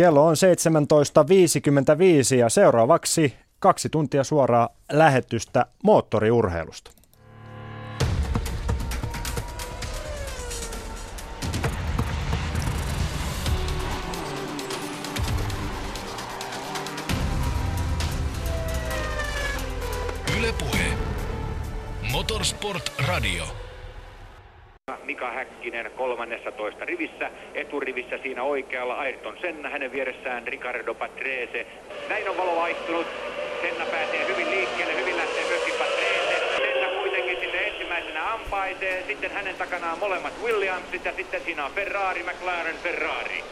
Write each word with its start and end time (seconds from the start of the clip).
Kello 0.00 0.26
on 0.26 0.34
17.55 2.32 2.36
ja 2.36 2.48
seuraavaksi 2.48 3.34
kaksi 3.58 3.88
tuntia 3.88 4.24
suoraa 4.24 4.68
lähetystä 4.92 5.66
moottoriurheilusta. 5.84 6.90
Motorsport 22.12 22.92
Radio. 23.08 23.44
Mika 25.04 25.30
Häkkinen 25.30 25.90
13 25.96 26.84
rivissä, 26.84 27.30
eturivissä 27.54 28.18
siinä 28.18 28.42
oikealla 28.42 28.94
Ayrton 28.94 29.38
Senna, 29.40 29.68
hänen 29.68 29.92
vieressään 29.92 30.46
Ricardo 30.46 30.94
Patrese. 30.94 31.66
Näin 32.08 32.28
on 32.28 32.36
valo 32.36 32.56
vaihtunut, 32.56 33.06
Senna 33.62 33.86
pääsee 33.86 34.26
hyvin 34.28 34.50
liikkeelle, 34.50 35.00
hyvin 35.00 35.16
lähtee 35.16 35.44
myöskin 35.48 35.74
Patrese. 35.74 36.56
Senna 36.56 37.00
kuitenkin 37.00 37.40
sinne 37.40 37.66
ensimmäisenä 37.66 38.32
ampaisee, 38.32 39.04
sitten 39.06 39.30
hänen 39.30 39.56
takanaan 39.56 39.98
molemmat 39.98 40.32
Williamsit 40.42 41.04
ja 41.04 41.12
sitten 41.12 41.40
siinä 41.40 41.64
on 41.64 41.72
Ferrari, 41.72 42.22
McLaren, 42.22 42.76
Ferrari. 42.76 43.44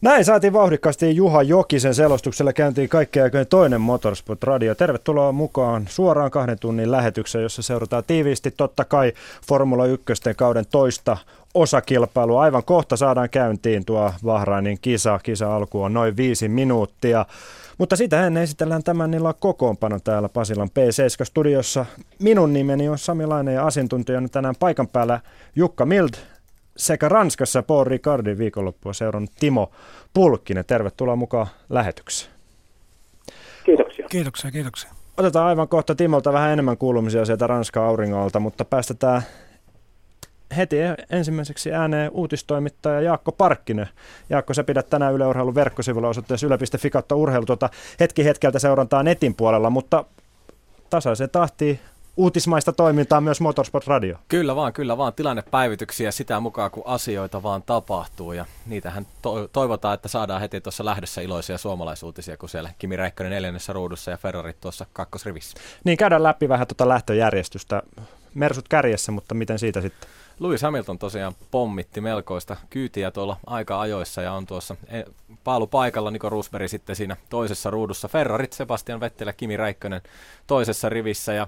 Näin 0.00 0.24
saatiin 0.24 0.52
vauhdikkaasti 0.52 1.16
Juha 1.16 1.42
Jokisen 1.42 1.94
selostuksella 1.94 2.52
käyntiin 2.52 2.88
kaikkea 2.88 3.24
aikojen 3.24 3.46
toinen 3.46 3.80
Motorsport 3.80 4.42
Radio. 4.42 4.74
Tervetuloa 4.74 5.32
mukaan 5.32 5.86
suoraan 5.88 6.30
kahden 6.30 6.58
tunnin 6.58 6.90
lähetykseen, 6.90 7.42
jossa 7.42 7.62
seurataan 7.62 8.04
tiiviisti 8.06 8.50
totta 8.50 8.84
kai 8.84 9.12
Formula 9.48 9.86
1 9.86 10.04
kauden 10.36 10.64
toista 10.70 11.16
osakilpailua. 11.54 12.42
Aivan 12.42 12.64
kohta 12.64 12.96
saadaan 12.96 13.30
käyntiin 13.30 13.84
tuo 13.84 14.12
Bahrainin 14.24 14.78
kisa. 14.80 15.20
Kisa 15.22 15.56
alku 15.56 15.82
on 15.82 15.94
noin 15.94 16.16
viisi 16.16 16.48
minuuttia. 16.48 17.26
Mutta 17.78 17.96
sitä 17.96 18.26
ennen 18.26 18.42
esitellään 18.42 18.82
tämän 18.82 19.10
niillä 19.10 19.34
kokoonpano 19.40 19.98
täällä 20.04 20.28
Pasilan 20.28 20.68
P7-studiossa. 20.68 21.84
Minun 22.18 22.52
nimeni 22.52 22.88
on 22.88 22.98
Sami 22.98 23.26
Laine 23.26 23.52
ja 23.52 23.66
asiantuntijana 23.66 24.28
tänään 24.28 24.54
paikan 24.58 24.88
päällä 24.88 25.20
Jukka 25.54 25.86
Mild 25.86 26.14
sekä 26.76 27.08
Ranskassa 27.08 27.62
Paul 27.62 27.84
Ricardin 27.84 28.38
viikonloppua 28.38 28.92
seurannut 28.92 29.30
Timo 29.40 29.70
Pulkkinen. 30.14 30.64
Tervetuloa 30.64 31.16
mukaan 31.16 31.46
lähetykseen. 31.68 32.32
Kiitoksia. 33.64 34.06
Kiitoksia, 34.08 34.50
kiitoksia. 34.50 34.90
Otetaan 35.16 35.46
aivan 35.46 35.68
kohta 35.68 35.94
Timolta 35.94 36.32
vähän 36.32 36.50
enemmän 36.50 36.76
kuulumisia 36.76 37.24
sieltä 37.24 37.46
Ranskan 37.46 37.84
auringolta, 37.84 38.40
mutta 38.40 38.64
päästetään 38.64 39.22
heti 40.56 40.76
ensimmäiseksi 41.10 41.72
ääneen 41.72 42.10
uutistoimittaja 42.10 43.00
Jaakko 43.00 43.32
Parkkinen. 43.32 43.88
Jaakko, 44.30 44.54
sä 44.54 44.64
pidät 44.64 44.90
tänään 44.90 45.14
Yle 45.14 45.26
Urheilun 45.26 45.54
verkkosivulla 45.54 46.08
osoitteessa 46.08 46.46
yle.fi 46.46 46.90
kautta 46.90 47.14
urheilu. 47.14 47.46
Tuota 47.46 47.70
hetki 48.00 48.24
hetkeltä 48.24 48.58
seurantaa 48.58 49.02
netin 49.02 49.34
puolella, 49.34 49.70
mutta 49.70 50.04
tasaiseen 50.90 51.30
tahtiin 51.30 51.80
uutismaista 52.16 52.72
toimintaa 52.72 53.20
myös 53.20 53.40
Motorsport 53.40 53.86
Radio. 53.86 54.18
Kyllä 54.28 54.56
vaan, 54.56 54.72
kyllä 54.72 54.96
vaan. 54.96 55.12
Tilannepäivityksiä 55.14 56.10
sitä 56.10 56.40
mukaan, 56.40 56.70
kun 56.70 56.82
asioita 56.86 57.42
vaan 57.42 57.62
tapahtuu. 57.62 58.32
Ja 58.32 58.44
niitähän 58.66 59.06
to- 59.22 59.48
toivotaan, 59.48 59.94
että 59.94 60.08
saadaan 60.08 60.40
heti 60.40 60.60
tuossa 60.60 60.84
lähdössä 60.84 61.20
iloisia 61.20 61.58
suomalaisuutisia, 61.58 62.36
kun 62.36 62.48
siellä 62.48 62.70
Kimi 62.78 62.96
Räikkönen 62.96 63.32
neljännessä 63.32 63.72
ruudussa 63.72 64.10
ja 64.10 64.16
Ferrari 64.16 64.52
tuossa 64.60 64.86
kakkosrivissä. 64.92 65.56
Niin, 65.84 65.98
käydään 65.98 66.22
läpi 66.22 66.48
vähän 66.48 66.66
tuota 66.66 66.88
lähtöjärjestystä. 66.88 67.82
Mersut 68.34 68.68
kärjessä, 68.68 69.12
mutta 69.12 69.34
miten 69.34 69.58
siitä 69.58 69.80
sitten? 69.80 70.10
Lewis 70.40 70.62
Hamilton 70.62 70.98
tosiaan 70.98 71.34
pommitti 71.50 72.00
melkoista 72.00 72.56
kyytiä 72.70 73.10
tuolla 73.10 73.36
aika 73.46 73.80
ajoissa 73.80 74.22
ja 74.22 74.32
on 74.32 74.46
tuossa 74.46 74.76
e, 74.88 75.02
paalu 75.44 75.66
paikalla 75.66 76.10
Niko 76.10 76.28
Rosberg 76.28 76.68
sitten 76.68 76.96
siinä 76.96 77.16
toisessa 77.28 77.70
ruudussa. 77.70 78.08
Ferrarit 78.08 78.52
Sebastian 78.52 79.00
Vettel 79.00 79.26
ja 79.26 79.32
Kimi 79.32 79.56
Räikkönen 79.56 80.00
toisessa 80.46 80.88
rivissä 80.88 81.32
ja 81.32 81.46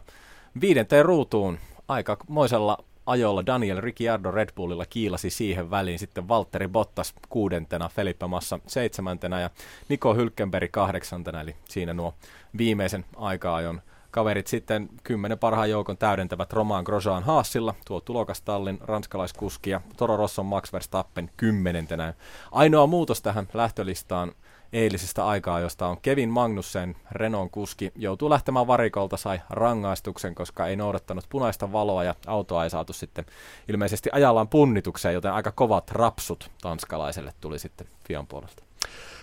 Viidenteen 0.61 1.05
ruutuun 1.05 1.59
aika 1.89 2.17
moisella 2.29 2.79
ajolla 3.07 3.47
Daniel 3.47 3.81
Ricciardo 3.81 4.31
Red 4.31 4.49
Bullilla 4.57 4.87
kiilasi 4.87 5.31
siihen 5.31 5.71
väliin. 5.71 5.99
Sitten 5.99 6.29
Valtteri 6.29 6.69
Bottas 6.69 7.15
kuudentena, 7.29 7.89
Felipe 7.89 8.27
Massa 8.27 8.59
seitsemäntenä 8.67 9.41
ja 9.41 9.51
Niko 9.89 10.15
Hylkenberg 10.15 10.71
kahdeksantena. 10.71 11.41
Eli 11.41 11.57
siinä 11.69 11.95
nuo 11.95 12.15
viimeisen 12.59 13.05
aika-ajon 13.17 13.83
kaverit 14.11 14.47
sitten 14.47 14.89
kymmenen 15.03 15.39
parhaan 15.39 15.71
joukon 15.71 15.99
täydentävät 15.99 16.53
Roman 16.53 16.85
Grosjean 16.85 17.23
Haasilla, 17.23 17.75
tuo 17.87 18.01
tulokastallin 18.01 18.79
ranskalaiskuski 18.81 19.71
ja 19.71 19.81
Toro 19.97 20.17
Rosson 20.17 20.47
Max 20.47 20.73
Verstappen 20.73 21.31
kymmenentenä. 21.37 22.15
Ainoa 22.53 22.87
muutos 22.87 23.23
tähän 23.23 23.49
lähtölistaan 23.55 24.33
eilisestä 24.73 25.27
aikaa, 25.27 25.61
josta 25.61 25.87
on 25.87 25.97
Kevin 26.03 26.29
Magnussen, 26.29 26.97
Renault 27.13 27.53
kuski, 27.53 27.93
joutuu 27.97 28.31
lähtemään 28.31 28.67
varikolta, 28.67 29.17
sai 29.17 29.41
rangaistuksen, 29.51 30.35
koska 30.35 30.67
ei 30.67 30.77
noudattanut 30.77 31.25
punaista 31.29 31.73
valoa 31.73 32.05
ja 32.05 32.15
autoa 32.27 32.65
ei 32.65 32.71
saatu 32.71 32.93
sitten 32.93 33.25
ilmeisesti 33.69 34.11
ajallaan 34.13 34.49
punnitukseen, 34.49 35.15
joten 35.15 35.33
aika 35.33 35.53
kovat 35.53 35.91
rapsut 35.91 36.51
tanskalaiselle 36.61 37.33
tuli 37.41 37.59
sitten 37.59 37.87
Fian 38.09 38.27
puolelta. 38.27 38.63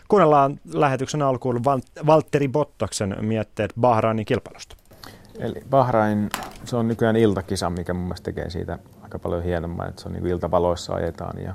Kuunnellaan 0.07 0.59
lähetyksen 0.73 1.22
alkuun 1.22 1.63
Valtteri 2.06 2.47
Bottaksen 2.47 3.17
mietteet 3.22 3.73
Bahrainin 3.79 4.25
kilpailusta. 4.25 4.75
Eli 5.39 5.62
Bahrain, 5.69 6.29
se 6.63 6.75
on 6.75 6.88
nykyään 6.88 7.16
iltakisa, 7.16 7.69
mikä 7.69 7.94
mun 7.94 8.03
mielestä 8.03 8.25
tekee 8.25 8.50
siitä 8.50 8.79
aika 9.01 9.19
paljon 9.19 9.44
hienomman, 9.44 9.89
että 9.89 10.01
se 10.01 10.07
on 10.07 10.13
niin 10.13 10.27
iltavaloissa 10.27 10.94
ajetaan 10.94 11.41
ja, 11.41 11.53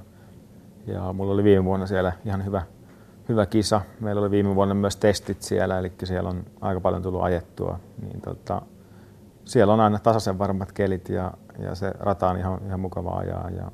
ja 0.86 1.12
mulla 1.12 1.32
oli 1.32 1.44
viime 1.44 1.64
vuonna 1.64 1.86
siellä 1.86 2.12
ihan 2.24 2.44
hyvä 2.44 2.62
hyvä 3.28 3.46
kisa. 3.46 3.80
Meillä 4.00 4.20
oli 4.20 4.30
viime 4.30 4.54
vuonna 4.54 4.74
myös 4.74 4.96
testit 4.96 5.42
siellä, 5.42 5.78
eli 5.78 5.92
siellä 6.04 6.30
on 6.30 6.44
aika 6.60 6.80
paljon 6.80 7.02
tullut 7.02 7.22
ajettua. 7.22 7.80
Niin 8.02 8.20
tota, 8.20 8.62
siellä 9.44 9.72
on 9.72 9.80
aina 9.80 9.98
tasaisen 9.98 10.38
varmat 10.38 10.72
kelit 10.72 11.08
ja, 11.08 11.32
ja 11.58 11.74
se 11.74 11.92
rata 11.98 12.28
on 12.28 12.38
ihan, 12.38 12.60
ihan 12.66 12.80
mukava 12.80 13.10
ajaa. 13.10 13.50
Ja 13.50 13.72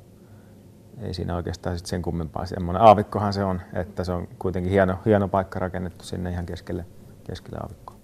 ei 1.01 1.13
siinä 1.13 1.35
oikeastaan 1.35 1.77
sit 1.77 1.85
sen 1.85 2.01
kummempaa. 2.01 2.45
Semmoinen 2.45 2.81
aavikkohan 2.81 3.33
se 3.33 3.43
on, 3.43 3.61
että 3.73 4.03
se 4.03 4.11
on 4.11 4.27
kuitenkin 4.39 4.71
hieno, 4.71 4.99
hieno 5.05 5.27
paikka 5.27 5.59
rakennettu 5.59 6.05
sinne 6.05 6.31
ihan 6.31 6.45
keskelle, 6.45 6.85
keskelle 7.23 7.57
aavikkoa. 7.61 7.97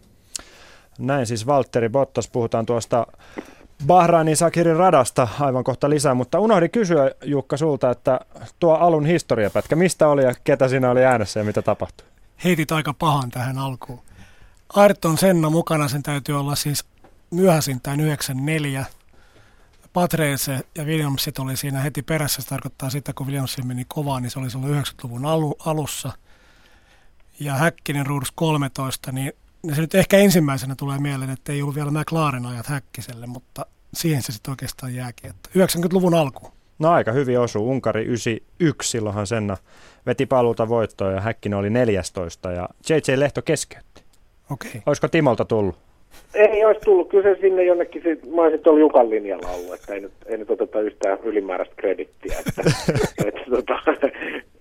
Näin 1.00 1.25
siis 1.25 1.48
Valtteri 1.48 1.90
Bottas, 1.90 2.30
puhutaan 2.30 2.66
tuosta 2.66 3.08
Bahrainin 3.88 4.38
Sakirin 4.38 4.75
radasta 4.75 5.27
aivan 5.39 5.63
kohta 5.63 5.89
lisää, 5.89 6.13
mutta 6.13 6.39
unohdin 6.39 6.71
kysyä 6.71 7.11
Jukka 7.23 7.57
sulta, 7.57 7.91
että 7.91 8.19
tuo 8.59 8.73
alun 8.73 9.05
historiapätkä, 9.05 9.75
mistä 9.75 10.07
oli 10.07 10.23
ja 10.23 10.33
ketä 10.44 10.67
siinä 10.67 10.91
oli 10.91 11.05
äänessä 11.05 11.39
ja 11.39 11.44
mitä 11.44 11.61
tapahtui? 11.61 12.07
Heitit 12.44 12.71
aika 12.71 12.94
pahan 12.94 13.29
tähän 13.29 13.57
alkuun. 13.57 14.01
Ayrton 14.75 15.17
Senna 15.17 15.49
mukana, 15.49 15.88
sen 15.88 16.03
täytyy 16.03 16.39
olla 16.39 16.55
siis 16.55 16.85
myöhäisintään 17.31 17.99
94. 17.99 18.85
Patrese 19.94 20.59
ja 20.75 20.83
Williamsit 20.83 21.39
oli 21.39 21.57
siinä 21.57 21.79
heti 21.79 22.01
perässä, 22.01 22.41
se 22.41 22.47
tarkoittaa 22.47 22.89
sitä, 22.89 23.13
kun 23.13 23.27
Williams 23.27 23.57
meni 23.63 23.85
kovaa, 23.88 24.19
niin 24.19 24.31
se 24.31 24.39
oli 24.39 24.50
silloin 24.50 24.83
90-luvun 24.83 25.25
alu, 25.25 25.55
alussa. 25.65 26.11
Ja 27.39 27.53
Häkkinen 27.53 28.05
ruudus 28.05 28.31
13, 28.31 29.11
niin 29.11 29.33
se 29.72 29.81
nyt 29.81 29.96
ehkä 29.96 30.18
ensimmäisenä 30.18 30.75
tulee 30.75 30.97
mieleen, 30.97 31.29
että 31.29 31.51
ei 31.51 31.62
ollut 31.62 31.75
vielä 31.75 31.91
McLaren 31.91 32.46
ajat 32.46 32.68
Häkkiselle, 32.68 33.28
mutta 33.28 33.66
siihen 33.94 34.22
se 34.22 34.31
sitten 34.31 34.51
oikeastaan 34.51 34.96
jääkin. 34.96 35.29
Että 35.29 35.50
90-luvun 35.79 36.13
alku. 36.13 36.51
No 36.79 36.91
aika 36.91 37.12
hyvin 37.12 37.40
osuu. 37.40 37.69
Unkari 37.69 38.03
91, 38.03 38.90
silloinhan 38.90 39.28
Senna 39.28 39.57
veti 40.06 40.25
paluuta 40.25 40.69
voittoa 40.69 41.12
ja 41.12 41.22
Häkkinen 41.22 41.59
oli 41.59 41.69
14 41.69 42.51
ja 42.51 42.69
JJ 42.90 43.19
Lehto 43.19 43.41
keskeytti. 43.41 44.03
Okei. 44.51 44.69
Okay. 44.69 44.81
Olisiko 44.85 45.07
Timolta 45.07 45.46
tullut? 45.46 45.75
Ei 46.34 46.66
olisi 46.66 46.81
tullut. 46.81 47.09
Kyllä 47.09 47.24
se 47.24 47.41
sinne 47.41 47.63
jonnekin, 47.63 48.03
mä 48.35 48.41
olisin 48.41 48.59
tuolla 48.59 48.80
Jukan 48.80 49.09
linjalla 49.09 49.50
ollut, 49.50 49.74
että 49.74 49.94
ei 49.94 50.00
nyt, 50.00 50.12
ei 50.25 50.38
nyt 50.38 50.50
oteta 50.50 50.80
yhtään 50.80 51.18
ylimääräistä 51.24 51.75
kredittiä. 51.75 52.40
Että, 52.40 52.62
että, 53.28 53.41
tota, 53.50 53.80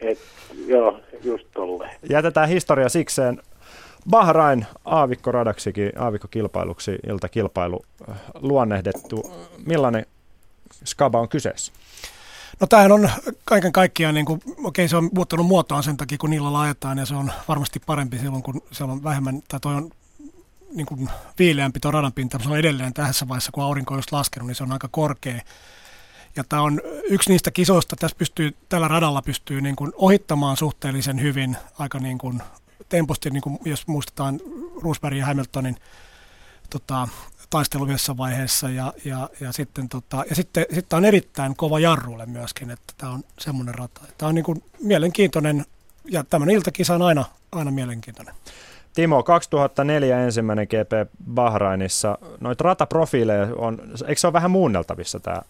et, 0.01 0.19
joo, 0.67 1.01
just 1.25 1.47
tolleen. 1.55 1.91
Jätetään 2.11 2.49
historia 2.49 2.89
sikseen. 2.89 3.39
Bahrain 4.11 4.67
aavikkoradaksikin, 4.85 5.93
aavikkokilpailuksi, 5.99 6.99
iltakilpailu 7.09 7.85
äh, 8.11 8.17
luonnehdettu. 8.35 9.33
Millainen 9.67 10.07
skaba 10.85 11.21
on 11.21 11.29
kyseessä? 11.29 11.73
No 12.61 12.67
tämähän 12.67 12.93
on 12.93 13.11
kaiken 13.45 13.73
kaikkiaan, 13.73 14.15
niin 14.15 14.27
kuin, 14.27 14.43
okei 14.65 14.89
se 14.89 14.97
on 14.97 15.11
muuttanut 15.15 15.47
muotoaan 15.47 15.83
sen 15.83 15.97
takia, 15.97 16.19
kun 16.19 16.31
niillä 16.31 16.53
laitetaan 16.53 16.99
ja 16.99 17.07
se 17.07 17.15
on 17.15 17.33
varmasti 17.49 17.81
parempi 17.87 18.19
silloin, 18.19 18.43
kun 18.43 18.63
siellä 18.73 18.93
on 18.93 19.05
vähemmän, 19.05 19.43
tai 19.49 19.61
toi 19.61 19.75
on 19.75 19.91
niin 20.75 20.87
kuin 20.87 21.11
viileämpi 21.39 21.81
tuo 21.81 21.91
radanpinta, 21.91 22.39
se 22.43 22.49
on 22.49 22.59
edelleen 22.59 22.95
tässä 22.95 23.29
vaiheessa, 23.29 23.53
kun 23.53 23.65
aurinko 23.65 23.95
on 23.95 23.99
just 23.99 24.13
laskenut, 24.13 24.47
niin 24.47 24.55
se 24.55 24.63
on 24.63 24.73
aika 24.73 24.89
korkea. 24.91 25.41
Ja 26.37 26.45
tämä 26.49 26.63
on 26.63 26.81
yksi 27.05 27.31
niistä 27.31 27.51
kisoista, 27.51 27.97
tässä 27.97 28.17
pystyy, 28.17 28.57
tällä 28.69 28.89
radalla 28.89 29.23
pystyy 29.23 29.61
niin 29.61 29.77
kuin 29.77 29.93
ohittamaan 29.95 30.57
suhteellisen 30.57 31.21
hyvin 31.21 31.57
aika 31.79 31.99
niin 31.99 32.19
kuin 32.19 32.43
temposti, 32.89 33.31
niin 33.31 33.43
kuin 33.43 33.59
jos 33.65 33.87
muistetaan 33.87 34.41
Roosberg 34.83 35.17
ja 35.17 35.27
Hamiltonin 35.27 35.77
tota, 36.71 37.09
taistelu 37.51 37.87
vaiheessa 38.17 38.71
ja, 38.71 38.93
ja, 39.05 39.29
ja, 39.41 39.53
sitten, 39.53 39.89
tota, 39.89 40.25
ja 40.31 40.35
sitten, 40.35 40.67
sitten 40.75 40.97
on 40.97 41.05
erittäin 41.05 41.57
kova 41.57 41.79
jarrulle 41.79 42.27
myöskin, 42.27 42.71
että 42.71 42.93
tämä 42.99 43.13
on 43.13 43.21
semmoinen 43.39 43.75
rata. 43.75 44.01
Tämä 44.19 44.29
on 44.29 44.35
niin 44.35 44.45
kuin 44.45 44.63
mielenkiintoinen 44.81 45.65
ja 46.11 46.25
tämmöinen 46.31 46.57
iltakisa 46.57 46.95
on 46.95 47.03
aina, 47.03 47.25
aina 47.53 47.71
mielenkiintoinen. 47.71 48.35
Timo, 48.95 49.23
2004 49.23 50.25
ensimmäinen 50.25 50.67
GP 50.67 51.11
Bahrainissa. 51.35 52.19
Noit 52.41 52.61
rataprofiileja 52.61 53.49
on, 53.57 53.79
eikö 54.07 54.21
se 54.21 54.27
ole 54.27 54.33
vähän 54.33 54.51
muunneltavissa 54.51 55.21
tämä 55.21 55.43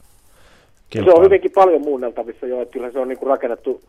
kilpailu? 0.91 1.17
Se 1.17 1.21
on 1.21 1.25
hyvinkin 1.25 1.51
paljon 1.55 1.83
muunneltavissa 1.83 2.47
jo, 2.47 2.63
että 2.63 2.73
kyllä 2.73 2.91
se 2.91 2.99
on 2.99 3.09
niin 3.09 3.19
kuin 3.19 3.31
rakennettu, 3.31 3.83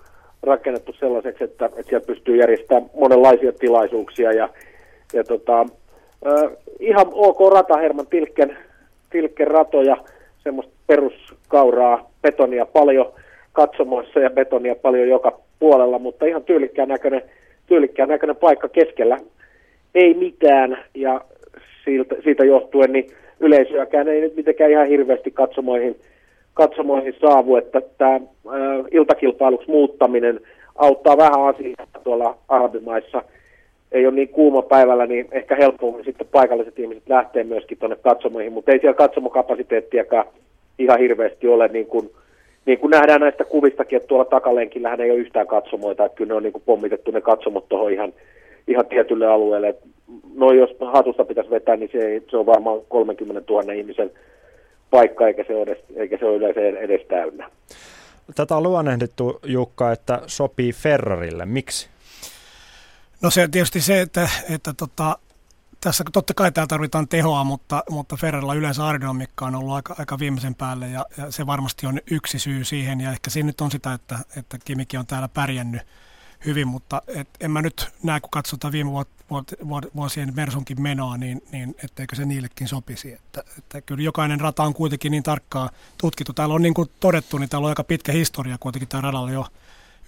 rakennettu 0.43 0.93
sellaiseksi, 0.93 1.43
että, 1.43 1.65
että 1.65 1.83
siellä 1.83 2.05
pystyy 2.05 2.37
järjestämään 2.37 2.89
monenlaisia 2.99 3.51
tilaisuuksia 3.51 4.31
ja, 4.31 4.49
ja 5.13 5.23
tota, 5.23 5.59
äh, 6.27 6.51
ihan 6.79 7.07
ok 7.11 7.53
rata 7.53 7.77
Herman 7.77 8.07
Tilkken, 8.07 8.57
Tilkken 9.09 9.47
ratoja, 9.47 9.97
semmoista 10.43 10.73
peruskauraa, 10.87 12.09
betonia 12.21 12.65
paljon 12.65 13.13
katsomoissa 13.53 14.19
ja 14.19 14.29
betonia 14.29 14.75
paljon 14.75 15.07
joka 15.07 15.39
puolella, 15.59 15.99
mutta 15.99 16.25
ihan 16.25 16.43
tyylikkään 16.43 16.89
näköinen, 16.89 17.21
tyylikkään 17.67 18.09
näköinen 18.09 18.35
paikka 18.35 18.69
keskellä. 18.69 19.17
Ei 19.95 20.13
mitään 20.13 20.83
ja 20.93 21.21
siitä, 21.85 22.15
siitä 22.23 22.45
johtuen 22.45 22.93
niin 22.93 23.11
yleisöäkään 23.39 24.07
ei 24.07 24.21
nyt 24.21 24.35
mitenkään 24.35 24.71
ihan 24.71 24.87
hirveästi 24.87 25.31
katsomoihin, 25.31 25.95
katsomoihin 26.53 27.15
saavu, 27.21 27.55
että 27.55 27.81
tämä 27.97 28.19
iltakilpailuksi 28.91 29.71
muuttaminen 29.71 30.39
auttaa 30.75 31.17
vähän 31.17 31.45
asiaa 31.45 31.87
tuolla 32.03 32.37
arabimaissa. 32.47 33.23
Ei 33.91 34.05
ole 34.05 34.15
niin 34.15 34.29
kuuma 34.29 34.61
päivällä, 34.61 35.05
niin 35.05 35.27
ehkä 35.31 35.55
helpommin 35.55 36.05
sitten 36.05 36.27
paikalliset 36.31 36.79
ihmiset 36.79 37.03
lähtee 37.09 37.43
myöskin 37.43 37.77
tuonne 37.77 37.95
katsomoihin, 37.95 38.53
mutta 38.53 38.71
ei 38.71 38.79
siellä 38.79 38.97
katsomokapasiteettiakaan 38.97 40.25
ihan 40.79 40.99
hirveästi 40.99 41.47
ole, 41.47 41.67
niin 41.67 41.85
kuin, 41.85 42.09
niin 42.65 42.79
kuin 42.79 42.91
nähdään 42.91 43.21
näistä 43.21 43.43
kuvistakin, 43.43 43.97
että 43.97 44.07
tuolla 44.07 44.25
takalenkillähän 44.25 45.01
ei 45.01 45.11
ole 45.11 45.19
yhtään 45.19 45.47
katsomoita, 45.47 46.05
että 46.05 46.15
kyllä 46.15 46.29
ne 46.29 46.35
on 46.35 46.43
niin 46.43 46.53
kuin 46.53 46.63
pommitettu 46.65 47.11
ne 47.11 47.21
katsomot 47.21 47.69
tuohon 47.69 47.91
ihan, 47.91 48.13
ihan 48.67 48.85
tietylle 48.85 49.27
alueelle. 49.27 49.75
No 50.35 50.51
jos 50.51 50.75
hatusta 50.79 51.25
pitäisi 51.25 51.49
vetää, 51.49 51.75
niin 51.75 51.89
se, 51.91 52.21
se 52.29 52.37
on 52.37 52.45
varmaan 52.45 52.79
30 52.89 53.53
000 53.53 53.73
ihmisen 53.73 54.11
paikka, 54.93 55.27
eikä 55.27 55.43
se 55.47 55.55
ole, 55.55 55.63
edes, 55.63 55.77
eikä 55.95 56.17
se 56.17 56.25
ole 56.25 56.35
yleensä 56.35 56.61
edes 56.79 57.07
täynnä. 57.07 57.49
Tätä 58.35 58.55
on 58.57 58.63
luonnehdittu, 58.63 59.39
Jukka, 59.45 59.91
että 59.91 60.21
sopii 60.27 60.73
Ferrarille. 60.73 61.45
Miksi? 61.45 61.89
No 63.21 63.29
se 63.29 63.47
tietysti 63.47 63.81
se, 63.81 64.01
että, 64.01 64.29
että 64.49 64.73
tota, 64.73 65.17
tässä 65.81 66.03
totta 66.13 66.33
kai 66.33 66.51
täällä 66.51 66.67
tarvitaan 66.67 67.07
tehoa, 67.07 67.43
mutta, 67.43 67.83
mutta 67.89 68.17
Ferrarilla 68.17 68.53
yleensä 68.53 68.85
aerodynamiikka 68.85 69.45
on 69.45 69.55
ollut 69.55 69.73
aika, 69.73 69.95
aika 69.99 70.19
viimeisen 70.19 70.55
päälle 70.55 70.87
ja, 70.89 71.05
ja, 71.17 71.31
se 71.31 71.45
varmasti 71.45 71.87
on 71.87 71.99
yksi 72.11 72.39
syy 72.39 72.63
siihen 72.63 73.01
ja 73.01 73.11
ehkä 73.11 73.29
siinä 73.29 73.47
nyt 73.47 73.61
on 73.61 73.71
sitä, 73.71 73.93
että, 73.93 74.19
että 74.37 74.57
Kimikin 74.65 74.99
on 74.99 75.07
täällä 75.07 75.27
pärjännyt 75.27 75.81
hyvin, 76.45 76.67
mutta 76.67 77.01
et, 77.07 77.27
en 77.39 77.51
mä 77.51 77.61
nyt 77.61 77.87
näe, 78.03 78.19
kun 78.19 78.29
katsotaan 78.31 78.71
viime 78.71 78.91
vuot, 78.91 79.07
vuot, 79.07 79.09
vuot, 79.19 79.22
vuosien 79.95 80.33
Mersunkin 80.35 80.81
menoa, 80.81 81.17
niin, 81.17 81.41
niin 81.51 81.75
etteikö 81.83 82.15
se 82.15 82.25
niillekin 82.25 82.67
sopisi. 82.67 83.13
Että, 83.13 83.43
että 83.57 83.81
kyllä 83.81 84.03
jokainen 84.03 84.39
rata 84.39 84.63
on 84.63 84.73
kuitenkin 84.73 85.11
niin 85.11 85.23
tarkkaa 85.23 85.69
tutkittu. 85.97 86.33
Täällä 86.33 86.55
on 86.55 86.61
niin 86.61 86.73
kuin 86.73 86.89
todettu, 86.99 87.37
niin 87.37 87.49
täällä 87.49 87.65
on 87.65 87.69
aika 87.69 87.83
pitkä 87.83 88.11
historia 88.11 88.57
kuitenkin 88.59 88.89
tämä 88.89 89.01
radalla 89.01 89.31
jo 89.31 89.45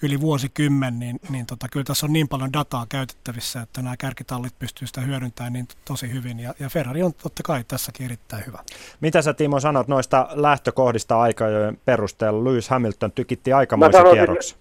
yli 0.02 0.22
vuosikymmen, 0.22 1.00
niin, 1.00 1.20
niin 1.30 1.46
tota, 1.46 1.68
kyllä 1.72 1.84
tässä 1.84 2.06
on 2.06 2.14
niin 2.14 2.28
paljon 2.28 2.54
dataa 2.54 2.86
käytettävissä, 2.90 3.62
että 3.62 3.82
nämä 3.82 3.98
kärkitallit 3.98 4.60
pystyy 4.60 4.88
sitä 4.88 5.02
hyödyntämään 5.02 5.54
niin 5.54 5.68
tosi 5.86 6.14
hyvin. 6.14 6.40
Ja, 6.40 6.54
ja 6.60 6.70
Ferrari 6.70 7.04
on 7.04 7.14
totta 7.14 7.44
kai 7.44 7.64
tässäkin 7.68 8.06
erittäin 8.06 8.46
hyvä. 8.46 8.60
Mitä 9.02 9.22
sä 9.22 9.34
Timo 9.34 9.60
sanot 9.60 9.88
noista 9.88 10.28
lähtökohdista 10.32 11.22
aikojen 11.22 11.78
perusteella? 11.86 12.44
Lewis 12.44 12.70
Hamilton 12.70 13.12
tykitti 13.12 13.54
aikamoisen 13.54 14.04
kierroksen. 14.12 14.58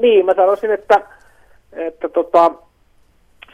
Niin, 0.00 0.26
mä 0.26 0.34
sanoisin, 0.34 0.70
että, 0.70 1.08
että 1.72 2.08
tota, 2.08 2.52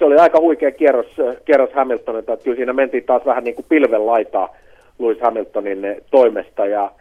se 0.02 0.06
oli 0.06 0.16
aika 0.16 0.40
huikea 0.40 0.70
kierros, 0.70 1.06
kierros 1.44 1.70
Hamiltonilta, 1.74 2.32
että 2.32 2.44
kyllä 2.44 2.56
siinä 2.56 2.72
mentiin 2.72 3.04
taas 3.04 3.26
vähän 3.26 3.44
niin 3.44 3.54
kuin 3.54 3.66
pilven 3.68 4.06
laitaa 4.06 4.54
Lewis 4.98 5.20
Hamiltonin 5.20 6.02
toimesta 6.10 6.66
ja, 6.66 6.92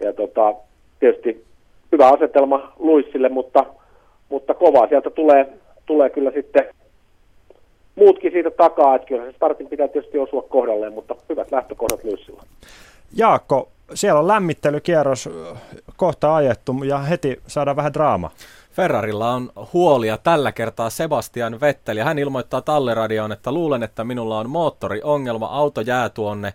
ja 0.00 0.12
tota, 0.12 0.54
tietysti 1.00 1.44
hyvä 1.92 2.08
asetelma 2.08 2.72
Luissille, 2.78 3.28
mutta, 3.28 3.66
mutta 4.28 4.54
kovaa 4.54 4.86
sieltä 4.86 5.10
tulee, 5.10 5.48
tulee 5.86 6.10
kyllä 6.10 6.30
sitten 6.30 6.64
muutkin 7.94 8.32
siitä 8.32 8.50
takaa, 8.50 8.94
että 8.94 9.08
kyllä 9.08 9.24
se 9.24 9.32
startin 9.32 9.66
pitää 9.66 9.88
tietysti 9.88 10.18
osua 10.18 10.42
kohdalleen, 10.42 10.92
mutta 10.92 11.14
hyvät 11.28 11.52
lähtökohdat 11.52 12.04
Luissilla. 12.04 12.42
Jaakko, 13.16 13.68
siellä 13.94 14.20
on 14.20 14.28
lämmittelykierros 14.28 15.28
kohta 15.96 16.36
ajettu 16.36 16.72
ja 16.84 16.98
heti 16.98 17.40
saadaan 17.46 17.76
vähän 17.76 17.94
draama. 17.94 18.30
Ferrarilla 18.72 19.30
on 19.30 19.52
huolia 19.72 20.18
tällä 20.18 20.52
kertaa 20.52 20.90
Sebastian 20.90 21.60
Vettel 21.60 21.96
ja 21.96 22.04
hän 22.04 22.18
ilmoittaa 22.18 22.60
talleradioon, 22.60 23.32
että 23.32 23.52
luulen, 23.52 23.82
että 23.82 24.04
minulla 24.04 24.38
on 24.38 24.50
moottoriongelma, 24.50 25.46
auto 25.46 25.80
jää 25.80 26.08
tuonne 26.08 26.54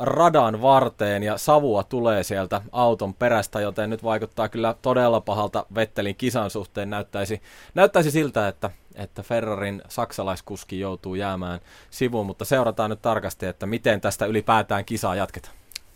radan 0.00 0.62
varteen 0.62 1.22
ja 1.22 1.38
savua 1.38 1.82
tulee 1.82 2.22
sieltä 2.22 2.62
auton 2.72 3.14
perästä, 3.14 3.60
joten 3.60 3.90
nyt 3.90 4.04
vaikuttaa 4.04 4.48
kyllä 4.48 4.74
todella 4.82 5.20
pahalta 5.20 5.66
Vettelin 5.74 6.16
kisan 6.16 6.50
suhteen. 6.50 6.90
Näyttäisi, 6.90 7.42
näyttäisi 7.74 8.10
siltä, 8.10 8.48
että, 8.48 8.70
että 8.94 9.22
Ferrarin 9.22 9.82
saksalaiskuski 9.88 10.80
joutuu 10.80 11.14
jäämään 11.14 11.60
sivuun, 11.90 12.26
mutta 12.26 12.44
seurataan 12.44 12.90
nyt 12.90 13.02
tarkasti, 13.02 13.46
että 13.46 13.66
miten 13.66 14.00
tästä 14.00 14.26
ylipäätään 14.26 14.84
kisaa 14.84 15.14
jatketaan. 15.14 15.54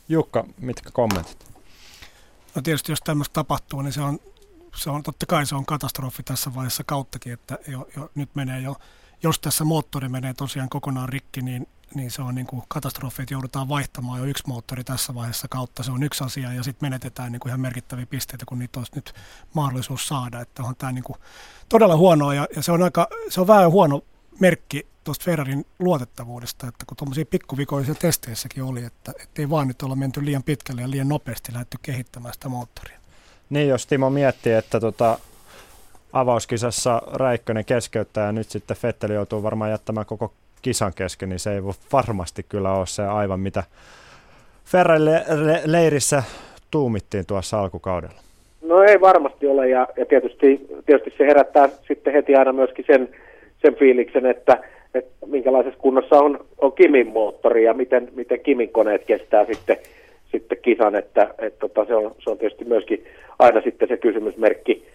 Jukka, 0.09 0.45
mitkä 0.61 0.91
kommentit? 0.93 1.47
No 2.55 2.63
tietysti 2.63 2.93
jos 2.93 3.01
tämmöistä 3.05 3.33
tapahtuu, 3.33 3.83
niin 3.83 3.93
se 3.93 4.01
on, 4.01 4.19
se 4.77 4.91
on 4.91 5.03
totta 5.03 5.27
kai 5.27 5.47
se 5.47 5.55
on 5.55 5.67
katastrofi 5.67 6.23
tässä 6.23 6.55
vaiheessa 6.55 6.85
kauttakin, 6.85 7.33
että 7.33 7.59
jo, 7.67 7.89
jo, 7.97 8.11
nyt 8.15 8.35
menee 8.35 8.61
jo, 8.61 8.77
jos 9.23 9.39
tässä 9.39 9.65
moottori 9.65 10.09
menee 10.09 10.35
tosiaan 10.35 10.69
kokonaan 10.69 11.09
rikki, 11.09 11.43
niin 11.43 11.67
niin 11.95 12.11
se 12.11 12.23
on 12.23 12.35
niin 12.35 12.47
kuin 12.47 12.63
katastrofi, 12.69 13.23
että 13.23 13.35
joudutaan 13.35 13.69
vaihtamaan 13.69 14.19
jo 14.19 14.25
yksi 14.25 14.43
moottori 14.47 14.85
tässä 14.85 15.15
vaiheessa 15.15 15.49
kautta. 15.49 15.83
Se 15.83 15.93
on 15.93 16.03
yksi 16.03 16.25
asia 16.25 16.53
ja 16.53 16.63
sitten 16.63 16.87
menetetään 16.87 17.33
niin 17.33 17.41
kuin 17.41 17.51
ihan 17.51 17.61
merkittäviä 17.61 18.07
pisteitä, 18.07 18.45
kun 18.47 18.59
niitä 18.59 18.81
olisi 18.81 18.93
nyt 18.95 19.15
mahdollisuus 19.55 20.09
saada. 20.09 20.41
Että 20.41 20.63
on 20.63 20.77
tämä 20.77 20.93
niin 20.93 21.05
kuin 21.05 21.17
todella 21.69 21.97
huonoa 21.97 22.35
ja, 22.35 22.49
ja 22.57 22.63
se, 22.63 22.73
on 22.73 22.83
aika, 22.83 23.09
se 23.29 23.41
on 23.41 23.47
vähän 23.47 23.71
huono 23.71 24.03
merkki 24.41 24.87
tuosta 25.05 25.25
Ferrarin 25.25 25.67
luotettavuudesta, 25.79 26.69
että 26.69 26.87
kun 26.87 26.97
tuommoisia 26.97 27.25
pikkuvikoisia 27.27 27.95
testeissäkin 27.95 28.63
oli, 28.63 28.85
että 28.85 29.13
ei 29.39 29.51
vaan 29.51 29.69
nyt 29.69 29.83
olla 29.83 29.97
menty 29.97 30.25
liian 30.25 30.43
pitkälle 30.43 30.83
ja 30.83 30.91
liian 30.91 31.09
nopeasti 31.09 31.53
lähdetty 31.53 31.79
kehittämään 31.83 32.35
sitä 32.35 32.49
moottoria. 32.49 33.00
Niin, 33.51 33.69
jos 33.69 33.87
Timo 33.87 34.11
miettii, 34.11 34.53
että 34.53 34.81
tota, 34.81 35.19
avauskisassa 36.13 37.03
Räikkönen 37.13 37.65
keskeyttää 37.65 38.27
ja 38.27 38.33
nyt 38.33 38.51
sitten 38.51 38.77
Fetteli 38.77 39.15
joutuu 39.15 39.43
varmaan 39.43 39.71
jättämään 39.71 40.07
koko 40.07 40.33
kisan 40.63 40.93
kesken, 40.95 41.29
niin 41.29 41.39
se 41.39 41.55
ei 41.55 41.63
varmasti 41.93 42.43
kyllä 42.49 42.73
ole 42.73 42.87
se 42.87 43.03
aivan 43.03 43.41
mitä 43.41 43.63
Ferrari-leirissä 44.65 46.23
tuumittiin 46.71 47.27
tuossa 47.27 47.61
alkukaudella. 47.61 48.21
No 48.63 48.83
ei 48.83 49.01
varmasti 49.01 49.47
ole 49.47 49.69
ja, 49.69 49.87
ja 49.97 50.07
tietysti, 50.07 50.67
tietysti 50.87 51.15
se 51.19 51.27
herättää 51.27 51.69
sitten 51.89 52.13
heti 52.13 52.35
aina 52.35 52.53
myöskin 52.53 52.85
sen, 52.87 53.09
sen 53.63 53.75
fiiliksen, 53.75 54.27
että, 54.27 54.59
että 54.95 55.27
minkälaisessa 55.27 55.81
kunnossa 55.81 56.17
on, 56.17 56.45
on 56.59 56.73
Kimin 56.73 57.07
moottori 57.07 57.65
ja 57.65 57.75
miten, 57.75 58.09
miten 58.15 58.41
Kimin 58.41 58.69
koneet 58.69 59.05
kestää 59.05 59.45
sitten, 59.45 59.77
sitten 60.33 60.59
kisan, 60.63 60.95
että, 60.95 61.35
että 61.39 61.59
tota, 61.61 61.85
se, 61.85 61.95
on, 61.95 62.15
se 62.19 62.31
on 62.31 62.39
tietysti 62.39 62.65
myöskin 62.65 63.05
aina 63.41 63.61
sitten 63.61 63.89
se 63.89 63.97
kysymysmerkki, 63.97 64.87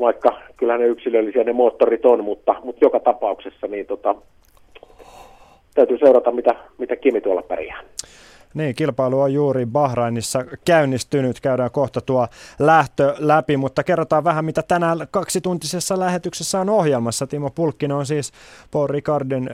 vaikka 0.00 0.40
kyllä 0.56 0.78
ne 0.78 0.86
yksilöllisiä 0.86 1.44
ne 1.44 1.52
moottorit 1.52 2.04
on, 2.04 2.24
mutta, 2.24 2.54
mutta 2.64 2.84
joka 2.84 3.00
tapauksessa 3.00 3.66
niin 3.66 3.86
tota, 3.86 4.14
täytyy 5.74 5.98
seurata, 5.98 6.32
mitä, 6.32 6.54
mitä 6.78 6.96
Kimi 6.96 7.20
tuolla 7.20 7.42
pärjää. 7.42 7.80
Niin, 8.54 8.74
kilpailu 8.74 9.20
on 9.20 9.34
juuri 9.34 9.66
Bahrainissa 9.66 10.44
käynnistynyt. 10.64 11.40
Käydään 11.40 11.70
kohta 11.70 12.00
tuo 12.00 12.26
lähtö 12.58 13.14
läpi, 13.18 13.56
mutta 13.56 13.84
kerrotaan 13.84 14.24
vähän, 14.24 14.44
mitä 14.44 14.62
tänään 14.62 14.98
kaksituntisessa 15.10 15.98
lähetyksessä 15.98 16.60
on 16.60 16.68
ohjelmassa. 16.68 17.26
Timo 17.26 17.50
Pulkkinen 17.50 17.96
on 17.96 18.06
siis 18.06 18.32
Paul 18.70 18.86
Ricardin 18.86 19.50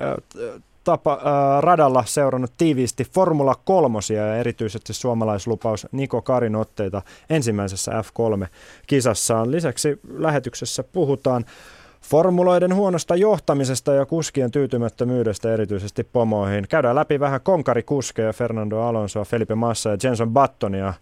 tapa, 0.87 1.13
äh, 1.13 1.63
radalla 1.63 2.05
seurannut 2.07 2.53
tiiviisti 2.59 3.05
Formula 3.05 3.55
3 3.65 3.99
ja 4.15 4.37
erityisesti 4.37 4.93
suomalaislupaus 4.93 5.87
Niko 5.93 6.23
Karin 6.23 6.57
otteita 6.57 7.03
ensimmäisessä 7.31 7.93
F3-kisassaan. 7.93 9.51
Lisäksi 9.51 10.01
lähetyksessä 10.19 10.83
puhutaan 10.83 11.45
Formuloiden 12.03 12.75
huonosta 12.75 13.17
johtamisesta 13.17 13.95
ja 13.95 14.07
kuskien 14.07 14.51
tyytymättömyydestä 14.51 15.53
erityisesti 15.53 16.05
pomoihin. 16.05 16.69
Käydään 16.69 16.97
läpi 16.97 17.21
vähän 17.21 17.41
konkarikuskeja, 17.41 18.33
Fernando 18.33 18.81
Alonsoa, 18.81 19.25
Felipe 19.25 19.55
Massa 19.55 19.91
ja 19.91 19.97
Jenson 20.03 20.35
Buttonia. 20.35 20.95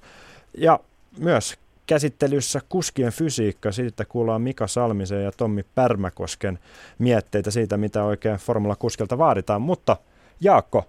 Ja 0.58 0.80
myös 1.18 1.54
käsittelyssä 1.86 2.60
kuskien 2.68 3.12
fysiikka, 3.12 3.72
siitä 3.72 4.04
kuullaan 4.04 4.42
Mika 4.42 4.66
Salmisen 4.66 5.24
ja 5.24 5.32
Tommi 5.32 5.64
Pärmäkosken 5.74 6.58
mietteitä 6.98 7.50
siitä, 7.50 7.76
mitä 7.76 8.04
oikein 8.04 8.36
Formula 8.36 8.76
kuskelta 8.76 9.18
vaaditaan. 9.18 9.62
Mutta 9.62 9.96
Jaakko, 10.40 10.84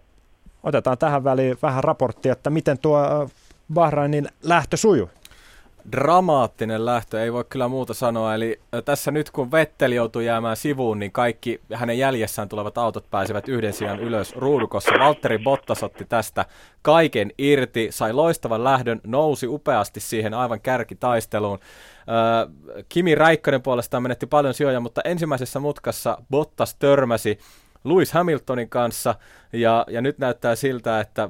otetaan 0.63 0.97
tähän 0.97 1.23
väliin 1.23 1.57
vähän 1.61 1.83
raporttia, 1.83 2.33
että 2.33 2.49
miten 2.49 2.77
tuo 2.77 3.29
Bahrainin 3.73 4.27
lähtö 4.43 4.77
sujuu. 4.77 5.09
Dramaattinen 5.91 6.85
lähtö, 6.85 7.23
ei 7.23 7.33
voi 7.33 7.45
kyllä 7.49 7.67
muuta 7.67 7.93
sanoa. 7.93 8.35
Eli 8.35 8.59
tässä 8.85 9.11
nyt 9.11 9.31
kun 9.31 9.51
Vetteli 9.51 9.95
joutui 9.95 10.25
jäämään 10.25 10.57
sivuun, 10.57 10.99
niin 10.99 11.11
kaikki 11.11 11.61
hänen 11.73 11.97
jäljessään 11.97 12.49
tulevat 12.49 12.77
autot 12.77 13.09
pääsevät 13.11 13.49
yhden 13.49 13.73
sijaan 13.73 13.99
ylös 13.99 14.35
ruudukossa. 14.35 14.99
Valtteri 14.99 15.39
Bottas 15.39 15.83
otti 15.83 16.05
tästä 16.05 16.45
kaiken 16.81 17.31
irti, 17.37 17.87
sai 17.91 18.13
loistavan 18.13 18.63
lähdön, 18.63 19.01
nousi 19.07 19.47
upeasti 19.47 19.99
siihen 19.99 20.33
aivan 20.33 20.61
kärkitaisteluun. 20.61 21.59
Kimi 22.89 23.15
Räikkönen 23.15 23.61
puolestaan 23.61 24.03
menetti 24.03 24.25
paljon 24.25 24.53
sijoja, 24.53 24.79
mutta 24.79 25.01
ensimmäisessä 25.05 25.59
mutkassa 25.59 26.17
Bottas 26.31 26.75
törmäsi 26.75 27.39
Lewis 27.83 28.11
Hamiltonin 28.13 28.69
kanssa, 28.69 29.15
ja, 29.53 29.85
ja 29.89 30.01
nyt 30.01 30.17
näyttää 30.17 30.55
siltä, 30.55 30.99
että 30.99 31.29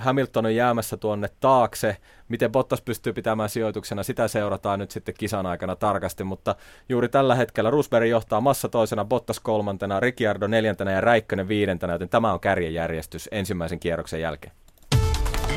Hamilton 0.00 0.46
on 0.46 0.54
jäämässä 0.54 0.96
tuonne 0.96 1.28
taakse. 1.40 1.96
Miten 2.28 2.52
Bottas 2.52 2.80
pystyy 2.80 3.12
pitämään 3.12 3.48
sijoituksena, 3.48 4.02
sitä 4.02 4.28
seurataan 4.28 4.78
nyt 4.78 4.90
sitten 4.90 5.14
kisan 5.18 5.46
aikana 5.46 5.76
tarkasti, 5.76 6.24
mutta 6.24 6.54
juuri 6.88 7.08
tällä 7.08 7.34
hetkellä 7.34 7.70
Rosberg 7.70 8.08
johtaa 8.08 8.40
Massa 8.40 8.68
toisena, 8.68 9.04
Bottas 9.04 9.40
kolmantena, 9.40 10.00
Ricciardo 10.00 10.46
neljäntenä 10.46 10.92
ja 10.92 11.00
Räikkönen 11.00 11.48
viidentenä, 11.48 11.92
joten 11.92 12.08
tämä 12.08 12.32
on 12.32 12.40
kärjenjärjestys 12.40 13.28
ensimmäisen 13.32 13.80
kierroksen 13.80 14.20
jälkeen. 14.20 14.52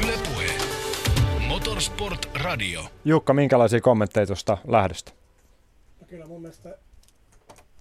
Ylepuhe. 0.03 0.45
Motorsport 1.47 2.29
Radio. 2.43 2.81
Jukka, 3.05 3.33
minkälaisia 3.33 3.81
kommentteja 3.81 4.25
tuosta 4.25 4.57
lähdöstä? 4.67 5.11
Kyllä 6.07 6.27
mun 6.27 6.41
mielestä, 6.41 6.77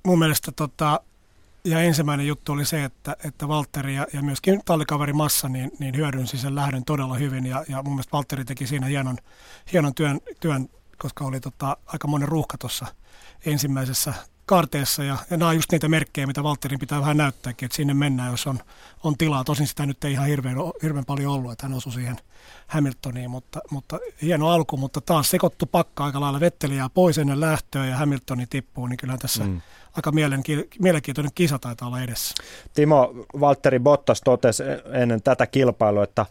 mun 0.07 0.19
mielestä 0.19 0.53
tota, 0.57 1.01
ja 1.65 1.81
ensimmäinen 1.81 2.27
juttu 2.27 2.53
oli 2.53 2.65
se, 2.65 2.85
että, 2.85 3.17
että 3.25 3.49
Valtteri 3.49 3.95
ja, 3.95 4.07
ja 4.13 4.23
myöskin 4.23 4.61
tallikaveri 4.65 5.13
Massa 5.13 5.49
niin, 5.49 5.71
niin 5.79 5.97
hyödynsi 5.97 6.39
sen 6.39 6.55
lähdön 6.55 6.85
todella 6.85 7.15
hyvin 7.15 7.47
ja, 7.47 7.65
ja 7.69 7.83
mun 7.83 7.93
mielestä 7.93 8.13
Valtteri 8.13 8.45
teki 8.45 8.67
siinä 8.67 8.87
hienon, 8.87 9.19
hienon 9.73 9.95
työn, 9.95 10.21
työn, 10.41 10.69
koska 10.99 11.25
oli 11.25 11.41
tota, 11.41 11.77
aika 11.87 12.09
monen 12.09 12.29
ruuhka 12.29 12.59
tuossa 12.59 12.87
ensimmäisessä 13.47 14.15
kaarteessa 14.47 15.05
ja, 15.05 15.17
ja 15.31 15.37
nämä 15.37 15.49
on 15.49 15.57
just 15.57 15.73
niitä 15.73 15.89
merkkejä, 15.89 16.27
mitä 16.27 16.43
Valtterin 16.43 16.79
pitää 16.79 17.01
vähän 17.01 17.17
näyttääkin, 17.17 17.67
että 17.67 17.77
sinne 17.77 17.95
mennään, 17.95 18.31
jos 18.31 18.47
on, 18.47 18.59
on 19.05 19.19
tilaa. 19.19 19.45
Tosin 19.45 19.67
sitä 19.67 19.87
nyt 19.87 20.05
ei 20.05 20.13
ihan 20.13 20.27
hirveän, 20.27 20.57
hirveän 20.83 21.05
paljon 21.05 21.33
ollut, 21.33 21.53
että 21.53 21.67
hän 21.67 21.77
osui 21.77 21.93
siihen 21.93 22.17
Hamiltoniin, 22.67 23.31
mutta, 23.31 23.61
mutta 23.71 23.99
hieno 24.23 24.51
alku, 24.51 24.77
mutta 24.77 25.01
taas 25.01 25.31
sekoittu 25.31 25.67
pakka 25.67 26.05
aika 26.05 26.21
lailla 26.21 26.41
vettelijää 26.41 26.89
pois 26.89 27.19
ennen 27.19 27.41
lähtöä 27.41 27.87
ja 27.87 27.97
Hamiltoni 27.97 28.47
tippuu, 28.47 28.87
niin 28.87 28.97
kyllähän 28.97 29.21
tässä 29.21 29.45
mm. 29.45 29.61
Aika 29.97 30.13
mielenkiintoinen 30.81 31.33
kisa 31.35 31.59
taitaa 31.59 31.89
olla 31.89 32.03
edessä. 32.03 32.35
Timo 32.75 33.15
Valtteri 33.41 33.79
Bottas 33.79 34.21
totesi 34.21 34.63
ennen 34.93 35.23
tätä 35.23 35.47
kilpailua, 35.47 36.05
että 36.05 36.27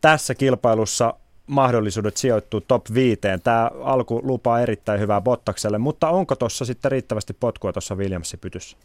tässä 0.00 0.34
kilpailussa 0.34 1.14
mahdollisuudet 1.46 2.16
sijoittua 2.16 2.60
top 2.68 2.82
viiteen. 2.94 3.40
Tämä 3.40 3.70
alku 3.82 4.20
lupaa 4.24 4.60
erittäin 4.60 5.00
hyvää 5.00 5.20
Bottakselle, 5.20 5.78
mutta 5.78 6.08
onko 6.08 6.36
tuossa 6.36 6.64
sitten 6.64 6.92
riittävästi 6.92 7.36
potkua 7.40 7.72
tuossa 7.72 7.94
Williamsin 7.94 8.40
pytyssä? 8.40 8.76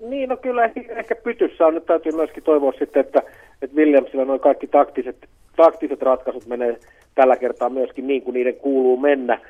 Niin, 0.00 0.28
no 0.28 0.36
kyllä 0.36 0.64
ehkä, 0.64 0.80
ehkä 0.88 1.14
pytyssä 1.14 1.66
on. 1.66 1.74
Nyt 1.74 1.86
täytyy 1.86 2.12
myöskin 2.12 2.42
toivoa 2.42 2.72
sitten, 2.78 3.00
että, 3.00 3.22
että 3.62 3.76
Williamsilla 3.76 4.24
noin 4.24 4.40
kaikki 4.40 4.66
taktiset, 4.66 5.28
taktiset 5.56 6.02
ratkaisut 6.02 6.46
menee 6.46 6.80
tällä 7.14 7.36
kertaa 7.36 7.70
myöskin 7.70 8.06
niin 8.06 8.22
kuin 8.22 8.34
niiden 8.34 8.54
kuuluu 8.54 8.96
mennä. 8.96 9.40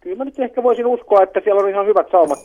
Kyllä 0.00 0.16
mä 0.16 0.24
nyt 0.24 0.38
ehkä 0.38 0.62
voisin 0.62 0.86
uskoa, 0.86 1.22
että 1.22 1.40
siellä 1.44 1.62
on 1.62 1.68
ihan 1.68 1.86
hyvät 1.86 2.10
saumat 2.10 2.38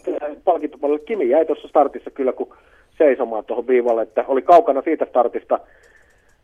palkintopuolelle. 0.44 1.06
Kimi 1.06 1.30
jäi 1.30 1.46
tuossa 1.46 1.68
startissa 1.68 2.12
kyllä 2.12 2.34
kun 2.34 2.56
seisomaan 2.98 3.46
tuohon 3.46 3.68
viivalle, 3.68 4.02
että 4.02 4.26
oli 4.28 4.42
kaukana 4.42 4.82
siitä 4.82 5.06
startista, 5.06 5.60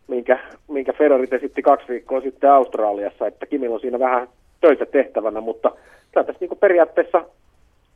minkä, 0.07 0.39
minkä 0.67 0.93
Ferrari 0.93 1.27
esitti 1.31 1.61
kaksi 1.61 1.87
viikkoa 1.87 2.21
sitten 2.21 2.51
Australiassa, 2.51 3.27
että 3.27 3.45
Kimillä 3.45 3.73
on 3.73 3.81
siinä 3.81 3.99
vähän 3.99 4.27
töitä 4.61 4.85
tehtävänä, 4.85 5.41
mutta 5.41 5.71
kyllä 6.11 6.25
tässä 6.25 6.45
niin 6.45 6.59
periaatteessa, 6.59 7.25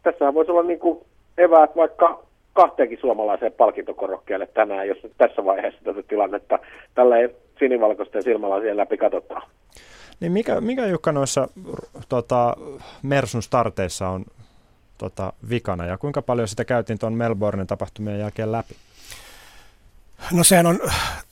tässä 0.03 0.33
voisi 0.33 0.51
olla 0.51 0.63
niin 0.63 0.79
kuin 0.79 0.99
eväät 1.37 1.75
vaikka 1.75 2.23
kahteenkin 2.53 2.97
suomalaiseen 3.01 3.51
palkintokorokkeelle 3.51 4.47
tänään, 4.53 4.87
jos 4.87 4.97
tässä 5.17 5.45
vaiheessa 5.45 5.79
tätä 5.83 6.03
tilannetta 6.07 6.59
tällä 6.95 7.15
sinivalkoisten 7.59 8.23
silmälasien 8.23 8.77
läpi 8.77 8.97
katsotaan. 8.97 9.41
Niin 10.19 10.31
mikä, 10.31 10.61
mikä 10.61 10.85
Jukka 10.85 11.11
noissa 11.11 11.47
tota, 12.09 12.57
Mersun 13.01 13.43
starteissa 13.43 14.09
on 14.09 14.25
tota, 14.97 15.33
vikana 15.49 15.85
ja 15.85 15.97
kuinka 15.97 16.21
paljon 16.21 16.47
sitä 16.47 16.65
käytiin 16.65 16.99
tuon 16.99 17.13
Melbournen 17.13 17.67
tapahtumien 17.67 18.19
jälkeen 18.19 18.51
läpi? 18.51 18.75
No 20.31 20.43
sehän 20.43 20.65
on, 20.65 20.79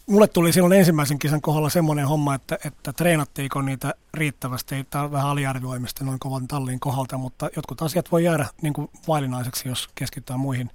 mulle 0.06 0.28
tuli 0.28 0.54
silloin 0.54 0.74
ensimmäisen 0.74 1.20
kisan 1.20 1.42
kohdalla 1.42 1.70
semmoinen 1.70 2.08
homma, 2.08 2.36
että, 2.36 2.58
että 2.66 2.94
treenattiinko 2.94 3.62
niitä 3.62 3.94
riittävästi, 4.14 4.88
tämä 4.90 5.04
on 5.04 5.12
vähän 5.12 5.28
aliarvioimista 5.30 6.04
noin 6.04 6.20
kovan 6.20 6.48
tallin 6.48 6.80
kohdalta, 6.80 7.18
mutta 7.18 7.50
jotkut 7.56 7.82
asiat 7.82 8.12
voi 8.12 8.24
jäädä 8.24 8.46
niin 8.62 8.74
kuin 8.74 8.90
vaillinaiseksi, 9.08 9.70
jos 9.70 9.90
keskitytään 9.96 10.40
muihin 10.40 10.70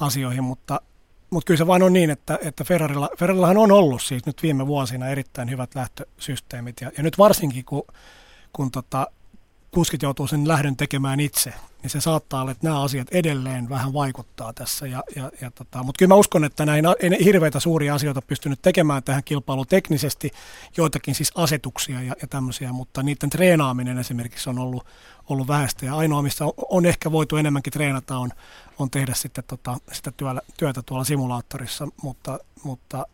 asioihin, 0.00 0.44
mutta, 0.44 0.80
mutta 1.36 1.46
kyllä 1.46 1.58
se 1.58 1.66
vain 1.66 1.82
on 1.82 1.92
niin, 1.92 2.10
että, 2.10 2.38
että 2.44 2.64
Ferrarilla, 2.64 3.10
Ferrarillahan 3.18 3.56
on 3.56 3.72
ollut 3.72 4.02
siis 4.02 4.26
nyt 4.26 4.42
viime 4.42 4.66
vuosina 4.66 5.08
erittäin 5.08 5.50
hyvät 5.50 5.74
lähtösysteemit. 5.74 6.76
Ja, 6.80 6.90
ja 6.96 7.02
nyt 7.02 7.18
varsinkin 7.18 7.64
kun, 7.64 7.82
kun 8.52 8.70
tota, 8.70 9.06
kuskit 9.76 10.02
joutuu 10.02 10.26
sen 10.26 10.48
lähdön 10.48 10.76
tekemään 10.76 11.20
itse, 11.20 11.52
niin 11.82 11.90
se 11.90 12.00
saattaa 12.00 12.40
olla, 12.42 12.50
että 12.50 12.66
nämä 12.66 12.82
asiat 12.82 13.08
edelleen 13.10 13.68
vähän 13.68 13.92
vaikuttaa 13.92 14.52
tässä. 14.52 14.86
Ja, 14.86 15.02
ja, 15.16 15.30
ja 15.40 15.50
tota, 15.50 15.82
mutta 15.82 15.98
kyllä 15.98 16.08
mä 16.08 16.14
uskon, 16.14 16.44
että 16.44 16.66
näin 16.66 16.84
ei 17.00 17.24
hirveitä 17.24 17.60
suuria 17.60 17.94
asioita 17.94 18.22
pystynyt 18.22 18.62
tekemään 18.62 19.02
tähän 19.02 19.24
kilpailuun 19.24 19.66
teknisesti, 19.66 20.30
joitakin 20.76 21.14
siis 21.14 21.32
asetuksia 21.34 22.02
ja, 22.02 22.14
ja 22.22 22.28
tämmöisiä, 22.28 22.72
mutta 22.72 23.02
niiden 23.02 23.30
treenaaminen 23.30 23.98
esimerkiksi 23.98 24.50
on 24.50 24.58
ollut, 24.58 24.86
ollut 25.28 25.48
vähäistä. 25.48 25.86
Ja 25.86 25.96
ainoa, 25.96 26.22
missä 26.22 26.44
on, 26.70 26.86
ehkä 26.86 27.12
voitu 27.12 27.36
enemmänkin 27.36 27.72
treenata, 27.72 28.18
on, 28.18 28.30
on 28.78 28.90
tehdä 28.90 29.14
sitten 29.14 29.44
tota, 29.46 29.76
sitä 29.92 30.12
työtä 30.56 30.82
tuolla 30.82 31.04
simulaattorissa, 31.04 31.88
mutta, 32.02 32.38
mutta 32.62 33.06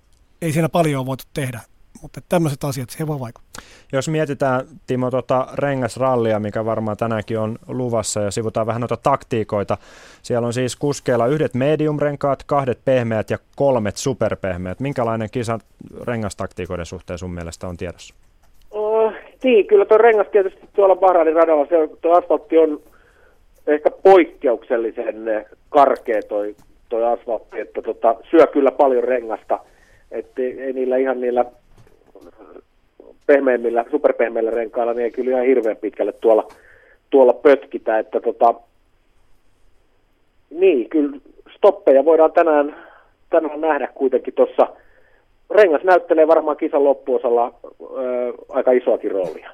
ei 0.42 0.52
siinä 0.52 0.68
paljon 0.68 1.06
voitu 1.06 1.24
tehdä 1.34 1.60
mutta 2.02 2.20
tämmöiset 2.28 2.64
asiat 2.64 2.90
siihen 2.90 3.06
voi 3.06 3.20
vaikuttaa. 3.20 3.62
Jos 3.92 4.08
mietitään, 4.08 4.66
Timo, 4.86 5.10
tuota 5.10 5.46
rengasrallia, 5.54 6.40
mikä 6.40 6.64
varmaan 6.64 6.96
tänäänkin 6.96 7.38
on 7.38 7.58
luvassa, 7.68 8.20
ja 8.20 8.30
sivutaan 8.30 8.66
vähän 8.66 8.80
noita 8.80 8.96
taktiikoita. 8.96 9.76
Siellä 10.22 10.46
on 10.46 10.52
siis 10.52 10.76
kuskeilla 10.76 11.26
yhdet 11.26 11.54
medium-renkaat, 11.54 12.42
kahdet 12.46 12.78
pehmeät 12.84 13.30
ja 13.30 13.38
kolmet 13.56 13.96
superpehmeät. 13.96 14.80
Minkälainen 14.80 15.28
kisa 15.30 15.58
rengastaktiikoiden 16.04 16.86
suhteen 16.86 17.18
sun 17.18 17.34
mielestä 17.34 17.68
on 17.68 17.76
tiedossa? 17.76 18.14
Oh, 18.70 19.12
niin, 19.42 19.66
kyllä 19.66 19.84
tuo 19.84 19.98
rengas 19.98 20.26
tietysti 20.32 20.68
tuolla 20.72 20.96
Bahrainin 20.96 21.34
radalla, 21.34 21.66
se, 21.66 21.88
tuo 22.00 22.18
asfaltti 22.18 22.58
on 22.58 22.80
ehkä 23.66 23.90
poikkeuksellisen 23.90 25.16
karkea 25.68 26.20
toi, 26.28 26.56
toi 26.88 27.12
asfaltti, 27.12 27.60
että 27.60 27.82
tota, 27.82 28.16
syö 28.30 28.46
kyllä 28.46 28.70
paljon 28.70 29.04
rengasta. 29.04 29.58
Että 30.10 30.42
ei 30.42 30.72
niillä 30.72 30.96
ihan 30.96 31.20
niillä 31.20 31.44
pehmeimmillä, 33.26 33.84
superpehmeillä 33.90 34.50
renkailla, 34.50 34.92
niin 34.92 35.04
ei 35.04 35.10
kyllä 35.10 35.30
ihan 35.30 35.46
hirveän 35.46 35.76
pitkälle 35.76 36.12
tuolla, 36.12 36.48
tuolla 37.10 37.32
pötkitä, 37.32 37.98
että 37.98 38.20
tota, 38.20 38.54
niin, 40.50 40.88
kyllä 40.88 41.18
stoppeja 41.56 42.04
voidaan 42.04 42.32
tänään, 42.32 42.76
tänään 43.30 43.60
nähdä 43.60 43.88
kuitenkin 43.94 44.34
tuossa. 44.34 44.68
Rengas 45.50 45.82
näyttelee 45.84 46.28
varmaan 46.28 46.56
kisan 46.56 46.84
loppuosalla 46.84 47.54
ö, 47.64 48.32
aika 48.48 48.72
isoakin 48.72 49.10
roolia. 49.10 49.50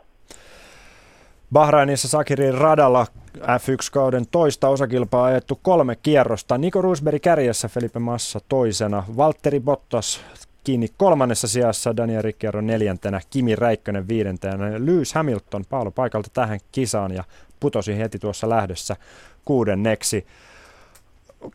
Bahrainissa 1.52 2.08
Sakirin 2.08 2.54
radalla 2.54 3.06
F1-kauden 3.38 4.24
toista 4.30 4.68
osakilpaa 4.68 5.24
ajettu 5.24 5.58
kolme 5.62 5.96
kierrosta. 6.02 6.58
Niko 6.58 6.82
Rosberg 6.82 7.22
kärjessä, 7.22 7.68
Felipe 7.68 7.98
Massa 7.98 8.40
toisena, 8.48 9.04
Valtteri 9.16 9.60
Bottas 9.60 10.24
kiinni 10.68 10.88
kolmannessa 10.96 11.48
sijassa, 11.48 11.96
Daniel 11.96 12.22
Ricciardo 12.22 12.60
neljäntenä, 12.60 13.20
Kimi 13.30 13.56
Räikkönen 13.56 14.08
viidentenä, 14.08 14.56
Lewis 14.86 15.14
Hamilton 15.14 15.64
paalu 15.70 15.90
paikalta 15.90 16.28
tähän 16.34 16.58
kisaan 16.72 17.14
ja 17.14 17.24
putosi 17.60 17.98
heti 17.98 18.18
tuossa 18.18 18.48
lähdössä 18.48 18.96
kuudenneksi. 19.44 20.26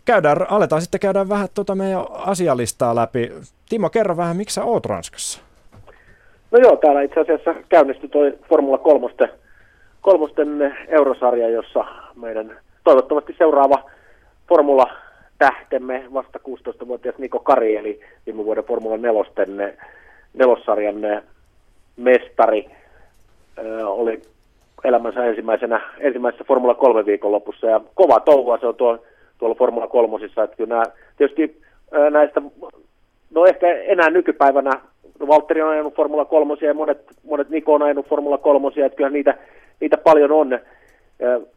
Käydään, 0.05 0.51
aletaan 0.51 0.82
sitten 0.82 1.00
käydä 1.00 1.29
vähän 1.29 1.48
tuota 1.53 1.75
meidän 1.75 2.05
asialistaa 2.12 2.96
läpi. 2.96 3.32
Timo, 3.70 3.89
kerro 3.89 4.17
vähän, 4.17 4.38
miksi 4.38 4.53
sä 4.53 4.63
oot 4.63 4.86
Ranskassa? 4.86 5.41
No 6.51 6.60
joo, 6.60 6.75
täällä 6.75 7.01
itse 7.01 7.20
asiassa 7.20 7.55
käynnistyi 7.70 8.10
toi 8.10 8.39
Formula 8.50 8.77
3 8.77 9.08
kolmosten 10.01 10.75
eurosarja, 10.88 11.50
jossa 11.50 11.86
meidän 12.15 12.58
toivottavasti 12.84 13.36
seuraava 13.38 13.89
Formula 14.50 15.02
tähtemme 15.44 16.04
vasta 16.14 16.40
16-vuotias 16.48 17.18
Niko 17.18 17.40
Kari, 17.40 17.76
eli 17.76 18.00
viime 18.26 18.46
vuoden 18.46 18.64
Formula 18.64 18.98
4 18.98 19.74
nelossarjan 20.34 20.96
mestari, 21.98 22.70
oli 23.84 24.22
elämänsä 24.84 25.26
ensimmäisenä, 25.26 25.82
ensimmäisessä 26.00 26.44
Formula 26.48 26.76
3 26.76 27.06
viikonlopussa, 27.06 27.68
ja 27.68 27.82
kova 27.96 28.20
touhua 28.20 28.58
se 28.58 28.68
on 28.68 28.76
tuo, 28.76 29.04
tuolla 29.38 29.56
Formula 29.56 29.88
3, 29.88 30.26
että 30.26 30.56
kyllä 30.56 30.70
nämä, 30.70 30.84
tietysti 31.18 31.62
näistä, 32.10 32.42
no 33.32 33.46
ehkä 33.46 33.68
enää 33.74 34.10
nykypäivänä, 34.10 34.72
no 35.20 35.28
Valtteri 35.28 35.62
on 35.62 35.70
ajanut 35.70 35.96
Formula 35.96 36.26
3 36.26 36.56
ja 36.62 36.74
monet, 36.74 37.02
monet 37.24 37.50
Niko 37.50 37.74
on 37.74 37.82
ajanut 37.82 38.08
Formula 38.10 38.38
3, 38.38 38.68
että 38.86 38.96
kyllä 38.96 39.10
niitä, 39.10 39.38
niitä 39.80 39.98
paljon 39.98 40.32
on, 40.32 40.60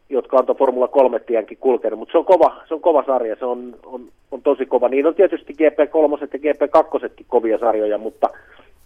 jotka 0.09 0.37
on 0.37 0.45
tuon 0.45 0.57
Formula 0.57 0.87
3 0.87 1.19
tienkin 1.19 1.57
kulkenut, 1.57 1.99
mutta 1.99 2.11
se 2.11 2.17
on 2.17 2.25
kova, 2.25 2.61
se 2.67 2.73
on 2.73 2.81
kova 2.81 3.03
sarja, 3.05 3.35
se 3.39 3.45
on, 3.45 3.75
on, 3.85 4.01
on 4.31 4.41
tosi 4.41 4.65
kova. 4.65 4.89
Niin 4.89 5.07
on 5.07 5.15
tietysti 5.15 5.53
GP3 5.53 6.21
ja 6.21 6.53
GP2 6.53 7.25
kovia 7.27 7.57
sarjoja, 7.57 7.97
mutta, 7.97 8.29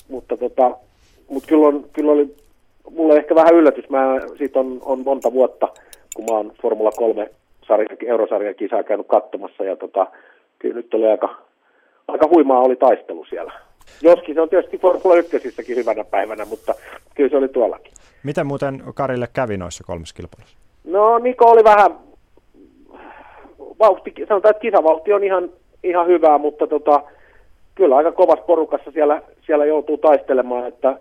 mutta, 0.10 0.38
tota, 0.38 0.72
mutta 1.30 1.48
kyllä, 1.48 1.68
on, 1.68 1.86
kyllä 1.94 2.12
oli 2.12 2.36
mulle 2.90 3.18
ehkä 3.18 3.36
vähän 3.36 3.56
yllätys. 3.56 3.90
Mä, 3.90 4.20
siitä 4.38 4.60
on, 4.60 4.80
on 4.86 5.04
monta 5.06 5.34
vuotta, 5.34 5.68
kun 6.16 6.26
mä 6.26 6.38
oon 6.38 6.52
Formula 6.62 6.92
3 6.92 7.30
sarja, 7.68 7.88
eurosarjan 8.06 8.56
kisaa 8.56 8.84
käynyt 8.84 9.08
katsomassa 9.08 9.64
ja 9.64 9.76
tota, 9.76 10.08
kyllä 10.60 10.76
nyt 10.76 10.94
oli 10.94 11.08
aika, 11.08 11.36
aika 12.08 12.28
huimaa 12.28 12.62
oli 12.62 12.76
taistelu 12.76 13.26
siellä. 13.26 13.71
Joskin 14.02 14.36
se 14.36 14.42
on 14.42 14.50
tietysti 14.50 14.78
Formula 14.78 15.16
1 15.16 15.76
hyvänä 15.76 16.04
päivänä, 16.04 16.46
mutta 16.46 16.76
kyllä 17.16 17.30
se 17.30 17.38
oli 17.38 17.48
tuollakin. 17.48 17.94
Miten 18.24 18.48
muuten 18.48 18.84
Karille 18.94 19.28
kävi 19.34 19.58
noissa 19.58 19.84
kolmessa 19.84 20.16
kilpailussa? 20.16 20.58
No 20.84 21.20
Niko 21.20 21.46
oli 21.46 21.64
vähän, 21.64 21.96
vauhti, 23.80 24.14
sanotaan, 24.28 24.52
että 24.52 24.62
kisavauhti 24.62 25.14
on 25.14 25.24
ihan, 25.24 25.50
ihan 25.84 26.08
hyvää, 26.08 26.38
mutta 26.38 26.68
tota, 26.68 27.04
kyllä 27.76 27.96
aika 27.96 28.12
kovassa 28.12 28.46
porukassa 28.46 28.92
siellä, 28.92 29.22
siellä 29.46 29.66
joutuu 29.66 29.98
taistelemaan, 29.98 30.68
että 30.68 31.00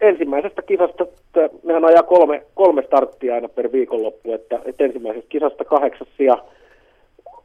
ensimmäisestä 0.00 0.62
kisasta, 0.62 1.04
että 1.04 1.56
mehän 1.62 1.84
ajaa 1.84 2.02
kolme, 2.02 2.42
kolme 2.54 2.82
starttia 2.82 3.34
aina 3.34 3.48
per 3.48 3.72
viikonloppu, 3.72 4.32
että, 4.32 4.60
että 4.64 4.84
ensimmäisestä 4.84 5.28
kisasta 5.28 5.64
kahdeksas 5.64 6.08
ja 6.18 6.38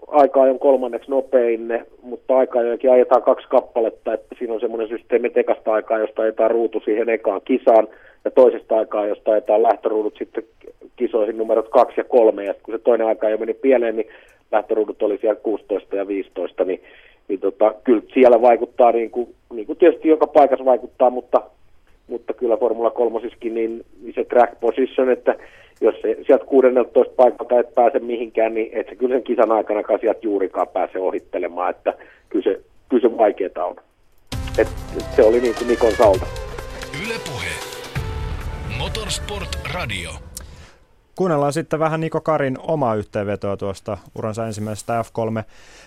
aika 0.07 0.39
on 0.41 0.60
kolmanneksi 0.60 1.12
nopein, 1.12 1.83
mutta 2.01 2.38
aika 2.38 2.62
jokin 2.62 2.91
ajetaan 2.91 3.24
kaksi 3.24 3.48
kappaletta, 3.48 4.13
että 4.13 4.36
siinä 4.39 4.53
on 4.53 4.60
semmoinen 4.60 4.88
systeemi 4.88 5.29
tekasta 5.29 5.74
aikaa, 5.74 6.00
josta 6.00 6.22
ajetaan 6.22 6.51
ruutu 6.51 6.79
siihen 6.79 7.10
ekaan 7.10 7.41
kisaan, 7.45 7.88
ja 8.25 8.31
toisesta 8.31 8.77
aikaa, 8.77 9.07
josta 9.07 9.31
ajetaan 9.31 9.63
lähtöruudut 9.63 10.15
sitten 10.17 10.43
kisoihin 10.95 11.38
numerot 11.38 11.69
kaksi 11.69 12.00
ja 12.00 12.03
kolme, 12.03 12.45
ja 12.45 12.53
kun 12.63 12.74
se 12.74 12.79
toinen 12.79 13.07
aika 13.07 13.29
jo 13.29 13.38
meni 13.38 13.53
pieleen, 13.53 13.95
niin 13.95 14.07
lähtöruudut 14.51 15.01
oli 15.01 15.17
siellä 15.17 15.39
16 15.43 15.95
ja 15.95 16.07
15, 16.07 16.65
niin, 16.65 16.81
niin 17.27 17.39
tota, 17.39 17.74
kyllä 17.83 18.01
siellä 18.13 18.41
vaikuttaa, 18.41 18.91
niin 18.91 19.12
kuin, 19.12 19.36
niin 19.53 19.67
kuin 19.67 19.77
tietysti 19.77 20.07
joka 20.07 20.27
paikassa 20.27 20.65
vaikuttaa, 20.65 21.10
mutta, 21.10 21.41
mutta 22.07 22.33
kyllä 22.33 22.57
Formula 22.57 22.91
3 22.91 23.19
niin, 23.43 23.86
niin 24.03 24.13
se 24.15 24.24
track 24.24 24.60
position, 24.60 25.10
että 25.10 25.36
jos 25.84 25.96
se 26.02 26.18
sieltä 26.28 26.46
16 26.46 27.13
paikalta 27.16 27.60
et 27.60 27.75
pääse 27.75 28.00
mihinkään, 28.00 28.54
niin 28.54 28.70
et 28.74 28.88
se 28.90 28.96
kyllä 28.96 29.16
sen 29.16 29.24
kisan 29.24 29.52
aikana 29.52 29.98
sieltä 30.02 30.20
juurikaan 30.24 30.68
pääse 30.68 31.00
ohittelemaan, 31.00 31.70
että 31.70 31.94
kyllä 32.30 32.44
se, 32.44 32.62
kyllä 32.90 33.10
se 33.10 33.18
vaikeaa 33.18 33.66
on. 33.66 33.75
Et, 34.58 34.68
et 34.98 35.06
se 35.16 35.24
oli 35.24 35.42
niin 35.42 35.56
kuin 35.56 35.68
Nikon 35.68 35.92
salta. 35.92 36.25
Yle 37.06 37.13
Puhe. 37.25 37.54
Motorsport 38.78 39.50
Radio. 39.74 40.12
Kuunnellaan 41.16 41.54
sitten 41.54 41.80
vähän 41.80 42.02
Niko 42.02 42.22
Karin 42.22 42.58
omaa 42.60 42.96
yhteenvetoa 42.96 43.58
tuosta 43.58 43.98
uransa 44.16 44.48
ensimmäisestä 44.48 45.02
F3 45.02 45.44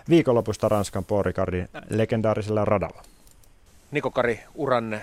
viikonlopusta 0.08 0.68
Ranskan 0.68 1.04
Porikardin 1.04 1.68
legendaarisella 1.90 2.64
radalla. 2.64 3.02
Niko 3.90 4.10
Kari, 4.10 4.40
uran 4.54 5.00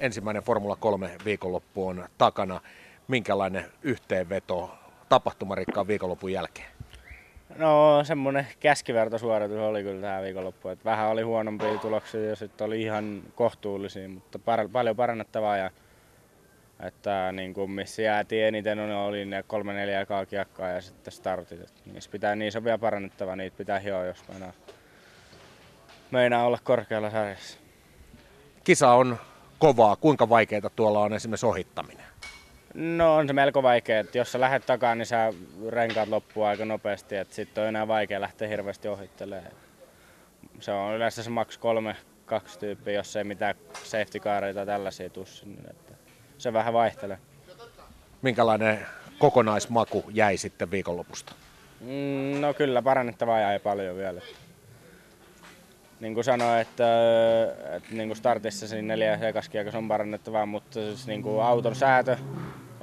ensimmäinen 0.00 0.42
Formula 0.42 0.76
3 0.80 1.10
viikonloppu 1.24 1.86
on 1.86 2.04
takana 2.18 2.60
minkälainen 3.08 3.64
yhteenveto 3.82 4.78
tapahtumarikkaan 5.08 5.86
viikonlopun 5.86 6.32
jälkeen? 6.32 6.68
No 7.56 8.04
semmoinen 8.04 8.46
käskivertosuoritus 8.60 9.58
oli 9.58 9.82
kyllä 9.82 10.00
tämä 10.00 10.22
viikonloppu. 10.22 10.68
Että 10.68 10.84
vähän 10.84 11.08
oli 11.08 11.22
huonompia 11.22 11.78
tuloksia 11.78 12.28
ja 12.28 12.36
sitten 12.36 12.66
oli 12.66 12.82
ihan 12.82 13.22
kohtuullisia, 13.34 14.08
mutta 14.08 14.38
par- 14.38 14.68
paljon 14.72 14.96
parannettavaa. 14.96 15.56
Ja, 15.56 15.70
että 16.80 17.32
niin 17.32 17.54
kuin 17.54 17.70
missä 17.70 18.02
jäätiin 18.02 18.44
eniten 18.44 18.78
on, 18.78 18.90
oli 18.90 19.24
ne 19.24 19.42
kolme 19.42 19.72
neljä 19.72 20.00
ekaa 20.00 20.26
kiekkaa 20.26 20.68
ja 20.68 20.80
sitten 20.80 21.12
startit. 21.12 21.60
Et 21.60 21.72
niissä 21.92 22.10
pitää, 22.10 22.34
niissä 22.34 22.58
on 22.58 22.64
vielä 22.64 22.78
parannettavaa, 22.78 23.36
niitä 23.36 23.56
pitää 23.56 23.78
hioa, 23.78 24.04
jos 24.04 24.28
meinaa, 24.28 24.52
meinaa 26.10 26.46
olla 26.46 26.58
korkealla 26.64 27.10
sarjassa. 27.10 27.58
Kisa 28.64 28.92
on 28.92 29.18
kovaa. 29.58 29.96
Kuinka 29.96 30.28
vaikeaa 30.28 30.70
tuolla 30.76 31.00
on 31.00 31.12
esimerkiksi 31.12 31.46
ohittaminen? 31.46 32.03
No 32.74 33.16
on 33.16 33.26
se 33.26 33.32
melko 33.32 33.62
vaikea, 33.62 34.00
että 34.00 34.18
jos 34.18 34.32
sä 34.32 34.40
lähdet 34.40 34.66
takaa, 34.66 34.94
niin 34.94 35.06
sä 35.06 35.32
renkaat 35.68 36.08
loppuu 36.08 36.42
aika 36.42 36.64
nopeasti, 36.64 37.16
että 37.16 37.34
sitten 37.34 37.62
on 37.62 37.68
enää 37.68 37.88
vaikea 37.88 38.20
lähteä 38.20 38.48
hirveästi 38.48 38.88
ohittelemaan. 38.88 39.52
Se 40.60 40.72
on 40.72 40.94
yleensä 40.94 41.22
se 41.22 41.30
maks 41.30 41.58
kolme, 41.58 41.96
kaksi 42.26 42.58
tyyppiä, 42.58 42.94
jos 42.94 43.16
ei 43.16 43.24
mitään 43.24 43.54
safety 43.84 44.20
careita 44.20 44.56
tai 44.56 44.66
tällaisia 44.66 45.10
tussi, 45.10 45.46
niin 45.46 45.70
että 45.70 45.94
se 46.38 46.52
vähän 46.52 46.72
vaihtelee. 46.72 47.18
Minkälainen 48.22 48.86
kokonaismaku 49.18 50.04
jäi 50.12 50.36
sitten 50.36 50.70
viikonlopusta? 50.70 51.32
Mm, 51.80 52.40
no 52.40 52.54
kyllä, 52.54 52.82
parannettavaa 52.82 53.40
jäi 53.40 53.58
paljon 53.58 53.96
vielä. 53.96 54.20
Niin 56.00 56.14
kuin 56.14 56.24
sanoin, 56.24 56.60
että, 56.60 56.86
että 57.76 57.88
niin 57.94 58.08
kuin 58.08 58.16
startissa 58.16 58.68
siinä 58.68 58.88
neljä 58.88 59.14
ekaskiekossa 59.14 59.78
on 59.78 59.88
parannettavaa, 59.88 60.46
mutta 60.46 60.72
siis 60.72 61.06
niin 61.06 61.22
kuin 61.22 61.42
auton 61.42 61.74
säätö 61.76 62.16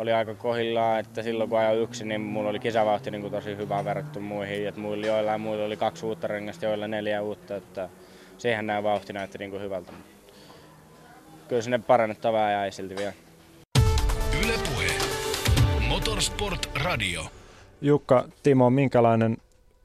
oli 0.01 0.13
aika 0.13 0.35
kohillaan, 0.35 0.99
että 0.99 1.23
silloin 1.23 1.49
kun 1.49 1.59
ajoin 1.59 1.81
yksin, 1.81 2.07
niin 2.07 2.21
mulla 2.21 2.49
oli 2.49 2.59
kisavauhti 2.59 3.11
niin 3.11 3.21
kuin 3.21 3.31
tosi 3.31 3.57
hyvä 3.57 3.85
verrattu 3.85 4.19
muihin. 4.19 4.67
Että 4.67 4.81
muilla 4.81 5.07
joillain 5.07 5.41
muilla 5.41 5.65
oli 5.65 5.77
kaksi 5.77 6.05
uutta 6.05 6.27
rengasta, 6.27 6.65
joilla 6.65 6.87
neljä 6.87 7.21
uutta, 7.21 7.55
että 7.55 7.89
siihen 8.37 8.67
nämä 8.67 8.83
vauhti 8.83 9.13
näytti 9.13 9.37
niin 9.37 9.51
kuin 9.51 9.61
hyvältä. 9.61 9.91
Kyllä 11.47 11.61
sinne 11.61 11.79
parannettavaa 11.79 12.51
jäi 12.51 12.71
silti 12.71 12.95
vielä. 12.95 13.13
Ylepuhe. 14.43 14.87
Motorsport 15.87 16.69
Radio. 16.83 17.21
Jukka, 17.81 18.25
Timo, 18.43 18.69
minkälainen 18.69 19.37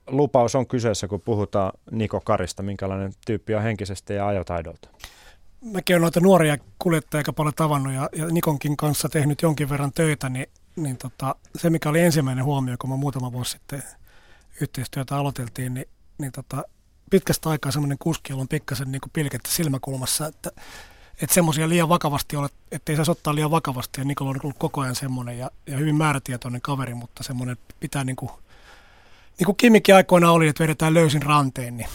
lupaus 0.06 0.54
on 0.54 0.66
kyseessä, 0.66 1.08
kun 1.08 1.20
puhutaan 1.20 1.72
Niko 1.90 2.20
Karista? 2.20 2.62
Minkälainen 2.62 3.12
tyyppi 3.26 3.54
on 3.54 3.62
henkisesti 3.62 4.14
ja 4.14 4.28
ajotaidolta? 4.28 4.88
Mäkin 5.60 5.94
olen 5.94 6.02
noita 6.02 6.20
nuoria 6.20 6.56
kuljettajia 6.78 7.20
aika 7.20 7.32
paljon 7.32 7.54
tavannut 7.54 7.92
ja, 7.92 8.08
ja 8.12 8.26
Nikonkin 8.26 8.76
kanssa 8.76 9.08
tehnyt 9.08 9.42
jonkin 9.42 9.68
verran 9.68 9.92
töitä, 9.92 10.28
niin, 10.28 10.46
niin 10.76 10.96
tota, 10.96 11.34
se 11.56 11.70
mikä 11.70 11.88
oli 11.88 12.00
ensimmäinen 12.00 12.44
huomio, 12.44 12.76
kun 12.78 12.90
mä 12.90 12.96
muutama 12.96 13.32
vuosi 13.32 13.50
sitten 13.50 13.82
yhteistyötä 14.60 15.16
aloiteltiin, 15.16 15.74
niin, 15.74 15.88
niin 16.18 16.32
tota, 16.32 16.64
pitkästä 17.10 17.50
aikaa 17.50 17.72
semmoinen 17.72 17.98
kuski, 17.98 18.32
on 18.32 18.48
pikkasen 18.48 18.92
niin 18.92 19.00
pilkettä 19.12 19.50
silmäkulmassa, 19.50 20.26
että 20.26 20.50
että 21.22 21.34
semmoisia 21.34 21.68
liian 21.68 21.88
vakavasti 21.88 22.36
ole, 22.36 22.48
ettei 22.72 22.96
saisi 22.96 23.10
ottaa 23.10 23.34
liian 23.34 23.50
vakavasti. 23.50 24.00
Ja 24.00 24.04
Nikola 24.04 24.30
on 24.30 24.40
ollut 24.42 24.58
koko 24.58 24.80
ajan 24.80 24.94
semmoinen 24.94 25.38
ja, 25.38 25.50
ja 25.66 25.76
hyvin 25.76 25.94
määrätietoinen 25.94 26.60
kaveri, 26.60 26.94
mutta 26.94 27.22
semmoinen 27.22 27.56
pitää 27.80 28.04
niin 28.04 28.16
kuin, 28.16 28.30
niin 29.38 29.44
kuin 29.46 29.56
Kimikin 29.56 29.94
aikoina 29.94 30.30
oli, 30.30 30.48
että 30.48 30.62
vedetään 30.62 30.94
löysin 30.94 31.22
ranteen, 31.22 31.76
niin 31.76 31.88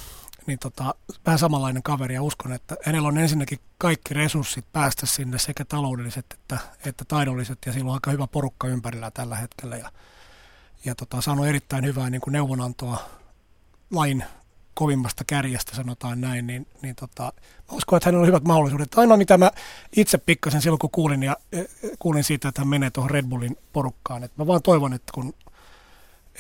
niin 0.48 0.60
tota, 0.60 0.96
vähän 1.26 1.40
samanlainen 1.40 1.84
kaveri 1.84 2.16
ja 2.16 2.24
uskon, 2.24 2.54
että 2.54 2.78
hänellä 2.84 3.08
on 3.08 3.18
ensinnäkin 3.18 3.60
kaikki 3.78 4.14
resurssit 4.14 4.66
päästä 4.74 5.06
sinne 5.06 5.40
sekä 5.40 5.66
taloudelliset 5.66 6.26
että, 6.34 6.58
että 6.86 7.06
taidolliset 7.06 7.58
ja 7.66 7.74
sillä 7.74 7.90
on 7.90 7.94
aika 7.94 8.12
hyvä 8.12 8.28
porukka 8.28 8.68
ympärillä 8.68 9.12
tällä 9.12 9.36
hetkellä 9.36 9.78
ja, 9.78 9.92
ja 10.86 10.96
tota, 10.96 11.22
saanut 11.22 11.48
erittäin 11.48 11.86
hyvää 11.86 12.10
niin 12.10 12.22
kuin 12.22 12.32
neuvonantoa 12.32 13.10
lain 13.92 14.24
kovimmasta 14.74 15.24
kärjestä, 15.24 15.76
sanotaan 15.76 16.22
näin, 16.22 16.48
niin, 16.48 16.68
niin 16.82 16.96
tota, 16.96 17.24
mä 17.72 17.78
uskon, 17.78 17.98
että 17.98 18.08
hänellä 18.08 18.22
on 18.22 18.28
hyvät 18.28 18.44
mahdollisuudet. 18.44 18.98
Ainoa, 18.98 19.18
mitä 19.18 19.38
mä 19.38 19.52
itse 19.96 20.18
pikkasen 20.18 20.62
silloin, 20.62 20.80
kun 20.80 20.92
kuulin, 20.92 21.24
ja, 21.24 21.38
e, 21.52 21.64
kuulin 22.00 22.24
siitä, 22.24 22.48
että 22.48 22.62
hän 22.62 22.68
menee 22.68 22.90
tuohon 22.90 23.12
Red 23.12 23.26
Bullin 23.26 23.58
porukkaan, 23.74 24.24
että 24.24 24.42
mä 24.42 24.48
vaan 24.48 24.62
toivon, 24.62 24.94
että 24.94 25.12
kun 25.14 25.34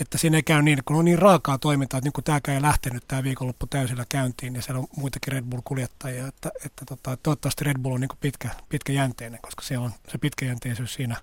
että 0.02 0.18
siinä 0.18 0.38
ei 0.38 0.44
käy 0.44 0.62
niin, 0.62 0.78
kun 0.86 0.96
on 0.96 1.06
niin 1.06 1.20
raakaa 1.20 1.58
toimintaa, 1.58 1.98
että 1.98 2.06
niin 2.06 2.14
kuin 2.14 2.26
tämäkään 2.26 2.56
ei 2.56 2.62
lähtenyt 2.62 3.04
tämä 3.08 3.24
viikonloppu 3.24 3.68
täysillä 3.70 4.04
käyntiin, 4.10 4.56
ja 4.56 4.62
siellä 4.62 4.80
on 4.80 4.88
muitakin 4.98 5.34
Red 5.34 5.44
Bull-kuljettajia, 5.50 6.28
että, 6.28 6.50
että 6.66 6.86
tota, 6.90 7.18
toivottavasti 7.24 7.64
Red 7.64 7.78
Bull 7.82 7.94
on 7.94 8.02
niin 8.02 8.10
kuin 8.10 8.18
pitkä, 8.22 8.50
pitkäjänteinen, 8.70 9.40
koska 9.42 9.62
se, 9.62 9.78
on, 9.78 9.92
se 10.08 10.18
pitkäjänteisyys 10.18 10.94
siinä 10.94 11.16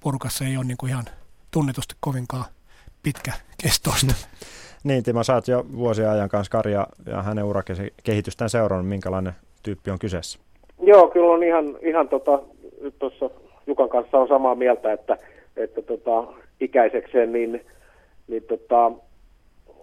porukassa 0.00 0.44
ei 0.44 0.56
ole 0.56 0.64
niin 0.64 0.76
kuin 0.76 0.90
ihan 0.90 1.04
tunnetusti 1.50 1.94
kovinkaan 2.00 2.44
pitkä 3.02 3.32
kestoista. 3.62 4.14
niin, 4.84 5.02
Timo, 5.02 5.24
sä 5.24 5.34
oot 5.34 5.48
jo 5.48 5.66
vuosien 5.76 6.10
ajan 6.10 6.28
kanssa 6.28 6.50
Karja 6.50 6.86
ja 7.06 7.22
hänen 7.22 7.44
urakehitystään 7.44 8.50
seurannut, 8.50 8.88
minkälainen 8.88 9.32
tyyppi 9.62 9.90
on 9.90 9.98
kyseessä? 9.98 10.38
Joo, 10.82 11.08
kyllä 11.08 11.32
on 11.32 11.42
ihan, 11.42 11.64
ihan 11.82 12.08
tota, 12.08 12.42
tuossa 12.98 13.30
Jukan 13.66 13.88
kanssa 13.88 14.18
on 14.18 14.28
samaa 14.28 14.54
mieltä, 14.54 14.92
että, 14.92 15.18
että 15.56 15.82
tota, 15.82 16.32
ikäisekseen 16.60 17.32
niin 17.32 17.64
niin 18.28 18.42
tota, 18.42 18.92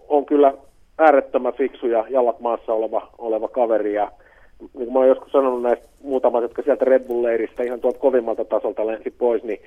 on 0.08 0.26
kyllä 0.26 0.54
äärettömän 0.98 1.52
fiksu 1.52 1.86
ja 1.86 2.04
jalat 2.08 2.40
maassa 2.40 2.72
oleva, 2.72 3.08
oleva 3.18 3.48
kaveri. 3.48 3.94
Ja 3.94 4.12
niin 4.60 4.70
kuin 4.72 4.92
mä 4.92 4.98
olen 4.98 5.08
joskus 5.08 5.32
sanonut 5.32 5.62
näistä 5.62 5.88
muutamat, 6.02 6.42
jotka 6.42 6.62
sieltä 6.62 6.84
Red 6.84 7.02
Bull-leiristä 7.02 7.64
ihan 7.64 7.80
tuolta 7.80 7.98
kovimmalta 7.98 8.44
tasolta 8.44 8.86
lensi 8.86 9.10
pois, 9.10 9.42
niin, 9.42 9.60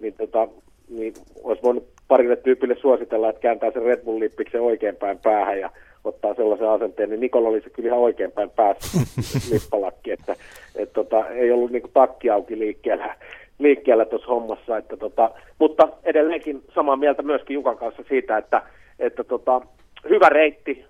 niin, 0.00 0.14
tota, 0.14 0.48
niin 0.88 1.14
olisi 1.42 1.62
voinut 1.62 1.88
parille 2.08 2.36
tyypille 2.36 2.76
suositella, 2.80 3.28
että 3.28 3.40
kääntää 3.40 3.70
sen 3.70 3.82
Red 3.82 4.00
Bull-lippiksen 4.04 4.60
oikeinpäin 4.60 5.18
päähän 5.22 5.60
ja 5.60 5.70
ottaa 6.04 6.34
sellaisen 6.34 6.68
asenteen, 6.68 7.10
niin 7.10 7.20
Nikola 7.20 7.48
oli 7.48 7.60
se 7.60 7.70
kyllä 7.70 7.86
ihan 7.86 8.00
oikeinpäin 8.00 8.50
päässä 8.50 8.98
lippalakki, 9.52 10.10
että 10.10 10.36
et 10.76 10.92
tota, 10.92 11.28
ei 11.28 11.52
ollut 11.52 11.70
niinku 11.70 11.90
takki 11.94 12.30
auki 12.30 12.58
liikkeellä, 12.58 13.14
liikkeellä 13.58 14.04
tuossa 14.04 14.26
hommassa. 14.26 14.76
Että 14.76 14.96
tota, 14.96 15.30
mutta 15.58 15.88
edelleenkin 16.04 16.62
samaa 16.74 16.96
mieltä 16.96 17.22
myöskin 17.22 17.54
Jukan 17.54 17.78
kanssa 17.78 18.02
siitä, 18.08 18.36
että, 18.36 18.62
että 18.98 19.24
tota, 19.24 19.60
hyvä 20.08 20.28
reitti 20.28 20.84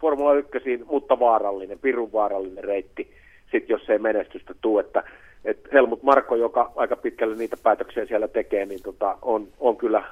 Formula 0.00 0.34
1, 0.34 0.84
mutta 0.90 1.18
vaarallinen, 1.18 1.78
pirun 1.78 2.12
vaarallinen 2.12 2.64
reitti, 2.64 3.10
sit 3.50 3.68
jos 3.68 3.90
ei 3.90 3.98
menestystä 3.98 4.54
tule. 4.60 4.80
Että, 4.80 5.04
että 5.44 5.68
Helmut 5.72 6.02
Marko, 6.02 6.36
joka 6.36 6.72
aika 6.76 6.96
pitkälle 6.96 7.36
niitä 7.36 7.56
päätöksiä 7.62 8.06
siellä 8.06 8.28
tekee, 8.28 8.66
niin 8.66 8.82
tota, 8.82 9.18
on, 9.22 9.48
on 9.60 9.76
kyllä 9.76 10.02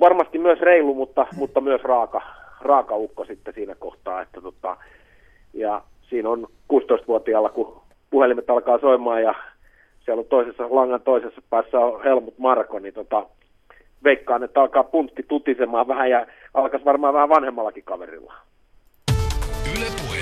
varmasti 0.00 0.38
myös 0.38 0.60
reilu, 0.60 0.94
mutta, 0.94 1.26
mutta 1.36 1.60
myös 1.60 1.82
raaka, 1.82 2.22
raaka 2.60 2.96
ukko 2.96 3.24
sitten 3.24 3.54
siinä 3.54 3.74
kohtaa. 3.74 4.22
Että 4.22 4.40
tota, 4.40 4.76
ja 5.54 5.82
siinä 6.02 6.28
on 6.28 6.46
16-vuotiaalla, 6.72 7.48
kun 7.48 7.80
puhelimet 8.10 8.50
alkaa 8.50 8.78
soimaan 8.78 9.22
ja 9.22 9.34
siellä 10.08 10.20
on 10.20 10.26
toisessa, 10.26 10.66
langan 10.70 11.00
toisessa 11.00 11.42
päässä 11.50 11.78
on 11.78 12.02
Helmut 12.02 12.38
Marko, 12.38 12.78
niin 12.78 12.94
tota, 12.94 13.26
veikkaan, 14.04 14.42
että 14.42 14.60
alkaa 14.60 14.84
puntti 14.84 15.22
tutisemaan 15.28 15.88
vähän 15.88 16.10
ja 16.10 16.26
alkaisi 16.54 16.84
varmaan 16.84 17.14
vähän 17.14 17.28
vanhemmallakin 17.28 17.84
kaverilla. 17.84 18.34
Yle 19.76 19.86
Puhe. 20.00 20.18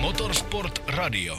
Motorsport 0.00 0.82
Radio. 0.96 1.34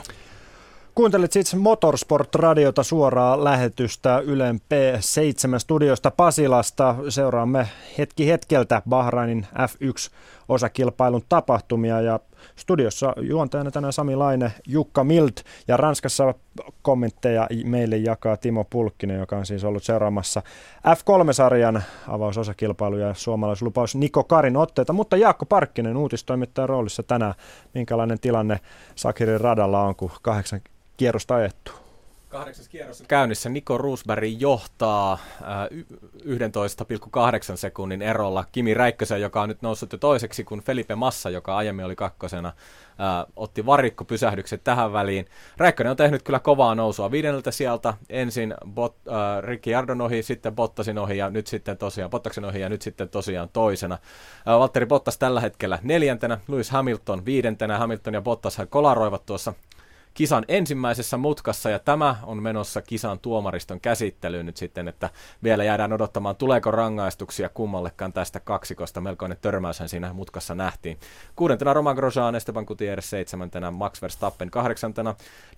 Kuuntelit 0.95 1.31
siis 1.31 1.55
Motorsport-radiota 1.55 2.83
suoraa 2.83 3.43
lähetystä 3.43 4.19
Ylen 4.25 4.55
P7 4.55 5.59
studiosta 5.59 6.11
Pasilasta. 6.11 6.95
Seuraamme 7.09 7.67
hetki 7.97 8.27
hetkeltä 8.27 8.81
Bahrainin 8.89 9.47
F1-osakilpailun 9.53 11.21
tapahtumia 11.29 12.01
ja 12.01 12.19
studiossa 12.55 13.13
juontajana 13.21 13.71
tänään 13.71 13.93
Sami 13.93 14.15
Laine, 14.15 14.51
Jukka 14.67 15.03
Mild 15.03 15.31
ja 15.67 15.77
Ranskassa 15.77 16.33
kommentteja 16.81 17.47
meille 17.65 17.97
jakaa 17.97 18.37
Timo 18.37 18.63
Pulkkinen, 18.69 19.19
joka 19.19 19.37
on 19.37 19.45
siis 19.45 19.63
ollut 19.63 19.83
seuraamassa 19.83 20.41
F3-sarjan 20.87 21.83
avausosakilpailuja 22.07 23.07
ja 23.07 23.13
suomalaislupaus 23.13 23.95
Niko 23.95 24.23
Karin 24.23 24.57
otteita, 24.57 24.93
mutta 24.93 25.17
Jaakko 25.17 25.45
Parkkinen 25.45 25.97
uutistoimittajan 25.97 26.69
roolissa 26.69 27.03
tänään. 27.03 27.33
Minkälainen 27.73 28.19
tilanne 28.19 28.59
Sakirin 28.95 29.41
radalla 29.41 29.83
on, 29.83 29.95
kun 29.95 30.11
kahdeksan 30.21 30.61
kierrosta 30.97 31.35
ajettu? 31.35 31.88
Kahdeksas 32.29 32.69
kierros 32.69 33.03
käynnissä. 33.07 33.49
Niko 33.49 33.77
Roosberg 33.77 34.23
johtaa 34.39 35.13
äh, 35.13 35.19
11,8 37.51 37.57
sekunnin 37.57 38.01
erolla 38.01 38.45
Kimi 38.51 38.73
Räikkösen, 38.73 39.21
joka 39.21 39.41
on 39.41 39.49
nyt 39.49 39.61
noussut 39.61 39.91
jo 39.91 39.97
toiseksi, 39.97 40.43
kun 40.43 40.61
Felipe 40.61 40.95
Massa, 40.95 41.29
joka 41.29 41.57
aiemmin 41.57 41.85
oli 41.85 41.95
kakkosena, 41.95 42.47
äh, 42.47 43.25
otti 43.35 43.65
varikkopysähdykset 43.65 44.63
tähän 44.63 44.93
väliin. 44.93 45.25
Räikkönen 45.57 45.91
on 45.91 45.97
tehnyt 45.97 46.23
kyllä 46.23 46.39
kovaa 46.39 46.75
nousua 46.75 47.11
viidenneltä 47.11 47.51
sieltä. 47.51 47.93
Ensin 48.09 48.53
Bot, 48.67 48.95
äh, 49.07 49.43
Ricciardon 49.43 50.01
ohi, 50.01 50.23
sitten 50.23 50.55
Bottasin 50.55 50.97
ohi 50.97 51.17
ja 51.17 51.29
nyt 51.29 51.47
sitten 51.47 51.77
tosiaan 51.77 52.09
Bottaksen 52.09 52.45
ohi 52.45 52.59
ja 52.59 52.69
nyt 52.69 52.81
sitten 52.81 53.09
tosiaan 53.09 53.49
toisena. 53.53 53.95
Äh, 54.47 54.59
Valtteri 54.59 54.85
Bottas 54.85 55.17
tällä 55.17 55.41
hetkellä 55.41 55.79
neljäntenä, 55.83 56.39
Lewis 56.47 56.71
Hamilton 56.71 57.25
viidentenä. 57.25 57.77
Hamilton 57.77 58.13
ja 58.13 58.21
Bottas 58.21 58.57
kolaroivat 58.69 59.25
tuossa 59.25 59.53
kisan 60.19 60.45
ensimmäisessä 60.47 61.17
mutkassa 61.17 61.69
ja 61.69 61.79
tämä 61.79 62.15
on 62.23 62.43
menossa 62.43 62.81
kisan 62.81 63.19
tuomariston 63.19 63.79
käsittelyyn 63.79 64.45
nyt 64.45 64.57
sitten, 64.57 64.87
että 64.87 65.09
vielä 65.43 65.63
jäädään 65.63 65.93
odottamaan, 65.93 66.35
tuleeko 66.35 66.71
rangaistuksia 66.71 67.49
kummallekaan 67.49 68.13
tästä 68.13 68.39
kaksikosta. 68.39 69.01
Melkoinen 69.01 69.37
törmäyshän 69.41 69.89
siinä 69.89 70.13
mutkassa 70.13 70.55
nähtiin. 70.55 70.97
Kuudentena 71.35 71.73
Roman 71.73 71.95
Grosjean, 71.95 72.35
Esteban 72.35 72.63
Gutierrez 72.67 73.05
seitsemäntenä, 73.05 73.71
Max 73.71 74.01
Verstappen 74.01 74.51
kahdeksantena, 74.51 75.15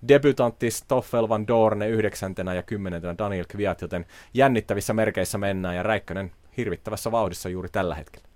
debutantti 0.08 0.72
Stoffel 0.72 1.30
Van 1.30 1.48
Dorne 1.48 1.88
yhdeksäntenä 1.88 2.54
ja 2.54 2.64
kymmenentenä 2.64 3.16
Daniel 3.18 3.46
Kviat, 3.48 3.82
joten 3.82 4.06
jännittävissä 4.34 4.94
merkeissä 4.94 5.38
mennään 5.38 5.76
ja 5.76 5.84
Räikkönen 5.84 6.32
hirvittävässä 6.58 7.12
vauhdissa 7.12 7.50
juuri 7.50 7.70
tällä 7.70 7.96
hetkellä. 7.96 8.28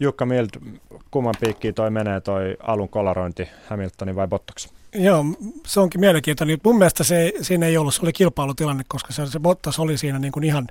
Jukka 0.00 0.26
Mild, 0.26 0.78
kumman 1.10 1.34
piikkiin 1.40 1.74
toi 1.74 1.90
menee 1.90 2.20
toi 2.20 2.56
alun 2.60 2.88
kolarointi, 2.88 3.48
Hamiltonin 3.68 4.16
vai 4.16 4.28
Bottaksen? 4.28 4.79
Joo, 4.94 5.24
se 5.66 5.80
onkin 5.80 6.00
mielenkiintoinen. 6.00 6.58
Mun 6.64 6.78
mielestä 6.78 7.04
se, 7.04 7.32
siinä 7.42 7.66
ei 7.66 7.76
ollut, 7.76 7.94
se 7.94 8.02
oli 8.02 8.12
kilpailutilanne, 8.12 8.84
koska 8.88 9.12
se, 9.12 9.26
se 9.26 9.40
Bottas 9.40 9.78
oli 9.78 9.98
siinä 9.98 10.18
niin 10.18 10.32
kuin 10.32 10.44
ihan, 10.44 10.68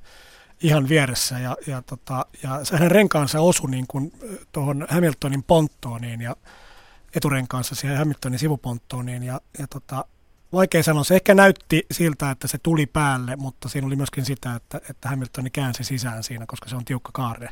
ihan 0.62 0.90
vieressä 0.90 1.40
ja, 1.40 1.58
ja, 1.68 1.82
tota, 1.82 2.26
ja 2.44 2.50
hänen 2.74 2.92
renkaansa 2.92 3.42
osui 3.42 3.72
niin 3.72 3.86
kuin 3.88 4.14
tuohon 4.52 4.86
Hamiltonin 4.90 5.44
ponttooniin 5.44 6.22
ja 6.22 6.36
eturenkaansa 7.16 7.76
siihen 7.76 7.98
Hamiltonin 7.98 8.40
sivuponttooniin 8.40 9.24
ja, 9.24 9.42
ja 9.60 9.68
tota, 9.68 10.06
vaikea 10.54 10.84
sanoa. 10.84 11.04
Se 11.04 11.16
ehkä 11.16 11.36
näytti 11.36 11.86
siltä, 11.92 12.32
että 12.32 12.48
se 12.48 12.58
tuli 12.58 12.86
päälle, 12.86 13.36
mutta 13.36 13.70
siinä 13.70 13.88
oli 13.88 13.96
myöskin 13.96 14.26
sitä, 14.26 14.56
että, 14.56 14.82
että 14.90 15.10
Hamiltoni 15.10 15.50
käänsi 15.50 15.84
sisään 15.84 16.24
siinä, 16.24 16.46
koska 16.48 16.70
se 16.70 16.76
on 16.76 16.86
tiukka 16.86 17.12
kaarre. 17.14 17.50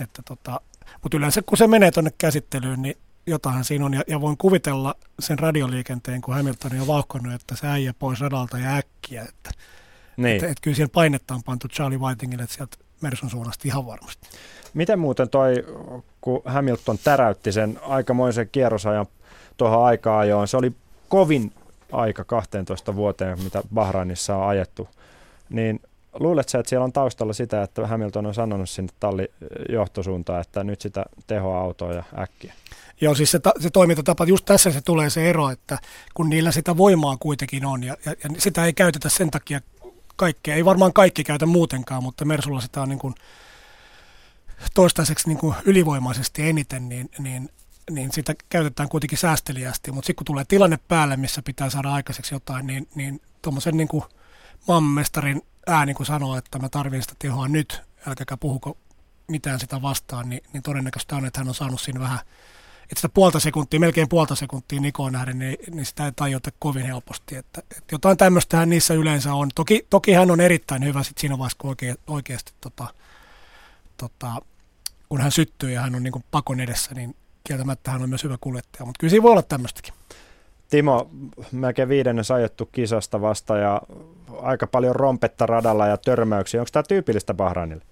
Että 0.00 0.22
tota, 0.22 0.60
mutta 1.02 1.16
yleensä 1.16 1.42
kun 1.42 1.58
se 1.58 1.66
menee 1.66 1.90
tuonne 1.90 2.12
käsittelyyn, 2.18 2.82
niin 2.82 2.96
jotain 3.26 3.64
siinä 3.64 3.86
on. 3.86 3.94
Ja, 3.94 4.02
ja 4.06 4.20
voin 4.20 4.36
kuvitella 4.36 4.94
sen 5.20 5.38
radioliikenteen, 5.38 6.20
kun 6.20 6.34
Hamilton 6.34 6.80
on 6.80 6.86
vauhkonut, 6.86 7.32
että 7.32 7.56
se 7.56 7.66
äijä 7.66 7.94
pois 7.98 8.20
radalta 8.20 8.58
ja 8.58 8.76
äkkiä. 8.76 9.22
Että, 9.22 9.50
niin. 10.16 10.34
että, 10.36 10.46
että 10.46 10.62
kyllä 10.62 10.74
siihen 10.74 10.90
painetta 10.90 11.34
on 11.34 11.42
pantu 11.42 11.68
Charlie 11.68 11.98
Whitingille 11.98 12.46
sieltä 12.48 12.76
Mersun 13.00 13.30
suunnasta 13.30 13.62
ihan 13.66 13.86
varmasti. 13.86 14.28
Miten 14.74 14.98
muuten 14.98 15.28
toi, 15.28 15.54
kun 16.20 16.42
Hamilton 16.44 16.98
täräytti 17.04 17.52
sen 17.52 17.78
aikamoisen 17.82 18.48
kierrosajan 18.52 19.06
tuohon 19.56 19.84
aikaa 19.84 20.18
ajoon, 20.18 20.48
se 20.48 20.56
oli 20.56 20.72
kovin 21.08 21.52
aika 21.92 22.24
12 22.24 22.96
vuoteen, 22.96 23.42
mitä 23.42 23.62
Bahrainissa 23.74 24.36
on 24.36 24.48
ajettu, 24.48 24.88
niin 25.50 25.80
Luuletko 26.20 26.58
että 26.58 26.70
siellä 26.70 26.84
on 26.84 26.92
taustalla 26.92 27.32
sitä, 27.32 27.62
että 27.62 27.86
Hamilton 27.86 28.26
on 28.26 28.34
sanonut 28.34 28.70
sinne 28.70 28.92
talli 29.00 29.30
johtosuuntaan, 29.68 30.40
että 30.40 30.64
nyt 30.64 30.80
sitä 30.80 31.04
tehoa 31.26 31.60
autoa 31.60 31.92
ja 31.92 32.02
äkkiä? 32.18 32.54
Joo, 33.00 33.14
siis 33.14 33.30
se, 33.30 33.38
ta- 33.38 33.52
se 33.60 33.70
toimintatapa, 33.70 34.24
just 34.24 34.44
tässä 34.44 34.70
se 34.70 34.80
tulee 34.80 35.10
se 35.10 35.30
ero, 35.30 35.50
että 35.50 35.78
kun 36.14 36.30
niillä 36.30 36.52
sitä 36.52 36.76
voimaa 36.76 37.16
kuitenkin 37.16 37.66
on 37.66 37.84
ja, 37.84 37.96
ja, 38.04 38.12
ja 38.12 38.30
sitä 38.38 38.64
ei 38.64 38.72
käytetä 38.72 39.08
sen 39.08 39.30
takia 39.30 39.60
kaikkea, 40.16 40.54
ei 40.54 40.64
varmaan 40.64 40.92
kaikki 40.92 41.24
käytä 41.24 41.46
muutenkaan, 41.46 42.02
mutta 42.02 42.24
Mersulla 42.24 42.60
sitä 42.60 42.82
on 42.82 42.88
niin 42.88 42.98
kuin 42.98 43.14
toistaiseksi 44.74 45.28
niin 45.28 45.38
kuin 45.38 45.54
ylivoimaisesti 45.64 46.48
eniten, 46.48 46.88
niin, 46.88 47.10
niin, 47.18 47.50
niin 47.90 48.12
sitä 48.12 48.34
käytetään 48.48 48.88
kuitenkin 48.88 49.18
säästeliästi, 49.18 49.92
mutta 49.92 50.06
sitten 50.06 50.16
kun 50.16 50.24
tulee 50.24 50.44
tilanne 50.44 50.78
päälle, 50.88 51.16
missä 51.16 51.42
pitää 51.42 51.70
saada 51.70 51.92
aikaiseksi 51.92 52.34
jotain, 52.34 52.66
niin, 52.66 52.88
niin 52.94 53.20
tuommoisen 53.42 53.76
niin 53.76 53.88
kuin 53.88 54.04
maailmanmestarin 54.68 55.42
ääni, 55.66 55.94
kun 55.94 56.06
sanoo, 56.06 56.36
että 56.36 56.58
mä 56.58 56.68
tarvitsen 56.68 57.02
sitä 57.02 57.14
tehoa 57.18 57.48
nyt, 57.48 57.82
älkääkä 58.06 58.36
puhuko 58.36 58.76
mitään 59.28 59.60
sitä 59.60 59.82
vastaan, 59.82 60.28
niin, 60.28 60.42
niin 60.52 60.62
todennäköistä 60.62 61.16
on, 61.16 61.26
että 61.26 61.40
hän 61.40 61.48
on 61.48 61.54
saanut 61.54 61.80
siinä 61.80 62.00
vähän, 62.00 62.18
että 62.94 63.00
sitä 63.00 63.14
puolta 63.14 63.40
sekuntia, 63.40 63.80
melkein 63.80 64.08
puolta 64.08 64.34
sekuntia 64.34 64.80
Nikoon 64.80 65.12
nähden, 65.12 65.38
niin, 65.38 65.56
niin 65.70 65.86
sitä 65.86 66.04
ei 66.04 66.12
tajuta 66.16 66.50
kovin 66.58 66.86
helposti. 66.86 67.36
Että, 67.36 67.60
että 67.60 67.94
jotain 67.94 68.16
tämmöistä 68.16 68.66
niissä 68.66 68.94
yleensä 68.94 69.34
on. 69.34 69.48
Toki, 69.54 69.86
toki 69.90 70.12
hän 70.12 70.30
on 70.30 70.40
erittäin 70.40 70.84
hyvä 70.84 71.02
sit 71.02 71.18
siinä 71.18 71.38
vaiheessa, 71.38 71.58
kun 71.60 71.70
oikein, 71.70 71.96
oikeasti 72.06 72.52
tota, 72.60 72.86
tota, 73.96 74.32
kun 75.08 75.20
hän 75.20 75.32
syttyy 75.32 75.70
ja 75.70 75.80
hän 75.80 75.94
on 75.94 76.02
niin 76.02 76.24
pakon 76.30 76.60
edessä, 76.60 76.94
niin 76.94 77.16
kieltämättä 77.44 77.90
hän 77.90 78.02
on 78.02 78.08
myös 78.08 78.24
hyvä 78.24 78.36
kuljettaja, 78.40 78.86
mutta 78.86 78.98
kyllä 79.00 79.10
siinä 79.10 79.22
voi 79.22 79.32
olla 79.32 79.42
tämmöistäkin. 79.42 79.94
Timo, 80.70 81.10
melkein 81.52 81.88
viidennes 81.88 82.30
ajettu 82.30 82.66
kisasta 82.66 83.20
vasta 83.20 83.56
ja 83.56 83.82
aika 84.42 84.66
paljon 84.66 84.96
rompetta 84.96 85.46
radalla 85.46 85.86
ja 85.86 85.96
törmäyksiä. 85.96 86.60
Onko 86.60 86.70
tämä 86.72 86.82
tyypillistä 86.82 87.34
Bahrainille? 87.34 87.84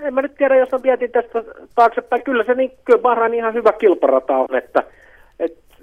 En 0.00 0.14
mä 0.14 0.22
nyt 0.22 0.34
tiedä, 0.34 0.56
jos 0.56 0.72
mä 0.72 0.78
mietin 0.82 1.10
tästä 1.10 1.44
taaksepäin. 1.74 2.22
Kyllä 2.22 2.44
se 2.44 2.54
niin, 2.54 2.72
kyllä 2.84 3.02
Bahrain 3.02 3.34
ihan 3.34 3.54
hyvä 3.54 3.72
kilparata 3.72 4.36
on, 4.36 4.56
että, 4.56 4.82
että 5.40 5.76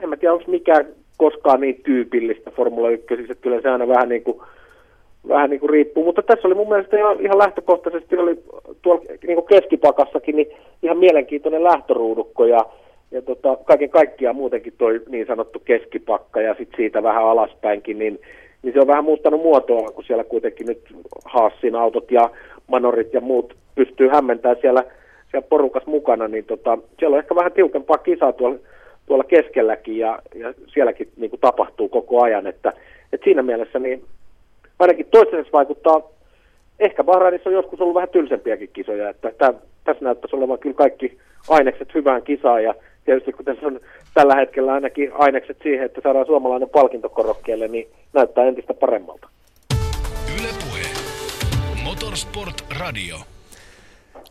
en 0.00 0.08
mä 0.08 0.16
tiedä, 0.16 0.32
onko 0.34 0.44
mikään 0.50 0.86
koskaan 1.16 1.60
niin 1.60 1.80
tyypillistä 1.82 2.50
Formula 2.50 2.90
1, 2.90 3.16
siis 3.16 3.30
että 3.30 3.42
kyllä 3.42 3.60
se 3.60 3.70
aina 3.70 3.88
vähän 3.88 4.08
niin 4.08 4.24
kuin, 4.24 4.40
vähän 5.28 5.50
niin 5.50 5.60
kuin 5.60 5.70
riippuu, 5.70 6.04
mutta 6.04 6.22
tässä 6.22 6.48
oli 6.48 6.54
mun 6.54 6.68
mielestä 6.68 6.96
ihan, 6.96 7.20
ihan 7.20 7.38
lähtökohtaisesti 7.38 8.16
oli 8.16 8.38
tuolla 8.82 9.02
niin 9.26 9.46
keskipakassakin 9.48 10.36
niin 10.36 10.56
ihan 10.82 10.98
mielenkiintoinen 10.98 11.64
lähtöruudukko 11.64 12.44
ja 12.46 12.64
ja 13.10 13.22
tota, 13.22 13.56
kaiken 13.64 13.90
kaikkiaan 13.90 14.36
muutenkin 14.36 14.72
toi 14.78 15.00
niin 15.08 15.26
sanottu 15.26 15.58
keskipakka 15.64 16.40
ja 16.40 16.54
sitten 16.54 16.76
siitä 16.76 17.02
vähän 17.02 17.24
alaspäinkin, 17.24 17.98
niin, 17.98 18.20
niin 18.62 18.72
se 18.72 18.80
on 18.80 18.86
vähän 18.86 19.04
muuttanut 19.04 19.42
muotoa, 19.42 19.88
kun 19.88 20.04
siellä 20.04 20.24
kuitenkin 20.24 20.66
nyt 20.66 20.80
Haassin 21.24 21.74
autot 21.74 22.10
ja 22.10 22.30
Manorit 22.68 23.14
ja 23.14 23.20
muut 23.20 23.56
pystyy 23.74 24.08
hämmentämään 24.08 24.58
siellä, 24.60 24.84
siellä 25.30 25.48
porukas 25.48 25.86
mukana, 25.86 26.28
niin 26.28 26.44
tota, 26.44 26.78
siellä 26.98 27.14
on 27.14 27.20
ehkä 27.22 27.34
vähän 27.34 27.52
tiukempaa 27.52 27.98
kisaa 27.98 28.32
tuolla, 28.32 28.58
tuolla 29.06 29.24
keskelläkin 29.24 29.98
ja, 29.98 30.18
ja 30.34 30.54
sielläkin 30.66 31.08
niin 31.16 31.30
kuin 31.30 31.40
tapahtuu 31.40 31.88
koko 31.88 32.22
ajan, 32.22 32.46
että, 32.46 32.72
että 33.12 33.24
siinä 33.24 33.42
mielessä 33.42 33.78
niin 33.78 34.04
ainakin 34.78 35.06
toistaiseksi 35.10 35.52
vaikuttaa, 35.52 36.02
ehkä 36.80 37.04
Bahrainissa 37.04 37.50
on 37.50 37.54
joskus 37.54 37.80
ollut 37.80 37.94
vähän 37.94 38.08
tylsempiäkin 38.08 38.70
kisoja, 38.72 39.08
että 39.08 39.32
tässä 39.84 40.04
näyttäisi 40.04 40.36
olevan 40.36 40.58
kyllä 40.58 40.76
kaikki 40.76 41.18
ainekset 41.48 41.94
hyvään 41.94 42.22
kisaan 42.22 42.64
ja 42.64 42.74
tietysti 43.04 43.32
kun 43.32 43.44
tässä 43.44 43.66
on 43.66 43.80
tällä 44.14 44.34
hetkellä 44.34 44.72
ainakin 44.72 45.10
ainekset 45.14 45.56
siihen, 45.62 45.86
että 45.86 46.00
saadaan 46.00 46.26
suomalainen 46.26 46.70
palkintokorokkeelle, 46.70 47.68
niin 47.68 47.88
näyttää 48.12 48.44
entistä 48.44 48.74
paremmalta. 48.74 49.28
Ylepuhe. 50.40 50.97
Motorsport 52.08 52.64
Radio. 52.78 53.20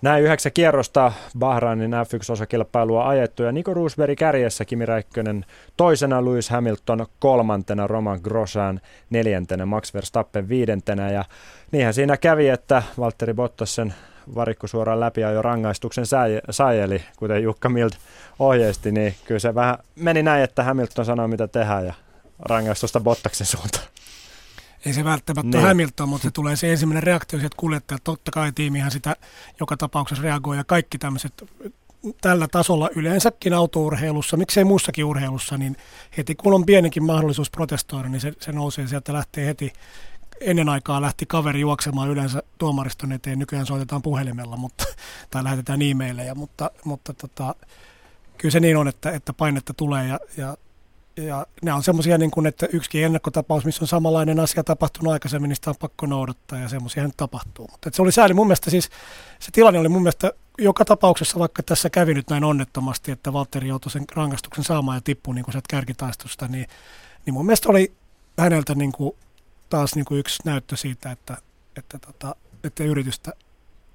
Näin 0.02 0.24
yhdeksän 0.24 0.52
kierrosta 0.52 1.12
Bahrainin 1.40 1.92
F1-osakilpailua 1.94 3.08
ajettu 3.08 3.44
ja 3.44 3.52
Niko 3.52 3.74
Roosberg 3.74 4.18
kärjessä, 4.18 4.66
Kimi 4.66 4.86
Räikkönen 4.86 5.46
toisena, 5.78 6.26
Lewis 6.26 6.50
Hamilton 6.50 7.06
kolmantena, 7.20 7.88
Roman 7.88 8.20
Grosjean 8.24 8.82
neljäntenä, 9.10 9.66
Max 9.66 9.94
Verstappen 9.94 10.50
viidentenä 10.50 11.12
ja 11.12 11.26
niinhän 11.72 11.94
siinä 11.94 12.18
kävi, 12.18 12.50
että 12.50 12.84
Valtteri 13.00 13.34
Bottas 13.34 13.76
sen 13.76 13.94
varikko 14.36 14.68
suoraan 14.68 15.00
läpi 15.00 15.22
jo 15.22 15.42
rangaistuksen 15.42 16.06
sai, 16.50 16.80
eli 16.80 17.04
kuten 17.18 17.44
Jukka 17.44 17.70
Mild 17.70 17.92
ohjeisti, 18.40 18.92
niin 18.92 19.16
kyllä 19.26 19.40
se 19.40 19.56
vähän 19.56 19.78
meni 19.96 20.24
näin, 20.24 20.44
että 20.44 20.64
Hamilton 20.64 21.06
sanoi 21.06 21.28
mitä 21.28 21.48
tehdään 21.48 21.86
ja 21.86 21.94
rangaistusta 22.40 23.00
Bottaksen 23.00 23.48
suuntaan. 23.48 23.88
Ei 24.88 24.94
se 24.94 25.04
välttämättä 25.04 25.58
niin. 25.58 25.68
Hamilton, 25.68 26.10
mutta 26.10 26.24
se 26.24 26.32
tulee 26.32 26.56
se 26.56 26.72
ensimmäinen 26.72 27.04
reaktio 27.04 27.40
että 27.40 27.58
kuljettajat. 27.58 28.04
Totta 28.04 28.32
kai 28.32 28.52
tiimihän 28.52 28.92
sitä 28.92 29.16
joka 29.60 29.78
tapauksessa 29.78 30.24
reagoi 30.24 30.58
ja 30.58 30.64
kaikki 30.64 30.98
tämmöiset 30.98 31.44
tällä 32.22 32.48
tasolla 32.52 32.90
yleensäkin 32.96 33.54
autourheilussa, 33.54 34.38
miksei 34.38 34.64
muussakin 34.64 35.06
urheilussa, 35.06 35.58
niin 35.58 35.78
heti 36.18 36.36
kun 36.36 36.54
on 36.54 36.66
pienikin 36.66 37.04
mahdollisuus 37.04 37.52
protestoida, 37.52 38.10
niin 38.10 38.22
se, 38.22 38.34
se 38.40 38.52
nousee 38.52 38.88
sieltä, 38.88 39.14
lähtee 39.14 39.46
heti 39.46 39.74
ennen 40.42 40.70
aikaa 40.70 41.02
lähti 41.02 41.26
kaveri 41.26 41.60
juoksemaan 41.60 42.10
yleensä 42.10 42.44
tuomariston 42.58 43.12
eteen, 43.12 43.40
nykyään 43.40 43.66
soitetaan 43.66 44.02
puhelimella 44.02 44.58
mutta, 44.58 44.84
tai 45.30 45.44
lähetetään 45.44 45.82
e-maileja, 45.82 46.36
mutta, 46.36 46.72
mutta 46.84 47.14
tota, 47.14 47.56
kyllä 48.38 48.52
se 48.52 48.60
niin 48.60 48.78
on, 48.78 48.88
että, 48.88 49.12
että 49.12 49.34
painetta 49.34 49.74
tulee 49.74 50.08
ja, 50.08 50.20
ja 50.38 50.58
ja 51.18 51.48
nämä 51.64 51.78
on 51.78 51.84
semmoisia, 51.84 52.18
niin 52.18 52.32
kuin, 52.32 52.48
että 52.48 52.68
yksikin 52.74 53.06
ennakkotapaus, 53.06 53.66
missä 53.66 53.84
on 53.84 53.88
samanlainen 53.88 54.40
asia 54.40 54.64
tapahtunut 54.64 55.14
aikaisemmin, 55.14 55.50
niin 55.50 55.56
sitä 55.56 55.70
on 55.70 55.76
pakko 55.80 56.06
noudattaa 56.06 56.60
ja 56.60 56.70
semmoisia 56.70 57.04
nyt 57.04 57.18
tapahtuu. 57.18 57.68
Mutta 57.72 57.90
se 57.94 58.02
oli 58.02 58.12
sääli 58.12 58.34
mun 58.34 58.48
mielestä 58.48 58.70
siis, 58.70 58.90
se 59.40 59.52
tilanne 59.52 59.80
oli 59.80 59.90
mun 59.90 60.02
mielestä 60.02 60.32
joka 60.58 60.86
tapauksessa, 60.86 61.40
vaikka 61.40 61.64
tässä 61.64 61.90
kävi 61.90 62.14
nyt 62.14 62.30
näin 62.30 62.44
onnettomasti, 62.44 63.12
että 63.12 63.34
Valtteri 63.34 63.68
joutui 63.68 63.92
sen 63.92 64.06
rangaistuksen 64.16 64.64
saamaan 64.64 64.98
ja 64.98 65.02
tippui 65.02 65.36
niin 65.36 65.46
kuin 65.46 65.54
sieltä 65.54 65.68
kärkitaistosta, 65.70 66.48
niin, 66.48 66.68
niin 67.26 67.34
mun 67.34 67.46
mielestä 67.46 67.70
oli 67.70 67.94
häneltä 68.40 68.76
niin 68.76 68.92
kuin, 68.92 69.16
taas 69.70 69.96
niin 69.96 70.06
kuin 70.06 70.20
yksi 70.20 70.40
näyttö 70.46 70.76
siitä, 70.76 71.12
että, 71.12 71.38
että, 71.78 72.00
tota, 72.00 72.36
että 72.64 72.84
yritystä 72.84 73.32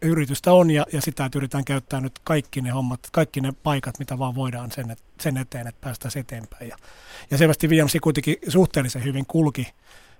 yritystä 0.02 0.52
on 0.52 0.70
ja, 0.70 0.86
ja 0.92 1.00
sitä, 1.00 1.24
että 1.24 1.38
yritetään 1.38 1.64
käyttää 1.64 2.00
nyt 2.00 2.18
kaikki 2.24 2.60
ne 2.60 2.70
hommat, 2.70 3.00
kaikki 3.12 3.40
ne 3.40 3.52
paikat, 3.62 3.98
mitä 3.98 4.18
vaan 4.18 4.34
voidaan 4.34 4.70
sen, 4.70 4.96
sen 5.20 5.36
eteen, 5.36 5.66
että 5.66 5.80
päästään 5.80 6.12
eteenpäin. 6.16 6.68
Ja, 6.68 6.76
ja 7.30 7.38
selvästi 7.38 7.68
Williams 7.68 7.92
kuitenkin 8.02 8.36
suhteellisen 8.48 9.04
hyvin 9.04 9.26
kulki, 9.26 9.66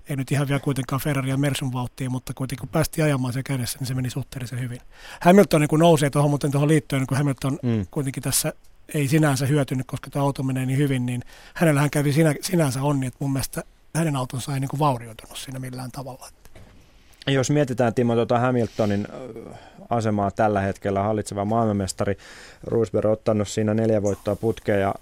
ei 0.08 0.16
nyt 0.16 0.32
ihan 0.32 0.48
vielä 0.48 0.60
kuitenkaan 0.60 1.00
Ferrari 1.00 1.28
ja 1.28 1.36
Mersun 1.36 1.72
vauhtiin, 1.72 2.10
mutta 2.12 2.34
kuitenkin 2.34 2.60
kun 2.60 2.68
päästi 2.68 3.02
ajamaan 3.02 3.32
se 3.32 3.42
kädessä, 3.42 3.78
niin 3.78 3.86
se 3.86 3.94
meni 3.94 4.10
suhteellisen 4.10 4.60
hyvin. 4.60 4.80
Hamilton 5.20 5.60
niin 5.60 5.68
kun 5.68 5.78
nousee 5.78 6.10
tuohon, 6.10 6.30
mutta 6.30 6.48
tuohon 6.48 6.68
liittyen, 6.68 7.00
niin 7.00 7.06
kun 7.06 7.16
Hamilton 7.16 7.58
mm. 7.62 7.86
kuitenkin 7.90 8.22
tässä 8.22 8.52
ei 8.94 9.08
sinänsä 9.08 9.46
hyötynyt, 9.46 9.86
koska 9.86 10.10
tuo 10.10 10.22
auto 10.22 10.42
menee 10.42 10.66
niin 10.66 10.78
hyvin, 10.78 11.06
niin 11.06 11.22
hänellähän 11.54 11.90
kävi 11.90 12.12
sinä, 12.12 12.34
sinänsä 12.40 12.82
onni, 12.82 13.06
että 13.06 13.16
mun 13.20 13.32
mielestä 13.32 13.62
hänen 13.94 14.16
autonsa 14.16 14.54
ei 14.54 14.60
niin 14.60 14.68
kuin 14.68 14.80
vaurioitunut 14.80 15.38
siinä 15.38 15.58
millään 15.58 15.90
tavalla. 15.90 16.28
Jos 17.26 17.50
mietitään 17.50 17.94
Timo 17.94 18.14
tuota 18.14 18.38
Hamiltonin 18.38 19.06
asemaa 19.90 20.30
tällä 20.30 20.60
hetkellä, 20.60 21.02
hallitseva 21.02 21.44
maailmanmestari 21.44 22.16
Roosberg 22.66 23.06
on 23.06 23.12
ottanut 23.12 23.48
siinä 23.48 23.74
neljä 23.74 24.02
voittoa 24.02 24.36
putkeen 24.36 24.80
ja 24.80 24.94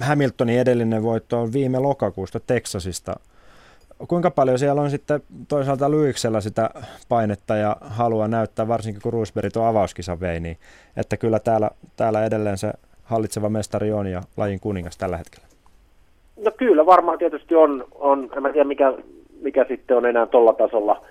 Hamiltonin 0.00 0.58
edellinen 0.58 1.02
voitto 1.02 1.40
on 1.40 1.52
viime 1.52 1.78
lokakuusta 1.78 2.40
Texasista. 2.40 3.14
Kuinka 4.08 4.30
paljon 4.30 4.58
siellä 4.58 4.82
on 4.82 4.90
sitten 4.90 5.20
toisaalta 5.48 5.90
Lyyiksellä 5.90 6.40
sitä 6.40 6.70
painetta 7.08 7.56
ja 7.56 7.76
halua 7.80 8.28
näyttää, 8.28 8.68
varsinkin 8.68 9.02
kun 9.02 9.12
Roosberg 9.12 9.52
tuo 9.52 9.64
avauskisa 9.64 10.20
vei, 10.20 10.40
niin 10.40 10.56
että 10.96 11.16
kyllä 11.16 11.38
täällä, 11.38 11.70
täällä 11.96 12.24
edelleen 12.24 12.58
se 12.58 12.72
hallitseva 13.04 13.48
mestari 13.48 13.92
on 13.92 14.06
ja 14.06 14.22
lajin 14.36 14.60
kuningas 14.60 14.96
tällä 14.96 15.16
hetkellä? 15.16 15.46
No 16.44 16.50
kyllä, 16.56 16.86
varmaan 16.86 17.18
tietysti 17.18 17.54
on, 17.54 17.84
on 17.94 18.30
en 18.36 18.42
mä 18.42 18.52
tiedä 18.52 18.68
mikä, 18.68 18.92
mikä 19.40 19.64
sitten 19.68 19.96
on 19.96 20.06
enää 20.06 20.26
tuolla 20.26 20.52
tasolla– 20.52 21.02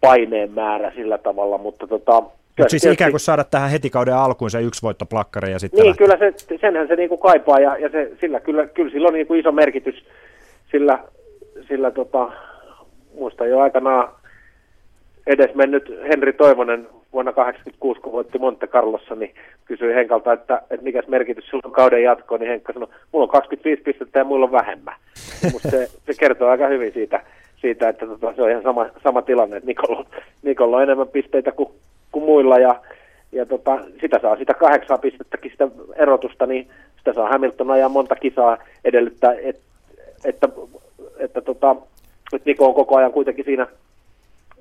paineen 0.00 0.52
määrä 0.52 0.92
sillä 0.94 1.18
tavalla, 1.18 1.58
mutta 1.58 1.86
tota, 1.86 2.20
Mutta 2.20 2.68
siis 2.68 2.84
ikään 2.84 3.10
kuin 3.10 3.20
saada 3.20 3.44
tähän 3.44 3.70
heti 3.70 3.90
kauden 3.90 4.14
alkuun 4.14 4.50
se 4.50 4.62
yksi 4.62 4.82
voittoplakkari 4.82 5.52
ja 5.52 5.58
sitten 5.58 5.78
Niin, 5.78 5.88
lähtee. 5.88 6.06
kyllä 6.06 6.32
se, 6.32 6.58
senhän 6.60 6.88
se 6.88 6.96
niinku 6.96 7.16
kaipaa 7.16 7.58
ja, 7.58 7.76
ja 7.76 7.88
se, 7.88 8.10
sillä 8.20 8.40
kyllä, 8.40 8.66
kyllä 8.66 8.90
sillä 8.90 9.08
on 9.08 9.14
niinku 9.14 9.34
iso 9.34 9.52
merkitys, 9.52 10.04
sillä, 10.70 10.98
sillä 11.68 11.90
tota, 11.90 12.32
muista 13.18 13.46
jo 13.46 13.60
aikanaan 13.60 14.08
edes 15.26 15.54
mennyt 15.54 15.94
Henri 16.08 16.32
Toivonen 16.32 16.88
vuonna 17.12 17.32
1986, 17.32 18.00
kun 18.00 18.12
voitti 18.12 18.38
Monte 18.38 18.66
Carlossa, 18.66 19.14
niin 19.14 19.34
kysyi 19.64 19.94
Henkalta, 19.94 20.32
että, 20.32 20.62
että 20.70 20.84
mikä 20.84 21.02
merkitys 21.08 21.44
sillä 21.44 21.62
on 21.64 21.72
kauden 21.72 22.02
jatkoon, 22.02 22.40
niin 22.40 22.50
Henkka 22.50 22.72
sanoi, 22.72 22.88
mulla 23.12 23.24
on 23.24 23.30
25 23.30 23.82
pistettä 23.82 24.18
ja 24.18 24.24
mulla 24.24 24.46
on 24.46 24.52
vähemmän. 24.52 24.94
Mutta 25.52 25.70
se, 25.70 25.88
se 26.06 26.12
kertoo 26.18 26.48
aika 26.48 26.66
hyvin 26.66 26.92
siitä, 26.92 27.20
siitä, 27.60 27.88
että 27.88 28.06
tota, 28.06 28.34
se 28.36 28.42
on 28.42 28.50
ihan 28.50 28.62
sama, 28.62 28.86
sama 29.02 29.22
tilanne, 29.22 29.56
että 29.56 29.66
Nikolla, 29.66 30.06
Nikolla 30.42 30.76
on 30.76 30.82
enemmän 30.82 31.08
pisteitä 31.08 31.52
kuin, 31.52 31.68
kuin 32.12 32.24
muilla 32.24 32.58
ja, 32.58 32.80
ja 33.32 33.46
tota, 33.46 33.78
sitä 34.00 34.18
saa 34.22 34.36
sitä 34.36 34.54
kahdeksaa 34.54 34.98
pistettäkin 34.98 35.50
sitä 35.50 35.68
erotusta, 35.96 36.46
niin 36.46 36.68
sitä 36.98 37.12
saa 37.12 37.28
Hamilton 37.28 37.70
ajaa 37.70 37.88
monta 37.88 38.16
kisaa 38.16 38.58
edellyttää, 38.84 39.32
et, 39.32 39.60
että, 40.24 40.48
että, 41.18 41.40
tota, 41.40 41.76
että 42.32 42.50
Niko 42.50 42.66
on 42.66 42.74
koko 42.74 42.96
ajan 42.96 43.12
kuitenkin 43.12 43.44
siinä, 43.44 43.66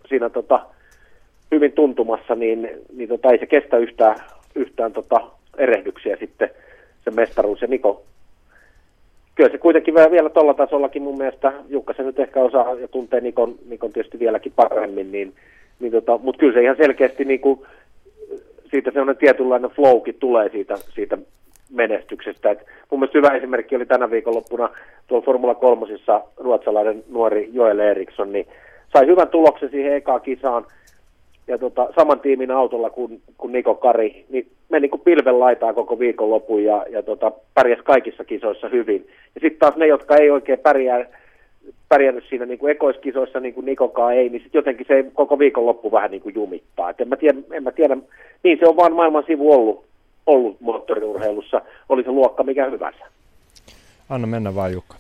siinä 0.10 0.30
tota, 0.30 0.66
hyvin 1.52 1.72
tuntumassa, 1.72 2.36
niin, 2.36 2.70
niin 2.96 3.10
tota, 3.10 3.32
ei 3.32 3.40
se 3.40 3.46
kestä 3.46 3.78
yhtään, 3.78 4.16
yhtään 4.56 4.94
tota, 4.94 5.22
erehdyksiä 5.58 6.18
sitten 6.20 6.50
se 7.04 7.12
mestaruus 7.12 7.62
ja 7.62 7.68
Niko 7.68 8.04
kyllä 9.40 9.52
se 9.52 9.58
kuitenkin 9.58 9.94
vielä 9.94 10.30
tuolla 10.30 10.54
tasollakin 10.54 11.02
mun 11.02 11.18
mielestä, 11.18 11.54
Jukka 11.70 11.94
se 11.94 12.04
nyt 12.04 12.20
ehkä 12.20 12.40
osaa 12.40 12.76
ja 12.76 12.88
tuntee 12.88 13.22
Nikon, 13.22 13.56
Nikon 13.70 13.94
tietysti 13.94 14.20
vieläkin 14.20 14.52
paremmin, 14.56 15.12
niin, 15.12 15.34
niin 15.80 15.92
tota, 15.92 16.18
mutta 16.18 16.40
kyllä 16.40 16.54
se 16.54 16.64
ihan 16.64 16.76
selkeästi 16.78 17.26
niin 17.26 17.40
kuin, 17.40 17.60
siitä 18.72 18.92
sellainen 18.92 19.18
tietynlainen 19.18 19.70
flowkin 19.70 20.16
tulee 20.20 20.50
siitä, 20.50 20.76
siitä 20.96 21.18
menestyksestä. 21.72 22.52
Et 22.52 22.66
mun 22.92 23.00
mielestä 23.00 23.18
hyvä 23.18 23.38
esimerkki 23.38 23.76
oli 23.76 23.86
tänä 23.86 24.12
viikonloppuna 24.12 24.70
tuolla 25.08 25.26
Formula 25.26 25.56
3 25.56 25.88
ruotsalainen 26.38 27.04
nuori 27.10 27.50
Joel 27.54 27.80
Eriksson, 27.80 28.32
niin 28.32 28.48
sai 28.94 29.08
hyvän 29.08 29.28
tuloksen 29.28 29.70
siihen 29.70 29.94
ekaan 29.94 30.22
kisaan– 30.22 30.66
ja 31.50 31.58
tota, 31.58 31.88
saman 31.96 32.20
tiimin 32.20 32.52
autolla 32.52 32.90
kuin, 32.90 33.22
kuin 33.38 33.52
Niko 33.52 33.76
Kari, 33.76 34.26
niin 34.30 34.48
meni 34.70 34.90
kuin 34.90 35.02
pilven 35.02 35.40
laitaa 35.40 35.74
koko 35.74 36.00
viikonlopun 36.00 36.64
ja, 36.64 36.86
ja 36.90 37.04
tota, 37.04 37.32
pärjäsi 37.54 37.84
kaikissa 37.84 38.24
kisoissa 38.24 38.70
hyvin. 38.70 39.08
Ja 39.36 39.42
sitten 39.42 39.60
taas 39.60 39.76
ne, 39.76 39.88
jotka 39.88 40.16
ei 40.16 40.30
oikein 40.30 40.60
pärjää, 40.60 41.06
pärjännyt 41.90 42.24
siinä 42.30 42.46
niin 42.46 42.60
kuin 42.60 42.72
ekoiskisoissa, 42.72 43.40
niin 43.40 43.54
kuin 43.54 43.66
Nikokaan 43.66 44.14
ei, 44.14 44.30
niin 44.30 44.42
sitten 44.42 44.60
jotenkin 44.60 44.86
se 44.88 45.06
koko 45.14 45.40
viikonloppu 45.40 45.92
vähän 45.92 46.12
niin 46.12 46.22
kuin 46.22 46.36
jumittaa. 46.36 46.90
Et 46.90 47.02
en, 47.02 47.08
mä 47.08 47.16
tiedä, 47.16 47.40
en 47.52 47.64
mä 47.64 47.72
tiedä, 47.72 47.98
niin 48.44 48.60
se 48.60 48.68
on 48.68 48.76
vaan 48.76 48.94
maailman 48.94 49.24
sivu 49.28 49.54
ollut, 49.54 49.86
ollut 50.28 50.62
moottoriurheilussa, 50.62 51.62
oli 51.90 52.04
se 52.04 52.12
luokka 52.12 52.44
mikä 52.44 52.66
hyvänsä. 52.66 53.06
Anna 54.10 54.28
mennä 54.28 54.56
vaan 54.56 54.74
Jukka. 54.74 54.96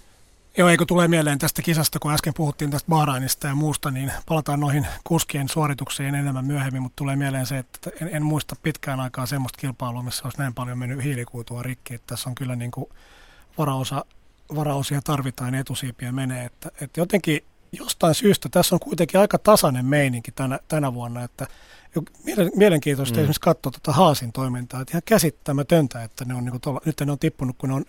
Joo, 0.58 0.70
eikö 0.70 0.86
tulee 0.86 1.08
mieleen 1.08 1.40
tästä 1.40 1.62
kisasta, 1.62 2.00
kun 2.00 2.14
äsken 2.14 2.34
puhuttiin 2.34 2.72
tästä 2.72 2.90
Bahrainista 2.90 3.48
ja 3.48 3.56
muusta, 3.56 3.92
niin 3.92 4.12
palataan 4.26 4.60
noihin 4.60 4.88
kuskien 5.04 5.50
suorituksiin 5.50 6.16
enemmän 6.16 6.46
myöhemmin, 6.46 6.82
mutta 6.82 6.96
tulee 6.96 7.16
mieleen 7.16 7.46
se, 7.46 7.58
että 7.58 7.90
en, 8.02 8.10
en 8.12 8.24
muista 8.24 8.56
pitkään 8.64 9.00
aikaa 9.00 9.26
semmoista 9.26 9.58
kilpailua, 9.58 10.04
missä 10.04 10.22
olisi 10.24 10.38
näin 10.38 10.54
paljon 10.54 10.78
mennyt 10.78 11.04
hiilikuitua 11.04 11.64
rikki, 11.64 11.94
että 11.94 12.08
tässä 12.08 12.30
on 12.30 12.36
kyllä 12.36 12.56
niin 12.56 12.72
kuin 12.72 12.90
varaosa, 13.58 14.06
varaosia 14.56 15.02
tarvitaan 15.04 15.56
etusiipiä 15.56 16.12
menee, 16.12 16.46
että, 16.46 16.72
että 16.82 17.00
jotenkin 17.02 17.44
jostain 17.72 18.16
syystä 18.16 18.50
tässä 18.50 18.76
on 18.76 18.80
kuitenkin 18.80 19.20
aika 19.20 19.38
tasainen 19.38 19.86
meininki 19.86 20.32
tänä, 20.32 20.60
tänä 20.68 20.94
vuonna, 20.94 21.24
että 21.24 21.48
mielenkiintoista 22.56 23.16
mm. 23.16 23.20
esimerkiksi 23.20 23.42
katsoa 23.42 23.72
tuota 23.72 23.92
Haasin 23.92 24.32
toimintaa, 24.32 24.82
että 24.82 24.92
ihan 24.92 25.02
käsittämätöntä, 25.06 26.04
että 26.04 26.26
ne 26.26 26.34
on 26.34 26.46
niin 26.46 26.52
kuin 26.52 26.62
tuolla, 26.62 26.82
nyt 26.86 27.02
ne 27.06 27.12
on 27.12 27.20
tippunut, 27.20 27.56
kun 27.58 27.70
ne 27.70 27.76
on 27.76 27.86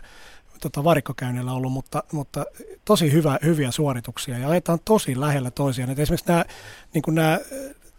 tota, 0.61 0.85
varikkokäynnillä 0.85 1.53
ollut, 1.53 1.73
mutta, 1.73 2.03
mutta 2.13 2.47
tosi 2.85 3.13
hyvä, 3.13 3.39
hyviä 3.45 3.71
suorituksia 3.71 4.39
ja 4.39 4.49
ajetaan 4.49 4.79
tosi 4.85 5.21
lähellä 5.21 5.51
toisiaan. 5.51 5.91
Et 5.91 5.99
esimerkiksi 5.99 6.29
nämä, 6.29 6.45
niin 6.95 7.03
kuin 7.03 7.15
nämä 7.15 7.39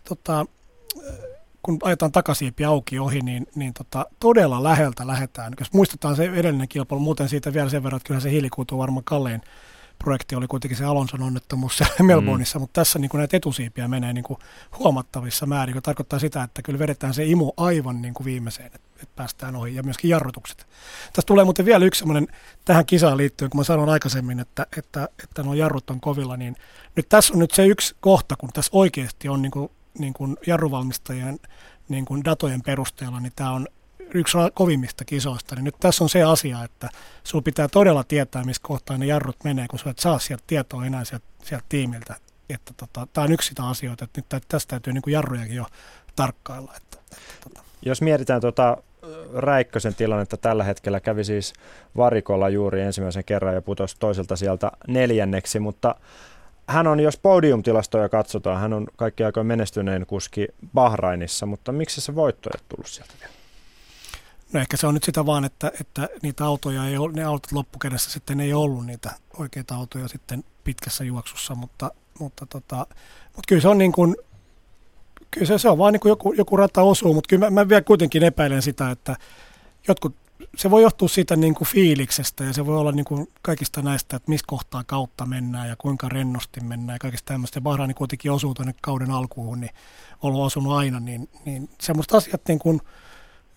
tota, 0.10 0.46
kun 1.64 1.78
ajetaan 1.84 2.12
takasiipi 2.12 2.66
auki 2.66 3.00
ohi, 3.00 3.22
niin, 3.22 3.48
niin 3.56 3.74
tota, 3.74 4.06
todella 4.20 4.64
läheltä 4.64 5.08
lähetään. 5.08 5.54
Jos 5.60 5.74
muistetaan 5.74 6.16
se 6.16 6.26
edellinen 6.26 6.68
kilpailu, 6.68 7.02
muuten 7.02 7.30
siitä 7.30 7.54
vielä 7.54 7.70
sen 7.70 7.84
verran, 7.84 7.98
että 7.98 8.08
kyllä 8.08 8.20
se 8.20 8.32
hiilikuutu 8.32 8.78
varmaan 8.78 9.04
kallein 9.04 9.42
projekti 10.00 10.36
oli 10.36 10.48
kuitenkin 10.48 10.78
se 10.78 10.86
Alonson 10.86 11.22
onnettomuus 11.22 11.80
mm. 12.00 12.06
Melbourneissa, 12.06 12.60
mm. 12.60 12.62
mutta 12.62 12.82
tässä 12.82 13.00
niin 13.00 13.10
kuin 13.10 13.20
näitä 13.20 13.38
etusiipiä 13.38 13.88
menee 13.88 14.14
niin 14.14 14.24
kuin 14.24 14.40
huomattavissa 14.80 15.46
määrin, 15.46 15.76
joka 15.76 15.82
tarkoittaa 15.82 16.20
sitä, 16.20 16.44
että 16.44 16.62
kyllä 16.62 16.80
vedetään 16.80 17.14
se 17.14 17.26
imu 17.26 17.52
aivan 17.58 18.02
niin 18.02 18.14
kuin 18.14 18.26
viimeiseen. 18.26 18.72
Et, 18.76 18.82
että 19.02 19.16
päästään 19.16 19.56
ohi 19.56 19.76
ja 19.76 19.84
myöskin 19.84 20.10
jarrutukset. 20.10 20.68
Tässä 21.06 21.28
tulee 21.28 21.46
muuten 21.46 21.66
vielä 21.66 21.86
yksi 21.86 22.00
semmoinen 22.00 22.28
tähän 22.66 22.86
kisaan 22.86 23.18
liittyen, 23.18 23.52
kun 23.52 23.60
mä 23.60 23.64
sanoin 23.64 23.90
aikaisemmin, 23.90 24.40
että, 24.40 24.68
että, 24.78 25.10
että 25.24 25.44
nuo 25.44 25.54
jarrut 25.54 25.90
on 25.90 26.02
kovilla, 26.02 26.38
niin 26.38 26.56
nyt 26.96 27.10
tässä 27.10 27.34
on 27.34 27.40
nyt 27.40 27.52
se 27.52 27.66
yksi 27.66 27.96
kohta, 28.00 28.36
kun 28.36 28.50
tässä 28.54 28.72
oikeasti 28.74 29.30
on 29.30 29.42
niin 29.42 29.52
kuin, 29.52 29.72
niin 30.00 30.14
kuin 30.14 30.38
jarruvalmistajien 30.48 31.40
niin 31.90 32.06
kuin 32.06 32.26
datojen 32.26 32.62
perusteella, 32.62 33.20
niin 33.20 33.34
tämä 33.36 33.52
on 33.52 33.68
yksi 34.14 34.38
kovimmista 34.54 35.06
kisoista, 35.06 35.56
niin 35.56 35.64
nyt 35.64 35.76
tässä 35.80 36.04
on 36.04 36.10
se 36.10 36.24
asia, 36.24 36.64
että 36.64 36.90
sinulla 37.24 37.44
pitää 37.44 37.68
todella 37.68 38.04
tietää, 38.04 38.44
missä 38.44 38.62
kohtaa 38.66 38.98
ne 38.98 39.06
jarrut 39.06 39.44
menee, 39.44 39.68
kun 39.68 39.80
sinä 39.80 39.92
et 39.92 40.00
saa 40.00 40.20
sieltä 40.20 40.44
tietoa 40.48 40.86
enää 40.86 41.06
sieltä, 41.06 41.26
sieltä 41.44 41.66
tiimiltä. 41.70 42.16
Että 42.50 42.74
tota, 42.78 43.08
tämä 43.14 43.26
on 43.26 43.32
yksi 43.32 43.48
sitä 43.50 43.68
asioita, 43.68 44.04
että 44.04 44.22
nyt 44.22 44.46
tästä 44.48 44.70
täytyy 44.70 44.94
niin 44.94 45.02
kuin 45.02 45.12
jarrujakin 45.12 45.56
jo 45.56 45.66
tarkkailla. 46.16 46.74
Että, 46.78 46.98
että, 47.12 47.18
tota. 47.44 47.64
Jos 47.82 48.02
mietitään 48.02 48.42
tuota 48.42 48.78
Räikkösen 49.34 49.96
tilannetta 49.96 50.38
tällä 50.38 50.64
hetkellä, 50.64 51.00
kävi 51.00 51.24
siis 51.24 51.54
varikolla 51.98 52.50
juuri 52.50 52.82
ensimmäisen 52.82 53.24
kerran 53.24 53.54
ja 53.54 53.62
putosi 53.62 53.96
toiselta 54.00 54.36
sieltä 54.36 54.72
neljänneksi, 54.88 55.60
mutta 55.60 55.96
hän 56.68 56.88
on, 56.88 57.00
jos 57.00 57.18
podiumtilastoja 57.18 58.10
katsotaan, 58.10 58.62
hän 58.62 58.74
on 58.74 58.88
kaikki 58.96 59.24
aikoin 59.24 59.48
menestyneen 59.48 60.06
kuski 60.06 60.48
Bahrainissa, 60.74 61.46
mutta 61.46 61.72
miksi 61.72 62.02
se 62.02 62.16
voitto 62.16 62.50
ei 62.54 62.62
tullut 62.70 62.88
sieltä 62.88 63.14
vielä? 63.20 63.34
No 64.54 64.60
ehkä 64.60 64.78
se 64.78 64.88
on 64.88 64.94
nyt 64.94 65.04
sitä 65.04 65.26
vaan, 65.26 65.46
että, 65.46 65.72
että 65.82 66.10
niitä 66.22 66.46
autoja 66.46 66.86
ei 66.86 66.98
ole, 66.98 67.12
ne 67.14 67.24
autot 67.24 67.52
loppukädessä 67.52 68.12
sitten 68.12 68.40
ei 68.40 68.54
ollut 68.54 68.86
niitä 68.86 69.10
oikeita 69.38 69.76
autoja 69.76 70.08
sitten 70.08 70.44
pitkässä 70.64 71.04
juoksussa, 71.04 71.56
mutta, 71.56 71.92
mutta, 72.20 72.46
tota, 72.46 72.78
mutta 73.26 73.48
kyllä 73.48 73.62
se 73.62 73.68
on 73.68 73.78
niin 73.78 73.92
kuin, 73.92 74.16
kyllä 75.32 75.48
se, 75.48 75.58
se 75.58 75.70
on 75.70 75.78
vaan 75.78 75.94
niin 75.94 76.00
kuin 76.00 76.10
joku, 76.10 76.34
joku 76.34 76.58
rata 76.58 76.82
osuu, 76.82 77.14
mutta 77.14 77.28
kyllä 77.28 77.50
mä, 77.50 77.62
mä 77.62 77.70
vielä 77.70 77.82
kuitenkin 77.82 78.24
epäilen 78.24 78.62
sitä, 78.62 78.92
että 78.92 79.16
jotkut, 79.88 80.16
se 80.58 80.72
voi 80.72 80.82
johtua 80.82 81.08
siitä 81.08 81.36
niin 81.36 81.56
kuin 81.56 81.68
fiiliksestä 81.68 82.44
ja 82.44 82.54
se 82.54 82.66
voi 82.66 82.78
olla 82.78 82.92
niin 82.92 83.06
kuin 83.06 83.28
kaikista 83.42 83.82
näistä, 83.82 84.16
että 84.16 84.30
missä 84.30 84.46
kohtaa 84.48 84.84
kautta 84.84 85.26
mennään 85.26 85.70
ja 85.70 85.76
kuinka 85.76 86.10
rennosti 86.10 86.60
mennään 86.62 86.96
ja 86.96 87.00
kaikista 87.00 87.34
tämmöistä. 87.34 87.58
Ja 87.58 87.62
Bahraini 87.62 87.94
kuitenkin 87.94 88.32
osuu 88.32 88.54
tuonne 88.54 88.76
kauden 88.82 89.12
alkuun, 89.12 89.62
niin 89.62 89.72
ollut 90.22 90.46
osunut 90.46 90.74
aina, 90.74 91.00
niin, 91.00 91.30
niin 91.46 91.70
semmoista 91.82 92.18
asiat 92.18 92.42
niin 92.48 92.60
kuin, 92.60 92.82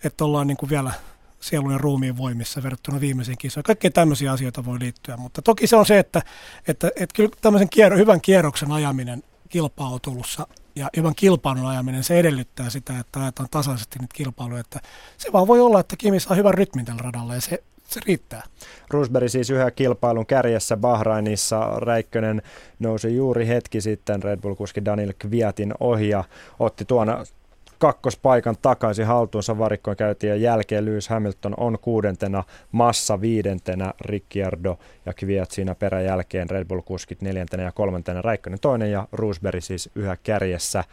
että 0.03 0.25
ollaan 0.25 0.47
niin 0.47 0.57
kuin 0.57 0.69
vielä 0.69 0.91
sielun 1.39 1.71
ja 1.71 1.77
ruumiin 1.77 2.17
voimissa 2.17 2.63
verrattuna 2.63 2.99
viimeisiin 2.99 3.37
kisoihin. 3.37 3.63
Kaikkea 3.63 3.91
tämmöisiä 3.91 4.31
asioita 4.31 4.65
voi 4.65 4.79
liittyä, 4.79 5.17
mutta 5.17 5.41
toki 5.41 5.67
se 5.67 5.75
on 5.75 5.85
se, 5.85 5.99
että, 5.99 6.21
että, 6.67 6.87
että 6.95 7.15
kyllä 7.15 7.29
tämmöisen 7.41 7.69
kiero, 7.69 7.97
hyvän 7.97 8.21
kierroksen 8.21 8.71
ajaminen 8.71 9.23
kilpautulussa 9.49 10.47
ja 10.75 10.89
hyvän 10.97 11.15
kilpailun 11.15 11.65
ajaminen, 11.65 12.03
se 12.03 12.19
edellyttää 12.19 12.69
sitä, 12.69 12.99
että 12.99 13.19
ajetaan 13.19 13.49
tasaisesti 13.51 13.99
niitä 13.99 14.13
kilpailuja. 14.15 14.59
Että 14.59 14.79
se 15.17 15.31
vaan 15.33 15.47
voi 15.47 15.59
olla, 15.59 15.79
että 15.79 15.95
Kimi 15.95 16.19
saa 16.19 16.35
hyvän 16.35 16.53
rytmin 16.53 16.85
tällä 16.85 17.01
radalla 17.01 17.35
ja 17.35 17.41
se, 17.41 17.63
se 17.83 17.99
riittää. 18.05 18.43
Roosberg 18.89 19.29
siis 19.29 19.49
yhä 19.49 19.71
kilpailun 19.71 20.25
kärjessä 20.25 20.77
Bahrainissa. 20.77 21.79
Räikkönen 21.79 22.41
nousi 22.79 23.15
juuri 23.15 23.47
hetki 23.47 23.81
sitten 23.81 24.23
Red 24.23 24.39
Bull-kuski 24.39 24.85
Daniel 24.85 25.13
Kviatin 25.19 25.73
ohi 25.79 26.09
ja 26.09 26.23
otti 26.59 26.85
tuona 26.85 27.23
kakkospaikan 27.79 28.55
takaisin 28.61 29.05
haltuunsa 29.05 29.57
varikkoon 29.57 29.97
käytiin 29.97 30.41
jälkeen 30.41 30.85
Lewis 30.85 31.09
Hamilton 31.09 31.53
on 31.57 31.77
kuudentena, 31.81 32.43
Massa 32.71 33.21
viidentenä, 33.21 33.93
Ricciardo 34.01 34.79
ja 35.05 35.13
Kviat 35.13 35.51
siinä 35.51 35.75
peräjälkeen, 35.75 36.49
Red 36.49 36.65
Bull-kuskit 36.65 37.21
neljäntenä 37.21 37.63
ja 37.63 37.71
kolmantena, 37.71 38.21
Räikkönen 38.21 38.59
toinen 38.59 38.91
ja 38.91 39.07
Roosberg 39.11 39.63
siis 39.63 39.89
yhä 39.95 40.17
kärjessä. 40.23 40.83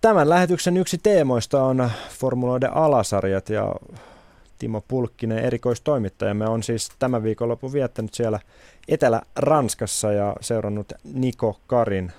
Tämän 0.00 0.28
lähetyksen 0.28 0.76
yksi 0.76 0.98
teemoista 0.98 1.64
on 1.64 1.90
formuloiden 2.10 2.76
alasarjat 2.76 3.48
ja 3.48 3.74
Timo 4.58 4.84
Pulkkinen, 4.88 5.38
erikoistoimittajamme, 5.38 6.46
on 6.48 6.62
siis 6.62 6.90
tämän 6.98 7.22
viikonlopun 7.22 7.72
viettänyt 7.72 8.14
siellä 8.14 8.40
Etelä-Ranskassa 8.88 10.12
ja 10.12 10.36
seurannut 10.40 10.92
Niko 11.14 11.60
Karin 11.66 12.12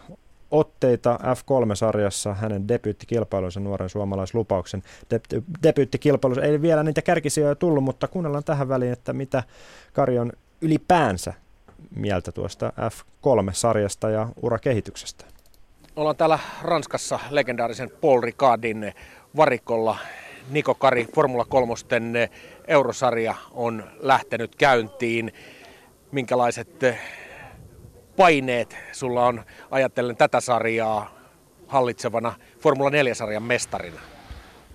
otteita 0.54 1.20
F3-sarjassa 1.24 2.34
hänen 2.34 2.68
debyyttikilpailunsa 2.68 3.60
nuoren 3.60 3.90
suomalaislupauksen 3.90 4.84
de- 5.12 5.44
debyyttikilpailussa. 5.64 6.44
Ei 6.44 6.62
vielä 6.62 6.84
niitä 6.84 7.02
kärkisijoja 7.02 7.56
tullut, 7.56 7.84
mutta 7.84 8.08
kuunnellaan 8.08 8.44
tähän 8.44 8.70
väliin, 8.70 8.94
että 8.94 9.14
mitä 9.14 9.44
Kari 9.94 10.20
on 10.20 10.32
ylipäänsä 10.62 11.34
mieltä 11.96 12.32
tuosta 12.32 12.74
F3-sarjasta 12.80 14.10
ja 14.10 14.28
urakehityksestä. 14.42 15.26
Ollaan 15.96 16.16
täällä 16.16 16.40
Ranskassa 16.62 17.20
legendaarisen 17.30 17.92
Paul 18.02 18.22
Ricardin 18.22 18.94
varikolla. 19.36 19.98
Niko 20.50 20.76
Kari, 20.76 21.08
Formula 21.16 21.46
3 21.46 21.74
eurosarja 22.68 23.36
on 23.52 23.84
lähtenyt 24.00 24.56
käyntiin. 24.56 25.34
Minkälaiset 26.12 26.70
paineet 28.16 28.78
sulla 28.92 29.26
on 29.26 29.44
ajatellen 29.72 30.18
tätä 30.18 30.40
sarjaa 30.40 31.16
hallitsevana 31.68 32.34
Formula 32.60 32.90
4-sarjan 32.90 33.44
mestarina? 33.44 34.00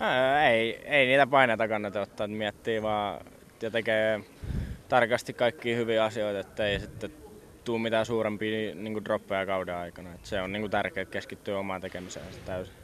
Ää, 0.01 0.51
ei, 0.51 0.81
ei 0.85 1.07
niitä 1.07 1.27
paineita 1.27 1.69
kannata 1.69 2.01
ottaa, 2.01 2.25
että 2.25 2.37
miettii 2.37 2.83
vaan 2.83 3.21
ja 3.63 3.71
tekee 3.71 4.21
tarkasti 4.89 5.33
kaikki 5.33 5.77
hyviä 5.77 6.05
asioita, 6.05 6.41
että 6.41 6.67
ei 6.67 6.81
sitten 6.81 7.11
tule 7.65 7.81
mitään 7.81 8.07
suurempia 8.07 8.75
niin 8.75 9.05
droppeja 9.05 9.47
kauden 9.47 9.75
aikana. 9.75 10.15
Et 10.15 10.27
se 10.27 10.41
on 10.41 10.53
niin 10.53 10.71
tärkeää 10.71 11.05
keskittyä 11.05 11.59
omaan 11.59 11.81
tekemiseen 11.81 12.27
täysin. 12.45 12.75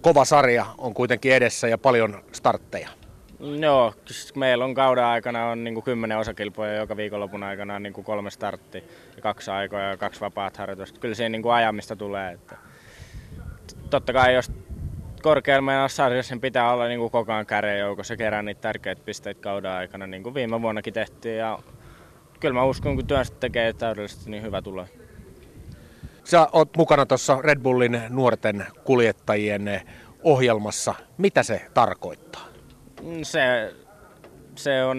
Kova 0.00 0.24
sarja 0.24 0.66
on 0.78 0.94
kuitenkin 0.94 1.32
edessä 1.32 1.68
ja 1.68 1.78
paljon 1.78 2.24
startteja. 2.32 2.88
Joo, 3.40 3.94
meillä 4.34 4.64
on 4.64 4.74
kauden 4.74 5.04
aikana 5.04 5.46
on 5.46 5.64
niin 5.64 5.82
kymmenen 5.82 6.18
osakilpoja 6.18 6.74
joka 6.74 6.96
viikonlopun 6.96 7.42
aikana 7.42 7.74
on 7.74 7.82
niin 7.82 7.92
kuin 7.92 8.04
kolme 8.04 8.30
startti 8.30 8.84
ja 9.16 9.22
kaksi 9.22 9.50
aikoja 9.50 9.90
ja 9.90 9.96
kaksi 9.96 10.20
vapaat 10.20 10.56
harjoitusta. 10.56 11.00
Kyllä 11.00 11.14
siinä 11.14 11.28
niin 11.28 11.42
kuin 11.42 11.52
ajamista 11.52 11.96
tulee. 11.96 12.32
Että 12.32 12.56
totta 13.90 14.12
kai 14.12 14.34
jos 14.34 14.52
korkealla 15.22 15.88
sarjassa 15.88 16.34
niin 16.34 16.40
pitää 16.40 16.72
olla 16.72 16.88
niin 16.88 17.00
kuin 17.00 17.10
koko 17.10 17.32
ajan 17.32 17.46
kärjen 17.46 17.78
joukossa 17.78 18.16
kerää 18.16 18.42
niitä 18.42 18.60
tärkeitä 18.60 19.02
pisteitä 19.04 19.40
kauden 19.40 19.70
aikana, 19.70 20.06
niin 20.06 20.22
kuin 20.22 20.34
viime 20.34 20.62
vuonnakin 20.62 20.94
tehtiin. 20.94 21.38
Ja 21.38 21.58
kyllä 22.40 22.54
mä 22.54 22.64
uskon, 22.64 22.96
kun 22.96 23.06
työstä 23.06 23.36
tekee 23.40 23.72
täydellisesti, 23.72 24.30
niin 24.30 24.42
hyvä 24.42 24.62
tulee. 24.62 24.86
Sä 26.24 26.48
oot 26.52 26.76
mukana 26.76 27.06
tuossa 27.06 27.38
Red 27.42 27.58
Bullin 27.58 28.00
nuorten 28.08 28.66
kuljettajien 28.84 29.80
ohjelmassa. 30.22 30.94
Mitä 31.18 31.42
se 31.42 31.66
tarkoittaa? 31.74 32.47
Se, 33.22 33.74
se 34.54 34.84
on, 34.84 34.98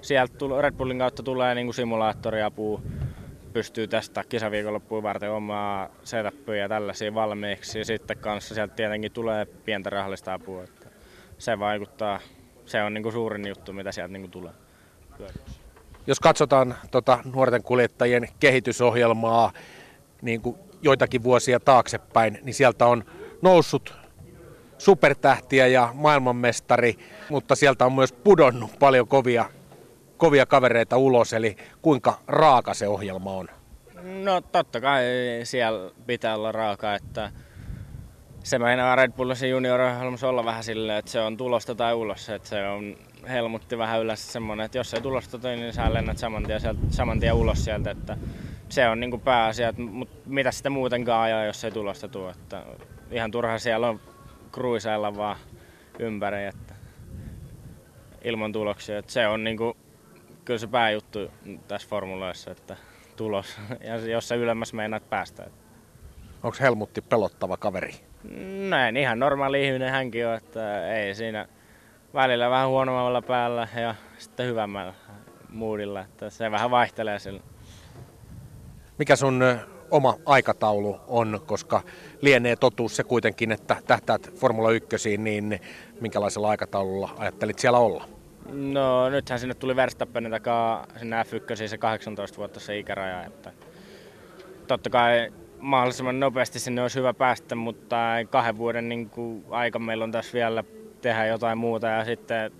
sieltä 0.00 0.34
Red 0.60 0.74
Bullin 0.74 0.98
kautta 0.98 1.22
tulee 1.22 1.54
niin 1.54 1.66
kuin 1.66 1.74
simulaattoriapua, 1.74 2.82
pystyy 3.52 3.88
tästä 3.88 4.24
kisaviikonloppuun 4.28 5.02
varten 5.02 5.30
omaa 5.30 5.88
setupia 6.04 6.56
ja 6.56 6.68
tällaisia 6.68 7.14
valmiiksi. 7.14 7.78
Ja 7.78 7.84
sitten 7.84 8.18
kanssa 8.18 8.54
sieltä 8.54 8.74
tietenkin 8.74 9.12
tulee 9.12 9.44
pientä 9.44 9.90
rahallista 9.90 10.34
apua. 10.34 10.64
Että 10.64 10.88
se 11.38 11.58
vaikuttaa, 11.58 12.20
se 12.66 12.82
on 12.82 12.94
niin 12.94 13.02
kuin 13.02 13.12
suurin 13.12 13.48
juttu, 13.48 13.72
mitä 13.72 13.92
sieltä 13.92 14.12
niin 14.12 14.22
kuin 14.22 14.30
tulee. 14.30 14.52
Jos 16.06 16.20
katsotaan 16.20 16.74
tota 16.90 17.18
nuorten 17.34 17.62
kuljettajien 17.62 18.28
kehitysohjelmaa 18.40 19.52
niin 20.22 20.40
kuin 20.40 20.56
joitakin 20.82 21.22
vuosia 21.22 21.60
taaksepäin, 21.60 22.38
niin 22.42 22.54
sieltä 22.54 22.86
on 22.86 23.04
noussut 23.42 24.03
supertähtiä 24.78 25.66
ja 25.66 25.90
maailmanmestari, 25.94 26.98
mutta 27.28 27.54
sieltä 27.54 27.86
on 27.86 27.92
myös 27.92 28.12
pudonnut 28.12 28.78
paljon 28.78 29.08
kovia, 29.08 29.44
kovia 30.16 30.46
kavereita 30.46 30.96
ulos, 30.96 31.32
eli 31.32 31.56
kuinka 31.82 32.18
raaka 32.26 32.74
se 32.74 32.88
ohjelma 32.88 33.32
on? 33.32 33.48
No 34.02 34.40
totta 34.40 34.80
kai 34.80 35.04
siellä 35.44 35.90
pitää 36.06 36.34
olla 36.34 36.52
raaka, 36.52 36.94
että 36.94 37.30
se 38.44 38.58
meinaa 38.58 38.96
Red 38.96 39.12
Bullissa 39.12 39.46
junior 39.46 39.80
olla 40.22 40.44
vähän 40.44 40.64
silleen, 40.64 40.98
että 40.98 41.10
se 41.10 41.20
on 41.20 41.36
tulosta 41.36 41.74
tai 41.74 41.94
ulos, 41.94 42.28
että 42.28 42.48
se 42.48 42.66
on 42.66 42.96
helmutti 43.28 43.78
vähän 43.78 44.00
yleensä 44.00 44.32
semmoinen, 44.32 44.64
että 44.64 44.78
jos 44.78 44.94
ei 44.94 45.00
tulosta 45.00 45.38
niin 45.56 45.72
sä 45.72 45.94
lennät 45.94 46.18
saman 46.18 46.42
tien, 46.46 46.60
sieltä, 46.60 46.80
saman 46.90 47.20
tien 47.20 47.34
ulos 47.34 47.64
sieltä, 47.64 47.90
että 47.90 48.16
se 48.68 48.88
on 48.88 49.00
niin 49.00 49.20
pääasia, 49.20 49.72
mutta 49.76 50.16
mitä 50.26 50.52
sitten 50.52 50.72
muutenkaan 50.72 51.22
ajaa, 51.22 51.44
jos 51.44 51.64
ei 51.64 51.70
tulosta 51.70 52.08
tule, 52.08 52.30
että 52.30 52.62
ihan 53.10 53.30
turha 53.30 53.58
siellä 53.58 53.88
on 53.88 54.00
kruisailla 54.54 55.16
vaan 55.16 55.36
ympäri, 55.98 56.44
että 56.44 56.74
ilman 58.24 58.52
tuloksia. 58.52 58.98
Että 58.98 59.12
se 59.12 59.26
on 59.26 59.44
niinku, 59.44 59.76
kyllä 60.44 60.58
se 60.58 60.66
pääjuttu 60.66 61.30
tässä 61.68 61.88
formuloissa, 61.88 62.50
että 62.50 62.76
tulos. 63.16 63.58
Ja 63.84 63.96
jos 63.96 64.28
se 64.28 64.36
ylemmäs 64.36 64.72
meinaat 64.72 65.10
päästä. 65.10 65.46
Onko 66.42 66.56
Helmutti 66.60 67.00
pelottava 67.00 67.56
kaveri? 67.56 67.94
Näin, 68.68 68.96
ihan 68.96 69.18
normaali 69.18 69.66
ihminen 69.66 69.90
hänkin 69.90 70.26
on, 70.26 70.34
että 70.34 70.94
ei 70.94 71.14
siinä 71.14 71.48
välillä 72.14 72.50
vähän 72.50 72.68
huonommalla 72.68 73.22
päällä 73.22 73.68
ja 73.80 73.94
sitten 74.18 74.46
hyvämmällä 74.46 74.94
moodilla, 75.48 76.00
että 76.00 76.30
se 76.30 76.50
vähän 76.50 76.70
vaihtelee 76.70 77.18
sillä. 77.18 77.40
Mikä 78.98 79.16
sun 79.16 79.42
oma 79.90 80.16
aikataulu 80.26 81.00
on, 81.06 81.40
koska 81.46 81.82
lienee 82.20 82.56
totuus 82.56 82.96
se 82.96 83.04
kuitenkin, 83.04 83.52
että 83.52 83.76
tähtäät 83.86 84.34
Formula 84.34 84.70
1, 84.70 85.18
niin 85.18 85.60
minkälaisella 86.00 86.48
aikataululla 86.48 87.14
ajattelit 87.18 87.58
siellä 87.58 87.78
olla? 87.78 88.08
No 88.52 89.10
nythän 89.10 89.38
sinne 89.38 89.54
tuli 89.54 89.76
Verstappenin 89.76 90.32
takaa 90.32 90.86
sinne 90.98 91.22
F1 91.22 91.68
se 91.68 91.78
18 91.78 92.38
vuotta 92.38 92.60
se 92.60 92.78
ikäraja, 92.78 93.24
että 93.24 93.52
totta 94.66 94.90
kai 94.90 95.32
mahdollisimman 95.58 96.20
nopeasti 96.20 96.58
sinne 96.58 96.82
olisi 96.82 96.98
hyvä 96.98 97.14
päästä, 97.14 97.54
mutta 97.54 97.96
kahden 98.30 98.58
vuoden 98.58 98.88
niin 98.88 99.10
kuin, 99.10 99.44
aika 99.50 99.78
meillä 99.78 100.04
on 100.04 100.12
tässä 100.12 100.32
vielä 100.32 100.64
tehdä 101.00 101.26
jotain 101.26 101.58
muuta 101.58 101.86
ja 101.86 102.04
sitten 102.04 102.52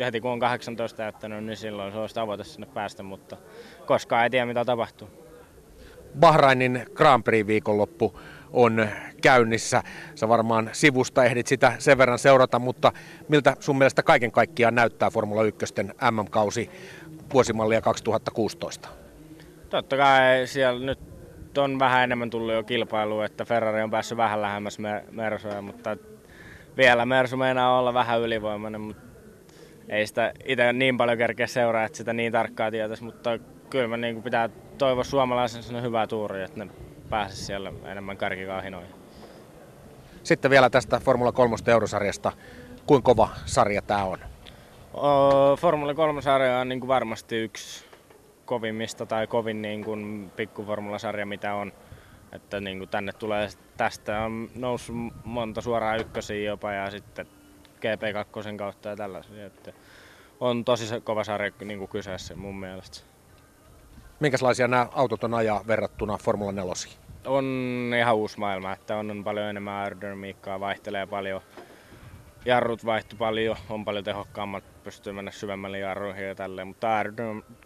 heti 0.00 0.20
kun 0.20 0.30
on 0.30 0.40
18 0.40 0.96
täyttänyt, 0.96 1.44
niin 1.44 1.56
silloin 1.56 1.92
se 1.92 1.98
olisi 1.98 2.14
tavoite 2.14 2.44
sinne 2.44 2.66
päästä, 2.66 3.02
mutta 3.02 3.36
koskaan 3.86 4.24
ei 4.24 4.30
tiedä 4.30 4.46
mitä 4.46 4.64
tapahtuu. 4.64 5.21
Bahrainin 6.20 6.86
Grand 6.94 7.22
Prix 7.22 7.46
viikonloppu 7.46 8.20
on 8.52 8.88
käynnissä. 9.22 9.82
Sä 10.14 10.28
varmaan 10.28 10.70
sivusta 10.72 11.24
ehdit 11.24 11.46
sitä 11.46 11.72
sen 11.78 11.98
verran 11.98 12.18
seurata, 12.18 12.58
mutta 12.58 12.92
miltä 13.28 13.56
sun 13.60 13.78
mielestä 13.78 14.02
kaiken 14.02 14.32
kaikkiaan 14.32 14.74
näyttää 14.74 15.10
Formula 15.10 15.44
1 15.44 15.74
MM-kausi 16.10 16.70
vuosimallia 17.32 17.80
2016? 17.80 18.88
Totta 19.70 19.96
kai 19.96 20.46
siellä 20.46 20.86
nyt 20.86 20.98
on 21.58 21.78
vähän 21.78 22.04
enemmän 22.04 22.30
tullut 22.30 22.54
jo 22.54 22.62
kilpailua, 22.62 23.24
että 23.24 23.44
Ferrari 23.44 23.82
on 23.82 23.90
päässyt 23.90 24.18
vähän 24.18 24.42
lähemmäs 24.42 24.78
Mersuja, 25.10 25.62
mutta 25.62 25.96
vielä 26.76 27.06
Mersu 27.06 27.36
meinaa 27.36 27.78
olla 27.78 27.94
vähän 27.94 28.20
ylivoimainen, 28.20 28.80
mutta 28.80 29.02
ei 29.88 30.06
sitä 30.06 30.32
itse 30.44 30.72
niin 30.72 30.96
paljon 30.96 31.18
kerkeä 31.18 31.46
seuraa, 31.46 31.84
että 31.84 31.98
sitä 31.98 32.12
niin 32.12 32.32
tarkkaa 32.32 32.70
tietäisi, 32.70 33.04
mutta 33.04 33.38
kyllä 33.72 33.88
me 33.88 33.96
niin 33.96 34.22
pitää 34.22 34.48
toivoa 34.78 35.04
suomalaisen 35.04 35.82
hyvää 35.82 36.06
tuuria, 36.06 36.44
että 36.44 36.64
ne 36.64 36.70
pääsisi 37.10 37.44
siellä 37.44 37.72
enemmän 37.84 38.16
kärkikaahinoihin. 38.16 38.94
Sitten 40.22 40.50
vielä 40.50 40.70
tästä 40.70 41.00
Formula 41.00 41.32
3 41.32 41.56
eurosarjasta. 41.66 42.32
Kuinka 42.86 43.04
kova 43.04 43.28
sarja 43.46 43.82
tämä 43.82 44.04
on? 44.04 44.18
Formula 45.58 45.92
3-sarja 45.92 46.58
on 46.58 46.68
niin 46.68 46.80
kuin 46.80 46.88
varmasti 46.88 47.36
yksi 47.36 47.84
kovimmista 48.44 49.06
tai 49.06 49.26
kovin 49.26 49.62
niin 49.62 49.84
kuin 49.84 50.32
pikkuformulasarja, 50.36 51.26
mitä 51.26 51.54
on. 51.54 51.72
Että 52.32 52.60
niin 52.60 52.78
kuin 52.78 52.88
tänne 52.88 53.12
tulee 53.12 53.48
tästä 53.76 54.20
on 54.20 54.50
noussut 54.54 54.96
monta 55.24 55.60
suoraa 55.60 55.96
ykkösiä 55.96 56.50
jopa 56.50 56.72
ja 56.72 56.90
sitten 56.90 57.26
GP2 57.76 58.56
kautta 58.56 58.88
ja 58.88 58.96
tällaisia. 58.96 59.46
Että 59.46 59.72
on 60.40 60.64
tosi 60.64 61.00
kova 61.00 61.24
sarja 61.24 61.52
niin 61.64 61.78
kuin 61.78 61.88
kyseessä 61.88 62.36
mun 62.36 62.60
mielestä. 62.60 63.11
Minkälaisia 64.22 64.68
nämä 64.68 64.88
autot 64.92 65.24
on 65.24 65.34
ajaa 65.34 65.64
verrattuna 65.66 66.18
Formula 66.18 66.52
4? 66.52 66.72
On 67.26 67.44
ihan 67.98 68.14
uusi 68.14 68.38
maailma, 68.38 68.72
että 68.72 68.96
on 68.96 69.24
paljon 69.24 69.46
enemmän 69.46 69.74
aerodynamiikkaa, 69.74 70.60
vaihtelee 70.60 71.06
paljon. 71.06 71.40
Jarrut 72.44 72.84
vaihtuu 72.84 73.18
paljon, 73.18 73.56
on 73.70 73.84
paljon 73.84 74.04
tehokkaammat, 74.04 74.64
pystyy 74.84 75.12
mennä 75.12 75.30
syvemmälle 75.30 75.78
jarruihin 75.78 76.26
ja 76.26 76.34
tälleen, 76.34 76.68
mutta 76.68 76.88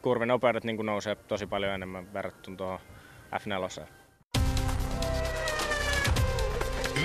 kurvin 0.03 0.29
nopeudet 0.29 0.65
niin 0.65 0.87
nousee 0.87 1.15
tosi 1.15 1.47
paljon 1.47 1.73
enemmän 1.73 2.13
verrattuna 2.13 2.57
tuohon 2.57 2.79
F4. 3.33 3.83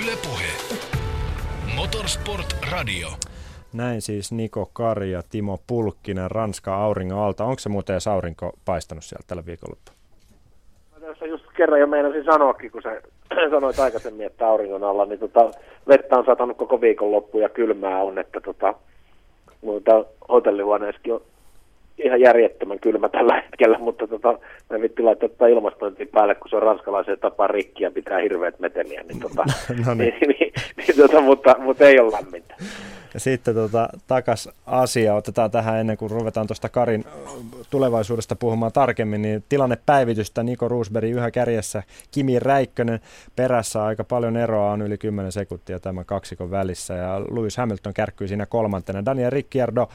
Yle 0.02 0.16
Puhe. 0.16 0.48
Motorsport 1.76 2.56
Radio. 2.72 3.10
Näin 3.74 4.02
siis 4.02 4.32
Niko 4.32 4.70
Kari 4.74 5.12
ja 5.12 5.22
Timo 5.30 5.60
Pulkkinen 5.68 6.32
Ranska 6.32 6.76
auringon 6.76 7.20
alta. 7.20 7.44
Onko 7.44 7.60
se 7.60 7.70
muuten 7.70 7.94
edes 7.94 8.08
aurinko 8.08 8.52
paistanut 8.66 9.04
sieltä 9.04 9.24
tällä 9.28 9.46
viikonloppuna? 9.46 9.98
Tässä 11.02 11.26
just 11.26 11.46
kerran 11.58 11.80
jo 11.80 11.88
meinasin 11.88 12.24
sanoakin, 12.24 12.72
kun 12.72 12.82
sä 12.82 13.02
sanoit 13.52 13.80
aikaisemmin, 13.80 14.26
että 14.26 14.48
auringon 14.48 14.84
alla, 14.84 15.06
niin 15.06 15.20
tota, 15.20 15.52
vettä 15.88 16.18
on 16.18 16.26
satanut 16.26 16.58
koko 16.58 16.82
viikonloppu 16.82 17.40
ja 17.40 17.50
kylmää 17.50 18.02
on, 18.04 18.20
että 18.20 18.42
tota, 18.42 18.74
mutta 19.62 20.06
hotellihuoneessakin 20.30 21.14
on 21.14 21.22
ihan 21.98 22.22
järjettömän 22.22 22.80
kylmä 22.80 23.10
tällä 23.10 23.42
hetkellä, 23.42 23.78
mutta 23.78 24.08
tota, 24.08 24.40
mä 24.70 24.82
vitti 24.82 25.04
laittaa 25.04 25.30
tota 25.30 25.48
ilmastointia 25.48 26.06
päälle, 26.12 26.36
kun 26.36 26.50
se 26.50 26.56
on 26.56 26.64
ranskalaisen 26.64 27.20
tapa 27.20 27.48
rikki 27.48 27.84
ja 27.84 27.92
pitää 27.92 28.20
hirveät 28.20 28.60
meteliä, 28.60 29.04
niin, 29.04 29.20
tota, 29.20 29.44
no 29.86 29.94
niin. 29.94 30.14
niin, 30.22 30.36
niin, 30.40 30.54
niin 30.78 30.98
tota, 30.98 31.22
mutta, 31.22 31.56
mutta 31.60 31.88
ei 31.88 32.00
ole 32.00 32.12
lämmintä. 32.12 32.56
Ja 33.14 33.20
sitten 33.20 33.56
tota, 33.56 33.90
takas 34.08 34.50
Asia, 34.66 35.16
otetaan 35.16 35.52
tähän 35.52 35.80
ennen 35.80 35.98
kuin 35.98 36.12
ruvetaan 36.12 36.48
tuosta 36.48 36.70
Karin 36.70 37.06
tulevaisuudesta 37.70 38.36
puhumaan 38.36 38.72
tarkemmin, 38.72 39.22
niin 39.22 39.44
tilannepäivitystä. 39.50 40.44
Niko 40.44 40.68
Roosberg 40.68 41.10
yhä 41.10 41.32
kärjessä, 41.32 41.84
Kimi 42.12 42.40
Räikkönen 42.40 43.00
perässä. 43.36 43.84
Aika 43.84 44.04
paljon 44.04 44.38
eroa 44.38 44.72
on 44.72 44.82
yli 44.82 44.98
10 44.98 45.32
sekuntia 45.32 45.80
tämän 45.80 46.06
kaksikon 46.06 46.52
välissä. 46.52 46.94
Ja 46.94 47.22
Lewis 47.22 47.58
Hamilton 47.58 47.94
kärkkyy 47.94 48.28
siinä 48.28 48.46
kolmantena. 48.46 49.06
Daniel 49.06 49.30
Ricciardo 49.30 49.90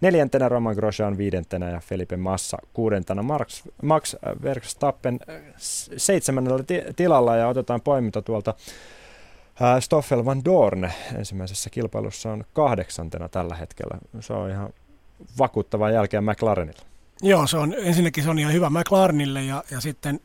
neljäntenä, 0.00 0.48
Roman 0.48 0.74
Grosjean 0.74 1.18
viidentenä. 1.18 1.70
Ja 1.70 1.80
Felipe 1.80 2.16
Massa 2.16 2.58
kuudentena. 2.72 3.22
Max, 3.22 3.62
Max 3.82 4.14
Verstappen 4.42 5.20
seitsemännellä 5.96 6.64
tilalla. 6.96 7.36
Ja 7.36 7.48
otetaan 7.48 7.80
poiminta 7.80 8.22
tuolta 8.22 8.54
Stoffel 9.80 10.24
van 10.24 10.44
Dorn 10.44 10.90
ensimmäisessä 11.18 11.70
kilpailussa 11.70 12.32
on 12.32 12.44
kahdeksantena 12.52 13.28
tällä 13.28 13.56
hetkellä. 13.56 13.98
Se 14.20 14.32
on 14.32 14.50
ihan 14.50 14.72
vakuuttava 15.38 15.90
jälkeä 15.90 16.20
McLarenilla. 16.20 16.82
Joo, 17.22 17.46
se 17.46 17.56
on, 17.56 17.74
ensinnäkin 17.78 18.24
se 18.24 18.30
on 18.30 18.38
ihan 18.38 18.52
hyvä 18.52 18.70
McLarenille 18.70 19.42
ja, 19.42 19.64
ja, 19.70 19.80
sitten, 19.80 20.20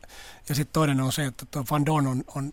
ja 0.48 0.54
sitten 0.54 0.72
toinen 0.72 1.00
on 1.00 1.12
se, 1.12 1.24
että 1.24 1.46
tuo 1.50 1.64
Van 1.70 1.86
Dorn 1.86 2.06
on, 2.06 2.24
on, 2.34 2.52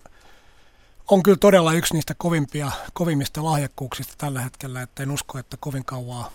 on 1.12 1.24
kyllä 1.24 1.38
todella 1.38 1.74
yksi 1.74 1.94
niistä 1.94 2.14
kovimpia, 2.18 2.72
kovimmista 2.94 3.44
lahjakkuuksista 3.44 4.14
tällä 4.18 4.42
hetkellä, 4.42 4.82
että 4.82 5.04
en 5.04 5.12
usko, 5.12 5.38
että 5.38 5.58
kovin 5.60 5.86
kauan 5.86 6.26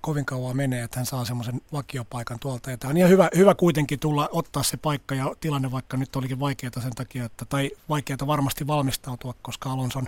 kovin 0.00 0.24
kauan 0.24 0.56
menee, 0.56 0.82
että 0.82 0.98
hän 0.98 1.06
saa 1.06 1.24
semmoisen 1.24 1.60
vakiopaikan 1.72 2.38
tuolta. 2.40 2.70
Ja 2.70 2.78
tämä 2.78 2.90
on 2.90 2.96
ihan 2.96 3.10
hyvä, 3.10 3.28
hyvä 3.36 3.54
kuitenkin 3.54 4.00
tulla 4.00 4.28
ottaa 4.32 4.62
se 4.62 4.76
paikka 4.76 5.14
ja 5.14 5.34
tilanne, 5.40 5.70
vaikka 5.70 5.96
nyt 5.96 6.16
olikin 6.16 6.40
vaikeaa 6.40 6.82
sen 6.82 6.94
takia, 6.94 7.24
että, 7.24 7.44
tai 7.44 7.70
vaikeaa 7.88 8.26
varmasti 8.26 8.66
valmistautua, 8.66 9.34
koska 9.42 9.72
Alonson, 9.72 10.06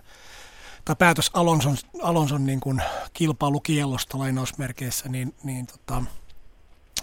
tai 0.84 0.96
päätös 0.96 1.30
Alonson, 1.34 1.76
Alonson 2.02 2.46
niin 2.46 2.60
kuin 2.60 2.82
kilpailukiellosta 3.12 4.18
lainausmerkeissä, 4.18 5.08
niin, 5.08 5.34
niin 5.44 5.66
tota, 5.66 6.02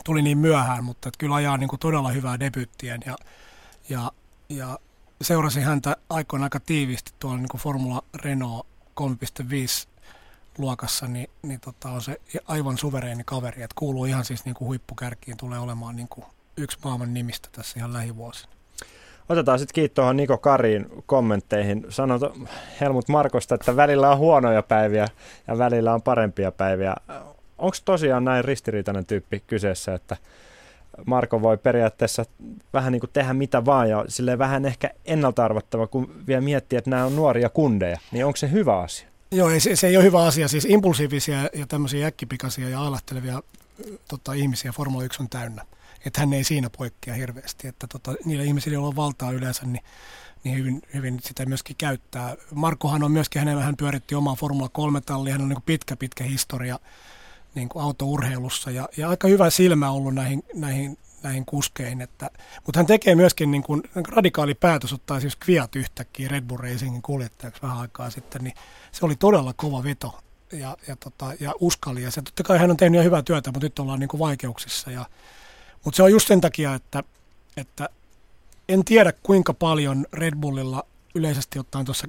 tuli 0.03 0.21
niin 0.21 0.38
myöhään, 0.38 0.83
mutta 0.83 1.09
että 1.09 1.17
kyllä 1.17 1.35
ajaa 1.35 1.57
niin 1.57 1.69
kuin 1.69 1.79
todella 1.79 2.11
hyvää 2.11 2.39
debyttiä 2.39 2.97
ja, 3.05 3.15
ja, 3.89 4.11
ja 4.49 4.79
seurasin 5.21 5.63
häntä 5.63 5.97
aikoina 6.09 6.45
aika 6.45 6.59
tiiviisti 6.59 7.11
tuolla 7.19 7.38
niin 7.38 7.49
kuin 7.49 7.61
Formula 7.61 8.01
Renault 8.13 8.67
3.5 9.01 9.97
luokassa, 10.58 11.08
niin, 11.08 11.30
niin 11.41 11.60
tota, 11.60 11.89
on 11.89 12.01
se 12.01 12.22
aivan 12.47 12.78
suvereeni 12.78 13.24
kaveri, 13.24 13.64
että 13.64 13.76
kuuluu 13.76 14.05
ihan 14.05 14.26
siis 14.26 14.45
niin 14.45 14.55
kuin 14.55 14.68
huippukärkiin, 14.68 15.38
tulee 15.38 15.60
olemaan 15.60 15.95
niin 15.95 16.08
kuin 16.08 16.26
yksi 16.58 16.78
maailman 16.84 17.14
nimistä 17.14 17.49
tässä 17.51 17.80
ihan 17.80 17.93
lähivuosina. 17.93 18.53
Otetaan 19.30 19.60
sitten 19.60 19.74
kiinni 19.74 19.89
tuohon 19.89 20.18
Niko 20.18 20.38
Karin 20.38 21.03
kommentteihin. 21.05 21.86
Sanot 21.89 22.22
Helmut 22.82 23.10
Markosta, 23.10 23.55
että 23.55 23.76
välillä 23.76 24.12
on 24.12 24.18
huonoja 24.18 24.64
päiviä 24.64 25.08
ja 25.47 25.58
välillä 25.58 25.93
on 25.93 26.01
parempia 26.01 26.51
päiviä. 26.51 26.95
Onko 27.58 27.78
tosiaan 27.86 28.26
näin 28.26 28.45
ristiriitainen 28.45 29.05
tyyppi 29.05 29.43
kyseessä, 29.47 29.93
että 29.93 30.18
Marko 31.05 31.41
voi 31.41 31.58
periaatteessa 31.58 32.26
vähän 32.74 32.91
niin 32.91 32.99
kuin 32.99 33.10
tehdä 33.14 33.34
mitä 33.34 33.66
vaan 33.66 33.89
ja 33.89 34.05
sille 34.08 34.38
vähän 34.38 34.66
ehkä 34.66 34.89
ennalta 35.05 35.45
arvattava, 35.45 35.88
kun 35.88 36.12
vielä 36.28 36.41
miettii, 36.41 36.78
että 36.78 36.89
nämä 36.89 37.05
on 37.05 37.16
nuoria 37.16 37.49
kundeja, 37.49 37.99
niin 38.12 38.26
onko 38.26 38.38
se 38.38 38.51
hyvä 38.51 38.80
asia? 38.80 39.08
Joo, 39.32 39.59
se, 39.59 39.75
se 39.75 39.88
ei 39.88 39.97
ole 39.97 40.05
hyvä 40.05 40.25
asia. 40.25 40.47
Siis 40.47 40.65
impulsiivisia 40.65 41.49
ja 41.53 41.67
tämmöisiä 41.67 42.07
äkkipikaisia 42.07 42.69
ja 42.69 42.82
ailahtelevia 42.82 43.43
tota, 44.07 44.34
ihmisiä 44.34 44.71
Formula 44.71 45.03
1 45.03 45.21
on 45.23 45.30
täynnä. 45.30 45.65
Että 46.05 46.19
hän 46.19 46.34
ei 46.34 46.43
siinä 46.43 46.69
poikkea 46.78 47.13
hirveästi. 47.13 47.67
Että 47.67 47.88
tota, 47.88 48.15
niillä 48.25 48.43
ihmisillä, 48.43 48.73
joilla 48.73 48.88
on 48.88 48.95
valtaa 48.95 49.32
yleensä, 49.32 49.65
niin, 49.65 49.84
niin 50.43 50.57
hyvin, 50.57 50.82
hyvin 50.93 51.19
sitä 51.23 51.45
myöskin 51.45 51.75
käyttää. 51.75 52.36
Markohan 52.53 53.03
on 53.03 53.11
myöskin, 53.11 53.39
hänellä 53.39 53.63
hän 53.63 53.78
pyöritti 53.78 54.15
omaa 54.15 54.36
Formula 54.36 54.69
3-tallia, 54.78 55.34
hän 55.34 55.41
on 55.41 55.49
niin 55.49 55.61
pitkä, 55.65 55.95
pitkä 55.95 56.23
historia 56.23 56.80
niin 57.55 57.69
kuin 57.69 57.84
autourheilussa 57.84 58.71
ja, 58.71 58.89
ja 58.97 59.09
aika 59.09 59.28
hyvä 59.28 59.49
silmä 59.49 59.91
ollut 59.91 60.13
näihin, 60.13 60.43
näihin 60.53 60.97
näihin 61.28 61.45
kuskeihin. 61.45 62.01
Että, 62.01 62.30
mutta 62.65 62.80
hän 62.80 62.88
tekee 62.88 63.15
myöskin 63.15 63.51
niin 63.51 63.63
kuin 63.63 63.84
radikaali 64.07 64.53
päätös 64.53 64.93
ottaa 64.93 65.19
siis 65.19 65.36
Kviat 65.36 65.75
yhtäkkiä 65.75 66.28
Red 66.28 66.43
Bull 66.43 66.59
Racingin 66.59 67.01
kuljettajaksi 67.01 67.61
vähän 67.61 67.78
aikaa 67.78 68.09
sitten, 68.09 68.43
niin 68.43 68.53
se 68.91 69.05
oli 69.05 69.15
todella 69.15 69.53
kova 69.53 69.84
veto 69.84 70.19
ja, 70.51 70.78
ja, 70.88 70.95
tota, 70.95 71.34
ja 71.39 71.53
uskallias. 71.59 72.15
Ja 72.15 72.21
totta 72.21 72.43
kai 72.43 72.57
hän 72.57 72.71
on 72.71 72.78
tehnyt 72.78 73.03
hyvää 73.03 73.21
työtä, 73.21 73.51
mutta 73.51 73.65
nyt 73.65 73.80
ollaan 73.80 73.99
niin 73.99 74.07
kuin 74.07 74.19
vaikeuksissa. 74.19 74.91
Ja, 74.91 75.05
mutta 75.84 75.95
se 75.95 76.03
on 76.03 76.11
just 76.11 76.28
sen 76.28 76.41
takia, 76.41 76.73
että, 76.73 77.03
että 77.57 77.89
en 78.69 78.86
tiedä 78.86 79.13
kuinka 79.23 79.53
paljon 79.53 80.05
Red 80.13 80.36
Bullilla 80.36 80.84
yleisesti 81.18 81.59
ottaen 81.59 81.86
tuossa 81.86 82.07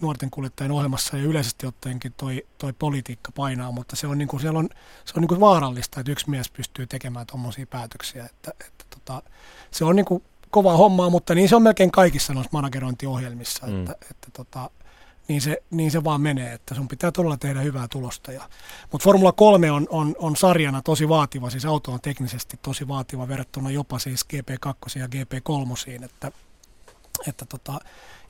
nuorten 0.00 0.30
kuljettajien 0.30 0.72
ohjelmassa 0.72 1.16
ja 1.16 1.22
yleisesti 1.22 1.66
ottaenkin 1.66 2.12
toi, 2.16 2.46
toi 2.58 2.72
politiikka 2.72 3.32
painaa, 3.32 3.72
mutta 3.72 3.96
se 3.96 4.06
on, 4.06 4.18
niin 4.18 4.28
kuin, 4.28 4.40
siellä 4.40 4.58
on, 4.58 4.68
se 5.04 5.12
on 5.16 5.20
niin 5.20 5.28
kuin 5.28 5.40
vaarallista, 5.40 6.00
että 6.00 6.12
yksi 6.12 6.30
mies 6.30 6.50
pystyy 6.50 6.86
tekemään 6.86 7.26
tuommoisia 7.26 7.66
päätöksiä. 7.66 8.24
Että, 8.24 8.52
että 8.66 8.84
tota, 8.90 9.22
se 9.70 9.84
on 9.84 9.96
niin 9.96 10.06
kuin 10.06 10.22
kovaa 10.50 10.76
hommaa, 10.76 11.10
mutta 11.10 11.34
niin 11.34 11.48
se 11.48 11.56
on 11.56 11.62
melkein 11.62 11.90
kaikissa 11.90 12.34
noissa 12.34 12.50
managerointiohjelmissa, 12.52 13.66
mm. 13.66 13.80
että, 13.80 13.96
että 14.10 14.28
tota, 14.32 14.70
niin, 15.28 15.40
se, 15.40 15.62
niin 15.70 15.90
se 15.90 16.04
vaan 16.04 16.20
menee, 16.20 16.52
että 16.52 16.74
sun 16.74 16.88
pitää 16.88 17.12
todella 17.12 17.36
tehdä 17.36 17.60
hyvää 17.60 17.88
tulosta. 17.88 18.32
Ja, 18.32 18.48
mutta 18.92 19.04
Formula 19.04 19.32
3 19.32 19.70
on, 19.70 19.86
on, 19.90 20.14
on 20.18 20.36
sarjana 20.36 20.82
tosi 20.82 21.08
vaativa, 21.08 21.50
siis 21.50 21.64
auto 21.64 21.92
on 21.92 22.00
teknisesti 22.00 22.58
tosi 22.62 22.88
vaativa 22.88 23.28
verrattuna 23.28 23.70
jopa 23.70 23.98
siis 23.98 24.26
GP2 24.32 24.98
ja 24.98 25.06
GP3, 25.06 26.04
että, 26.04 26.32
että 27.28 27.46
tota, 27.46 27.80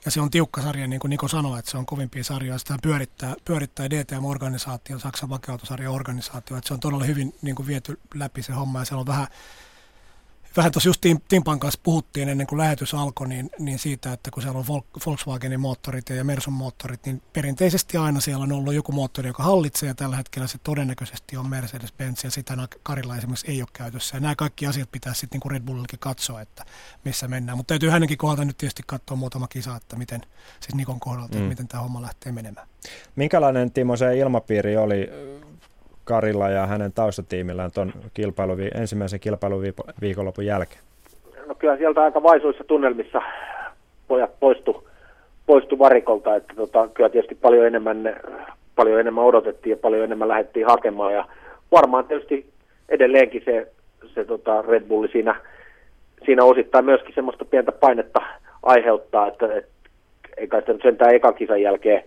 ja 0.05 0.11
se 0.11 0.21
on 0.21 0.29
tiukka 0.29 0.61
sarja, 0.61 0.87
niin 0.87 0.99
kuin 0.99 1.09
Niko 1.09 1.27
sanoi, 1.27 1.59
että 1.59 1.71
se 1.71 1.77
on 1.77 1.85
kovimpia 1.85 2.23
sarjoja. 2.23 2.57
Sitä 2.57 2.77
pyörittää, 2.83 3.35
pyörittää 3.45 3.89
DTM-organisaatio, 3.89 4.99
Saksan 4.99 5.29
vakautusarja-organisaatio. 5.29 6.57
Että 6.57 6.67
se 6.67 6.73
on 6.73 6.79
todella 6.79 7.03
hyvin 7.03 7.35
niin 7.41 7.55
kuin 7.55 7.67
viety 7.67 7.99
läpi 8.15 8.43
se 8.43 8.53
homma 8.53 8.79
ja 8.79 8.85
siellä 8.85 8.99
on 8.99 9.07
vähän 9.07 9.27
vähän 10.57 10.71
tuossa 10.71 10.89
just 10.89 11.01
Timpan 11.29 11.59
kanssa 11.59 11.79
puhuttiin 11.83 12.29
ennen 12.29 12.47
kuin 12.47 12.59
lähetys 12.59 12.93
alkoi, 12.93 13.27
niin, 13.27 13.49
niin 13.59 13.79
siitä, 13.79 14.13
että 14.13 14.31
kun 14.31 14.43
siellä 14.43 14.59
on 14.59 14.65
Volkswagenin 15.05 15.59
moottorit 15.59 16.09
ja 16.09 16.23
Mersun 16.23 16.53
moottorit, 16.53 17.05
niin 17.05 17.21
perinteisesti 17.33 17.97
aina 17.97 18.19
siellä 18.19 18.43
on 18.43 18.51
ollut 18.51 18.73
joku 18.73 18.91
moottori, 18.91 19.27
joka 19.27 19.43
hallitsee, 19.43 19.87
ja 19.87 19.95
tällä 19.95 20.15
hetkellä 20.15 20.47
se 20.47 20.57
todennäköisesti 20.63 21.37
on 21.37 21.45
Mercedes-Benz, 21.45 22.23
ja 22.23 22.31
sitä 22.31 22.57
Karilla 22.83 23.17
esimerkiksi 23.17 23.51
ei 23.51 23.61
ole 23.61 23.69
käytössä. 23.73 24.17
Ja 24.17 24.21
nämä 24.21 24.35
kaikki 24.35 24.67
asiat 24.67 24.91
pitää 24.91 25.13
sitten 25.13 25.41
niin 25.43 25.51
Red 25.51 25.63
Bullillekin 25.63 25.99
katsoa, 25.99 26.41
että 26.41 26.65
missä 27.05 27.27
mennään. 27.27 27.57
Mutta 27.57 27.71
täytyy 27.71 27.89
hänenkin 27.89 28.17
kohdalta 28.17 28.45
nyt 28.45 28.57
tietysti 28.57 28.83
katsoa 28.85 29.17
muutama 29.17 29.47
kisa, 29.47 29.75
että 29.75 29.95
miten, 29.95 30.21
siis 30.59 30.75
Nikon 30.75 30.99
kohdalta, 30.99 31.35
mm. 31.35 31.37
että 31.37 31.49
miten 31.49 31.67
tämä 31.67 31.83
homma 31.83 32.01
lähtee 32.01 32.31
menemään. 32.31 32.67
Minkälainen 33.15 33.71
Timo 33.71 33.97
se 33.97 34.17
ilmapiiri 34.17 34.77
oli 34.77 35.09
Karilla 36.03 36.49
ja 36.49 36.67
hänen 36.67 36.93
taustatiimillään 36.93 37.71
tuon 37.73 37.93
kilpailu, 38.13 38.57
ensimmäisen 38.75 39.19
kilpailuviikonlopun 39.19 40.45
jälkeen? 40.45 40.81
No 41.47 41.55
kyllä 41.55 41.77
sieltä 41.77 42.01
aika 42.01 42.23
vaisuissa 42.23 42.63
tunnelmissa 42.63 43.21
pojat 44.07 44.39
poistu, 44.39 44.87
poistu 45.45 45.79
varikolta, 45.79 46.35
että 46.35 46.53
tota, 46.55 46.87
kyllä 46.87 47.09
tietysti 47.09 47.35
paljon 47.35 47.67
enemmän, 47.67 48.15
paljon 48.75 48.99
enemmän 48.99 49.23
odotettiin 49.23 49.71
ja 49.71 49.77
paljon 49.77 50.03
enemmän 50.03 50.27
lähdettiin 50.27 50.65
hakemaan 50.65 51.13
ja 51.13 51.27
varmaan 51.71 52.05
tietysti 52.05 52.49
edelleenkin 52.89 53.41
se, 53.45 53.71
se 54.13 54.25
tota 54.25 54.61
Red 54.61 54.83
Bulli 54.83 55.07
siinä, 55.07 55.35
siinä 56.25 56.43
osittain 56.43 56.85
myöskin 56.85 57.15
semmoista 57.15 57.45
pientä 57.45 57.71
painetta 57.71 58.21
aiheuttaa, 58.63 59.27
että 59.27 59.55
et, 59.55 59.69
ei 60.37 60.47
kai 60.47 60.61
sitä 60.61 60.73
nyt 60.73 60.81
sentään 60.81 61.15
ekan 61.15 61.33
kisan 61.33 61.61
jälkeen 61.61 62.03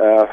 öö, 0.00 0.26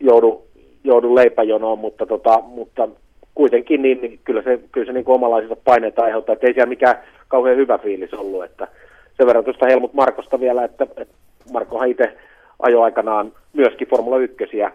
joudu 0.00 0.46
joudu 0.84 1.14
leipäjonoon, 1.14 1.78
mutta, 1.78 2.06
tota, 2.06 2.40
mutta 2.40 2.88
kuitenkin 3.34 3.82
niin, 3.82 4.00
niin 4.00 4.20
kyllä 4.24 4.42
se, 4.42 4.60
kyllä 4.72 4.86
se 4.86 4.92
niin 4.92 5.04
omalaisensa 5.06 5.56
paineita 5.64 6.02
aiheuttaa, 6.02 6.32
että 6.32 6.46
ei 6.46 6.54
siellä 6.54 6.68
mikään 6.68 6.96
kauhean 7.28 7.56
hyvä 7.56 7.78
fiilis 7.78 8.14
ollut, 8.14 8.44
että 8.44 8.68
sen 9.16 9.26
verran 9.26 9.44
tuosta 9.44 9.66
Helmut 9.66 9.94
Markosta 9.94 10.40
vielä, 10.40 10.64
että, 10.64 10.86
että 10.96 11.14
Markohan 11.52 11.88
itse 11.88 12.16
ajoi 12.58 12.84
aikanaan 12.84 13.32
myöskin 13.52 13.88
Formula 13.88 14.18
1 14.18 14.62
ää, 14.62 14.72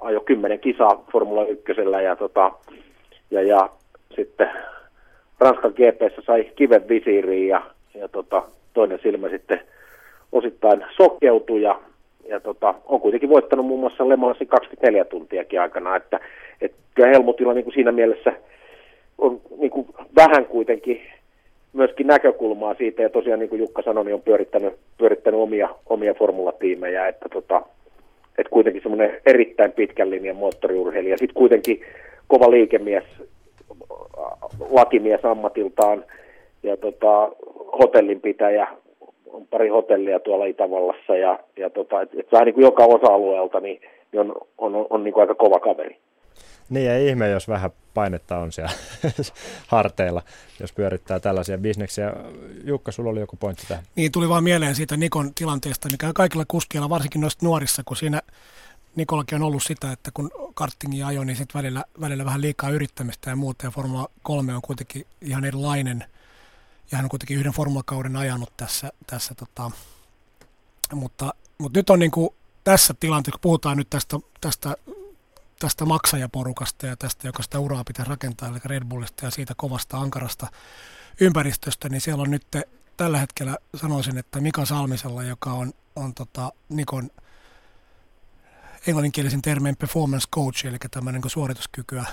ajo 0.00 0.20
kymmenen 0.20 0.60
kisaa 0.60 1.04
Formula 1.12 1.44
1 1.44 1.64
ja, 2.04 2.16
tota, 2.16 2.52
ja, 3.30 3.42
ja 3.42 3.70
sitten 4.16 4.50
Ranskan 5.40 5.72
GPssä 5.72 6.22
sai 6.26 6.44
kiven 6.56 6.88
visiiriin 6.88 7.48
ja, 7.48 7.62
ja 7.94 8.08
tota, 8.08 8.42
toinen 8.74 8.98
silmä 9.02 9.28
sitten 9.28 9.60
osittain 10.32 10.84
sokkeutui 10.96 11.62
ja 11.62 11.80
ja 12.30 12.40
tota, 12.40 12.74
on 12.86 13.00
kuitenkin 13.00 13.28
voittanut 13.28 13.66
muun 13.66 13.80
muassa 13.80 14.08
Le 14.08 14.16
Mansin 14.16 14.46
24 14.46 15.04
tuntiakin 15.04 15.60
aikana, 15.60 15.96
että 15.96 16.20
et 16.60 16.72
kyllä 16.94 17.08
Helmutilla 17.08 17.54
niin 17.54 17.64
kuin 17.64 17.74
siinä 17.74 17.92
mielessä 17.92 18.32
on 19.18 19.40
niin 19.58 19.70
kuin 19.70 19.86
vähän 20.16 20.46
kuitenkin 20.46 21.00
myöskin 21.72 22.06
näkökulmaa 22.06 22.74
siitä, 22.74 23.02
ja 23.02 23.08
tosiaan 23.08 23.40
niin 23.40 23.48
kuin 23.48 23.58
Jukka 23.58 23.82
sanoi, 23.82 24.04
niin 24.04 24.14
on 24.14 24.22
pyörittänyt, 24.22 24.74
pyörittänyt 24.98 25.40
omia, 25.40 25.68
omia 25.86 26.14
formulatiimejä, 26.14 27.08
että 27.08 27.28
tota, 27.28 27.62
et 28.38 28.48
kuitenkin 28.48 28.82
semmoinen 28.82 29.20
erittäin 29.26 29.72
pitkän 29.72 30.10
linjan 30.10 30.36
moottoriurheilija, 30.36 31.16
sitten 31.16 31.34
kuitenkin 31.34 31.80
kova 32.28 32.50
liikemies, 32.50 33.04
lakimies 34.70 35.24
ammatiltaan, 35.24 36.04
ja 36.62 36.76
tota, 36.76 37.32
hotellinpitäjä, 37.78 38.68
on 39.32 39.46
pari 39.46 39.68
hotellia 39.68 40.20
tuolla 40.20 40.44
Itävallassa 40.44 41.16
ja, 41.16 41.38
ja 41.56 41.70
tota, 41.70 42.00
et, 42.00 42.10
et 42.18 42.32
vähän 42.32 42.44
niin 42.44 42.54
kuin 42.54 42.64
joka 42.64 42.84
osa-alueelta 42.84 43.60
niin, 43.60 43.80
niin 44.12 44.20
on, 44.20 44.34
on, 44.58 44.74
on, 44.74 44.86
on 44.90 45.04
niin 45.04 45.14
kuin 45.14 45.22
aika 45.22 45.34
kova 45.34 45.60
kaveri. 45.60 45.96
Niin 46.70 46.90
ei 46.90 47.08
ihme, 47.08 47.28
jos 47.28 47.48
vähän 47.48 47.70
painetta 47.94 48.38
on 48.38 48.52
siellä 48.52 48.70
harteilla, 49.66 50.22
jos 50.60 50.72
pyörittää 50.72 51.20
tällaisia 51.20 51.58
bisneksiä. 51.58 52.12
Jukka, 52.64 52.92
sulla 52.92 53.10
oli 53.10 53.20
joku 53.20 53.36
pointti 53.36 53.64
tähän. 53.68 53.84
Niin, 53.96 54.12
tuli 54.12 54.28
vaan 54.28 54.44
mieleen 54.44 54.74
siitä 54.74 54.96
Nikon 54.96 55.34
tilanteesta, 55.34 55.88
mikä 55.92 56.06
on 56.06 56.14
kaikilla 56.14 56.44
kuskeilla, 56.48 56.88
varsinkin 56.88 57.20
noista 57.20 57.46
nuorissa, 57.46 57.82
kun 57.84 57.96
siinä 57.96 58.20
Nikollakin 58.96 59.36
on 59.36 59.42
ollut 59.42 59.62
sitä, 59.62 59.92
että 59.92 60.10
kun 60.14 60.30
kartingi 60.54 61.02
ajoi, 61.02 61.26
niin 61.26 61.36
sitten 61.36 61.58
välillä, 61.58 61.84
välillä 62.00 62.24
vähän 62.24 62.40
liikaa 62.40 62.70
yrittämistä 62.70 63.30
ja 63.30 63.36
muuta, 63.36 63.66
ja 63.66 63.70
Formula 63.70 64.08
3 64.22 64.54
on 64.54 64.62
kuitenkin 64.62 65.06
ihan 65.22 65.44
erilainen– 65.44 66.04
ja 66.92 66.98
hän 66.98 67.04
on 67.04 67.08
kuitenkin 67.08 67.38
yhden 67.38 67.52
formulakauden 67.52 68.16
ajanut 68.16 68.56
tässä, 68.56 68.92
tässä 69.06 69.34
tota, 69.34 69.70
mutta, 70.92 71.34
mutta 71.58 71.78
nyt 71.78 71.90
on 71.90 71.98
niin 71.98 72.10
kuin 72.10 72.30
tässä 72.64 72.94
tilanteessa, 73.00 73.32
kun 73.32 73.40
puhutaan 73.42 73.76
nyt 73.76 73.90
tästä, 73.90 74.18
tästä, 74.40 74.76
tästä 75.58 75.84
maksajaporukasta 75.84 76.86
ja 76.86 76.96
tästä, 76.96 77.28
joka 77.28 77.42
sitä 77.42 77.58
uraa 77.58 77.84
pitää 77.84 78.04
rakentaa, 78.04 78.48
eli 78.48 78.58
Red 78.64 78.84
Bullista 78.84 79.24
ja 79.24 79.30
siitä 79.30 79.54
kovasta 79.56 79.98
ankarasta 79.98 80.46
ympäristöstä, 81.20 81.88
niin 81.88 82.00
siellä 82.00 82.22
on 82.22 82.30
nyt 82.30 82.46
tällä 82.96 83.18
hetkellä 83.18 83.56
sanoisin, 83.74 84.18
että 84.18 84.40
Mika 84.40 84.64
Salmisella, 84.64 85.22
joka 85.22 85.52
on, 85.52 85.72
on 85.96 86.14
tota 86.14 86.52
Nikon 86.68 87.10
englanninkielisen 88.86 89.42
termeen 89.42 89.76
performance 89.76 90.28
coach, 90.34 90.66
eli 90.66 90.76
tämmöinen 90.90 91.20
niin 91.20 91.30
suorituskykyä 91.30 92.04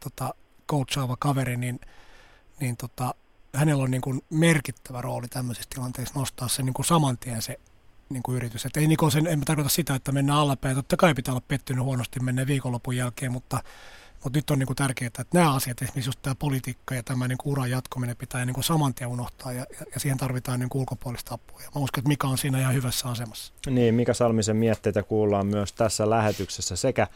tota, 0.00 0.34
coachaava 0.68 1.16
kaveri, 1.16 1.56
niin, 1.56 1.80
niin 2.60 2.76
tota, 2.76 3.14
hänellä 3.54 3.82
on 3.82 3.90
niin 3.90 4.00
kuin 4.00 4.20
merkittävä 4.30 5.00
rooli 5.00 5.28
tämmöisessä 5.28 5.70
tilanteessa 5.74 6.18
nostaa 6.20 6.48
se 6.48 6.62
niin 6.62 6.74
kuin 6.74 6.86
saman 6.86 7.18
tien 7.18 7.42
se 7.42 7.60
niin 8.08 8.22
kuin 8.22 8.36
yritys. 8.36 8.66
Et 8.66 8.76
ei 8.76 8.86
Niko 8.86 9.10
sen, 9.10 9.26
en 9.26 9.40
tarkoita 9.40 9.70
sitä, 9.70 9.94
että 9.94 10.12
mennään 10.12 10.38
allapäin. 10.38 10.76
Totta 10.76 10.96
kai 10.96 11.14
pitää 11.14 11.34
olla 11.34 11.44
pettynyt 11.48 11.84
huonosti 11.84 12.20
menneen 12.20 12.48
viikonlopun 12.48 12.96
jälkeen, 12.96 13.32
mutta, 13.32 13.62
mutta 14.24 14.38
nyt 14.38 14.50
on 14.50 14.58
niin 14.58 14.66
kuin 14.66 14.76
tärkeää, 14.76 15.06
että 15.06 15.24
nämä 15.34 15.54
asiat, 15.54 15.82
esimerkiksi 15.82 16.08
just 16.08 16.18
tämä 16.22 16.34
politiikka 16.34 16.94
ja 16.94 17.02
tämä 17.02 17.28
niin 17.28 17.38
kuin 17.38 17.52
uran 17.52 17.70
jatkuminen 17.70 18.16
pitää 18.16 18.44
niin 18.44 18.54
kuin 18.54 18.64
saman 18.64 18.94
tien 18.94 19.10
unohtaa 19.10 19.52
ja, 19.52 19.66
ja, 19.80 19.86
ja 19.94 20.00
siihen 20.00 20.18
tarvitaan 20.18 20.60
niin 20.60 20.70
kuin 20.70 20.80
ulkopuolista 20.80 21.34
apua. 21.34 21.60
Ja 21.60 21.68
mä 21.74 21.80
uskon, 21.80 22.00
että 22.00 22.08
Mika 22.08 22.28
on 22.28 22.38
siinä 22.38 22.60
ihan 22.60 22.74
hyvässä 22.74 23.08
asemassa. 23.08 23.52
Niin, 23.70 23.94
Mika 23.94 24.14
Salmisen 24.14 24.56
mietteitä 24.56 25.02
kuullaan 25.02 25.46
myös 25.46 25.72
tässä 25.72 26.10
lähetyksessä 26.10 26.76
sekä 26.76 27.06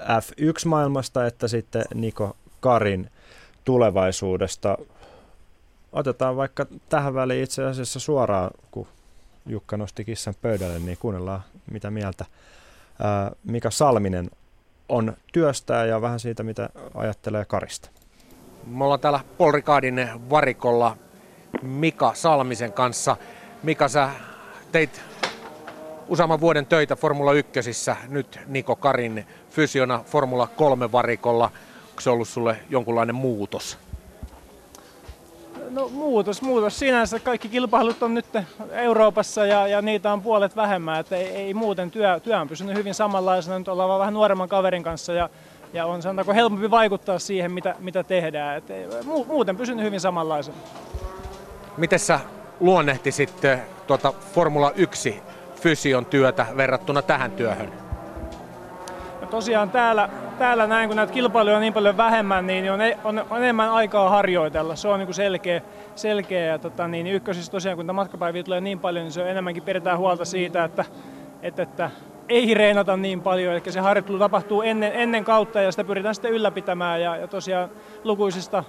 F1-maailmasta 0.00 1.26
että 1.26 1.48
sitten 1.48 1.84
Niko 1.94 2.36
Karin 2.60 3.10
tulevaisuudesta. 3.64 4.78
Otetaan 5.92 6.36
vaikka 6.36 6.66
tähän 6.88 7.14
väliin 7.14 7.44
itse 7.44 7.64
asiassa 7.64 8.00
suoraan, 8.00 8.50
kun 8.70 8.86
Jukka 9.46 9.76
nosti 9.76 10.04
kissan 10.04 10.34
pöydälle, 10.42 10.78
niin 10.78 10.98
kuunnellaan 10.98 11.42
mitä 11.70 11.90
mieltä 11.90 12.24
Mika 13.44 13.70
Salminen 13.70 14.30
on 14.88 15.16
työstää 15.32 15.86
ja 15.86 16.00
vähän 16.00 16.20
siitä, 16.20 16.42
mitä 16.42 16.68
ajattelee 16.94 17.44
Karista. 17.44 17.90
Me 18.66 18.84
ollaan 18.84 19.00
täällä 19.00 19.20
Polrikaadin 19.38 20.08
varikolla 20.30 20.96
Mika 21.62 22.14
Salmisen 22.14 22.72
kanssa. 22.72 23.16
Mika, 23.62 23.88
sä 23.88 24.10
teit 24.72 25.02
useamman 26.08 26.40
vuoden 26.40 26.66
töitä 26.66 26.96
Formula 26.96 27.32
1. 27.32 27.50
Nyt 28.08 28.40
Niko 28.46 28.76
Karin 28.76 29.26
fysiona 29.50 30.04
Formula 30.06 30.46
3 30.46 30.92
varikolla. 30.92 31.44
Onko 31.88 32.00
se 32.00 32.10
ollut 32.10 32.28
sulle 32.28 32.56
jonkunlainen 32.70 33.14
muutos? 33.14 33.78
No 35.70 35.88
muutos, 35.88 36.42
muutos 36.42 36.78
sinänsä. 36.78 37.20
Kaikki 37.20 37.48
kilpailut 37.48 38.02
on 38.02 38.14
nyt 38.14 38.26
Euroopassa 38.70 39.46
ja, 39.46 39.66
ja 39.66 39.82
niitä 39.82 40.12
on 40.12 40.22
puolet 40.22 40.56
vähemmän. 40.56 41.00
Että 41.00 41.16
ei, 41.16 41.26
ei 41.26 41.54
muuten 41.54 41.90
työ, 41.90 42.20
työ 42.20 42.40
on 42.40 42.48
pysynyt 42.48 42.76
hyvin 42.76 42.94
samanlaisena. 42.94 43.58
Nyt 43.58 43.68
ollaan 43.68 44.00
vähän 44.00 44.14
nuoremman 44.14 44.48
kaverin 44.48 44.82
kanssa 44.82 45.12
ja, 45.12 45.28
ja 45.72 45.86
on 45.86 46.02
sanotaanko 46.02 46.34
helpompi 46.34 46.70
vaikuttaa 46.70 47.18
siihen, 47.18 47.52
mitä, 47.52 47.74
mitä 47.78 48.04
tehdään. 48.04 48.56
Et 48.56 48.64
muuten 49.26 49.56
pysynyt 49.56 49.84
hyvin 49.84 50.00
samanlaisena. 50.00 50.56
Miten 51.76 51.98
sä 51.98 52.20
luonnehtisit 52.60 53.34
tuota 53.86 54.12
Formula 54.32 54.72
1 54.76 55.22
fysion 55.60 56.06
työtä 56.06 56.46
verrattuna 56.56 57.02
tähän 57.02 57.30
työhön? 57.30 57.79
Tosiaan 59.30 59.70
täällä, 59.70 60.08
täällä 60.38 60.66
näin, 60.66 60.88
kun 60.88 60.96
näitä 60.96 61.12
kilpailuja 61.12 61.56
on 61.56 61.62
niin 61.62 61.72
paljon 61.72 61.96
vähemmän, 61.96 62.46
niin 62.46 62.72
on, 62.72 62.80
e- 62.80 62.98
on, 63.04 63.24
on 63.30 63.42
enemmän 63.42 63.70
aikaa 63.70 64.10
harjoitella. 64.10 64.76
Se 64.76 64.88
on 64.88 64.98
niin 64.98 65.06
kuin 65.06 65.14
selkeä, 65.14 65.62
selkeä. 65.94 66.46
Ja 66.46 66.58
tota, 66.58 66.88
niin 66.88 67.06
ykkösissä 67.06 67.52
tosiaan, 67.52 67.76
kun 67.76 67.94
matkapäiviä 67.94 68.42
tulee 68.42 68.60
niin 68.60 68.78
paljon, 68.78 69.04
niin 69.04 69.12
se 69.12 69.22
on 69.22 69.28
enemmänkin 69.28 69.62
pidetään 69.62 69.98
huolta 69.98 70.24
siitä, 70.24 70.64
että, 70.64 70.84
että, 71.42 71.62
että 71.62 71.90
ei 72.28 72.54
reenata 72.54 72.96
niin 72.96 73.20
paljon, 73.20 73.52
eli 73.52 73.72
se 73.72 73.80
harjoittelu 73.80 74.18
tapahtuu 74.18 74.62
ennen, 74.62 74.92
ennen 74.94 75.24
kautta 75.24 75.60
ja 75.60 75.70
sitä 75.70 75.84
pyritään 75.84 76.14
sitten 76.14 76.32
ylläpitämään 76.32 77.02
ja, 77.02 77.16
ja 77.16 77.28
tosiaan 77.28 77.70
lukuisista 78.04 78.64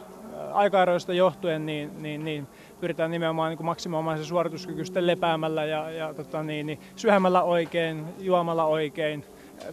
aikaeroista 0.54 1.14
johtuen 1.14 1.66
niin, 1.66 1.92
niin, 2.04 2.26
niin 2.26 2.48
pyritään 2.80 3.12
nimenomaan 3.12 3.50
niin 3.50 3.66
maksimoimaan 3.66 4.18
se 4.18 4.26
suorituskyky 4.26 4.86
sitten 4.86 5.08
lepäämällä 5.08 5.66
ja, 5.66 5.92
ja 5.92 6.14
tota, 6.14 6.44
niin, 6.44 6.66
niin, 6.66 6.80
syömällä 6.96 7.42
oikein, 7.42 8.06
juomalla 8.20 8.66
oikein 8.66 9.26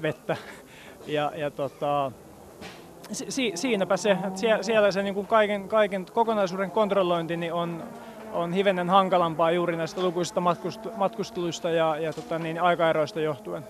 vettä. 0.02 0.36
Ja, 1.08 1.32
ja 1.36 1.50
tota, 1.50 2.12
si, 3.12 3.52
siinäpä 3.54 3.96
se, 3.96 4.10
että 4.10 4.40
siellä, 4.40 4.62
siellä 4.62 4.92
se 4.92 5.02
niin 5.02 5.14
kuin 5.14 5.26
kaiken, 5.26 5.68
kaiken 5.68 6.06
kokonaisuuden 6.12 6.70
kontrollointi 6.70 7.36
niin 7.36 7.52
on, 7.52 7.84
on 8.32 8.52
hivenen 8.52 8.90
hankalampaa 8.90 9.50
juuri 9.50 9.76
näistä 9.76 10.02
lukuisista 10.02 10.42
matkusteluista 10.96 11.70
ja, 11.70 11.96
ja 11.98 12.12
tota, 12.12 12.38
niin, 12.38 12.62
aikaeroista 12.62 13.20
johtuen. 13.20 13.64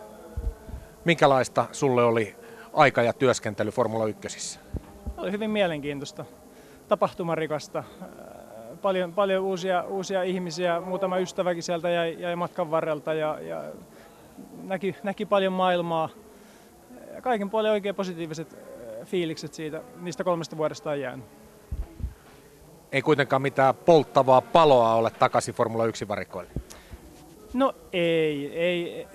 Minkälaista 1.05 1.67
sulle 1.73 2.05
oli 2.05 2.37
aika 2.73 3.03
ja 3.03 3.13
työskentely 3.13 3.71
Formula 3.71 4.07
1? 4.07 4.59
Oli 5.17 5.33
hyvin 5.33 5.51
mielenkiintoista, 5.51 6.25
tapahtumarikasta, 6.89 7.85
paljon, 8.83 9.13
paljon 9.13 9.45
uusia, 9.45 9.83
uusia 9.83 10.23
ihmisiä, 10.23 10.81
muutama 10.81 11.19
ystäväkin 11.19 11.63
sieltä 11.63 11.91
jäi, 11.91 12.17
jäi 12.19 12.37
matkan 12.37 12.71
varrelta 12.71 13.15
ja, 13.15 13.41
ja 13.41 13.65
näki, 14.63 14.97
näki 15.03 15.27
paljon 15.27 15.53
maailmaa. 15.53 16.09
Kaiken 17.23 17.51
puolin 17.51 17.71
oikein 17.71 17.95
positiiviset 17.95 18.57
fiilikset 19.05 19.55
siitä, 19.55 19.83
niistä 20.01 20.25
kolmesta 20.25 20.57
vuodesta 20.57 20.91
on 20.91 21.01
jäänyt. 21.01 21.27
Ei 22.93 23.03
kuitenkaan 23.03 23.43
mitään 23.43 23.75
polttavaa 23.75 24.41
paloa 24.41 24.95
ole 24.95 25.11
takaisin 25.11 25.55
Formula 25.55 25.87
1-varikoille. 25.87 26.51
No 27.55 27.75
ei, 27.93 28.59
ei, 28.59 29.07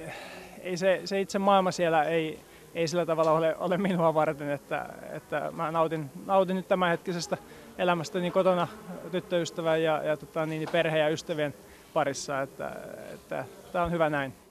ei 0.61 0.77
se, 0.77 1.01
se 1.05 1.21
itse 1.21 1.39
maailma 1.39 1.71
siellä 1.71 2.03
ei, 2.03 2.39
ei 2.75 2.87
sillä 2.87 3.05
tavalla 3.05 3.31
ole, 3.31 3.55
ole 3.57 3.77
minua 3.77 4.13
varten, 4.13 4.49
että, 4.49 4.85
että 5.09 5.51
mä 5.51 5.71
nautin, 5.71 6.09
nautin 6.25 6.55
nyt 6.55 6.67
tämänhetkisestä 6.67 7.37
elämästäni 7.77 8.31
kotona 8.31 8.67
tyttöystävän 9.11 9.83
ja, 9.83 10.03
ja 10.03 10.17
tota, 10.17 10.45
niin, 10.45 10.69
perhe 10.71 10.97
ja 10.97 11.09
ystävien 11.09 11.53
parissa, 11.93 12.41
että, 12.41 12.75
että 13.13 13.45
tämä 13.71 13.85
on 13.85 13.91
hyvä 13.91 14.09
näin. 14.09 14.42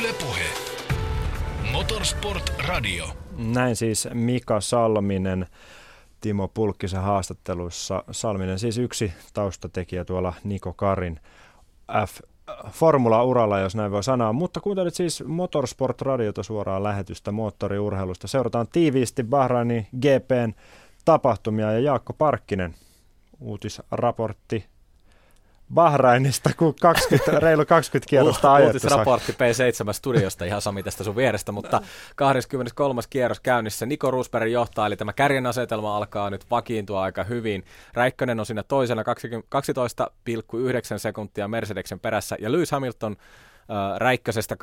Ylepuhe. 0.00 0.44
Motorsport 1.72 2.52
Radio. 2.68 3.06
Näin 3.38 3.76
siis 3.76 4.08
Mika 4.14 4.60
Salminen 4.60 5.46
Timo 6.20 6.48
Pulkkisen 6.48 7.02
haastattelussa. 7.02 8.04
Salminen 8.10 8.58
siis 8.58 8.78
yksi 8.78 9.12
taustatekijä 9.34 10.04
tuolla 10.04 10.32
Niko 10.44 10.72
Karin 10.72 11.20
F 12.06 12.20
formula-uralla, 12.70 13.60
jos 13.60 13.74
näin 13.74 13.90
voi 13.90 14.02
sanoa. 14.02 14.32
Mutta 14.32 14.60
kuuntelit 14.60 14.94
siis 14.94 15.24
Motorsport-radiota 15.26 16.42
suoraan 16.42 16.82
lähetystä 16.82 17.32
moottoriurheilusta. 17.32 18.28
Seurataan 18.28 18.66
tiiviisti 18.72 19.24
Bahrainin 19.24 19.86
GPn 20.00 20.52
tapahtumia 21.04 21.72
ja 21.72 21.78
Jaakko 21.78 22.12
Parkkinen 22.12 22.74
uutisraportti 23.40 24.64
Bahrainista, 25.74 26.50
kun 26.56 26.74
20, 26.80 27.40
reilu 27.46 27.66
20 27.66 28.10
kierrosta 28.10 28.48
uh, 28.48 28.54
ajettu. 28.54 28.68
Uutisraportti 28.68 29.32
P7 29.32 29.92
studiosta 29.92 30.44
ihan 30.44 30.62
Sami 30.62 30.82
tästä 30.82 31.04
sun 31.04 31.16
vierestä, 31.16 31.52
mutta 31.52 31.80
23. 32.16 33.02
kierros 33.10 33.40
käynnissä. 33.40 33.86
Niko 33.86 34.10
Rosberg 34.10 34.50
johtaa, 34.50 34.86
eli 34.86 34.96
tämä 34.96 35.12
kärjen 35.12 35.46
asetelma 35.46 35.96
alkaa 35.96 36.30
nyt 36.30 36.50
vakiintua 36.50 37.02
aika 37.02 37.24
hyvin. 37.24 37.64
Räikkönen 37.94 38.40
on 38.40 38.46
siinä 38.46 38.62
toisena 38.62 39.02
12,9 39.02 40.98
sekuntia 40.98 41.48
Mercedeksen 41.48 42.00
perässä 42.00 42.36
ja 42.40 42.52
Lewis 42.52 42.70
Hamilton 42.70 43.16
Räikkösestä 43.96 44.56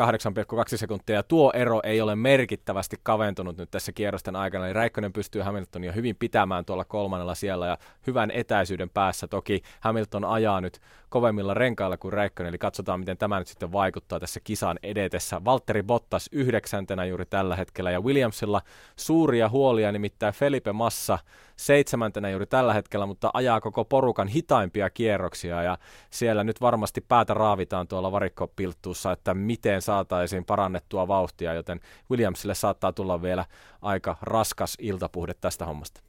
8,2 0.72 0.78
sekuntia, 0.78 1.24
tuo 1.24 1.51
ero 1.56 1.80
ei 1.84 2.01
ole 2.01 2.16
merkittävästi 2.16 2.95
kaventunut 3.04 3.58
nyt 3.58 3.72
tässä 3.72 3.91
kierrosten 3.91 4.36
aikana, 4.36 4.66
eli 4.66 4.74
Räikkönen 4.74 5.14
pystyy 5.14 5.41
Hamiltonia 5.41 5.91
hyvin 5.91 6.16
pitämään 6.16 6.66
tuolla 6.66 6.86
kolmannella 6.86 7.36
siellä 7.36 7.68
ja 7.68 7.78
hyvän 8.08 8.32
etäisyyden 8.32 8.89
päässä. 8.89 9.28
Toki 9.28 9.62
Hamilton 9.80 10.26
ajaa 10.26 10.62
nyt 10.62 10.80
kovemmilla 11.14 11.53
renkailla 11.53 11.97
kuin 11.97 12.14
Räikkönen, 12.14 12.49
eli 12.49 12.57
katsotaan, 12.57 12.99
miten 12.99 13.18
tämä 13.18 13.39
nyt 13.39 13.47
sitten 13.47 13.72
vaikuttaa 13.72 14.20
tässä 14.20 14.39
kisan 14.43 14.80
edetessä. 14.84 15.45
Valtteri 15.45 15.84
Bottas 15.84 16.30
yhdeksäntenä 16.32 17.05
juuri 17.05 17.26
tällä 17.26 17.55
hetkellä, 17.55 17.91
ja 17.91 18.01
Williamsilla 18.01 18.61
suuria 18.95 19.49
huolia, 19.49 19.91
nimittäin 19.91 20.34
Felipe 20.34 20.72
Massa 20.72 21.20
seitsemäntenä 21.55 22.30
juuri 22.30 22.45
tällä 22.45 22.74
hetkellä, 22.74 23.05
mutta 23.05 23.30
ajaa 23.34 23.61
koko 23.61 23.86
porukan 23.86 24.28
hitaimpia 24.28 24.89
kierroksia, 24.89 25.64
ja 25.64 25.78
siellä 26.09 26.43
nyt 26.43 26.61
varmasti 26.61 27.01
päätä 27.01 27.34
raavitaan 27.34 27.88
tuolla 27.88 28.11
varikkopilttuussa, 28.11 29.11
että 29.11 29.34
miten 29.34 29.82
saataisiin 29.82 30.45
parannettua 30.45 31.07
vauhtia, 31.07 31.53
joten 31.53 31.80
Williamsille 32.11 32.55
saattaa 32.55 32.93
tulla 32.93 33.22
vielä 33.22 33.45
aika 33.82 34.18
raskas 34.22 34.78
iltapuhde 34.80 35.34
tästä 35.34 35.66
hommasta. 35.66 36.01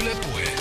Ylepuhe. 0.00 0.55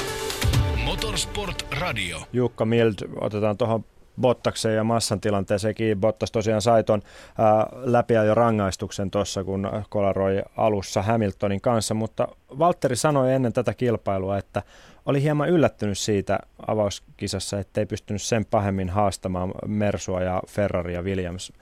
Motorsport 0.86 1.66
Radio. 1.82 2.18
Jukka 2.34 2.66
Mild, 2.66 2.94
otetaan 3.22 3.58
tuohon 3.58 3.86
Bottakseen 4.22 4.76
ja 4.76 4.84
massan 4.84 5.22
tilanteeseenkin. 5.22 6.00
Bottas 6.00 6.32
tosiaan 6.32 6.62
sai 6.62 6.84
ton 6.84 7.02
ää, 7.38 8.26
jo 8.26 8.36
rangaistuksen 8.36 9.12
tuossa, 9.12 9.44
kun 9.44 9.70
kolaroi 9.90 10.42
alussa 10.58 11.02
Hamiltonin 11.02 11.62
kanssa, 11.62 11.94
mutta 11.94 12.28
Valtteri 12.60 12.96
sanoi 12.96 13.34
ennen 13.34 13.54
tätä 13.54 13.74
kilpailua, 13.74 14.38
että 14.38 14.64
oli 15.06 15.22
hieman 15.22 15.50
yllättynyt 15.50 15.98
siitä 15.98 16.40
avauskisassa, 16.68 17.60
ettei 17.60 17.86
pystynyt 17.86 18.22
sen 18.22 18.46
pahemmin 18.46 18.90
haastamaan 18.90 19.52
Mersua 19.68 20.22
ja 20.22 20.42
Ferrari 20.48 20.94
ja 20.94 21.02
Williams. 21.02 21.54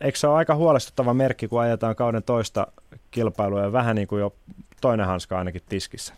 Eikö 0.00 0.18
se 0.18 0.26
ole 0.26 0.36
aika 0.36 0.54
huolestuttava 0.54 1.14
merkki, 1.14 1.48
kun 1.48 1.60
ajetaan 1.60 1.96
kauden 1.96 2.22
toista 2.22 2.66
kilpailua 3.10 3.62
ja 3.62 3.72
vähän 3.72 3.96
niin 3.96 4.08
kuin 4.08 4.20
jo 4.20 4.34
toinen 4.80 5.06
hanska 5.06 5.38
ainakin 5.38 5.62
tiskissä? 5.68 6.14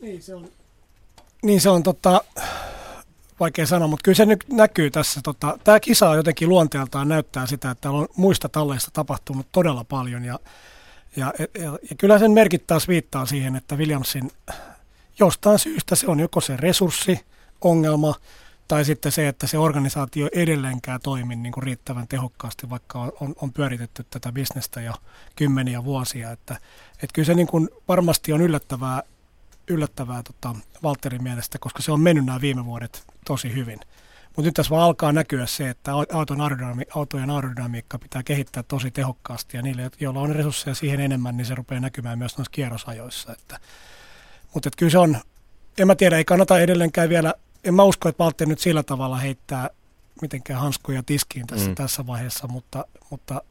Niin 0.00 0.22
se 0.22 0.34
on, 0.34 0.48
niin 1.42 1.60
se 1.60 1.70
on 1.70 1.82
tota, 1.82 2.24
vaikea 3.40 3.66
sanoa, 3.66 3.88
mutta 3.88 4.04
kyllä 4.04 4.16
se 4.16 4.26
nyt 4.26 4.44
näkyy 4.52 4.90
tässä. 4.90 5.20
Tota, 5.24 5.58
tämä 5.64 5.80
kisa 5.80 6.10
on 6.10 6.16
jotenkin 6.16 6.48
luonteeltaan 6.48 7.08
näyttää 7.08 7.46
sitä, 7.46 7.70
että 7.70 7.90
on 7.90 8.08
muista 8.16 8.48
talleista 8.48 8.90
tapahtunut 8.92 9.46
todella 9.52 9.84
paljon 9.84 10.24
ja, 10.24 10.38
ja, 11.16 11.32
ja, 11.38 11.78
ja 11.90 11.96
kyllä 11.98 12.18
sen 12.18 12.30
merkit 12.30 12.66
taas 12.66 12.88
viittaa 12.88 13.26
siihen, 13.26 13.56
että 13.56 13.76
Williamsin 13.76 14.30
jostain 15.18 15.58
syystä 15.58 15.94
se 15.96 16.06
on 16.06 16.20
joko 16.20 16.40
se 16.40 16.56
resurssi, 16.56 17.20
ongelma 17.60 18.14
tai 18.68 18.84
sitten 18.84 19.12
se, 19.12 19.28
että 19.28 19.46
se 19.46 19.58
organisaatio 19.58 20.28
edelleenkään 20.32 21.00
toimi 21.00 21.36
niin 21.36 21.52
kuin 21.52 21.64
riittävän 21.64 22.08
tehokkaasti, 22.08 22.70
vaikka 22.70 23.00
on, 23.00 23.12
on, 23.20 23.34
on 23.42 23.52
pyöritetty 23.52 24.06
tätä 24.10 24.32
bisnestä 24.32 24.80
jo 24.80 24.92
kymmeniä 25.36 25.84
vuosia. 25.84 26.30
Että, 26.30 26.56
että 26.92 27.14
kyllä 27.14 27.26
se 27.26 27.34
niin 27.34 27.46
kuin 27.46 27.68
varmasti 27.88 28.32
on 28.32 28.40
yllättävää, 28.40 29.02
yllättävää 29.68 30.22
tota, 30.22 30.54
Walterin 30.84 31.22
mielestä, 31.22 31.58
koska 31.58 31.82
se 31.82 31.92
on 31.92 32.00
mennyt 32.00 32.24
nämä 32.24 32.40
viime 32.40 32.64
vuodet 32.64 33.04
tosi 33.26 33.54
hyvin. 33.54 33.80
Mutta 34.26 34.42
nyt 34.42 34.54
tässä 34.54 34.70
vaan 34.70 34.82
alkaa 34.82 35.12
näkyä 35.12 35.46
se, 35.46 35.68
että 35.68 35.92
auton 36.12 36.38
aerodynami- 36.38 36.90
autojen 36.94 37.30
aerodynamiikka 37.30 37.98
pitää 37.98 38.22
kehittää 38.22 38.62
tosi 38.62 38.90
tehokkaasti 38.90 39.56
ja 39.56 39.62
niille, 39.62 39.90
joilla 40.00 40.20
on 40.20 40.34
resursseja 40.34 40.74
siihen 40.74 41.00
enemmän, 41.00 41.36
niin 41.36 41.46
se 41.46 41.54
rupeaa 41.54 41.80
näkymään 41.80 42.18
myös 42.18 42.38
noissa 42.38 42.50
kierrosajoissa. 42.50 43.32
Että, 43.32 43.60
mutta 44.54 44.68
että 44.68 44.78
kyllä 44.78 44.90
se 44.90 44.98
on, 44.98 45.16
en 45.78 45.86
mä 45.86 45.94
tiedä, 45.94 46.16
ei 46.16 46.24
kannata 46.24 46.58
edelleenkään 46.58 47.08
vielä, 47.08 47.34
en 47.64 47.74
mä 47.74 47.82
usko, 47.82 48.08
että 48.08 48.24
Valtteri 48.24 48.48
nyt 48.48 48.58
sillä 48.58 48.82
tavalla 48.82 49.16
heittää 49.16 49.70
mitenkään 50.22 50.60
hanskoja 50.60 51.02
tiskiin 51.02 51.46
tässä, 51.46 51.68
mm. 51.68 51.74
tässä 51.74 52.06
vaiheessa, 52.06 52.48
mutta, 52.48 52.84
mutta 53.10 53.42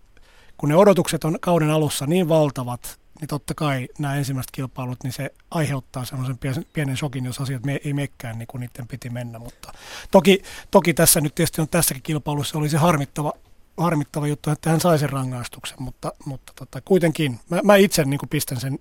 kun 0.58 0.70
ne 0.70 0.76
odotukset 0.76 1.24
on 1.24 1.38
kauden 1.42 1.70
alussa 1.70 2.06
niin 2.06 2.30
valtavat, 2.30 3.00
niin 3.22 3.28
totta 3.28 3.54
kai 3.54 3.88
nämä 4.00 4.16
ensimmäiset 4.16 4.52
kilpailut, 4.52 5.04
niin 5.04 5.14
se 5.14 5.34
aiheuttaa 5.52 6.06
sellaisen 6.06 6.40
pienen 6.74 6.98
shokin, 6.98 7.26
jos 7.26 7.42
asiat 7.42 7.62
ei 7.86 7.94
mekkään 7.94 8.40
niin 8.40 8.48
kuin 8.48 8.60
niiden 8.60 8.88
piti 8.88 9.10
mennä. 9.10 9.40
Mutta 9.40 9.74
toki, 10.12 10.44
toki 10.72 10.94
tässä 10.94 11.22
nyt 11.22 11.36
tietysti 11.36 11.62
on 11.62 11.70
tässäkin 11.70 12.04
kilpailussa 12.04 12.58
oli 12.58 12.70
se 12.70 12.78
harmittava, 12.78 13.34
harmittava 13.78 14.28
juttu, 14.28 14.50
että 14.50 14.70
hän 14.70 14.80
sai 14.80 15.00
sen 15.00 15.10
rangaistuksen, 15.10 15.84
mutta, 15.84 16.14
mutta 16.26 16.54
tota, 16.56 16.82
kuitenkin 16.82 17.40
mä, 17.50 17.60
mä 17.64 17.76
itse 17.76 18.04
niin 18.04 18.20
kuin 18.20 18.30
pistän 18.30 18.60
sen 18.60 18.80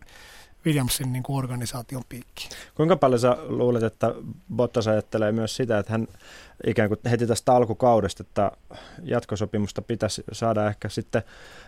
Williamsin 0.67 1.13
niin 1.13 1.23
kuin 1.23 1.39
organisaation 1.39 2.03
piikkiin. 2.09 2.51
Kuinka 2.75 2.97
paljon 2.97 3.21
sä 3.21 3.37
luulet, 3.49 3.83
että 3.83 4.15
Bottas 4.57 4.89
ajattelee 4.89 5.33
myös 5.33 5.57
sitä, 5.57 5.79
että 5.79 5.93
hän 5.93 6.09
ikään 6.67 6.89
kuin 6.89 7.01
heti 7.11 7.27
tästä 7.27 7.55
alkukaudesta, 7.55 8.23
että 8.23 8.53
jatkosopimusta 9.03 9.83
pitäisi 9.83 10.25
saada 10.33 10.69
ehkä 10.69 10.89
sitten, 10.89 11.23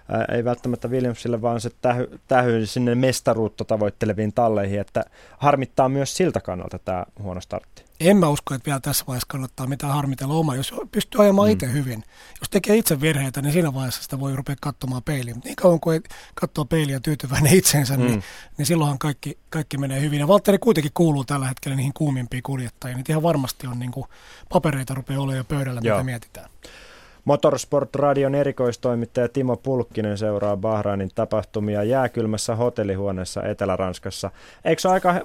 ää, 0.09 0.24
ei 0.24 0.45
välttämättä 0.45 0.88
Williamsille, 0.88 1.43
vaan 1.43 1.61
se 1.61 1.70
tähy, 1.80 2.07
tähy 2.28 2.66
sinne 2.66 2.95
mestaruutta 2.95 3.64
tavoitteleviin 3.64 4.32
talleihin, 4.32 4.80
että 4.80 5.05
harmittaa 5.38 5.88
myös 5.88 6.16
siltä 6.16 6.40
kannalta 6.40 6.78
tämä 6.78 7.05
huono 7.22 7.40
startti. 7.40 7.84
En 8.11 8.17
mä 8.17 8.29
usko, 8.29 8.55
että 8.55 8.67
vielä 8.67 8.81
tässä 8.81 9.05
vaiheessa 9.07 9.27
kannattaa 9.29 9.67
mitään 9.67 9.93
harmitella 9.93 10.35
oma, 10.35 10.57
jos 10.57 10.75
pystyy 10.93 11.23
ajamaan 11.23 11.49
mm. 11.49 11.53
itse 11.53 11.73
hyvin. 11.73 12.05
Jos 12.41 12.51
tekee 12.51 12.77
itse 12.77 13.01
virheitä, 13.01 13.43
niin 13.43 13.53
siinä 13.53 13.75
vaiheessa 13.75 14.03
sitä 14.03 14.21
voi 14.21 14.37
rupea 14.37 14.57
katsomaan 14.61 15.03
peiliin. 15.03 15.37
Mutta 15.37 15.49
niin 15.49 15.57
kauan 15.57 15.81
kuin 15.81 15.95
ei 15.95 16.01
katsoo 16.35 16.65
peiliä 16.65 17.01
tyytyväinen 17.01 17.55
itsensä, 17.55 17.97
niin, 17.97 18.07
mm. 18.07 18.13
niin, 18.13 18.25
niin 18.59 18.67
silloinhan 18.67 18.99
kaikki, 18.99 19.39
kaikki 19.51 19.79
menee 19.79 20.01
hyvin. 20.01 20.21
Ja 20.21 20.29
Valtteri 20.29 20.59
kuitenkin 20.59 20.93
kuuluu 20.95 21.25
tällä 21.25 21.49
hetkellä 21.49 21.77
niihin 21.77 21.93
kuumimpiin 21.95 22.43
kuljettajiin. 22.43 22.97
Niin 22.97 23.05
ihan 23.09 23.23
varmasti 23.23 23.67
on 23.67 23.79
niin 23.79 23.93
kuin 23.93 24.07
papereita 24.49 24.95
rupeaa 24.95 25.21
olemaan 25.21 25.37
jo 25.37 25.45
pöydällä, 25.45 25.81
Joo. 25.85 25.97
mitä 25.97 26.05
mietitään. 26.05 26.51
Motorsport-radion 27.25 28.35
erikoistoimittaja 28.35 29.29
Timo 29.29 29.57
Pulkkinen 29.57 30.18
seuraa 30.18 30.57
Bahrainin 30.57 31.11
tapahtumia 31.14 31.83
jääkylmässä 31.83 32.55
hotellihuoneessa 32.55 33.43
Etelä-Ranskassa. 33.43 34.31
Eikö 34.64 34.83
se 34.83 34.89
ole 34.89 34.95
aika 34.95 35.11
äh, 35.11 35.20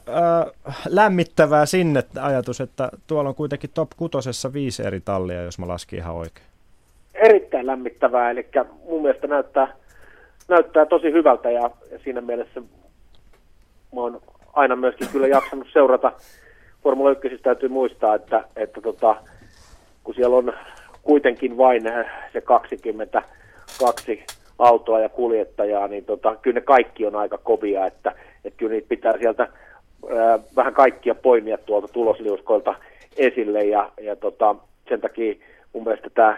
lämmittävää 0.90 1.66
sinne 1.66 2.04
ajatus, 2.22 2.62
että 2.62 2.90
tuolla 3.08 3.30
on 3.30 3.36
kuitenkin 3.36 3.70
top 3.74 3.90
kutosessa 3.98 4.54
viisi 4.54 4.84
eri 4.84 5.00
tallia, 5.00 5.42
jos 5.42 5.60
mä 5.60 5.68
laskin 5.68 6.00
ihan 6.00 6.16
oikein? 6.16 6.48
Erittäin 7.14 7.68
lämmittävää, 7.68 8.32
eli 8.32 8.48
mun 8.90 9.02
mielestä 9.02 9.28
näyttää, 9.28 9.74
näyttää 10.48 10.86
tosi 10.86 11.12
hyvältä 11.12 11.52
ja, 11.52 11.70
siinä 12.04 12.22
mielessä 12.22 12.62
mä 13.96 14.02
oon 14.02 14.22
aina 14.54 14.76
myöskin 14.76 15.08
kyllä 15.12 15.28
jaksanut 15.28 15.68
seurata 15.74 16.12
Formula 16.84 17.12
1 17.12 17.38
täytyy 17.38 17.70
muistaa, 17.70 18.16
että, 18.16 18.44
että 18.56 18.82
tota, 18.82 19.16
kun 20.04 20.16
siellä 20.16 20.36
on 20.36 20.54
kuitenkin 21.08 21.58
vain 21.58 21.84
se 22.34 22.42
22 22.42 24.24
autoa 24.60 25.00
ja 25.00 25.10
kuljettajaa, 25.10 25.88
niin 25.88 26.06
tota, 26.06 26.36
kyllä 26.42 26.56
ne 26.56 26.62
kaikki 26.62 27.06
on 27.06 27.16
aika 27.16 27.38
kovia, 27.38 27.86
että, 27.86 28.12
että 28.46 28.58
kyllä 28.58 28.72
niitä 28.72 28.90
pitää 28.90 29.14
sieltä 29.18 29.48
ää, 30.18 30.40
vähän 30.56 30.74
kaikkia 30.74 31.16
poimia 31.16 31.58
tuolta 31.58 31.88
tulosliuskoilta 31.88 32.76
esille 33.18 33.64
ja, 33.64 33.92
ja 34.02 34.16
tota, 34.16 34.56
sen 34.90 35.02
takia 35.02 35.34
mun 35.74 35.84
mielestä 35.84 36.10
tämä 36.10 36.38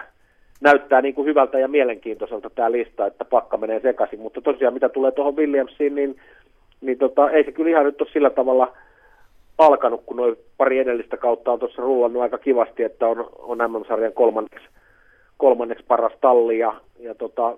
näyttää 0.61 1.01
niin 1.01 1.15
kuin 1.15 1.25
hyvältä 1.25 1.59
ja 1.59 1.67
mielenkiintoiselta 1.67 2.49
tämä 2.49 2.71
lista, 2.71 3.05
että 3.05 3.25
pakka 3.25 3.57
menee 3.57 3.79
sekaisin, 3.79 4.19
mutta 4.19 4.41
tosiaan 4.41 4.73
mitä 4.73 4.89
tulee 4.89 5.11
tuohon 5.11 5.35
Williamsiin, 5.35 5.95
niin, 5.95 6.15
niin 6.81 6.97
tota, 6.97 7.29
ei 7.29 7.43
se 7.43 7.51
kyllä 7.51 7.69
ihan 7.69 7.85
nyt 7.85 8.01
ole 8.01 8.09
sillä 8.13 8.29
tavalla– 8.29 8.73
alkanut, 9.59 10.03
kun 10.05 10.17
noin 10.17 10.35
pari 10.57 10.79
edellistä 10.79 11.17
kautta 11.17 11.51
on 11.51 11.59
tuossa 11.59 11.81
rullannut 11.81 12.21
aika 12.21 12.37
kivasti, 12.37 12.83
että 12.83 13.07
on, 13.07 13.29
on 13.37 13.57
MM-sarjan 13.57 14.13
kolmanneksi, 14.13 14.67
kolmanneksi 15.37 15.85
paras 15.87 16.13
talli 16.21 16.59
ja, 16.59 16.73
ja 16.99 17.15
tota, 17.15 17.57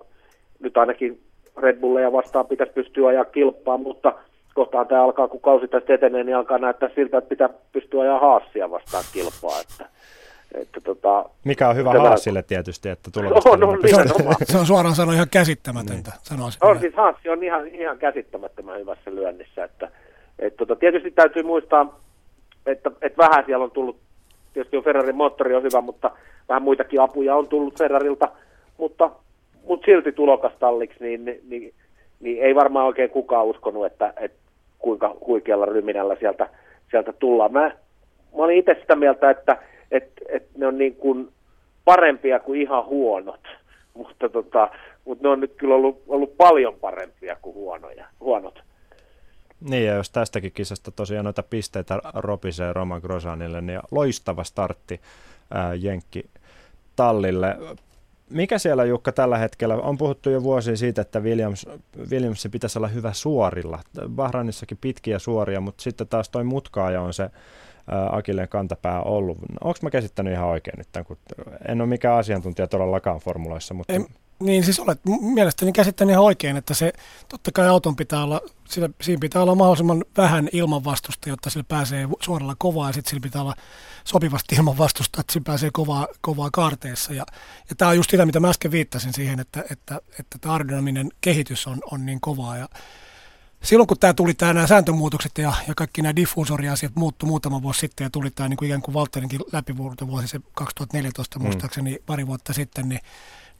nyt 0.60 0.76
ainakin 0.76 1.20
Red 1.56 1.80
Bulleja 1.80 2.12
vastaan 2.12 2.46
pitäisi 2.46 2.72
pystyä 2.72 3.08
ajaa 3.08 3.24
kilpaa, 3.24 3.78
mutta 3.78 4.14
kohtaan 4.54 4.86
tämä 4.86 5.04
alkaa, 5.04 5.28
kun 5.28 5.40
kausi 5.40 5.68
tästä 5.68 5.94
etenee, 5.94 6.24
niin 6.24 6.36
alkaa 6.36 6.58
näyttää 6.58 6.90
siltä, 6.94 7.18
että 7.18 7.28
pitää 7.28 7.48
pystyä 7.72 8.02
ajaa 8.02 8.20
haassia 8.20 8.70
vastaan 8.70 9.04
kilpaa. 9.12 9.60
Että, 9.60 9.88
että 10.54 10.80
tota, 10.80 11.24
Mikä 11.44 11.68
on 11.68 11.76
hyvä 11.76 11.90
haasille 11.90 12.42
tietysti, 12.42 12.88
että 12.88 13.10
tulosta 13.10 13.50
on, 13.50 13.64
on, 13.64 13.78
Se 14.44 14.58
on 14.58 14.66
suoraan 14.66 14.94
sanoen 14.94 15.16
ihan 15.16 15.28
käsittämätöntä. 15.30 16.10
Niin. 16.10 16.20
Sanoisin 16.22 16.64
on, 16.64 16.80
siis 16.80 16.94
haassi 16.94 17.28
on 17.28 17.42
ihan, 17.42 17.66
ihan 17.66 17.98
käsittämättömän 17.98 18.80
hyvässä 18.80 19.14
lyönnissä, 19.14 19.64
että 19.64 19.90
et 20.42 20.56
tota, 20.56 20.76
tietysti 20.76 21.10
täytyy 21.10 21.42
muistaa, 21.42 22.00
että, 22.66 22.90
että 23.02 23.22
vähän 23.22 23.44
siellä 23.46 23.64
on 23.64 23.70
tullut, 23.70 23.96
tietysti 24.52 24.76
on 24.76 24.84
Ferrarin 24.84 25.16
moottori 25.16 25.54
on 25.54 25.62
hyvä, 25.62 25.80
mutta 25.80 26.10
vähän 26.48 26.62
muitakin 26.62 27.00
apuja 27.00 27.36
on 27.36 27.48
tullut 27.48 27.78
Ferrarilta, 27.78 28.28
mutta, 28.78 29.10
mutta 29.66 29.84
silti 29.84 30.12
tulokastalliksi, 30.12 30.96
niin, 31.00 31.24
niin, 31.24 31.40
niin, 31.48 31.74
niin 32.20 32.42
ei 32.42 32.54
varmaan 32.54 32.86
oikein 32.86 33.10
kukaan 33.10 33.46
uskonut, 33.46 33.86
että, 33.86 34.12
että 34.16 34.38
kuinka 34.78 35.16
huikealla 35.26 35.66
ryminällä 35.66 36.16
sieltä, 36.20 36.48
sieltä 36.90 37.12
tullaan. 37.12 37.52
Mä, 37.52 37.60
mä 38.36 38.44
olin 38.44 38.58
itse 38.58 38.76
sitä 38.80 38.96
mieltä, 38.96 39.30
että, 39.30 39.58
että, 39.90 40.22
että 40.28 40.58
ne 40.58 40.66
on 40.66 40.78
niin 40.78 40.96
kuin 40.96 41.28
parempia 41.84 42.40
kuin 42.40 42.60
ihan 42.60 42.86
huonot, 42.86 43.40
mutta, 43.94 44.28
tota, 44.28 44.68
mutta 45.04 45.22
ne 45.22 45.28
on 45.28 45.40
nyt 45.40 45.52
kyllä 45.56 45.74
ollut, 45.74 46.02
ollut 46.08 46.36
paljon 46.36 46.74
parempia 46.80 47.36
kuin 47.42 47.54
huonoja, 47.54 48.04
huonot. 48.20 48.62
Niin, 49.68 49.86
ja 49.86 49.94
jos 49.94 50.10
tästäkin 50.10 50.52
kisasta 50.52 50.90
tosiaan 50.90 51.24
noita 51.24 51.42
pisteitä 51.42 52.00
ropisee 52.14 52.72
Roman 52.72 53.00
Grosanille, 53.00 53.60
niin 53.60 53.80
loistava 53.90 54.44
startti 54.44 55.00
ää, 55.50 55.74
Jenkki 55.74 56.30
tallille. 56.96 57.56
Mikä 58.30 58.58
siellä 58.58 58.84
Jukka 58.84 59.12
tällä 59.12 59.38
hetkellä, 59.38 59.74
on 59.74 59.98
puhuttu 59.98 60.30
jo 60.30 60.42
vuosia 60.42 60.76
siitä, 60.76 61.02
että 61.02 61.20
Williams, 61.20 61.66
Williamsin 62.10 62.50
pitäisi 62.50 62.78
olla 62.78 62.88
hyvä 62.88 63.12
suorilla. 63.12 63.80
Bahrainissakin 64.08 64.78
pitkiä 64.80 65.18
suoria, 65.18 65.60
mutta 65.60 65.82
sitten 65.82 66.08
taas 66.08 66.28
toi 66.28 66.44
mutkaaja 66.44 67.00
on 67.02 67.14
se 67.14 67.30
Akilleen 68.10 68.48
kantapää 68.48 69.02
ollut. 69.02 69.38
Onko 69.64 69.78
mä 69.82 69.90
käsittänyt 69.90 70.32
ihan 70.32 70.48
oikein 70.48 70.78
nyt, 70.78 71.06
kun 71.06 71.16
en 71.68 71.80
ole 71.80 71.88
mikään 71.88 72.18
asiantuntija 72.18 72.66
todellakaan 72.66 73.20
formuloissa, 73.20 73.74
mutta... 73.74 73.92
En, 73.92 74.06
niin 74.42 74.64
siis 74.64 74.80
olet 74.80 75.00
mielestäni 75.20 75.72
käsittänyt 75.72 76.12
ihan 76.12 76.24
oikein, 76.24 76.56
että 76.56 76.74
se 76.74 76.92
totta 77.28 77.52
kai 77.52 77.68
auton 77.68 77.96
pitää 77.96 78.24
olla, 78.24 78.40
sillä, 78.68 78.88
siinä 79.00 79.20
pitää 79.20 79.42
olla 79.42 79.54
mahdollisimman 79.54 80.04
vähän 80.16 80.48
ilmanvastusta, 80.52 81.28
jotta 81.28 81.50
sillä 81.50 81.64
pääsee 81.68 82.08
suoralla 82.20 82.54
kovaa 82.58 82.88
ja 82.88 82.92
sitten 82.92 83.10
sillä 83.10 83.22
pitää 83.22 83.42
olla 83.42 83.54
sopivasti 84.04 84.54
ilmanvastusta, 84.54 85.20
että 85.20 85.32
sillä 85.32 85.44
pääsee 85.44 85.70
kovaa, 85.72 86.06
kovaa 86.20 86.50
kaarteessa. 86.52 87.12
Ja, 87.14 87.26
ja 87.70 87.76
tämä 87.76 87.88
on 87.88 87.96
just 87.96 88.10
sitä, 88.10 88.26
mitä 88.26 88.40
mä 88.40 88.50
äsken 88.50 88.70
viittasin 88.70 89.12
siihen, 89.12 89.40
että, 89.40 89.64
että, 89.70 90.00
että 90.18 90.38
tämä 90.40 90.52
aerodynaminen 90.52 91.10
kehitys 91.20 91.66
on, 91.66 91.78
on 91.90 92.06
niin 92.06 92.20
kovaa 92.20 92.56
ja 92.56 92.68
silloin 93.62 93.86
kun 93.86 93.98
tämä 93.98 94.14
tuli 94.14 94.34
tämä 94.34 94.52
nämä 94.52 94.66
sääntömuutokset 94.66 95.38
ja, 95.38 95.52
ja 95.68 95.74
kaikki 95.74 96.02
nämä 96.02 96.16
diffuusoriasiat 96.16 96.92
muuttu 96.96 97.26
muutama 97.26 97.62
vuosi 97.62 97.80
sitten 97.80 98.04
ja 98.04 98.10
tuli 98.10 98.30
tämä 98.30 98.48
niin 98.48 98.56
kuin 98.56 98.66
ikään 98.66 98.82
kuin 98.82 98.94
Valtterinkin 98.94 99.40
läpivuosi 99.52 100.28
se 100.28 100.40
2014 100.54 101.38
mm. 101.38 101.42
muistaakseni 101.42 101.98
pari 102.06 102.26
vuotta 102.26 102.52
sitten, 102.52 102.88
niin 102.88 103.00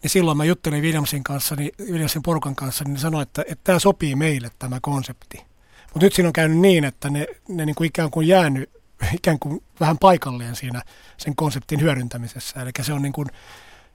niin 0.03 0.11
silloin 0.11 0.37
mä 0.37 0.45
juttelin 0.45 0.83
Williamsin 0.83 1.25
kanssa, 1.25 1.57
niin 1.57 1.73
Williamsin 1.81 2.23
porukan 2.23 2.55
kanssa, 2.55 2.85
niin 2.85 2.99
sanoin, 2.99 3.23
että, 3.23 3.43
että 3.43 3.65
tämä 3.65 3.79
sopii 3.79 4.15
meille 4.15 4.51
tämä 4.59 4.79
konsepti. 4.83 5.37
Mutta 5.95 6.07
nyt 6.07 6.13
siinä 6.13 6.29
on 6.29 6.33
käynyt 6.33 6.59
niin, 6.59 6.85
että 6.85 7.11
ne, 7.11 7.27
ne 7.49 7.67
niin 7.67 7.75
kuin 7.75 7.87
ikään 7.87 8.11
kuin 8.11 8.29
jäänyt 8.29 8.71
ikään 9.19 9.39
kuin 9.39 9.63
vähän 9.81 9.99
paikalleen 9.99 10.57
siinä 10.57 10.83
sen 11.17 11.37
konseptin 11.37 11.81
hyödyntämisessä. 11.81 12.63
Eli 12.63 12.71
se 12.83 12.93
on 12.93 13.03
niin 13.03 13.13
kuin, 13.13 13.29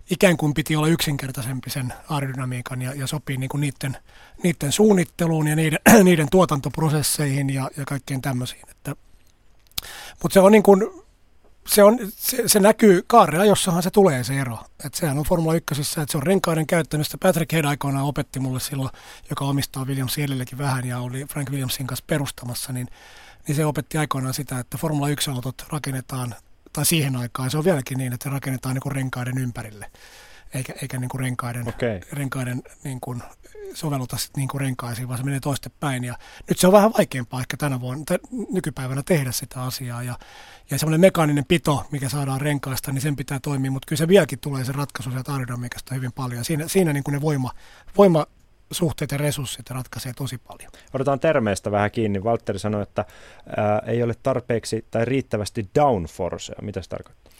ikään 0.09 0.37
kuin 0.37 0.53
piti 0.53 0.75
olla 0.75 0.87
yksinkertaisempi 0.87 1.69
sen 1.69 1.93
aerodynamiikan 2.09 2.81
ja, 2.81 2.93
ja 2.93 3.07
sopii 3.07 3.37
niin 3.37 3.49
kuin 3.49 3.61
niiden, 3.61 3.97
niiden 4.43 4.71
suunnitteluun 4.71 5.47
ja 5.47 5.55
niiden, 5.55 5.79
niiden 6.03 6.27
tuotantoprosesseihin 6.31 7.49
ja, 7.49 7.69
ja 7.77 7.85
kaikkeen 7.85 8.21
tämmöisiin. 8.21 8.61
Mutta 10.23 10.33
se 10.33 10.39
on 10.39 10.51
niin 10.51 10.63
kuin, 10.63 10.81
se, 11.67 11.83
on, 11.83 11.99
se, 12.15 12.43
se 12.47 12.59
näkyy 12.59 13.03
kaarella, 13.07 13.45
jossahan 13.45 13.83
se 13.83 13.91
tulee 13.91 14.23
se 14.23 14.39
ero. 14.39 14.59
Et 14.85 14.93
sehän 14.93 15.17
on 15.17 15.23
Formula 15.23 15.53
1, 15.53 15.81
että 15.81 16.11
se 16.11 16.17
on 16.17 16.23
renkaiden 16.23 16.67
käyttämistä. 16.67 17.17
Patrick 17.17 17.53
Head 17.53 17.65
aikoinaan 17.65 18.05
opetti 18.05 18.39
mulle 18.39 18.59
silloin, 18.59 18.89
joka 19.29 19.45
omistaa 19.45 19.85
Williamsin 19.85 20.23
edelläkin 20.23 20.57
vähän 20.57 20.85
ja 20.85 20.99
oli 20.99 21.25
Frank 21.25 21.49
Williamsin 21.49 21.87
kanssa 21.87 22.05
perustamassa, 22.07 22.73
niin, 22.73 22.87
niin 23.47 23.55
se 23.55 23.65
opetti 23.65 23.97
aikoinaan 23.97 24.33
sitä, 24.33 24.59
että 24.59 24.77
Formula 24.77 25.07
1-autot 25.07 25.65
rakennetaan, 25.69 26.35
tai 26.73 26.85
siihen 26.85 27.15
aikaan 27.15 27.51
se 27.51 27.57
on 27.57 27.65
vieläkin 27.65 27.97
niin, 27.97 28.13
että 28.13 28.23
se 28.23 28.29
rakennetaan 28.29 28.75
niin 28.75 28.81
kuin 28.81 28.95
renkaiden 28.95 29.37
ympärille 29.37 29.91
eikä, 30.53 30.73
eikä 30.81 30.99
niin 30.99 31.09
kuin 31.09 31.19
renkaiden, 31.19 31.67
okay. 31.67 31.99
renkaiden 32.11 32.63
niin 32.83 32.99
kuin 32.99 33.23
sovelluta 33.73 34.17
sit 34.17 34.37
niin 34.37 34.47
kuin 34.47 34.61
renkaisiin, 34.61 35.07
vaan 35.07 35.17
se 35.17 35.23
menee 35.23 35.39
toistepäin. 35.39 36.03
Ja 36.03 36.15
nyt 36.49 36.59
se 36.59 36.67
on 36.67 36.73
vähän 36.73 36.93
vaikeampaa 36.97 37.39
ehkä 37.39 37.57
tänä 37.57 37.79
vuonna, 37.79 38.03
tai 38.05 38.19
nykypäivänä 38.51 39.03
tehdä 39.05 39.31
sitä 39.31 39.63
asiaa. 39.63 40.03
Ja, 40.03 40.17
ja 40.71 40.79
semmoinen 40.79 41.01
mekaaninen 41.01 41.45
pito, 41.45 41.85
mikä 41.91 42.09
saadaan 42.09 42.41
renkaista, 42.41 42.91
niin 42.91 43.01
sen 43.01 43.15
pitää 43.15 43.39
toimia, 43.39 43.71
mutta 43.71 43.85
kyllä 43.85 43.97
se 43.97 44.07
vieläkin 44.07 44.39
tulee 44.39 44.65
se 44.65 44.71
ratkaisu 44.71 45.11
sieltä 45.11 45.31
aerodynamiikasta 45.31 45.95
hyvin 45.95 46.11
paljon. 46.11 46.45
Siinä, 46.45 46.67
siinä 46.67 46.93
niin 46.93 47.03
kuin 47.03 47.13
ne 47.13 47.21
voima, 47.21 47.51
voima 47.97 48.25
suhteet 48.71 49.11
ja 49.11 49.17
resurssit 49.17 49.69
ratkaisee 49.69 50.13
tosi 50.13 50.37
paljon. 50.37 50.71
Otetaan 50.93 51.19
termeistä 51.19 51.71
vähän 51.71 51.91
kiinni. 51.91 52.23
Valtteri 52.23 52.59
sanoi, 52.59 52.83
että 52.83 53.05
ää, 53.57 53.81
ei 53.85 54.03
ole 54.03 54.13
tarpeeksi 54.23 54.85
tai 54.91 55.05
riittävästi 55.05 55.69
downforcea. 55.75 56.55
Mitä 56.61 56.81
se 56.81 56.89
tarkoittaa? 56.89 57.33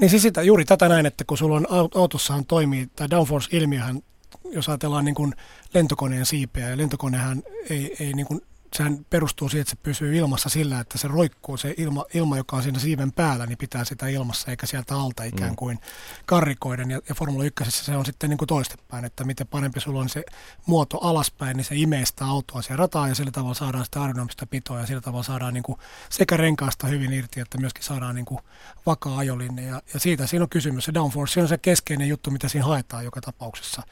Niin 0.00 0.10
siis 0.10 0.22
sitä, 0.22 0.42
juuri 0.42 0.64
tätä 0.64 0.88
näin, 0.88 1.06
että 1.06 1.24
kun 1.24 1.38
sulla 1.38 1.56
on 1.56 1.66
autossahan 1.94 2.46
toimii, 2.46 2.88
tämä 2.96 3.10
downforce-ilmiöhän, 3.10 4.02
jos 4.44 4.68
ajatellaan 4.68 5.04
niin 5.04 5.14
kuin 5.14 5.34
lentokoneen 5.74 6.26
siipeä, 6.26 6.68
ja 6.70 6.76
lentokonehan 6.76 7.42
ei, 7.70 7.96
ei 8.00 8.12
niin 8.12 8.26
kuin 8.26 8.40
sehän 8.76 9.06
perustuu 9.10 9.48
siihen, 9.48 9.60
että 9.60 9.70
se 9.70 9.76
pysyy 9.82 10.16
ilmassa 10.16 10.48
sillä, 10.48 10.80
että 10.80 10.98
se 10.98 11.08
roikkuu, 11.08 11.56
se 11.56 11.74
ilma, 11.76 12.04
ilma 12.14 12.36
joka 12.36 12.56
on 12.56 12.62
siinä 12.62 12.78
siiven 12.78 13.12
päällä, 13.12 13.46
niin 13.46 13.58
pitää 13.58 13.84
sitä 13.84 14.08
ilmassa 14.08 14.50
eikä 14.50 14.66
sieltä 14.66 14.96
alta 14.96 15.24
ikään 15.24 15.50
mm. 15.50 15.56
kuin 15.56 15.78
karrikoiden. 16.26 16.90
Ja, 16.90 17.00
ja 17.08 17.14
Formula 17.14 17.44
1 17.44 17.64
se 17.70 17.96
on 17.96 18.06
sitten 18.06 18.30
niin 18.30 18.38
kuin 18.38 18.48
toistepäin, 18.48 19.04
että 19.04 19.24
miten 19.24 19.46
parempi 19.46 19.80
sulla 19.80 20.00
on 20.00 20.08
se 20.08 20.24
muoto 20.66 20.98
alaspäin, 20.98 21.56
niin 21.56 21.64
se 21.64 21.74
imee 21.76 22.06
sitä 22.06 22.24
autoa 22.24 22.62
siihen 22.62 22.78
rataan 22.78 23.08
ja 23.08 23.14
sillä 23.14 23.30
tavalla 23.30 23.54
saadaan 23.54 23.84
sitä 23.84 24.00
aerodynamista 24.00 24.46
pitoa 24.46 24.80
ja 24.80 24.86
sillä 24.86 25.00
tavalla 25.00 25.22
saadaan 25.22 25.54
niin 25.54 25.62
kuin 25.62 25.78
sekä 26.10 26.36
renkaasta 26.36 26.86
hyvin 26.86 27.12
irti, 27.12 27.40
että 27.40 27.58
myöskin 27.58 27.84
saadaan 27.84 28.14
niin 28.14 28.26
kuin 28.26 28.40
vakaa 28.86 29.18
ajolinne. 29.18 29.62
Ja, 29.62 29.82
ja 29.94 30.00
siitä 30.00 30.26
siinä 30.26 30.42
on 30.42 30.48
kysymys. 30.48 30.84
Se 30.84 30.94
downforce 30.94 31.42
on 31.42 31.48
se 31.48 31.58
keskeinen 31.58 32.08
juttu, 32.08 32.30
mitä 32.30 32.48
siinä 32.48 32.66
haetaan 32.66 33.04
joka 33.04 33.20
tapauksessa. 33.20 33.82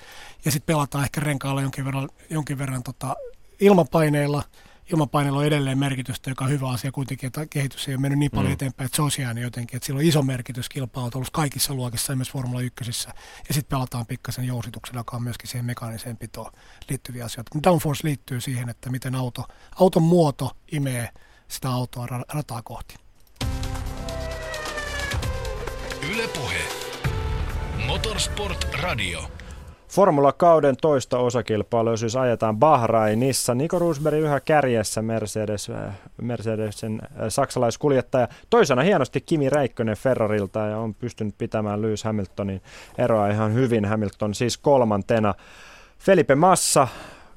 Ja 0.45 0.51
sitten 0.51 0.75
pelataan 0.75 1.05
ehkä 1.05 1.21
renkaalla 1.21 1.63
jonkin 1.63 1.85
verran, 1.85 2.09
jonkin 2.31 2.59
verran 2.59 2.83
tota, 2.83 3.17
ilmapaineilla– 3.61 4.43
ilmapaineella 4.93 5.39
on 5.39 5.47
edelleen 5.47 5.79
merkitystä, 5.79 6.31
joka 6.31 6.45
on 6.45 6.51
hyvä 6.51 6.69
asia 6.71 6.93
kuitenkin, 6.93 7.27
että 7.27 7.47
kehitys 7.47 7.89
ei 7.89 7.95
ole 7.95 8.01
mennyt 8.01 8.19
niin 8.19 8.31
paljon 8.31 8.51
mm. 8.51 8.53
eteenpäin, 8.53 8.87
että 8.87 8.97
se 8.97 9.03
on 9.03 9.11
jäänyt 9.19 9.45
jotenkin, 9.45 9.77
että 9.77 9.87
sillä 9.87 9.99
on 9.99 10.05
iso 10.05 10.23
merkitys 10.23 10.69
kilpailut 10.69 11.31
kaikissa 11.33 11.75
luokissa, 11.75 12.17
myös 12.17 12.31
Formula 12.31 12.61
1. 12.61 12.85
Ja 13.49 13.55
sitten 13.55 13.77
pelataan 13.77 14.07
pikkasen 14.07 14.45
jousituksella, 14.45 15.01
joka 15.01 15.17
on 15.17 15.23
myöskin 15.23 15.49
siihen 15.49 15.65
mekaaniseen 15.65 16.17
pitoon 16.17 16.53
liittyviä 16.89 17.25
asioita. 17.25 17.59
Downforce 17.63 18.01
liittyy 18.05 18.41
siihen, 18.41 18.69
että 18.69 18.91
miten 18.91 19.15
auto, 19.15 19.45
auton 19.81 20.03
muoto 20.03 20.57
imee 20.73 21.09
sitä 21.49 21.71
autoa 21.71 22.07
rataa 22.29 22.63
kohti. 22.63 22.95
Yle 26.13 26.29
Puhe. 26.29 26.65
Motorsport 27.87 28.75
Radio. 28.75 29.42
Formula-kauden 29.93 30.77
toista 30.83 31.19
osakilpailua 31.19 31.97
siis 31.97 32.17
ajetaan 32.17 32.59
Bahrainissa. 32.59 33.55
Niko 33.55 33.79
Rosberg 33.79 34.19
yhä 34.19 34.41
kärjessä 34.41 35.03
Mercedes, 35.03 35.71
äh, 35.71 35.95
Mercedesen 36.23 37.01
äh, 37.03 37.09
saksalaiskuljettaja. 37.29 38.29
Toisena 38.51 38.83
hienosti 38.83 39.21
Kimi 39.21 39.51
Räikkönen 39.51 39.97
Ferrarilta 39.97 40.59
ja 40.59 40.79
on 40.79 40.95
pystynyt 40.95 41.35
pitämään 41.39 41.83
Lewis 41.83 42.05
Hamiltonin 42.05 42.63
eroa 42.99 43.29
ihan 43.29 43.55
hyvin. 43.55 43.85
Hamilton 43.85 44.35
siis 44.35 44.59
kolmantena. 44.59 45.35
Felipe 45.99 46.35
Massa 46.35 46.89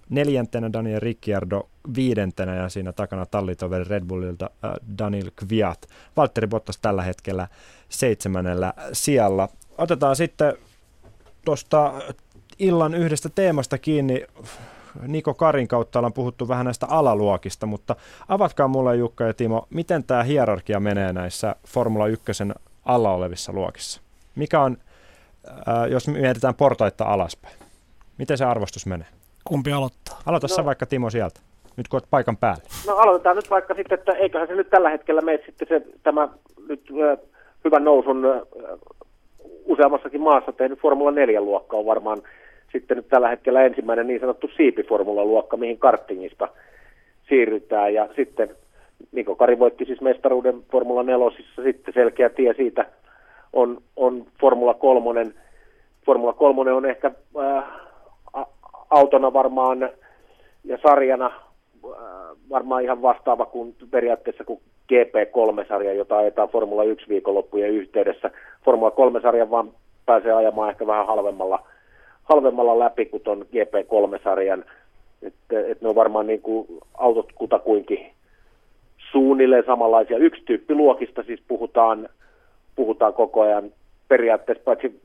neljäntenä, 0.09 0.73
Daniel 0.73 0.99
Ricciardo 0.99 1.69
viidentenä 1.95 2.55
ja 2.55 2.69
siinä 2.69 2.93
takana 2.93 3.25
tallitoveri 3.25 3.83
Red 3.83 4.03
Bullilta 4.05 4.49
äh, 4.65 4.71
Daniel 4.97 5.31
Kviat. 5.35 5.87
Valtteri 6.17 6.47
Bottas 6.47 6.77
tällä 6.77 7.03
hetkellä 7.03 7.47
seitsemännellä 7.89 8.73
sijalla. 8.93 9.49
Otetaan 9.77 10.15
sitten 10.15 10.53
tuosta 11.45 11.93
illan 12.59 12.93
yhdestä 12.93 13.29
teemasta 13.35 13.77
kiinni. 13.77 14.25
Niko 15.07 15.33
Karin 15.33 15.67
kautta 15.67 15.99
ollaan 15.99 16.13
puhuttu 16.13 16.47
vähän 16.47 16.65
näistä 16.65 16.85
alaluokista, 16.89 17.65
mutta 17.65 17.95
avatkaa 18.27 18.67
mulle 18.67 18.95
Jukka 18.95 19.23
ja 19.23 19.33
Timo, 19.33 19.67
miten 19.69 20.03
tämä 20.03 20.23
hierarkia 20.23 20.79
menee 20.79 21.13
näissä 21.13 21.55
Formula 21.67 22.07
1 22.07 22.23
alla 22.85 23.13
olevissa 23.13 23.53
luokissa? 23.53 24.01
Mikä 24.35 24.61
on, 24.61 24.77
äh, 25.47 25.91
jos 25.91 26.07
mietitään 26.07 26.55
portaita 26.55 27.05
alaspäin, 27.05 27.55
miten 28.17 28.37
se 28.37 28.45
arvostus 28.45 28.85
menee? 28.85 29.07
Kumpi 29.45 29.71
aloittaa? 29.71 30.21
Aloita 30.25 30.47
no. 30.47 30.55
sä 30.55 30.65
vaikka 30.65 30.85
Timo 30.85 31.09
sieltä, 31.09 31.39
nyt 31.77 31.87
kun 31.87 31.97
olet 31.97 32.09
paikan 32.09 32.37
päällä. 32.37 32.63
No 32.87 32.95
aloitetaan 32.95 33.35
nyt 33.35 33.49
vaikka 33.49 33.73
sitten, 33.73 33.99
että 33.99 34.11
eiköhän 34.11 34.47
se 34.47 34.55
nyt 34.55 34.69
tällä 34.69 34.89
hetkellä 34.89 35.21
mene 35.21 35.39
sitten 35.45 35.67
se, 35.67 35.81
tämä 36.03 36.29
nyt 36.67 36.81
äh, 37.11 37.17
hyvän 37.65 37.83
nousun 37.83 38.25
äh, 38.25 38.41
useammassakin 39.65 40.21
maassa 40.21 40.51
tehnyt 40.51 40.79
Formula 40.79 41.11
4-luokka 41.11 41.77
on 41.77 41.85
varmaan 41.85 42.21
sitten 42.71 42.97
nyt 42.97 43.07
tällä 43.07 43.29
hetkellä 43.29 43.63
ensimmäinen 43.63 44.07
niin 44.07 44.19
sanottu 44.19 44.47
siipiformula-luokka, 44.47 45.57
mihin 45.57 45.79
kartingista 45.79 46.47
siirrytään. 47.29 47.93
Ja 47.93 48.09
sitten 48.15 48.49
Niko 49.11 49.35
Kari 49.35 49.59
voitti 49.59 49.85
siis 49.85 50.01
mestaruuden 50.01 50.63
Formula 50.71 51.03
4, 51.03 51.25
sitten 51.63 51.93
selkeä 51.93 52.29
tie 52.29 52.53
siitä 52.53 52.85
on, 53.53 53.81
on 53.95 54.25
Formula 54.41 54.73
3. 54.73 55.25
Formula 56.05 56.33
3 56.33 56.71
on 56.71 56.85
ehkä 56.85 57.11
äh, 57.39 57.63
autona 58.89 59.33
varmaan 59.33 59.89
ja 60.63 60.77
sarjana 60.83 61.25
äh, 61.25 61.31
varmaan 62.49 62.83
ihan 62.83 63.01
vastaava 63.01 63.45
kuin 63.45 63.75
periaatteessa 63.91 64.43
kuin 64.43 64.59
GP3-sarja, 64.93 65.93
jota 65.93 66.17
ajetaan 66.17 66.49
Formula 66.49 66.83
1 66.83 67.09
viikonloppujen 67.09 67.71
yhteydessä. 67.71 68.31
Formula 68.65 68.89
3-sarjan 68.89 69.49
vaan 69.49 69.71
pääsee 70.05 70.33
ajamaan 70.33 70.69
ehkä 70.69 70.87
vähän 70.87 71.07
halvemmalla– 71.07 71.59
halvemmalla 72.25 72.79
läpi 72.79 73.05
kuin 73.05 73.23
tuon 73.23 73.45
GP3-sarjan. 73.53 74.65
Että 75.21 75.59
et 75.67 75.81
ne 75.81 75.89
on 75.89 75.95
varmaan 75.95 76.27
niin 76.27 76.41
kuin 76.41 76.67
autot 76.93 77.31
kutakuinkin 77.35 78.11
suunnilleen 79.11 79.65
samanlaisia. 79.65 80.17
Yksi 80.17 80.41
tyyppi 80.45 80.75
luokista 80.75 81.23
siis 81.23 81.41
puhutaan, 81.47 82.09
puhutaan 82.75 83.13
koko 83.13 83.41
ajan 83.41 83.71
periaatteessa 84.07 84.63
paitsi, 84.63 85.01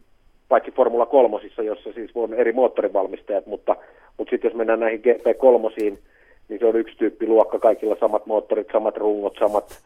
paitsi 0.49 0.71
Formula 0.71 1.07
3, 1.07 1.37
jossa 1.65 1.93
siis 1.93 2.11
on 2.15 2.35
eri 2.35 2.53
moottorivalmistajat, 2.53 3.47
mutta, 3.47 3.77
mutta 4.19 4.31
sitten 4.31 4.49
jos 4.49 4.57
mennään 4.57 4.81
näihin 4.81 5.01
GP3, 5.01 5.97
niin 6.49 6.61
se 6.61 6.67
on 6.67 6.77
yksi 6.77 6.97
tyyppi 6.97 7.27
luokka, 7.27 7.59
kaikilla 7.59 7.97
samat 8.01 8.27
moottorit, 8.27 8.69
samat 8.73 8.97
rungot, 8.97 9.37
samat 9.39 9.83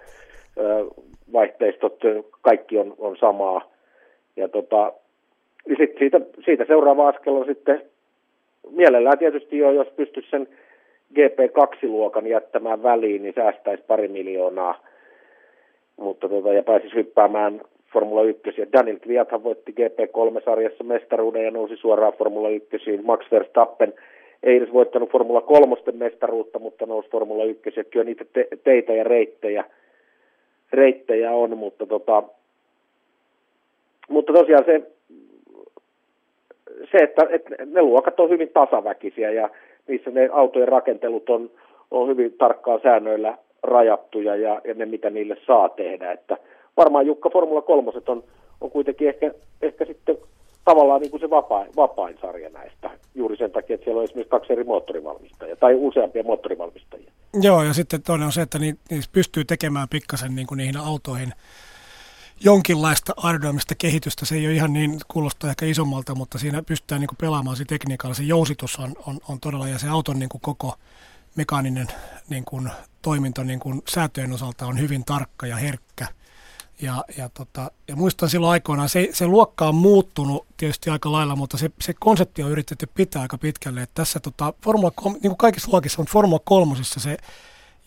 ö, 0.59 0.87
vaihteistot, 1.33 1.99
kaikki 2.41 2.79
on, 2.79 2.95
on 2.99 3.17
samaa. 3.17 3.71
Ja 4.37 4.49
tota, 4.49 4.93
niin 5.69 5.77
sit 5.77 5.99
siitä, 5.99 6.21
siitä 6.45 6.65
seuraava 6.65 7.09
askel 7.09 7.35
on 7.35 7.47
sitten 7.47 7.83
mielellään 8.71 9.19
tietysti 9.19 9.59
jo, 9.59 9.71
jos 9.71 9.89
pystyisi 9.97 10.31
sen 10.31 10.49
GP2-luokan 11.15 12.27
jättämään 12.27 12.83
väliin, 12.83 13.23
niin 13.23 13.35
säästäisi 13.35 13.85
pari 13.87 14.09
miljoonaa. 14.09 14.87
Mutta 15.97 16.29
tota, 16.29 16.53
ja 16.53 16.63
pääsisi 16.63 16.95
hyppäämään 16.95 17.61
Formula 17.93 18.23
1. 18.23 18.43
Ja 18.57 18.67
Daniel 18.73 18.99
Kviathan 18.99 19.43
voitti 19.43 19.73
GP3-sarjassa 19.73 20.85
mestaruuden 20.85 21.45
ja 21.45 21.51
nousi 21.51 21.77
suoraan 21.77 22.13
Formula 22.13 22.49
1. 22.49 22.77
Max 23.03 23.31
Verstappen 23.31 23.95
ei 24.43 24.57
edes 24.57 24.73
voittanut 24.73 25.11
Formula 25.11 25.41
3 25.41 25.77
mestaruutta, 25.93 26.59
mutta 26.59 26.87
nousi 26.87 27.11
Formula 27.11 27.45
1. 27.45 27.73
Ja 27.77 27.85
kyllä 27.85 28.05
niitä 28.05 28.25
te- 28.33 28.49
teitä 28.65 28.93
ja 28.93 29.05
reittejä, 29.05 29.65
reittejä 30.73 31.33
on, 31.33 31.59
mutta, 31.59 31.87
tota, 31.87 32.23
mutta 34.09 34.33
tosiaan 34.33 34.65
se 34.65 34.94
se, 36.93 36.99
että, 36.99 37.23
että 37.31 37.55
ne 37.67 37.83
luokat 37.83 38.21
on 38.21 38.31
hyvin 38.31 38.51
tasaväkisiä 38.55 39.31
ja 39.31 39.51
niissä 39.89 40.11
ne 40.11 40.29
autojen 40.33 40.69
rakentelut 40.69 41.31
on, 41.31 41.51
on 41.91 42.09
hyvin 42.09 42.33
tarkkaan 42.33 42.81
säännöillä 42.83 43.39
rajattuja 43.63 44.37
ja, 44.37 44.61
ja 44.65 44.75
ne, 44.75 44.87
mitä 44.87 45.11
niille 45.11 45.37
saa 45.47 45.69
tehdä. 45.69 46.13
Että 46.13 46.37
varmaan 46.77 47.07
Jukka 47.07 47.31
Formula 47.31 47.63
3 47.63 47.93
on, 48.07 48.25
on 48.61 48.71
kuitenkin 48.71 49.09
ehkä, 49.09 49.31
ehkä 49.63 49.85
sitten 49.85 50.17
tavallaan 50.65 51.01
niin 51.01 51.11
kuin 51.11 51.21
se 51.21 51.31
vapain, 51.31 51.71
vapain 51.77 52.19
sarja 52.21 52.51
näistä, 52.51 52.91
juuri 53.15 53.37
sen 53.37 53.51
takia, 53.51 53.75
että 53.75 53.85
siellä 53.85 53.99
on 53.99 54.05
esimerkiksi 54.05 54.31
kaksi 54.31 54.53
eri 54.53 54.65
moottorivalmistajia 54.65 55.57
tai 55.57 55.75
useampia 55.75 56.23
moottorivalmistajia. 56.23 57.11
Joo, 57.43 57.63
ja 57.63 57.73
sitten 57.73 58.03
toinen 58.03 58.27
on 58.27 58.33
se, 58.33 58.43
että 58.43 58.59
niissä 58.59 59.11
pystyy 59.13 59.45
tekemään 59.45 59.89
pikkasen 59.91 60.35
niin 60.35 60.47
kuin 60.47 60.59
niihin 60.59 60.77
autoihin 60.77 61.33
jonkinlaista 62.41 63.13
aerodynamista 63.17 63.75
kehitystä. 63.75 64.27
Se 64.27 64.35
ei 64.35 64.47
ole 64.47 64.55
ihan 64.55 64.73
niin, 64.73 65.01
kuulostaa 65.09 65.51
ehkä 65.51 65.67
isommalta, 65.67 66.15
mutta 66.15 66.39
siinä 66.39 66.63
pystytään 66.63 67.01
niin 67.01 67.17
pelaamaan 67.21 67.57
se 67.57 67.65
tekniikalla. 67.65 68.15
Se 68.15 68.23
jousitus 68.23 68.77
on, 68.77 68.95
on, 69.07 69.21
on 69.29 69.41
todella, 69.41 69.69
ja 69.69 69.79
se 69.79 69.89
auton 69.89 70.19
niin 70.19 70.29
koko 70.29 70.79
mekaaninen 71.35 71.89
niin 72.29 72.45
kuin, 72.45 72.71
toiminto 73.03 73.43
niin 73.43 73.61
kuin 73.61 73.83
säätöjen 73.89 74.33
osalta 74.33 74.67
on 74.67 74.79
hyvin 74.79 75.05
tarkka 75.05 75.47
ja 75.47 75.57
herkkä. 75.57 76.09
Ja, 76.83 77.05
ja, 77.17 77.29
tota, 77.29 77.71
ja 77.89 77.97
muistan 77.97 78.31
silloin 78.31 78.53
aikoinaan, 78.53 78.89
se, 78.89 79.09
se 79.13 79.27
luokka 79.27 79.69
on 79.69 79.75
muuttunut 79.75 80.47
tietysti 80.57 80.91
aika 80.91 81.13
lailla, 81.13 81.37
mutta 81.37 81.57
se, 81.57 81.71
se 81.81 81.95
konsepti 82.01 82.43
on 82.43 82.51
yritetty 82.51 82.87
pitää 82.95 83.23
aika 83.23 83.39
pitkälle. 83.39 83.83
Että 83.83 83.95
tässä 83.95 84.21
tota, 84.21 84.53
Formula, 84.63 84.93
niin 85.05 85.21
kuin 85.21 85.37
kaikissa 85.37 85.71
luokissa 85.71 86.03
on 86.03 86.07
Formula 86.07 86.41
3 86.45 86.75
se 86.83 87.17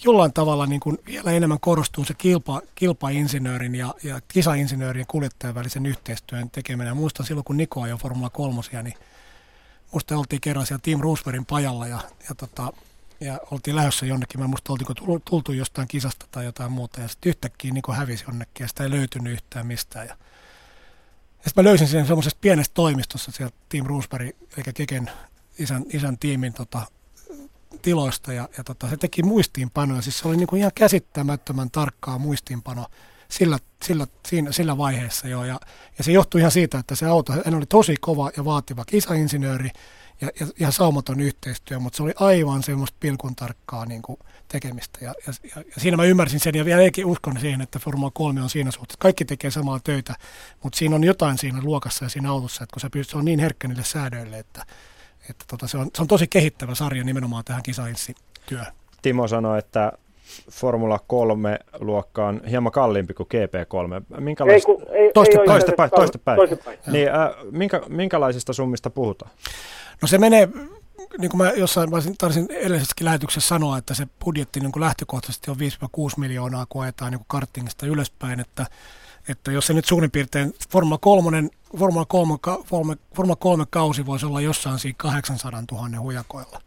jollain 0.03 0.33
tavalla 0.33 0.65
niin 0.65 0.79
kuin 0.79 0.97
vielä 1.05 1.31
enemmän 1.31 1.59
korostuu 1.59 2.05
se 2.05 2.13
kilpa, 2.13 2.61
kilpainsinöörin 2.75 3.75
ja, 3.75 3.93
ja 4.03 4.21
kisainsinöörin 4.27 4.99
ja 4.99 5.05
kuljettajan 5.07 5.55
välisen 5.55 5.85
yhteistyön 5.85 6.49
tekeminen. 6.49 6.97
Muistan 6.97 7.25
silloin, 7.25 7.45
kun 7.45 7.57
Niko 7.57 7.81
ajoi 7.81 7.97
Formula 7.97 8.29
3, 8.29 8.61
niin 8.83 8.97
musta 9.91 10.17
oltiin 10.17 10.41
kerran 10.41 10.65
siellä 10.65 10.81
Team 10.83 11.01
Roosbergin 11.01 11.45
pajalla 11.45 11.87
ja, 11.87 11.99
ja, 12.29 12.35
tota, 12.35 12.73
ja 13.19 13.39
oltiin 13.51 13.75
lähdössä 13.75 14.05
jonnekin. 14.05 14.39
Mä 14.39 14.47
muista 14.47 14.73
oltiinko 14.73 15.19
tultu 15.29 15.51
jostain 15.51 15.87
kisasta 15.87 16.25
tai 16.31 16.45
jotain 16.45 16.71
muuta 16.71 17.01
ja 17.01 17.07
sitten 17.07 17.29
yhtäkkiä 17.29 17.71
Niko 17.71 17.93
hävisi 17.93 18.23
jonnekin 18.27 18.63
ja 18.63 18.67
sitä 18.67 18.83
ei 18.83 18.89
löytynyt 18.89 19.33
yhtään 19.33 19.67
mistään. 19.67 20.07
Ja, 20.07 20.17
ja 21.37 21.49
sitten 21.49 21.63
mä 21.63 21.69
löysin 21.69 21.87
sen 21.87 22.07
semmoisesta 22.07 22.39
pienestä 22.41 22.73
toimistossa 22.73 23.31
sieltä 23.31 23.55
Team 23.69 23.85
Roosbergin, 23.85 24.35
eli 24.57 24.73
Keken 24.73 25.11
isän, 25.59 25.85
isän 25.93 26.17
tiimin 26.17 26.53
tota, 26.53 26.85
tiloista 27.77 28.33
ja, 28.33 28.49
ja 28.57 28.63
tota, 28.63 28.89
se 28.89 28.97
teki 28.97 29.23
muistiinpanoja. 29.23 30.01
Siis 30.01 30.19
se 30.19 30.27
oli 30.27 30.37
niin 30.37 30.47
kuin 30.47 30.59
ihan 30.59 30.71
käsittämättömän 30.75 31.71
tarkkaa 31.71 32.17
muistiinpano 32.19 32.85
sillä, 33.29 33.59
sillä, 33.83 34.07
siinä, 34.27 34.51
sillä 34.51 34.77
vaiheessa 34.77 35.27
jo. 35.27 35.43
Ja, 35.43 35.59
ja 35.97 36.03
se 36.03 36.11
johtui 36.11 36.41
ihan 36.41 36.51
siitä, 36.51 36.79
että 36.79 36.95
se 36.95 37.05
auto, 37.05 37.33
hän 37.45 37.55
oli 37.55 37.65
tosi 37.65 37.95
kova 38.01 38.31
ja 38.37 38.45
vaativa 38.45 38.85
kisainsinööri 38.85 39.69
ja, 40.21 40.29
ja, 40.39 40.47
ja 40.59 40.71
saumaton 40.71 41.19
yhteistyö, 41.19 41.79
mutta 41.79 41.97
se 41.97 42.03
oli 42.03 42.13
aivan 42.19 42.63
semmoista 42.63 42.97
pilkun 42.99 43.35
tarkkaa 43.35 43.85
niin 43.85 44.01
kuin 44.01 44.19
tekemistä. 44.47 44.99
Ja, 45.01 45.13
ja, 45.27 45.33
ja, 45.55 45.63
siinä 45.77 45.97
mä 45.97 46.03
ymmärsin 46.03 46.39
sen 46.39 46.55
ja 46.55 46.65
vielä 46.65 46.81
eikin 46.81 47.05
uskon 47.05 47.39
siihen, 47.39 47.61
että 47.61 47.79
Formula 47.79 48.11
3 48.11 48.41
on 48.41 48.49
siinä 48.49 48.71
suhteessa. 48.71 48.99
Kaikki 48.99 49.25
tekee 49.25 49.51
samaa 49.51 49.79
töitä, 49.79 50.15
mutta 50.63 50.77
siinä 50.77 50.95
on 50.95 51.03
jotain 51.03 51.37
siinä 51.37 51.59
luokassa 51.63 52.05
ja 52.05 52.09
siinä 52.09 52.31
autossa, 52.31 52.63
että 52.63 52.73
kun 52.73 52.81
se, 52.81 52.89
pystyy, 52.89 53.11
se 53.11 53.17
on 53.17 53.25
niin 53.25 53.39
herkkä 53.39 53.67
niille 53.67 53.83
säädöille, 53.83 54.39
että, 54.39 54.65
että 55.29 55.45
tota, 55.47 55.67
se, 55.67 55.77
on, 55.77 55.89
se 55.95 56.01
on 56.01 56.07
tosi 56.07 56.27
kehittävä 56.27 56.75
sarja 56.75 57.03
nimenomaan 57.03 57.43
tähän 57.45 57.63
kisainssityöhön. 57.63 58.73
Timo 59.01 59.27
sanoi, 59.27 59.59
että 59.59 59.91
Formula 60.51 60.99
3 61.07 61.59
luokka 61.79 62.27
on 62.27 62.41
hieman 62.49 62.71
kalliimpi 62.71 63.13
kuin 63.13 63.27
GP3. 63.33 64.21
Minkälaista... 64.21 64.71
Ei, 64.71 65.01
ei, 65.03 65.11
toistepäin. 65.13 65.89
toistepäin. 65.89 66.39
Niin, 66.87 67.07
äh, 67.07 67.29
minkä, 67.51 67.81
minkälaisista 67.87 68.53
summista 68.53 68.89
puhutaan? 68.89 69.31
No 70.01 70.07
se 70.07 70.17
menee, 70.17 70.49
niin 71.17 71.31
kuin 71.31 71.37
mä 71.37 71.51
jossain 71.51 71.89
taisin 72.17 72.47
edellisessäkin 72.51 73.05
lähetyksessä 73.05 73.47
sanoa, 73.47 73.77
että 73.77 73.93
se 73.93 74.07
budjetti 74.25 74.59
niin 74.59 74.71
kuin 74.71 74.81
lähtökohtaisesti 74.81 75.51
on 75.51 75.57
5-6 75.57 75.59
miljoonaa, 76.17 76.65
kun 76.69 76.83
ajetaan 76.83 77.11
niin 77.11 77.19
kuin 77.19 77.27
kartingista 77.27 77.85
ylöspäin, 77.85 78.39
että 78.39 78.65
että 79.29 79.51
jos 79.51 79.67
se 79.67 79.73
nyt 79.73 79.85
suurin 79.85 80.11
piirtein 80.11 80.53
Formula 80.71 80.97
3, 80.97 81.49
Formula 81.77 82.05
3, 82.05 82.37
Formula 83.15 83.35
3 83.35 83.63
kausi 83.69 84.05
voisi 84.05 84.25
olla 84.25 84.41
jossain 84.41 84.79
siinä 84.79 84.95
800 84.97 85.63
000 85.71 85.99
hujakoilla. 85.99 86.61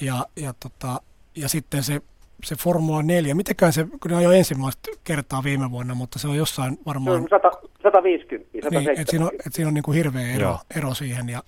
Ja, 0.00 0.26
ja, 0.36 0.54
tota, 0.60 1.00
ja 1.36 1.48
sitten 1.48 1.82
se 1.82 2.02
se 2.44 2.54
Formula 2.54 3.02
4, 3.02 3.34
mitenkään 3.34 3.72
se, 3.72 3.84
kun 3.84 4.10
ne 4.10 4.16
on 4.16 4.22
jo 4.22 4.32
ensimmäistä 4.32 4.90
kertaa 5.04 5.44
viime 5.44 5.70
vuonna, 5.70 5.94
mutta 5.94 6.18
se 6.18 6.28
on 6.28 6.36
jossain 6.36 6.78
varmaan... 6.86 7.26
100, 7.30 7.50
150, 7.82 8.48
170. 8.62 8.78
Niin, 8.78 9.00
että 9.00 9.10
siinä 9.10 9.26
on, 9.26 9.30
et 9.46 9.52
siinä 9.52 9.68
on 9.68 9.74
niin 9.74 9.82
kuin 9.82 9.96
hirveä 9.96 10.34
ero, 10.34 10.58
ero 10.76 10.94
siihen 10.94 11.28
ja, 11.28 11.42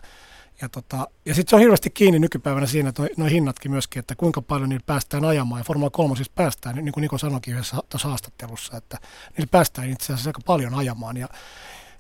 ja, 0.63 0.69
tota, 0.69 1.09
ja 1.25 1.35
sitten 1.35 1.51
se 1.51 1.57
on 1.57 1.61
hirveästi 1.61 1.91
kiinni 1.91 2.19
nykypäivänä 2.19 2.67
siinä, 2.67 2.93
nuo 3.17 3.29
hinnatkin 3.29 3.71
myöskin, 3.71 4.01
että 4.01 4.15
kuinka 4.15 4.43
paljon 4.43 4.69
niillä 4.69 4.85
päästään 4.87 5.25
ajamaan. 5.25 5.61
Ja 5.61 5.65
Formula 5.65 5.91
3 5.91 6.17
siis 6.17 6.29
päästään, 6.29 6.77
niin 6.77 6.93
kuin 6.93 7.03
Niko 7.03 7.19
sanoikin 7.19 7.55
yhdessä 7.55 7.77
tuossa 7.89 8.09
haastattelussa, 8.09 8.77
että 8.77 8.99
niillä 9.37 9.51
päästään 9.51 9.91
itse 9.91 10.13
asiassa 10.13 10.29
aika 10.29 10.41
paljon 10.47 10.75
ajamaan. 10.75 11.17
Ja, 11.17 11.29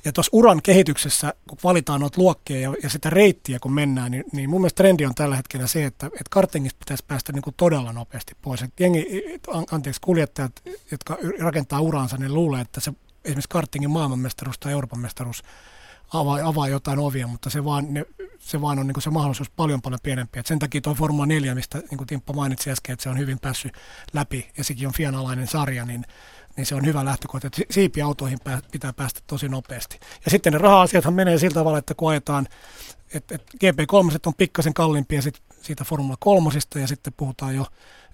ja 0.05 0.13
tuossa 0.13 0.31
uran 0.33 0.63
kehityksessä, 0.63 1.35
kun 1.49 1.59
valitaan 1.65 2.01
noita 2.01 2.21
luokkia 2.21 2.61
ja, 2.61 2.75
ja 2.83 2.91
sitä 2.91 3.11
reittiä 3.11 3.59
kun 3.59 3.73
mennään, 3.73 4.11
niin, 4.11 4.25
niin 4.33 4.51
mun 4.51 4.61
mielestä 4.61 4.77
trendi 4.77 5.07
on 5.07 5.15
tällä 5.15 5.37
hetkellä 5.37 5.67
se, 5.67 5.85
että, 5.85 6.07
että 6.07 6.31
kartingista 6.31 6.79
pitäisi 6.79 7.05
päästä 7.09 7.33
niin 7.33 7.43
kuin 7.43 7.55
todella 7.57 7.93
nopeasti 7.93 8.37
pois. 8.43 8.63
Et 8.63 8.81
jengi, 8.81 9.07
anteeksi, 9.71 10.01
kuljettajat, 10.01 10.53
jotka 10.91 11.19
rakentaa 11.41 11.81
uraansa, 11.81 12.17
ne 12.17 12.29
luulee, 12.29 12.61
että 12.61 12.81
se 12.81 12.93
esimerkiksi 13.25 13.49
kartingin 13.49 13.91
maailmanmestaruus 13.91 14.59
tai 14.59 14.73
Euroopan 14.73 15.01
mestaruus 15.01 15.43
avaa, 16.13 16.39
avaa 16.45 16.69
jotain 16.69 16.99
ovia, 16.99 17.27
mutta 17.27 17.51
se 17.51 17.65
vaan, 17.65 17.95
ne, 17.95 18.05
se 18.39 18.61
vaan 18.61 18.79
on 18.79 18.87
niin 18.87 19.03
se 19.03 19.11
mahdollisuus 19.11 19.51
paljon 19.51 19.83
paljon 19.83 20.01
pienempi. 20.03 20.39
Et 20.39 20.47
sen 20.47 20.59
takia 20.59 20.81
tuo 20.81 20.95
Formula 20.95 21.27
4, 21.27 21.55
mistä 21.55 21.83
niin 21.91 22.07
Timppa 22.07 22.33
mainitsi 22.33 22.71
äsken, 22.71 22.93
että 22.93 23.03
se 23.03 23.09
on 23.09 23.19
hyvin 23.19 23.39
päässyt 23.39 23.73
läpi 24.13 24.51
ja 24.59 24.65
sekin 24.65 24.87
on 24.87 24.95
fianalainen 24.95 25.47
sarja, 25.47 25.85
niin 25.85 26.05
niin 26.61 26.67
se 26.67 26.75
on 26.75 26.87
hyvä 26.87 27.05
lähtökohta, 27.05 27.47
että 27.47 27.63
siipiautoihin 27.71 28.39
pitää 28.73 28.93
päästä 28.93 29.21
tosi 29.27 29.49
nopeasti. 29.49 30.01
Ja 30.25 30.31
sitten 30.31 30.53
ne 30.53 30.59
raha-asiathan 30.59 31.15
menee 31.15 31.39
sillä 31.39 31.55
tavalla, 31.55 31.79
että 31.79 31.95
kun 31.95 32.11
ajetaan, 32.11 32.47
että, 33.15 33.35
että 33.35 33.53
GP3 33.65 34.19
on 34.27 34.35
pikkasen 34.37 34.75
kalliimpia 34.75 35.23
sit, 35.23 35.43
siitä 35.63 35.85
Formula 35.85 36.17
3 36.21 36.51
ja 36.81 36.87
sitten 36.87 37.13
puhutaan 37.17 37.57
jo 37.57 37.67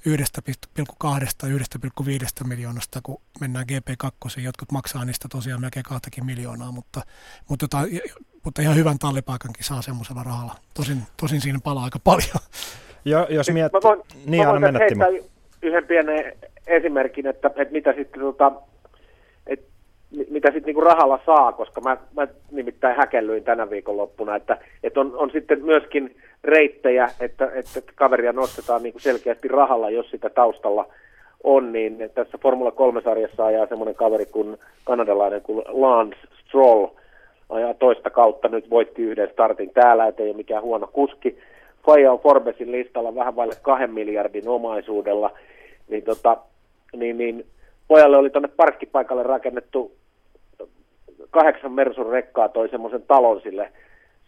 1,2-1,5 0.09 2.47
miljoonasta, 2.47 3.01
kun 3.03 3.21
mennään 3.41 3.67
GP2. 3.73 4.41
Jotkut 4.41 4.73
maksaa 4.73 5.05
niistä 5.05 5.29
tosiaan 5.29 5.61
melkein 5.61 5.85
2 5.85 6.21
miljoonaa, 6.21 6.73
mutta, 6.73 7.01
mutta, 7.49 7.65
jota, 7.65 7.79
mutta 8.45 8.63
ihan 8.63 8.77
hyvän 8.77 8.99
tallipaikankin 8.99 9.65
saa 9.65 9.83
semmoisella 9.83 10.23
rahalla. 10.23 10.55
Tosin, 10.75 11.03
tosin 11.17 11.41
siinä 11.41 11.59
palaa 11.65 11.85
aika 11.85 11.99
paljon. 11.99 12.37
Jo, 13.05 13.27
jos 13.31 13.51
miettii, 13.51 13.81
mä 13.81 13.89
voin, 13.89 14.03
niin 14.27 14.47
mä 14.47 14.53
voin 14.53 14.77
heittää 14.77 15.09
yhden 15.63 15.85
pienen 15.85 16.33
esimerkin, 16.67 17.27
että, 17.27 17.49
että 17.57 17.73
mitä 17.73 17.93
sitten 17.93 18.21
tota, 18.21 18.53
että 19.47 19.67
mitä 20.31 20.49
sitten 20.49 20.63
niinku 20.67 20.81
rahalla 20.81 21.21
saa, 21.27 21.53
koska 21.53 21.81
mä, 21.81 21.97
mä 22.17 22.29
nimittäin 22.51 22.97
häkellyin 22.97 23.45
tänä 23.45 23.71
viikonloppuna, 23.71 24.37
että, 24.37 24.59
että 24.83 25.01
on, 25.01 25.13
on 25.17 25.31
sitten 25.31 25.65
myöskin 25.65 26.17
reittejä, 26.45 27.09
että, 27.21 27.51
että 27.55 27.93
kaveria 27.95 28.33
nostetaan 28.33 28.83
niinku 28.83 28.99
selkeästi 28.99 29.49
rahalla, 29.49 29.91
jos 29.91 30.11
sitä 30.11 30.31
taustalla 30.31 30.89
on, 31.45 31.73
niin 31.73 32.11
tässä 32.15 32.39
Formula 32.39 32.71
3-sarjassa 32.71 33.45
ajaa 33.45 33.67
semmoinen 33.67 33.95
kaveri 33.95 34.27
kuin 34.27 34.57
kanadalainen 34.85 35.43
kuin 35.43 35.63
Lance 35.69 36.17
Stroll, 36.47 36.87
ajaa 37.49 37.75
toista 37.75 38.11
kautta, 38.11 38.49
nyt 38.49 38.71
voitti 38.71 39.03
yhden 39.03 39.31
startin 39.33 39.71
täällä, 39.71 40.07
ettei 40.07 40.29
ole 40.29 40.37
mikään 40.37 40.63
huono 40.63 40.87
kuski. 40.93 41.39
Faija 41.87 42.13
on 42.13 42.21
Forbesin 42.21 42.73
listalla 42.73 43.15
vähän 43.15 43.37
vaille 43.37 43.55
kahden 43.63 43.91
miljardin 43.91 44.49
omaisuudella, 44.49 45.31
niin 45.89 46.03
tota, 46.03 46.37
niin, 46.97 47.19
niin 47.19 47.47
pojalle 47.89 48.17
oli 48.17 48.31
tuonne 48.31 48.49
parkkipaikalle 48.49 49.23
rakennettu 49.23 49.93
kahdeksan 51.31 51.73
Mersun 51.73 52.11
rekkaa 52.11 52.49
toi 52.49 52.69
semmoisen 52.69 53.03
talon 53.03 53.41
sille, 53.41 53.73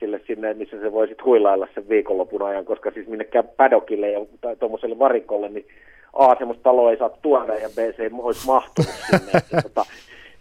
sille 0.00 0.20
sinne, 0.26 0.54
missä 0.54 0.80
se 0.80 0.92
voi 0.92 1.08
sitten 1.08 1.24
huilailla 1.24 1.68
sen 1.74 1.88
viikonlopun 1.88 2.42
ajan, 2.42 2.64
koska 2.64 2.90
siis 2.90 3.08
minnekään 3.08 3.48
padokille 3.56 4.10
ja 4.10 4.20
tuommoiselle 4.58 4.98
varikolle, 4.98 5.48
niin 5.48 5.66
A, 6.12 6.34
semmoista 6.34 6.62
taloa 6.62 6.90
ei 6.90 6.96
saa 6.96 7.10
tuoda 7.22 7.54
ja 7.54 7.68
B, 7.68 7.96
se 7.96 8.02
ei 8.02 8.10
olisi 8.18 8.46
mahtunut 8.46 8.90
sinne. 8.90 9.32
että, 9.34 9.62
tota, 9.68 9.84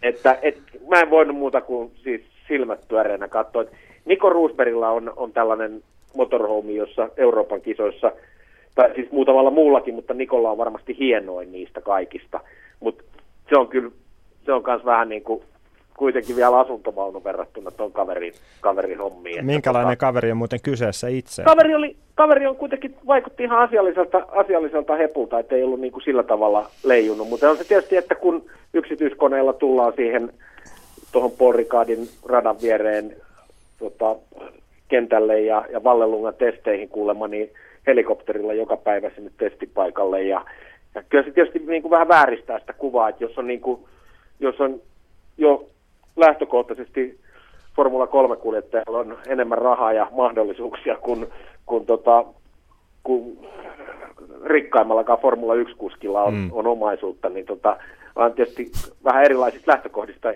että 0.02 0.38
et, 0.42 0.58
mä 0.88 1.00
en 1.00 1.10
voinut 1.10 1.36
muuta 1.36 1.60
kuin 1.60 1.92
siis 2.02 2.22
silmät 2.48 2.88
pyöreänä 2.88 3.28
katsoa. 3.28 3.64
Niko 4.04 4.30
Roosbergilla 4.30 4.90
on, 4.90 5.12
on 5.16 5.32
tällainen 5.32 5.82
motorhome, 6.16 6.72
jossa 6.72 7.08
Euroopan 7.16 7.60
kisoissa– 7.60 8.12
tai 8.74 8.94
siis 8.94 9.12
muutamalla 9.12 9.50
muullakin, 9.50 9.94
mutta 9.94 10.14
Nikolla 10.14 10.50
on 10.50 10.58
varmasti 10.58 10.98
hienoin 10.98 11.52
niistä 11.52 11.80
kaikista. 11.80 12.40
Mutta 12.80 13.04
se 13.48 13.58
on 13.58 13.68
kyllä, 13.68 13.90
se 14.44 14.52
on 14.52 14.62
myös 14.66 14.84
vähän 14.84 15.08
niin 15.08 15.22
kuin 15.22 15.42
kuitenkin 15.98 16.36
vielä 16.36 16.58
asuntovaunu 16.58 17.24
verrattuna 17.24 17.70
tuon 17.70 17.92
kaverin, 17.92 18.32
kaverin 18.60 18.98
hommiin. 18.98 19.46
Minkälainen 19.46 19.96
tota, 19.98 20.06
kaveri 20.06 20.30
on 20.30 20.36
muuten 20.36 20.60
kyseessä 20.62 21.08
itse? 21.08 21.42
Kaveri, 21.42 21.74
oli, 21.74 21.96
kaveri 22.14 22.46
on 22.46 22.56
kuitenkin, 22.56 22.94
vaikutti 23.06 23.42
ihan 23.42 23.58
asialliselta, 23.58 24.26
asialliselta 24.28 24.96
hepulta, 24.96 25.38
että 25.38 25.54
ei 25.54 25.62
ollut 25.62 25.80
niin 25.80 25.92
kuin 25.92 26.02
sillä 26.02 26.22
tavalla 26.22 26.70
leijunut. 26.84 27.28
Mutta 27.28 27.50
on 27.50 27.56
se 27.56 27.64
tietysti, 27.64 27.96
että 27.96 28.14
kun 28.14 28.44
yksityiskoneella 28.74 29.52
tullaan 29.52 29.92
siihen 29.96 30.32
tuohon 31.12 31.30
Paul 31.30 31.52
Ricardin 31.52 32.08
radan 32.28 32.56
viereen 32.62 33.16
tota, 33.78 34.16
kentälle 34.88 35.40
ja, 35.40 35.64
ja 35.72 35.84
Vallelungan 35.84 36.34
testeihin 36.34 36.88
kuulemma, 36.88 37.28
niin 37.28 37.50
helikopterilla 37.88 38.52
joka 38.52 38.76
päivä 38.76 39.10
sinne 39.14 39.30
testipaikalle 39.36 40.22
ja, 40.22 40.44
ja 40.94 41.02
kyllä 41.08 41.24
se 41.24 41.30
tietysti 41.30 41.58
niin 41.58 41.82
kuin 41.82 41.90
vähän 41.90 42.08
vääristää 42.08 42.58
sitä 42.58 42.72
kuvaa, 42.72 43.08
että 43.08 43.24
jos 43.24 43.38
on, 43.38 43.46
niin 43.46 43.60
kuin, 43.60 43.80
jos 44.40 44.60
on 44.60 44.80
jo 45.38 45.66
lähtökohtaisesti 46.16 47.18
Formula 47.76 48.06
3-kuljettajalla 48.06 48.98
on 48.98 49.18
enemmän 49.26 49.58
rahaa 49.58 49.92
ja 49.92 50.08
mahdollisuuksia 50.10 50.96
kuin, 50.96 51.26
kuin, 51.66 51.86
tota, 51.86 52.24
kuin 53.02 53.38
rikkaimmallakaan 54.44 55.18
Formula 55.18 55.54
1-kuskilla 55.54 56.22
on, 56.22 56.34
mm. 56.34 56.50
on 56.52 56.66
omaisuutta, 56.66 57.28
niin 57.28 57.46
tota, 57.46 57.76
on 58.16 58.32
tietysti 58.32 58.72
vähän 59.04 59.24
erilaisista 59.24 59.70
lähtökohdista 59.70 60.28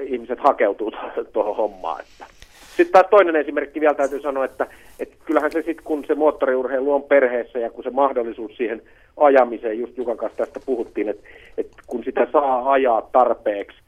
ihmiset 0.00 0.38
hakeutuu 0.38 0.92
tuohon 1.32 1.56
hommaan. 1.56 2.00
Että. 2.00 2.34
Sitten 2.76 2.92
taas 2.92 3.06
toinen 3.10 3.36
esimerkki 3.36 3.80
vielä 3.80 3.94
täytyy 3.94 4.20
sanoa, 4.20 4.44
että, 4.44 4.66
että 4.98 5.13
kyllähän 5.34 5.52
se 5.52 5.62
sitten, 5.62 5.84
kun 5.84 6.04
se 6.06 6.14
moottoriurheilu 6.14 6.94
on 6.94 7.02
perheessä 7.02 7.58
ja 7.58 7.70
kun 7.70 7.84
se 7.84 7.90
mahdollisuus 7.90 8.56
siihen 8.56 8.82
ajamiseen, 9.16 9.78
just 9.78 9.96
Jukan 9.96 10.16
kanssa 10.16 10.38
tästä 10.38 10.60
puhuttiin, 10.66 11.08
että, 11.08 11.28
että 11.58 11.76
kun 11.86 12.04
sitä 12.04 12.26
saa 12.32 12.72
ajaa 12.72 13.08
tarpeeksi, 13.12 13.78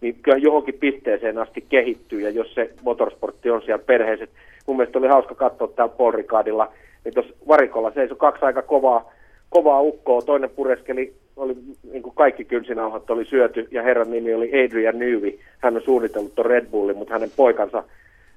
niin 0.00 0.14
kyllä 0.22 0.38
johonkin 0.38 0.74
pisteeseen 0.74 1.38
asti 1.38 1.64
kehittyy, 1.68 2.20
ja 2.20 2.30
jos 2.30 2.54
se 2.54 2.70
motorsportti 2.82 3.50
on 3.50 3.62
siellä 3.62 3.84
perheessä, 3.86 4.26
mun 4.66 4.76
mielestä 4.76 4.98
oli 4.98 5.08
hauska 5.08 5.34
katsoa 5.34 5.68
täällä 5.68 5.94
Paul 5.98 6.12
Ricardilla, 6.12 6.72
niin 7.04 7.14
tuossa 7.14 7.34
varikolla 7.48 7.90
seisoi 7.90 8.16
kaksi 8.16 8.44
aika 8.44 8.62
kovaa, 8.62 9.12
kovaa 9.50 9.80
ukkoa, 9.80 10.22
toinen 10.22 10.50
pureskeli, 10.50 11.12
oli 11.36 11.56
niin 11.92 12.02
kuin 12.02 12.14
kaikki 12.14 12.44
kynsinauhat 12.44 13.10
oli 13.10 13.24
syöty, 13.24 13.68
ja 13.70 13.82
herran 13.82 14.10
nimi 14.10 14.34
oli 14.34 14.64
Adrian 14.64 14.98
Newey, 14.98 15.38
hän 15.58 15.76
on 15.76 15.82
suunnitellut 15.82 16.34
tuon 16.34 16.46
Red 16.46 16.66
Bullin, 16.70 16.96
mutta 16.96 17.14
hänen 17.14 17.30
poikansa 17.36 17.84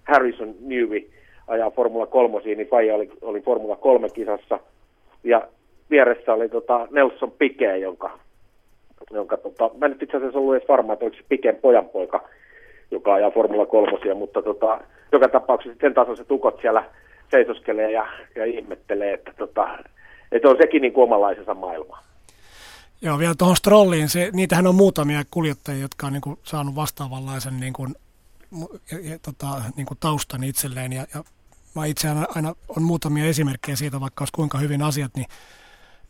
Harrison 0.03 0.55
Newey 0.59 1.07
ajaa 1.47 1.71
Formula 1.71 2.05
3, 2.05 2.41
niin 2.43 2.67
Faija 2.67 2.95
oli, 2.95 3.11
oli 3.21 3.41
Formula 3.41 3.75
3 3.75 4.09
kisassa. 4.09 4.59
Ja 5.23 5.47
vieressä 5.89 6.33
oli 6.33 6.49
tota 6.49 6.87
Nelson 6.91 7.31
Piquet, 7.31 7.81
jonka, 7.81 8.19
jonka 9.11 9.37
tota, 9.37 9.69
mä 9.77 9.85
en 9.85 9.95
itse 10.01 10.17
asiassa 10.17 10.39
ollut 10.39 10.55
edes 10.55 10.67
varma, 10.67 10.93
että 10.93 11.05
oliko 11.05 11.17
se 11.17 11.23
Piquet 11.29 11.61
pojanpoika, 11.61 12.29
joka 12.91 13.13
ajaa 13.13 13.31
Formula 13.31 13.65
3, 13.65 14.13
mutta 14.13 14.41
tota, 14.41 14.79
joka 15.11 15.27
tapauksessa 15.27 15.77
sen 15.81 15.93
tasoiset 15.93 16.27
tukot 16.27 16.61
siellä 16.61 16.83
seisoskelee 17.31 17.91
ja, 17.91 18.07
ja 18.35 18.45
ihmettelee, 18.45 19.13
että, 19.13 19.33
tota, 19.37 19.77
että 20.31 20.49
on 20.49 20.57
sekin 20.61 20.81
niin 20.81 20.93
kuin 20.93 21.09
maailma. 21.55 21.97
Joo, 23.01 23.19
vielä 23.19 23.33
tuohon 23.37 23.55
Strolliin, 23.55 24.09
se, 24.09 24.29
niitähän 24.33 24.67
on 24.67 24.75
muutamia 24.75 25.21
kuljettajia, 25.31 25.81
jotka 25.81 26.07
on 26.07 26.13
niin 26.13 26.21
kuin, 26.21 26.37
saanut 26.43 26.75
vastaavanlaisen 26.75 27.59
niin 27.59 27.73
kuin, 27.73 27.95
ja, 28.91 28.99
ja, 28.99 29.19
tota, 29.19 29.61
niin 29.75 29.85
kuin 29.85 29.97
taustan 29.99 30.43
itselleen. 30.43 30.93
Ja, 30.93 31.07
ja 31.13 31.23
mä 31.75 31.85
itse 31.85 32.09
aina, 32.09 32.27
aina 32.35 32.55
on 32.67 32.83
muutamia 32.83 33.25
esimerkkejä 33.25 33.75
siitä, 33.75 33.99
vaikka 33.99 34.21
olisi 34.21 34.33
kuinka 34.33 34.57
hyvin 34.57 34.81
asiat, 34.81 35.15
niin 35.15 35.27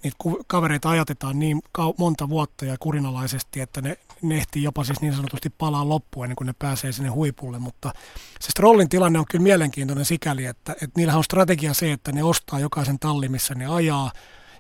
niitä 0.04 0.18
kavereita 0.48 0.90
ajatetaan 0.90 1.40
niin 1.40 1.62
monta 1.98 2.30
vuotta 2.30 2.66
ja 2.66 2.78
kurinalaisesti, 2.80 3.60
että 3.60 3.82
ne, 3.82 3.98
ne 4.22 4.38
ehtii 4.38 4.64
jopa 4.64 4.84
siis 4.84 5.02
niin 5.02 5.14
sanotusti 5.14 5.50
palaa 5.50 5.90
loppuun 5.90 6.26
ennen 6.26 6.36
kuin 6.36 6.46
ne 6.46 6.54
pääsee 6.60 6.92
sinne 6.92 7.10
huipulle. 7.10 7.60
Mutta 7.60 7.94
se 8.40 8.52
Strollin 8.52 8.90
tilanne 8.90 9.20
on 9.20 9.26
kyllä 9.32 9.44
mielenkiintoinen 9.44 10.06
sikäli, 10.06 10.46
että, 10.46 10.72
että 10.72 10.92
niillähän 10.98 11.18
on 11.18 11.24
strategia 11.24 11.74
se, 11.74 11.92
että 11.92 12.12
ne 12.12 12.24
ostaa 12.24 12.60
jokaisen 12.60 13.00
talli, 13.00 13.30
missä 13.30 13.56
ne 13.56 13.66
ajaa. 13.66 14.12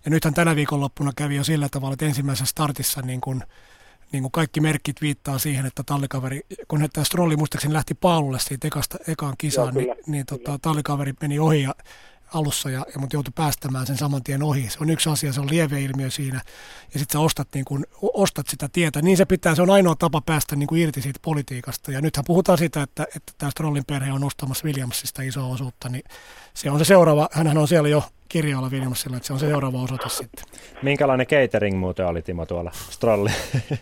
Ja 0.06 0.12
nythän 0.12 0.34
tänä 0.34 0.56
viikonloppuna 0.56 1.12
kävi 1.16 1.36
jo 1.36 1.44
sillä 1.44 1.70
tavalla, 1.70 1.94
että 1.94 2.06
ensimmäisessä 2.06 2.46
startissa 2.46 3.02
niin 3.02 3.22
kuin 3.22 3.44
niin 4.12 4.24
kuin 4.24 4.32
kaikki 4.32 4.62
merkit 4.62 5.02
viittaa 5.02 5.40
siihen, 5.40 5.66
että 5.66 5.84
tallikaveri, 5.86 6.42
kun 6.68 6.90
tämä 6.94 7.06
Strolli 7.06 7.38
muistaakseni 7.38 7.74
lähti 7.74 7.94
paalulle 7.94 8.40
siitä 8.40 8.68
ekasta, 8.68 8.98
ekaan 9.08 9.36
kisaan, 9.38 9.74
Joo, 9.74 9.84
niin, 9.84 9.96
niin 10.08 10.26
tota, 10.26 10.60
tallikaveri 10.62 11.14
meni 11.22 11.40
ohi 11.40 11.62
ja, 11.62 11.76
alussa, 12.34 12.70
ja, 12.70 12.86
ja 12.94 13.00
mutta 13.00 13.16
joutui 13.16 13.32
päästämään 13.36 13.88
sen 13.88 13.98
saman 13.98 14.24
tien 14.24 14.44
ohi. 14.44 14.70
Se 14.70 14.78
on 14.82 14.90
yksi 14.90 15.10
asia, 15.10 15.34
se 15.34 15.42
on 15.42 15.50
lieveilmiö 15.50 16.10
siinä, 16.10 16.42
ja 16.94 17.00
sitten 17.00 17.14
sä 17.14 17.20
ostat, 17.20 17.48
niin 17.54 17.66
kun, 17.66 17.86
ostat 18.02 18.48
sitä 18.48 18.70
tietä. 18.74 19.02
Niin 19.02 19.18
se 19.18 19.26
pitää, 19.26 19.56
se 19.56 19.62
on 19.62 19.70
ainoa 19.70 19.96
tapa 19.96 20.22
päästä 20.22 20.56
niin 20.56 20.76
irti 20.76 21.02
siitä 21.02 21.20
politiikasta. 21.22 21.92
Ja 21.92 22.02
nythän 22.02 22.26
puhutaan 22.26 22.58
siitä, 22.58 22.82
että, 22.82 23.08
että 23.16 23.34
tämä 23.38 23.52
Strollin 23.52 23.86
perhe 23.86 24.12
on 24.12 24.24
ostamassa 24.24 24.66
Williamsista 24.66 25.22
isoa 25.22 25.48
osuutta, 25.48 25.90
niin 25.90 26.04
se 26.54 26.72
on 26.72 26.80
se 26.80 26.86
seuraava, 26.86 27.30
hän 27.32 27.58
on 27.58 27.68
siellä 27.68 27.90
jo 27.90 28.04
kirjoilla 28.32 28.70
Williamsilla, 28.72 29.18
että 29.18 29.28
se 29.28 29.34
on 29.34 29.40
se 29.40 29.48
seuraava 29.48 29.84
osoite 29.84 30.10
sitten. 30.10 30.46
Minkälainen 30.82 31.28
catering 31.28 31.80
muuten 31.80 32.06
oli 32.06 32.22
Timo 32.22 32.46
tuolla 32.46 32.72
Strolli? 32.74 33.30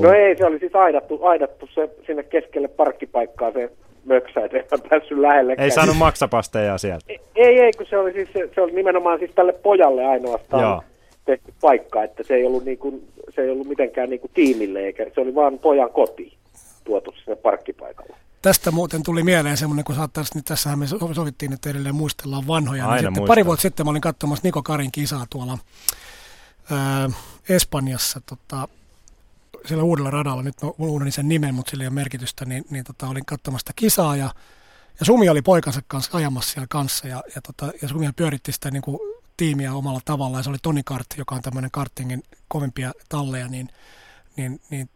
No 0.00 0.12
ei, 0.12 0.36
se 0.36 0.44
oli 0.44 0.58
siis 0.58 0.74
aidattu, 0.74 1.18
aidattu 1.22 1.68
se 1.74 1.88
sinne 2.06 2.22
keskelle 2.22 2.68
parkkipaikkaa 2.68 3.52
se 3.52 3.70
möksä, 4.04 4.44
että 4.44 4.76
en 4.76 4.82
päässyt 4.90 5.18
lähelle. 5.18 5.54
Ei 5.58 5.70
saanut 5.70 5.96
maksapasteja 5.96 6.78
sieltä? 6.78 7.04
Ei, 7.36 7.60
ei, 7.60 7.72
kun 7.72 7.86
se 7.90 7.98
oli, 7.98 8.12
siis, 8.12 8.28
se 8.54 8.60
oli 8.60 8.72
nimenomaan 8.72 9.18
siis 9.18 9.30
tälle 9.34 9.52
pojalle 9.52 10.04
ainoastaan 10.06 10.62
Joo. 10.62 10.82
tehty 11.24 11.52
paikka, 11.60 12.02
että 12.02 12.22
se 12.22 12.34
ei 12.34 12.46
ollut, 12.46 12.64
niin 12.64 12.78
kuin, 12.78 13.08
se 13.34 13.42
ei 13.42 13.50
ollut 13.50 13.66
mitenkään 13.66 14.10
niin 14.10 14.20
kuin 14.20 14.30
tiimille, 14.34 14.80
eikä 14.80 15.06
se 15.14 15.20
oli 15.20 15.34
vaan 15.34 15.58
pojan 15.58 15.90
koti 15.90 16.36
tuotu 16.84 17.12
sinne 17.12 17.36
parkkipaikalle. 17.36 18.16
Tästä 18.44 18.70
muuten 18.70 19.02
tuli 19.02 19.22
mieleen 19.22 19.56
semmoinen, 19.56 19.84
kun 19.84 19.94
saattaisi, 19.94 20.34
niin 20.34 20.44
tässähän 20.44 20.78
me 20.78 20.86
sovittiin, 21.14 21.52
että 21.52 21.70
edelleen 21.70 21.94
muistellaan 21.94 22.46
vanhoja. 22.46 22.86
Aina 22.86 23.10
niin 23.10 23.26
pari 23.26 23.44
vuotta 23.44 23.62
sitten 23.62 23.86
mä 23.86 23.90
olin 23.90 24.02
katsomassa 24.02 24.40
Niko 24.44 24.62
Karin 24.62 24.92
kisaa 24.92 25.26
tuolla 25.30 25.58
ää, 26.70 27.10
Espanjassa. 27.48 28.20
Tota, 28.26 28.68
siellä 29.66 29.84
uudella 29.84 30.10
radalla, 30.10 30.42
nyt 30.42 30.62
mä 30.62 30.70
unohdin 30.78 31.12
sen 31.12 31.28
nimen, 31.28 31.54
mutta 31.54 31.70
sillä 31.70 31.84
ei 31.84 31.88
ole 31.88 31.94
merkitystä, 31.94 32.44
niin, 32.44 32.64
niin 32.70 32.84
tota, 32.84 33.08
olin 33.08 33.26
katsomassa 33.26 33.72
kisaa 33.76 34.16
ja, 34.16 34.34
ja 35.00 35.06
Sumi 35.06 35.28
oli 35.28 35.42
poikansa 35.42 35.80
kanssa 35.86 36.16
ajamassa 36.16 36.52
siellä 36.52 36.66
kanssa 36.70 37.08
ja, 37.08 37.22
ja, 37.34 37.42
tota, 37.42 37.72
ja 37.82 37.88
Sumi 37.88 38.12
pyöritti 38.16 38.52
sitä 38.52 38.70
niin 38.70 38.82
kuin, 38.82 38.98
tiimiä 39.36 39.74
omalla 39.74 40.00
tavallaan. 40.04 40.44
Se 40.44 40.50
oli 40.50 40.58
Toni 40.62 40.82
Kart, 40.84 41.06
joka 41.16 41.34
on 41.34 41.42
tämmöinen 41.42 41.70
kartingin 41.70 42.22
kovimpia 42.48 42.92
talleja, 43.08 43.48
niin, 43.48 43.68
niin, 44.36 44.60
niin 44.70 44.88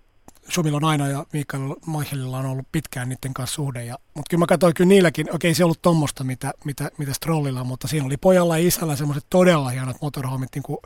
Sumilla 0.49 0.77
on 0.77 0.85
aina 0.85 1.09
ja 1.09 1.27
Mikael 1.33 1.75
Maichelilla 1.87 2.39
on 2.39 2.47
ollut 2.47 2.67
pitkään 2.73 3.09
niiden 3.09 3.35
kanssa 3.35 3.55
suhde. 3.55 3.85
Ja, 3.85 3.99
mutta 4.15 4.31
kyllä 4.31 4.41
mä 4.41 4.47
katsoin 4.47 4.75
kyllä 4.75 4.89
niilläkin, 4.89 5.35
okei 5.35 5.55
se 5.55 5.63
ei 5.63 5.65
ollut 5.65 5.83
tuommoista, 5.83 6.25
mitä, 6.25 6.55
mitä, 6.65 6.91
mitä 6.99 7.15
Strollilla, 7.15 7.65
mutta 7.65 7.89
siinä 7.89 8.07
oli 8.07 8.17
pojalla 8.17 8.59
ja 8.59 8.67
isällä 8.67 8.97
semmoiset 8.97 9.27
todella 9.31 9.69
hienot 9.69 9.97
motorhomit 10.03 10.49
niin 10.55 10.63
kuin 10.63 10.79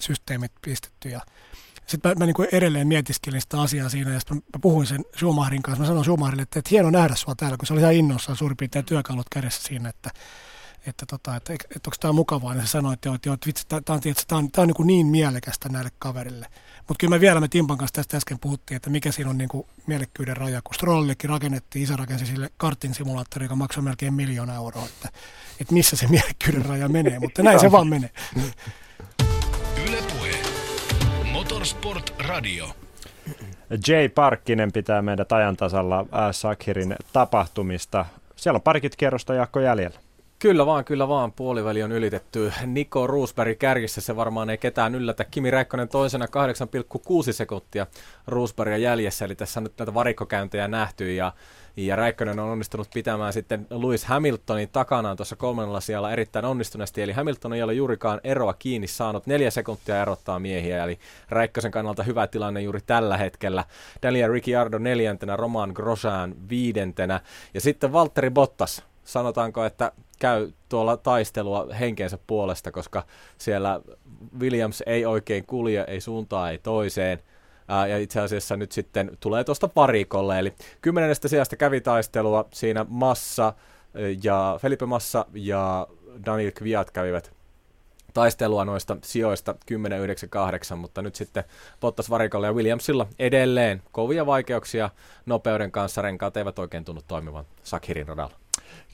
systeemit 0.00 0.52
pistetty. 0.62 1.08
Ja 1.08 1.20
sitten 1.86 2.10
mä, 2.10 2.14
mä 2.14 2.26
niin 2.26 2.34
kuin 2.34 2.48
edelleen 2.52 2.88
mietiskelin 2.88 3.40
sitä 3.40 3.60
asiaa 3.60 3.88
siinä, 3.88 4.12
ja 4.12 4.20
sitten 4.20 4.36
mä 4.36 4.58
puhuin 4.62 4.86
sen 4.86 5.04
Schumacherin 5.16 5.62
kanssa. 5.62 5.80
Mä 5.80 5.86
sanoin 5.86 6.04
Schumacherille, 6.04 6.42
että, 6.42 6.58
että 6.58 6.68
hieno 6.70 6.90
nähdä 6.90 7.14
sua 7.14 7.34
täällä, 7.34 7.56
kun 7.56 7.66
se 7.66 7.72
oli 7.72 7.80
ihan 7.80 7.94
innossaan 7.94 8.36
suurin 8.36 8.56
piirtein 8.56 8.84
työkalut 8.84 9.26
kädessä 9.30 9.62
siinä, 9.62 9.88
että, 9.88 10.10
että, 10.86 11.06
tota, 11.06 11.36
että, 11.36 11.52
että, 11.52 11.66
että 11.76 11.88
onko 11.88 11.96
tämä 12.00 12.12
mukavaa. 12.12 12.54
Ja 12.54 12.62
se 12.62 12.66
sanoi, 12.66 12.92
että, 12.94 13.14
että, 13.14 13.32
että 13.32 13.46
vitsi, 13.46 13.66
tämä 13.68 13.76
on, 13.76 13.84
tämä 14.26 14.38
on, 14.38 14.50
tämä 14.50 14.62
on 14.62 14.68
niin, 14.68 14.86
niin 14.86 15.06
mielekästä 15.06 15.68
näille 15.68 15.90
kaverille. 15.98 16.46
Mutta 16.88 17.00
kyllä 17.00 17.16
me 17.16 17.20
vielä 17.20 17.40
me 17.40 17.48
Timpan 17.48 17.78
kanssa 17.78 17.94
tästä 17.94 18.16
äsken 18.16 18.38
puhuttiin, 18.38 18.76
että 18.76 18.90
mikä 18.90 19.12
siinä 19.12 19.30
on 19.30 19.38
niin 19.38 19.48
kuin 19.48 19.66
mielekkyyden 19.86 20.36
raja, 20.36 20.62
kun 20.62 20.74
Strollillekin 20.74 21.30
rakennettiin, 21.30 21.82
isä 21.82 21.96
rakensi 21.96 22.26
sille 22.26 22.50
kartin 22.56 22.94
simulaattori, 22.94 23.44
joka 23.44 23.56
maksoi 23.56 23.82
melkein 23.82 24.14
miljoona 24.14 24.54
euroa, 24.54 24.84
että, 24.84 25.08
että 25.60 25.74
missä 25.74 25.96
se 25.96 26.06
mielekkyyden 26.06 26.64
raja 26.64 26.88
menee, 26.88 27.18
mutta 27.18 27.42
näin 27.42 27.60
se 27.60 27.72
vaan 27.72 27.88
menee. 27.88 28.10
Motorsport 31.32 32.14
Radio. 32.18 32.76
Jay 33.88 34.08
Parkkinen 34.08 34.72
pitää 34.72 35.02
meidät 35.02 35.32
ajan 35.32 35.56
tasalla 35.56 36.06
Sakhirin 36.32 36.96
tapahtumista. 37.12 38.06
Siellä 38.36 38.56
on 38.56 38.62
parikit 38.62 38.96
kierrosta 38.96 39.34
Jaakko 39.34 39.60
jäljellä. 39.60 40.03
Kyllä 40.44 40.66
vaan, 40.66 40.84
kyllä 40.84 41.08
vaan. 41.08 41.32
Puoliväli 41.32 41.82
on 41.82 41.92
ylitetty. 41.92 42.52
Niko 42.66 43.06
Roosberg 43.06 43.58
kärjissä, 43.58 44.00
se 44.00 44.16
varmaan 44.16 44.50
ei 44.50 44.58
ketään 44.58 44.94
yllätä. 44.94 45.24
Kimi 45.24 45.50
Räikkönen 45.50 45.88
toisena 45.88 46.26
8,6 46.26 47.32
sekuntia 47.32 47.86
Roosbergia 48.26 48.76
jäljessä, 48.76 49.24
eli 49.24 49.34
tässä 49.34 49.60
on 49.60 49.64
nyt 49.64 49.72
näitä 49.78 49.94
varikkokäyntejä 49.94 50.68
nähty 50.68 51.14
ja 51.14 51.32
ja 51.76 51.96
Räikkönen 51.96 52.38
on 52.38 52.50
onnistunut 52.50 52.88
pitämään 52.94 53.32
sitten 53.32 53.66
Lewis 53.70 54.04
Hamiltonin 54.04 54.68
takanaan 54.68 55.16
tuossa 55.16 55.36
kolmannella 55.36 55.80
sijalla 55.80 56.12
erittäin 56.12 56.44
onnistuneesti. 56.44 57.02
Eli 57.02 57.12
Hamilton 57.12 57.52
ei 57.52 57.62
ole 57.62 57.74
juurikaan 57.74 58.20
eroa 58.24 58.54
kiinni 58.54 58.86
saanut. 58.86 59.26
Neljä 59.26 59.50
sekuntia 59.50 60.02
erottaa 60.02 60.38
miehiä, 60.38 60.84
eli 60.84 60.98
Räikkösen 61.28 61.70
kannalta 61.70 62.02
hyvä 62.02 62.26
tilanne 62.26 62.60
juuri 62.60 62.80
tällä 62.86 63.16
hetkellä. 63.16 63.64
Daniel 64.02 64.32
Ricciardo 64.32 64.78
neljäntenä, 64.78 65.36
Roman 65.36 65.70
Grosjean 65.74 66.34
viidentenä. 66.48 67.20
Ja 67.54 67.60
sitten 67.60 67.92
Valtteri 67.92 68.30
Bottas, 68.30 68.82
sanotaanko, 69.04 69.64
että 69.64 69.92
käy 70.18 70.52
tuolla 70.68 70.96
taistelua 70.96 71.66
henkeensä 71.80 72.18
puolesta, 72.26 72.70
koska 72.70 73.06
siellä 73.38 73.80
Williams 74.38 74.82
ei 74.86 75.06
oikein 75.06 75.46
kulje, 75.46 75.84
ei 75.88 76.00
suuntaan, 76.00 76.50
ei 76.50 76.58
toiseen– 76.58 77.18
Ää, 77.68 77.86
ja 77.86 77.98
itse 77.98 78.20
asiassa 78.20 78.56
nyt 78.56 78.72
sitten 78.72 79.16
tulee 79.20 79.44
tuosta 79.44 79.68
parikolle, 79.68 80.38
eli 80.38 80.54
kymmenestä 80.80 81.28
sijasta 81.28 81.56
kävi 81.56 81.80
taistelua 81.80 82.48
siinä 82.52 82.86
Massa 82.88 83.52
ja 84.22 84.58
Felipe 84.62 84.86
Massa 84.86 85.26
ja 85.34 85.86
Daniel 86.26 86.52
Kviat 86.54 86.90
kävivät 86.90 87.32
taistelua 88.14 88.64
noista 88.64 88.96
sijoista 89.02 89.54
10-9-8, 90.72 90.76
mutta 90.76 91.02
nyt 91.02 91.14
sitten 91.14 91.44
Bottas 91.80 92.10
varikolle 92.10 92.46
ja 92.46 92.52
Williamsilla 92.52 93.06
edelleen 93.18 93.82
kovia 93.92 94.26
vaikeuksia 94.26 94.90
nopeuden 95.26 95.70
kanssa. 95.70 96.02
Renkaat 96.02 96.36
eivät 96.36 96.58
oikein 96.58 96.84
tunnu 96.84 97.02
toimivan 97.08 97.44
Sakhirin 97.62 98.08
radalla. 98.08 98.43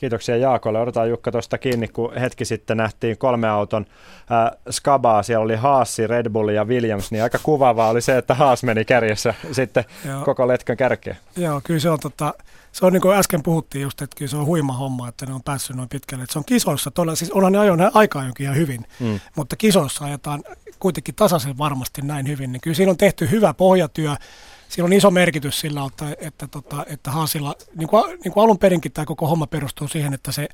Kiitoksia 0.01 0.37
Jaakolle. 0.37 0.81
Odotetaan 0.81 1.11
Jukka 1.11 1.33
tuosta 1.33 1.59
kiinni, 1.59 1.89
kun 1.89 2.15
hetki 2.15 2.45
sitten 2.45 2.77
nähtiin 2.77 3.19
kolme 3.19 3.49
auton 3.49 3.87
äh, 4.33 4.59
skabaa. 4.71 5.23
Siellä 5.23 5.45
oli 5.45 5.57
Haassi, 5.57 6.07
Red 6.07 6.31
Bull 6.31 6.49
ja 6.49 6.65
Williams, 6.65 7.11
niin 7.11 7.23
aika 7.23 7.39
kuvaavaa 7.43 7.89
oli 7.89 8.01
se, 8.01 8.19
että 8.19 8.35
Haas 8.35 8.63
meni 8.63 8.85
kärjessä 8.85 9.35
sitten 9.53 9.85
Joo. 10.09 10.25
koko 10.25 10.49
letkän 10.49 10.77
kärkeen. 10.77 11.17
Joo, 11.37 11.61
kyllä 11.65 11.81
se 11.81 11.91
on, 11.91 12.01
tota, 12.01 12.35
se 12.73 12.87
on 12.87 12.93
niin 12.93 13.01
kuin 13.01 13.17
äsken 13.17 13.43
puhuttiin 13.43 13.83
just, 13.83 14.03
että 14.03 14.17
kyllä 14.17 14.31
se 14.31 14.37
on 14.37 14.47
huima 14.47 14.73
homma, 14.73 15.09
että 15.09 15.27
ne 15.27 15.35
on 15.35 15.43
päässyt 15.43 15.77
noin 15.77 15.89
pitkälle. 15.89 16.25
Että 16.25 16.33
se 16.33 16.39
on 16.39 16.45
kisoissa 16.45 16.91
todella, 16.91 17.17
siis 17.17 17.31
onhan 17.31 17.53
ne 17.53 17.59
ajoin 17.59 17.81
aikaa 17.95 18.25
jonkin 18.25 18.45
ihan 18.45 18.57
hyvin, 18.57 18.87
mm. 19.01 19.21
mutta 19.37 19.57
kisoissa 19.57 20.05
ajetaan 20.05 20.43
kuitenkin 20.79 21.15
tasaisen 21.15 21.59
varmasti 21.59 22.03
näin 22.03 22.29
hyvin, 22.29 22.53
niin 22.53 22.61
kyllä 22.61 22.75
siinä 22.75 22.91
on 22.91 22.97
tehty 22.97 23.31
hyvä 23.31 23.55
pohjatyö 23.55 24.15
sillä 24.71 24.87
on 24.87 24.93
iso 24.93 25.11
merkitys 25.11 25.61
sillä, 25.61 25.87
että, 25.87 26.17
että, 26.27 26.47
tota, 26.49 26.87
että 26.89 27.11
Haasilla, 27.11 27.55
niin 27.77 27.89
kuin, 27.89 28.19
niin 28.25 28.33
kuin 28.33 28.45
alun 28.45 28.59
perinkin 28.59 28.93
tämä 28.93 29.05
koko 29.07 29.27
homma 29.27 29.47
perustuu 29.47 29.89
siihen, 29.89 30.15
että 30.15 30.33
se 30.33 30.49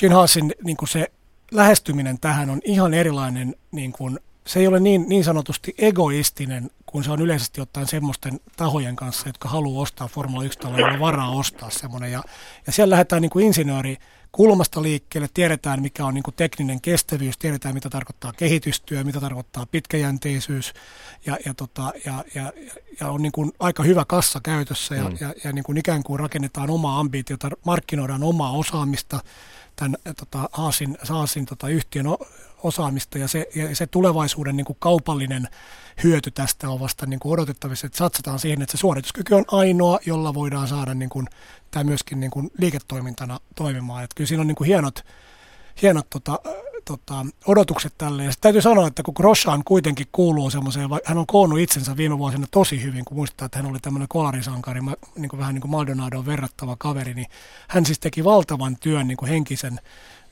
Gene 0.00 0.14
Haasin 0.14 0.54
niin 0.64 0.76
kuin 0.76 0.88
se 0.88 1.10
lähestyminen 1.50 2.20
tähän 2.20 2.50
on 2.50 2.60
ihan 2.64 2.94
erilainen, 2.94 3.54
niin 3.72 3.92
kuin, 3.92 4.20
se 4.46 4.60
ei 4.60 4.66
ole 4.66 4.80
niin, 4.80 5.04
niin 5.08 5.24
sanotusti 5.24 5.74
egoistinen 5.78 6.70
kuin 6.86 7.04
se 7.04 7.10
on 7.10 7.22
yleisesti 7.22 7.60
ottaen 7.60 7.86
semmoisten 7.86 8.40
tahojen 8.56 8.96
kanssa, 8.96 9.28
jotka 9.28 9.48
haluaa 9.48 9.82
ostaa 9.82 10.08
Formula 10.08 10.44
1-taloja, 10.44 10.80
joilla 10.80 10.94
on 10.94 11.00
varaa 11.00 11.30
ostaa 11.30 11.70
semmoinen. 11.70 12.12
Ja, 12.12 12.22
ja 12.66 12.72
siellä 12.72 12.92
lähdetään 12.92 13.22
niin 13.22 13.30
kuin 13.30 13.46
insinööri 13.46 13.96
kulmasta 14.32 14.82
liikkeelle, 14.82 15.28
tiedetään 15.34 15.82
mikä 15.82 16.06
on 16.06 16.14
niin 16.14 16.22
kuin 16.22 16.34
tekninen 16.34 16.80
kestävyys, 16.80 17.38
tiedetään 17.38 17.74
mitä 17.74 17.90
tarkoittaa 17.90 18.32
kehitystyö, 18.32 19.04
mitä 19.04 19.20
tarkoittaa 19.20 19.66
pitkäjänteisyys 19.66 20.72
ja, 21.26 21.36
ja, 21.46 21.54
tota, 21.54 21.92
ja, 22.04 22.24
ja, 22.34 22.52
ja 23.00 23.08
on 23.10 23.22
niin 23.22 23.32
kuin 23.32 23.52
aika 23.58 23.82
hyvä 23.82 24.04
kassa 24.04 24.40
käytössä 24.42 24.94
ja, 24.94 25.04
mm. 25.04 25.16
ja, 25.20 25.34
ja 25.44 25.52
niin 25.52 25.64
kuin 25.64 25.78
ikään 25.78 26.02
kuin 26.02 26.20
rakennetaan 26.20 26.70
omaa 26.70 27.00
ambitiota, 27.00 27.50
markkinoidaan 27.64 28.22
omaa 28.22 28.50
osaamista, 28.50 29.20
tämän 29.76 29.96
tota, 30.16 30.48
Haasin, 30.52 30.98
Haasin 31.08 31.46
tota, 31.46 31.68
yhtiön 31.68 32.06
osaamista 32.62 33.18
ja 33.18 33.28
se, 33.28 33.48
ja 33.54 33.76
se 33.76 33.86
tulevaisuuden 33.86 34.56
niin 34.56 34.64
kuin 34.64 34.76
kaupallinen 34.80 35.48
hyöty 36.04 36.30
tästä 36.30 36.70
on 36.70 36.80
vasta 36.80 37.06
niin 37.06 37.20
kuin 37.20 37.32
odotettavissa, 37.32 37.86
että 37.86 37.98
satsataan 37.98 38.38
siihen, 38.38 38.62
että 38.62 38.72
se 38.72 38.80
suorituskyky 38.80 39.34
on 39.34 39.44
ainoa, 39.52 39.98
jolla 40.06 40.34
voidaan 40.34 40.68
saada 40.68 40.94
niin 40.94 41.08
kuin, 41.08 41.26
tämä 41.70 41.84
myöskin 41.84 42.20
niin 42.20 42.30
kuin 42.30 42.50
liiketoimintana 42.58 43.40
toimimaan. 43.54 44.04
Että 44.04 44.14
kyllä 44.14 44.28
siinä 44.28 44.40
on 44.40 44.46
niin 44.46 44.56
kuin 44.56 44.66
hienot, 44.66 45.04
hienot 45.82 46.10
tota, 46.10 46.40
tota, 46.86 47.26
odotukset 47.46 47.94
tälle. 47.98 48.24
Ja 48.24 48.32
täytyy 48.40 48.62
sanoa, 48.62 48.86
että 48.86 49.02
kun 49.02 49.14
Grosjean 49.16 49.64
kuitenkin 49.64 50.06
kuuluu 50.12 50.50
semmoiseen, 50.50 50.88
hän 51.04 51.18
on 51.18 51.26
koonnut 51.26 51.58
itsensä 51.58 51.96
viime 51.96 52.18
vuosina 52.18 52.46
tosi 52.50 52.82
hyvin, 52.82 53.04
kun 53.04 53.16
muistaa, 53.16 53.46
että 53.46 53.58
hän 53.58 53.66
oli 53.66 53.78
tämmöinen 53.78 54.08
kolarisankari, 54.08 54.80
niin 55.16 55.28
kuin 55.28 55.40
vähän 55.40 55.54
niin 55.54 55.60
kuin 55.60 55.70
Maldonadoon 55.70 56.26
verrattava 56.26 56.76
kaveri, 56.78 57.14
niin 57.14 57.26
hän 57.68 57.86
siis 57.86 57.98
teki 57.98 58.24
valtavan 58.24 58.76
työn 58.76 59.08
niin 59.08 59.16
kuin 59.16 59.28
henkisen 59.28 59.80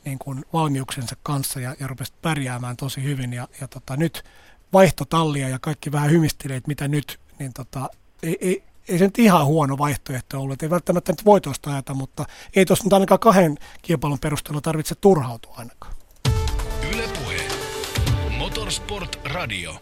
niin 0.04 0.18
kuin 0.18 0.44
valmiuksensa 0.52 1.16
kanssa 1.22 1.60
ja, 1.60 1.74
ja 1.80 1.86
rupesi 1.86 2.12
pärjäämään 2.22 2.76
tosi 2.76 3.02
hyvin. 3.02 3.32
Ja, 3.32 3.48
ja 3.60 3.68
tota, 3.68 3.96
nyt 3.96 4.24
vaihtotallia 4.72 5.48
ja 5.48 5.58
kaikki 5.58 5.92
vähän 5.92 6.10
hymistelee, 6.10 6.56
että 6.56 6.68
mitä 6.68 6.88
nyt, 6.88 7.20
niin 7.38 7.52
tota, 7.52 7.88
ei, 8.22 8.38
ei, 8.40 8.62
ei 8.88 8.98
se 8.98 9.04
nyt 9.04 9.18
ihan 9.18 9.46
huono 9.46 9.78
vaihtoehto 9.78 10.40
ollut. 10.40 10.62
Ei 10.62 10.70
välttämättä 10.70 11.12
nyt 11.12 11.24
voitosta 11.24 11.70
ajata, 11.70 11.94
mutta 11.94 12.24
ei 12.56 12.66
tuossa 12.66 12.84
nyt 12.84 12.92
ainakaan 12.92 13.18
kahden 13.18 13.58
kilpailun 13.82 14.18
perusteella 14.18 14.60
tarvitse 14.60 14.94
turhautua 14.94 15.54
ainakaan. 15.56 15.93
Motorsport 18.64 19.18
Radio. 19.24 19.74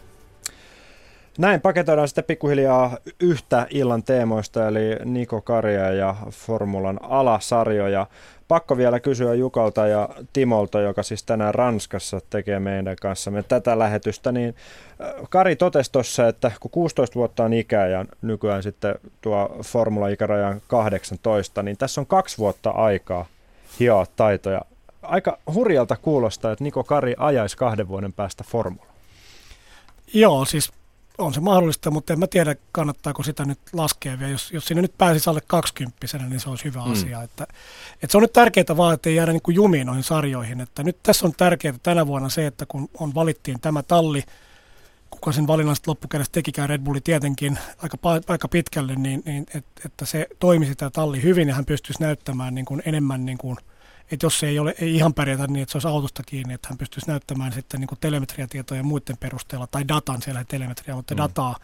Näin 1.37 1.61
paketoidaan 1.61 2.07
sitten 2.07 2.23
pikkuhiljaa 2.23 2.97
yhtä 3.19 3.67
illan 3.69 4.03
teemoista, 4.03 4.67
eli 4.67 4.95
Niko 5.05 5.41
Karja 5.41 5.91
ja 5.91 6.15
Formulan 6.31 6.99
alasarjoja. 7.01 8.07
Pakko 8.47 8.77
vielä 8.77 8.99
kysyä 8.99 9.33
Jukalta 9.33 9.87
ja 9.87 10.09
Timolta, 10.33 10.81
joka 10.81 11.03
siis 11.03 11.23
tänään 11.23 11.55
Ranskassa 11.55 12.19
tekee 12.29 12.59
meidän 12.59 12.95
kanssamme 13.01 13.43
tätä 13.43 13.79
lähetystä, 13.79 14.31
niin 14.31 14.55
äh, 15.01 15.13
Kari 15.29 15.55
totesi 15.55 15.91
tuossa, 15.91 16.27
että 16.27 16.51
kun 16.59 16.71
16 16.71 17.15
vuotta 17.15 17.43
on 17.43 17.53
ikää 17.53 17.87
ja 17.87 18.05
nykyään 18.21 18.63
sitten 18.63 18.95
tuo 19.21 19.57
formula-ikäraja 19.63 20.47
on 20.47 20.61
18, 20.67 21.63
niin 21.63 21.77
tässä 21.77 22.01
on 22.01 22.07
kaksi 22.07 22.37
vuotta 22.37 22.69
aikaa 22.69 23.25
hioa 23.79 24.05
taitoja 24.15 24.61
aika 25.03 25.37
hurjalta 25.53 25.95
kuulostaa, 25.95 26.51
että 26.51 26.63
Niko 26.63 26.83
Kari 26.83 27.15
ajaisi 27.17 27.57
kahden 27.57 27.87
vuoden 27.87 28.13
päästä 28.13 28.43
formula. 28.43 28.85
Joo, 30.13 30.45
siis 30.45 30.71
on 31.17 31.33
se 31.33 31.39
mahdollista, 31.39 31.91
mutta 31.91 32.13
en 32.13 32.19
mä 32.19 32.27
tiedä, 32.27 32.55
kannattaako 32.71 33.23
sitä 33.23 33.45
nyt 33.45 33.59
laskea 33.73 34.19
vielä. 34.19 34.31
Jos, 34.31 34.51
jos 34.51 34.65
sinne 34.65 34.81
nyt 34.81 34.97
pääsisi 34.97 35.29
alle 35.29 35.41
20 35.47 35.97
niin 36.29 36.39
se 36.39 36.49
olisi 36.49 36.65
hyvä 36.65 36.85
mm. 36.85 36.91
asia. 36.91 37.21
Että, 37.21 37.47
että 37.93 38.07
se 38.11 38.17
on 38.17 38.21
nyt 38.21 38.33
tärkeää 38.33 38.77
vaan, 38.77 38.93
että 38.93 39.09
ei 39.09 39.15
jäädä 39.15 39.31
niin 39.31 39.41
kuin 39.41 39.55
jumiin 39.55 39.87
noihin 39.87 40.03
sarjoihin. 40.03 40.61
Että 40.61 40.83
nyt 40.83 40.97
tässä 41.03 41.25
on 41.25 41.33
tärkeää 41.37 41.73
tänä 41.83 42.07
vuonna 42.07 42.29
se, 42.29 42.47
että 42.47 42.65
kun 42.65 42.89
on 42.99 43.15
valittiin 43.15 43.59
tämä 43.59 43.83
talli, 43.83 44.23
kuka 45.09 45.31
sen 45.31 45.47
valinnan 45.47 45.75
sitten 45.75 45.91
loppukädessä 45.91 46.31
tekikään, 46.31 46.69
Red 46.69 46.81
Bulli 46.81 47.01
tietenkin 47.01 47.59
aika, 47.77 47.97
aika 48.27 48.47
pitkälle, 48.47 48.95
niin, 48.95 49.23
niin 49.25 49.45
et, 49.55 49.65
että 49.85 50.05
se 50.05 50.27
toimisi 50.39 50.75
tämä 50.75 50.89
talli 50.89 51.23
hyvin 51.23 51.47
ja 51.47 51.55
hän 51.55 51.65
pystyisi 51.65 52.01
näyttämään 52.01 52.55
niin 52.55 52.65
kuin 52.65 52.81
enemmän 52.85 53.25
niin 53.25 53.37
kuin– 53.37 53.57
että 54.11 54.25
jos 54.25 54.39
se 54.39 54.47
ei, 54.47 54.59
ole, 54.59 54.75
ei 54.81 54.95
ihan 54.95 55.13
pärjätä 55.13 55.47
niin, 55.47 55.63
että 55.63 55.71
se 55.71 55.77
olisi 55.77 55.87
autosta 55.87 56.23
kiinni, 56.25 56.53
että 56.53 56.67
hän 56.67 56.77
pystyisi 56.77 57.07
näyttämään 57.07 57.53
sitten 57.53 57.79
niin 57.79 57.89
telemetriatietoja 57.99 58.79
ja 58.79 58.83
muiden 58.83 59.17
perusteella, 59.17 59.67
tai 59.67 59.87
datan 59.87 60.21
siellä 60.21 60.43
telemetria, 60.47 60.95
mutta 60.95 61.13
mm. 61.13 61.17
dataa, 61.17 61.55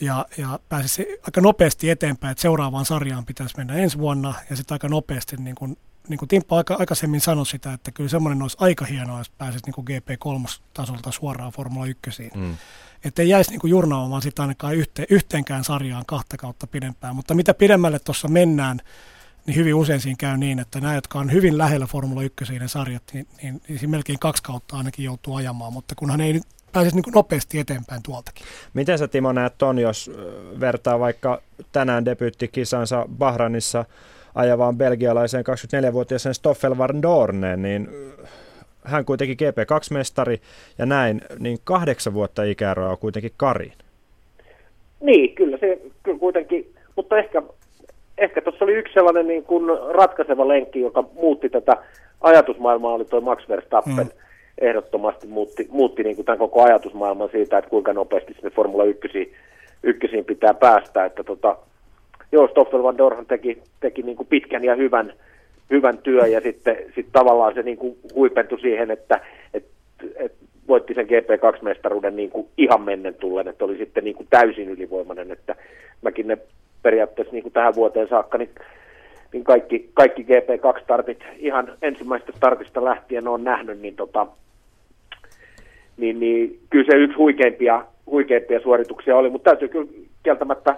ja, 0.00 0.26
ja 0.38 0.58
pääsisi 0.68 1.06
aika 1.22 1.40
nopeasti 1.40 1.90
eteenpäin, 1.90 2.32
että 2.32 2.42
seuraavaan 2.42 2.84
sarjaan 2.84 3.24
pitäisi 3.24 3.56
mennä 3.56 3.74
ensi 3.74 3.98
vuonna, 3.98 4.34
ja 4.50 4.56
sitten 4.56 4.74
aika 4.74 4.88
nopeasti, 4.88 5.36
niin 5.36 5.54
kuin, 5.54 5.78
niin 6.08 6.18
kuin 6.18 6.28
Timppa 6.28 6.56
aika, 6.56 6.76
aikaisemmin 6.78 7.20
sanoi 7.20 7.46
sitä, 7.46 7.72
että 7.72 7.90
kyllä 7.90 8.10
semmoinen 8.10 8.42
olisi 8.42 8.56
aika 8.60 8.84
hienoa, 8.84 9.18
jos 9.18 9.30
pääsisi 9.30 9.64
niin 9.66 9.74
kuin 9.74 9.86
GP3-tasolta 9.88 11.10
suoraan 11.10 11.52
Formula 11.52 11.86
1. 11.86 12.30
Mm. 12.34 12.56
Että 13.04 13.22
ei 13.22 13.28
jäisi 13.28 13.50
niin 13.50 13.70
jurnaamaan 13.70 14.22
sitä 14.22 14.42
ainakaan 14.42 14.74
yhteen, 14.74 15.06
yhteenkään 15.10 15.64
sarjaan 15.64 16.06
kahta 16.06 16.36
kautta 16.36 16.66
pidempään, 16.66 17.16
mutta 17.16 17.34
mitä 17.34 17.54
pidemmälle 17.54 17.98
tuossa 17.98 18.28
mennään, 18.28 18.80
niin 19.46 19.56
hyvin 19.56 19.74
usein 19.74 20.00
siinä 20.00 20.16
käy 20.18 20.36
niin, 20.36 20.58
että 20.58 20.80
nämä, 20.80 20.94
jotka 20.94 21.18
on 21.18 21.32
hyvin 21.32 21.58
lähellä 21.58 21.86
Formula 21.86 22.22
1 22.22 22.58
ne 22.58 22.68
sarjat, 22.68 23.02
niin, 23.12 23.26
niin, 23.42 23.60
niin 23.68 23.90
melkein 23.90 24.18
kaksi 24.18 24.42
kautta 24.42 24.76
ainakin 24.76 25.04
joutuu 25.04 25.34
ajamaan, 25.34 25.72
mutta 25.72 25.94
kunhan 25.94 26.20
ei 26.20 26.32
nyt 26.32 26.42
pääsisi 26.72 26.96
niin 26.96 27.12
nopeasti 27.14 27.58
eteenpäin 27.58 28.02
tuoltakin. 28.02 28.46
Miten 28.74 28.98
sä 28.98 29.08
Timo 29.08 29.32
näet 29.32 29.58
ton, 29.58 29.78
jos 29.78 30.10
vertaa 30.60 31.00
vaikka 31.00 31.42
tänään 31.72 32.04
debyyttikisansa 32.04 33.06
Bahranissa 33.18 33.84
ajavaan 34.34 34.76
belgialaiseen 34.76 35.44
24-vuotiaaseen 35.90 36.34
Stoffel 36.34 36.78
Van 36.78 37.02
Dorneen, 37.02 37.62
niin 37.62 37.88
hän 38.84 39.04
kuitenkin 39.04 39.36
GP2-mestari 39.36 40.40
ja 40.78 40.86
näin, 40.86 41.20
niin 41.38 41.58
kahdeksan 41.64 42.14
vuotta 42.14 42.42
ikäeroa 42.42 42.90
on 42.90 42.98
kuitenkin 42.98 43.32
Karin. 43.36 43.72
Niin, 45.00 45.34
kyllä 45.34 45.58
se 45.58 45.80
kyllä 46.02 46.18
kuitenkin, 46.18 46.74
mutta 46.96 47.18
ehkä 47.18 47.42
ehkä 48.18 48.40
tuossa 48.40 48.64
oli 48.64 48.74
yksi 48.74 48.94
sellainen 48.94 49.26
niin 49.26 49.44
kuin 49.44 49.64
ratkaiseva 49.90 50.48
lenkki, 50.48 50.80
joka 50.80 51.04
muutti 51.14 51.48
tätä 51.48 51.76
ajatusmaailmaa, 52.20 52.94
oli 52.94 53.04
tuo 53.04 53.20
Max 53.20 53.48
Verstappen. 53.48 53.94
Mm. 53.96 54.10
Ehdottomasti 54.58 55.26
muutti, 55.26 55.68
muutti 55.70 56.02
niin 56.02 56.16
kuin 56.16 56.26
tämän 56.26 56.38
koko 56.38 56.62
ajatusmaailman 56.62 57.28
siitä, 57.32 57.58
että 57.58 57.70
kuinka 57.70 57.92
nopeasti 57.92 58.34
sinne 58.34 58.50
Formula 58.50 58.84
1 58.84 59.32
ykkösiin 59.82 60.24
pitää 60.24 60.54
päästä. 60.54 61.04
Että 61.04 61.24
tota, 61.24 61.56
joo, 62.32 62.48
Stoffel 62.48 62.82
Van 62.82 62.98
Dorhan 62.98 63.26
teki, 63.26 63.62
teki 63.80 64.02
niin 64.02 64.16
kuin 64.16 64.26
pitkän 64.26 64.64
ja 64.64 64.74
hyvän, 64.74 65.12
hyvän 65.70 65.98
työn 65.98 66.32
ja 66.32 66.40
sitten 66.40 66.76
sit 66.94 67.06
tavallaan 67.12 67.54
se 67.54 67.62
niin 67.62 67.78
kuin 67.78 67.96
huipentui 68.14 68.60
siihen, 68.60 68.90
että 68.90 69.20
et, 69.54 69.64
et 70.16 70.32
voitti 70.68 70.94
sen 70.94 71.06
GP2-mestaruuden 71.06 72.16
niin 72.16 72.30
kuin 72.30 72.48
ihan 72.58 72.82
mennen 72.82 73.14
tullen, 73.14 73.48
että 73.48 73.64
oli 73.64 73.78
sitten 73.78 74.04
niin 74.04 74.16
kuin 74.16 74.26
täysin 74.30 74.68
ylivoimainen, 74.68 75.30
että 75.30 75.54
mäkin 76.02 76.26
ne 76.26 76.38
periaatteessa 76.84 77.32
niin 77.32 77.42
kuin 77.42 77.52
tähän 77.52 77.74
vuoteen 77.74 78.08
saakka, 78.08 78.38
niin, 78.38 78.50
niin 79.32 79.44
kaikki, 79.44 79.90
kaikki 79.94 80.22
GP2-startit 80.22 81.24
ihan 81.38 81.72
ensimmäisestä 81.82 82.32
startista 82.36 82.84
lähtien 82.84 83.28
on 83.28 83.44
nähnyt, 83.44 83.80
niin, 83.80 83.96
tota, 83.96 84.26
niin, 85.96 86.20
niin 86.20 86.58
kyllä 86.70 86.86
se 86.90 86.96
yksi 86.96 87.16
huikeimpia, 87.16 87.84
huikeimpia 88.06 88.60
suorituksia 88.60 89.16
oli, 89.16 89.30
mutta 89.30 89.50
täytyy 89.50 89.68
kyllä 89.68 89.90
kieltämättä 90.22 90.76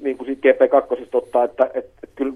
niin 0.00 0.16
kuin 0.16 0.26
siitä 0.26 0.48
GP2 0.48 1.08
ottaa, 1.12 1.44
että, 1.44 1.64
että, 1.64 1.78
että 2.02 2.14
kyllä 2.14 2.34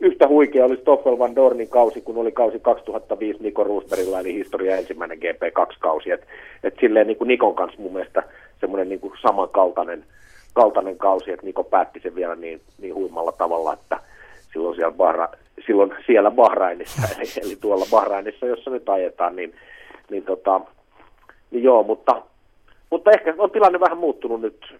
yhtä 0.00 0.28
huikea 0.28 0.64
oli 0.64 0.76
Stoffel 0.76 1.18
Van 1.18 1.36
Dornin 1.36 1.68
kausi, 1.68 2.00
kun 2.00 2.16
oli 2.16 2.32
kausi 2.32 2.58
2005 2.58 3.42
Niko 3.42 3.64
Roosbergilla, 3.64 4.20
eli 4.20 4.34
historia 4.34 4.76
ensimmäinen 4.76 5.18
GP2-kausi. 5.18 6.10
että 6.10 6.26
et 6.62 6.74
silleen 6.80 7.06
niin 7.06 7.16
kuin 7.16 7.28
Nikon 7.28 7.54
kanssa 7.54 7.82
mun 7.82 7.92
mielestä 7.92 8.22
semmoinen 8.60 8.88
niin 8.88 9.00
kuin 9.00 9.12
samankaltainen 9.22 10.04
kaltainen 10.54 10.98
kausi, 10.98 11.32
että 11.32 11.46
Niko 11.46 11.64
päätti 11.64 12.00
sen 12.00 12.14
vielä 12.14 12.36
niin, 12.36 12.60
niin 12.78 12.94
huimalla 12.94 13.32
tavalla, 13.32 13.72
että 13.72 14.00
silloin 14.52 14.76
siellä, 14.76 14.92
Bahra, 14.92 15.28
silloin 15.66 15.94
siellä 16.06 16.30
Bahrainissa, 16.30 17.02
eli, 17.16 17.46
eli 17.46 17.56
tuolla 17.56 17.86
Bahrainissa, 17.90 18.46
jossa 18.46 18.70
nyt 18.70 18.88
ajetaan, 18.88 19.36
niin, 19.36 19.54
niin, 20.10 20.22
tota, 20.22 20.60
niin 21.50 21.62
joo, 21.62 21.82
mutta, 21.82 22.22
mutta 22.90 23.10
ehkä 23.10 23.34
on 23.38 23.50
tilanne 23.50 23.80
vähän 23.80 23.98
muuttunut 23.98 24.40
nyt, 24.40 24.74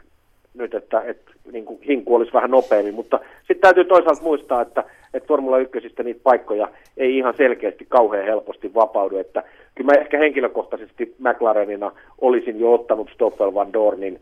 nyt 0.55 0.75
että, 0.75 1.01
että 1.01 1.33
niin 1.53 1.65
kuin 1.65 1.83
hinku 1.83 2.15
olisi 2.15 2.33
vähän 2.33 2.51
nopeammin, 2.51 2.95
mutta 2.95 3.21
sitten 3.39 3.61
täytyy 3.61 3.85
toisaalta 3.85 4.23
muistaa, 4.23 4.61
että, 4.61 4.85
että 5.15 5.27
Formula 5.27 5.59
1 5.59 5.73
niitä 6.05 6.21
paikkoja 6.23 6.69
ei 6.97 7.17
ihan 7.17 7.35
selkeästi 7.37 7.87
kauhean 7.89 8.25
helposti 8.25 8.75
vapaudu, 8.75 9.17
että 9.17 9.43
kyllä 9.75 9.93
mä 9.93 10.01
ehkä 10.01 10.19
henkilökohtaisesti 10.19 11.15
McLarenina 11.19 11.93
olisin 12.21 12.61
jo 12.61 12.73
ottanut 12.73 13.11
Stoffel 13.15 13.55
Van 13.55 13.73
Dornin 13.73 14.21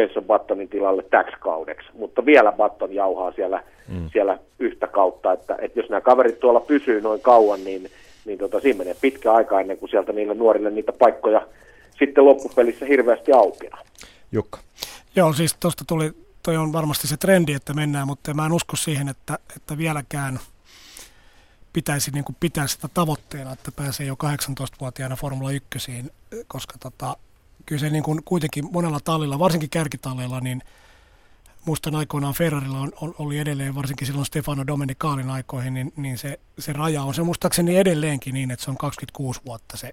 Jason 0.00 0.24
Buttonin 0.24 0.68
tilalle 0.68 1.02
täksi 1.02 1.36
kaudeksi, 1.40 1.88
mutta 1.92 2.26
vielä 2.26 2.52
Button 2.52 2.94
jauhaa 2.94 3.32
siellä, 3.32 3.62
mm. 3.88 4.10
siellä 4.12 4.38
yhtä 4.58 4.86
kautta, 4.86 5.32
että, 5.32 5.56
että 5.60 5.80
jos 5.80 5.90
nämä 5.90 6.00
kaverit 6.00 6.40
tuolla 6.40 6.60
pysyy 6.60 7.00
noin 7.00 7.20
kauan, 7.20 7.64
niin, 7.64 7.90
niin 8.24 8.38
tota, 8.38 8.60
siinä 8.60 8.78
menee 8.78 8.96
pitkä 9.00 9.32
aika 9.32 9.60
ennen 9.60 9.78
kuin 9.78 9.90
sieltä 9.90 10.12
niille 10.12 10.34
nuorille 10.34 10.70
niitä 10.70 10.92
paikkoja 10.92 11.46
sitten 11.98 12.24
loppupelissä 12.24 12.86
hirveästi 12.86 13.32
aukeaa. 13.32 13.78
Jukka. 14.32 14.58
Joo, 15.16 15.32
siis 15.32 15.56
tuosta 15.60 15.84
tuli, 15.88 16.12
toi 16.42 16.56
on 16.56 16.72
varmasti 16.72 17.08
se 17.08 17.16
trendi, 17.16 17.52
että 17.52 17.74
mennään, 17.74 18.06
mutta 18.06 18.34
mä 18.34 18.46
en 18.46 18.52
usko 18.52 18.76
siihen, 18.76 19.08
että, 19.08 19.38
että 19.56 19.78
vieläkään 19.78 20.38
pitäisi 21.72 22.10
niin 22.10 22.24
kuin 22.24 22.36
pitää 22.40 22.66
sitä 22.66 22.88
tavoitteena, 22.94 23.52
että 23.52 23.72
pääsee 23.72 24.06
jo 24.06 24.14
18-vuotiaana 24.14 25.16
Formula 25.16 25.50
1, 25.50 26.04
koska 26.48 26.74
tota, 26.82 27.16
kyllä 27.68 27.80
se 27.80 27.90
niin 27.90 28.02
kuin 28.02 28.20
kuitenkin 28.24 28.72
monella 28.72 29.00
tallilla, 29.04 29.38
varsinkin 29.38 29.70
kärkitalleilla, 29.70 30.40
niin 30.40 30.62
muistan 31.64 31.94
aikoinaan 31.94 32.34
Ferrarilla 32.34 32.80
on, 32.80 32.92
on, 33.00 33.14
oli 33.18 33.38
edelleen, 33.38 33.74
varsinkin 33.74 34.06
silloin 34.06 34.26
Stefano 34.26 34.66
Domenicaalin 34.66 35.30
aikoihin, 35.30 35.74
niin, 35.74 35.92
niin 35.96 36.18
se, 36.18 36.40
se 36.58 36.72
raja 36.72 37.02
on 37.02 37.14
se 37.14 37.22
muistaakseni 37.22 37.76
edelleenkin 37.76 38.34
niin, 38.34 38.50
että 38.50 38.64
se 38.64 38.70
on 38.70 38.76
26 38.76 39.40
vuotta 39.46 39.76
se 39.76 39.92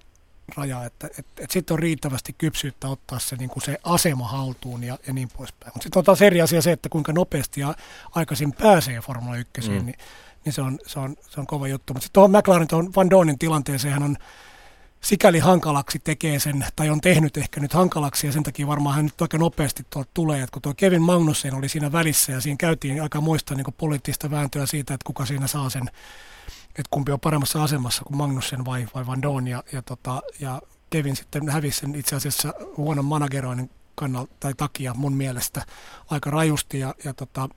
raja, 0.56 0.84
että 0.84 1.08
et, 1.18 1.26
et 1.38 1.50
sitten 1.50 1.74
on 1.74 1.78
riittävästi 1.78 2.34
kypsyyttä 2.38 2.88
ottaa 2.88 3.18
se, 3.18 3.36
niin 3.36 3.50
kuin 3.50 3.62
se 3.62 3.78
asema 3.84 4.28
haltuun 4.28 4.84
ja, 4.84 4.98
ja 5.06 5.12
niin 5.12 5.28
poispäin. 5.36 5.72
Mutta 5.74 5.82
sitten 5.82 6.00
on 6.00 6.04
taas 6.04 6.22
eri 6.22 6.42
asia 6.42 6.62
se, 6.62 6.72
että 6.72 6.88
kuinka 6.88 7.12
nopeasti 7.12 7.60
ja 7.60 7.74
aikaisin 8.14 8.52
pääsee 8.52 9.00
Formula 9.00 9.36
1, 9.36 9.60
mm. 9.60 9.86
niin, 9.86 9.96
niin 10.44 10.52
se, 10.52 10.62
on, 10.62 10.78
se, 10.86 10.98
on, 10.98 11.16
se 11.30 11.40
on 11.40 11.46
kova 11.46 11.68
juttu. 11.68 11.92
Mutta 11.92 12.04
sitten 12.04 12.14
tuohon 12.14 12.30
McLaren, 12.30 12.68
tuohon 12.68 12.92
Van 12.96 13.10
Dornin 13.10 13.38
tilanteeseen 13.38 14.02
on 14.02 14.16
sikäli 15.06 15.38
hankalaksi 15.38 15.98
tekee 15.98 16.38
sen, 16.38 16.66
tai 16.76 16.90
on 16.90 17.00
tehnyt 17.00 17.36
ehkä 17.36 17.60
nyt 17.60 17.72
hankalaksi, 17.72 18.26
ja 18.26 18.32
sen 18.32 18.42
takia 18.42 18.66
varmaan 18.66 18.96
hän 18.96 19.04
nyt 19.04 19.22
aika 19.22 19.38
nopeasti 19.38 19.86
tuolta 19.90 20.10
tulee, 20.14 20.42
että 20.42 20.52
kun 20.52 20.62
tuo 20.62 20.74
Kevin 20.76 21.02
Magnussen 21.02 21.54
oli 21.54 21.68
siinä 21.68 21.92
välissä, 21.92 22.32
ja 22.32 22.40
siinä 22.40 22.56
käytiin 22.56 23.02
aika 23.02 23.20
muista 23.20 23.54
niin 23.54 23.66
poliittista 23.78 24.30
vääntöä 24.30 24.66
siitä, 24.66 24.94
että 24.94 25.04
kuka 25.04 25.26
siinä 25.26 25.46
saa 25.46 25.70
sen, 25.70 25.90
että 26.68 26.88
kumpi 26.90 27.12
on 27.12 27.20
paremmassa 27.20 27.62
asemassa 27.62 28.04
kuin 28.04 28.16
Magnussen 28.16 28.64
vai, 28.64 28.86
vai 28.94 29.06
Van 29.06 29.22
Doon, 29.22 29.48
ja, 29.48 29.62
ja, 29.72 29.82
tota, 29.82 30.22
ja 30.40 30.62
Kevin 30.90 31.16
sitten 31.16 31.48
hävisi 31.48 31.80
sen 31.80 31.94
itse 31.94 32.16
asiassa 32.16 32.54
huonon 32.76 33.04
manageroinnin 33.04 33.70
kannalta 33.94 34.34
tai 34.40 34.54
takia 34.54 34.94
mun 34.94 35.16
mielestä 35.16 35.66
aika 36.10 36.30
rajusti, 36.30 36.78
ja, 36.78 36.94
ja 37.04 37.14
tota, 37.14 37.48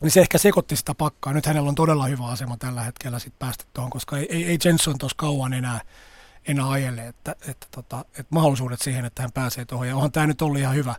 niin 0.00 0.10
se 0.10 0.20
ehkä 0.20 0.38
sekoitti 0.38 0.76
sitä 0.76 0.94
pakkaa. 0.94 1.32
Nyt 1.32 1.46
hänellä 1.46 1.68
on 1.68 1.74
todella 1.74 2.06
hyvä 2.06 2.26
asema 2.26 2.56
tällä 2.56 2.82
hetkellä 2.82 3.18
sitten 3.18 3.38
päästä 3.38 3.64
tuohon, 3.74 3.90
koska 3.90 4.18
ei, 4.18 4.26
ei, 4.30 4.44
ei 4.44 4.58
Jenson 4.64 4.98
tuossa 4.98 5.16
kauan 5.16 5.52
enää 5.52 5.80
enää 6.48 6.70
ajele, 6.70 7.06
että, 7.06 7.36
että, 7.48 7.66
tota, 7.70 8.04
että 8.08 8.26
mahdollisuudet 8.30 8.80
siihen, 8.80 9.04
että 9.04 9.22
hän 9.22 9.32
pääsee 9.32 9.64
tuohon. 9.64 9.88
Ja 9.88 9.94
onhan 9.96 10.12
tämä 10.12 10.26
nyt 10.26 10.42
ollut 10.42 10.60
ihan 10.60 10.74
hyvä, 10.74 10.94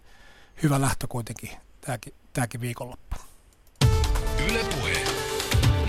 hyvä 0.64 0.82
lähtö 0.82 1.08
kuitenkin, 1.08 1.50
tämäkin, 1.82 2.14
tämäkin 2.34 2.62
viikonloppu. 2.62 3.16
Yle 4.50 4.64
Puhe. 4.64 5.04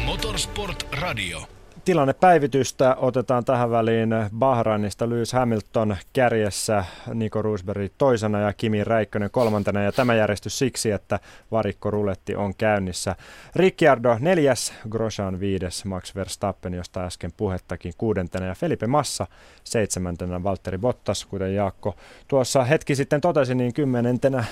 Motorsport 0.05 0.87
Radio 0.93 1.60
tilannepäivitystä 1.85 2.94
otetaan 2.94 3.44
tähän 3.44 3.70
väliin 3.70 4.11
Bahrainista 4.39 5.09
Lewis 5.11 5.32
Hamilton 5.32 5.97
kärjessä, 6.12 6.85
Nico 7.15 7.43
Roosberg 7.43 7.93
toisena 7.98 8.40
ja 8.40 8.52
Kimi 8.52 8.85
Räikkönen 8.85 9.31
kolmantena. 9.31 9.82
Ja 9.82 9.93
tämä 9.93 10.15
järjestys 10.15 10.59
siksi, 10.59 10.90
että 10.90 11.20
varikkoruletti 11.51 12.36
on 12.36 12.55
käynnissä. 12.55 13.16
Ricciardo 13.57 14.16
neljäs, 14.20 14.73
Grosjean 14.90 15.40
viides, 15.40 15.85
Max 15.85 16.15
Verstappen, 16.15 16.74
josta 16.74 17.05
äsken 17.05 17.32
puhettakin 17.36 17.93
kuudentena 17.98 18.47
ja 18.47 18.55
Felipe 18.55 18.86
Massa 18.86 19.27
seitsemäntenä, 19.65 20.43
Valtteri 20.43 20.78
Bottas, 20.78 21.27
kuten 21.27 21.55
Jaakko 21.55 21.97
tuossa 22.28 22.65
hetki 22.65 22.94
sitten 22.94 23.20
totesi, 23.20 23.55
niin 23.55 23.74
kymmenentenä 23.74 24.44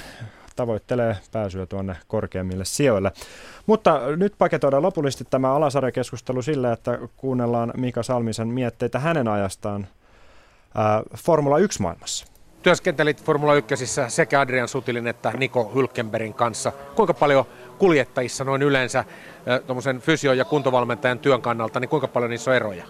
tavoittelee 0.58 1.16
pääsyä 1.32 1.66
tuonne 1.66 1.96
korkeammille 2.06 2.64
sijoille. 2.64 3.12
Mutta 3.66 4.00
nyt 4.16 4.34
paketoidaan 4.38 4.82
lopullisesti 4.82 5.24
tämä 5.30 5.54
alasarjakeskustelu 5.54 6.42
sillä, 6.42 6.72
että 6.72 6.98
kuunnellaan 7.16 7.72
Mika 7.76 8.02
Salmisen 8.02 8.48
mietteitä 8.48 8.98
hänen 8.98 9.28
ajastaan 9.28 9.86
ää, 10.74 11.02
Formula 11.16 11.58
1-maailmassa. 11.58 12.26
Työskentelit 12.62 13.24
Formula 13.24 13.54
1 13.54 13.86
sekä 14.08 14.40
Adrian 14.40 14.68
Sutilin 14.68 15.06
että 15.06 15.32
Niko 15.36 15.72
Hylkenbergin 15.74 16.34
kanssa. 16.34 16.72
Kuinka 16.94 17.14
paljon 17.14 17.44
kuljettajissa 17.78 18.44
noin 18.44 18.62
yleensä 18.62 19.04
fysio- 20.00 20.32
ja 20.32 20.44
kuntovalmentajan 20.44 21.18
työn 21.18 21.42
kannalta, 21.42 21.80
niin 21.80 21.88
kuinka 21.88 22.08
paljon 22.08 22.30
niissä 22.30 22.50
on 22.50 22.56
eroja? 22.56 22.84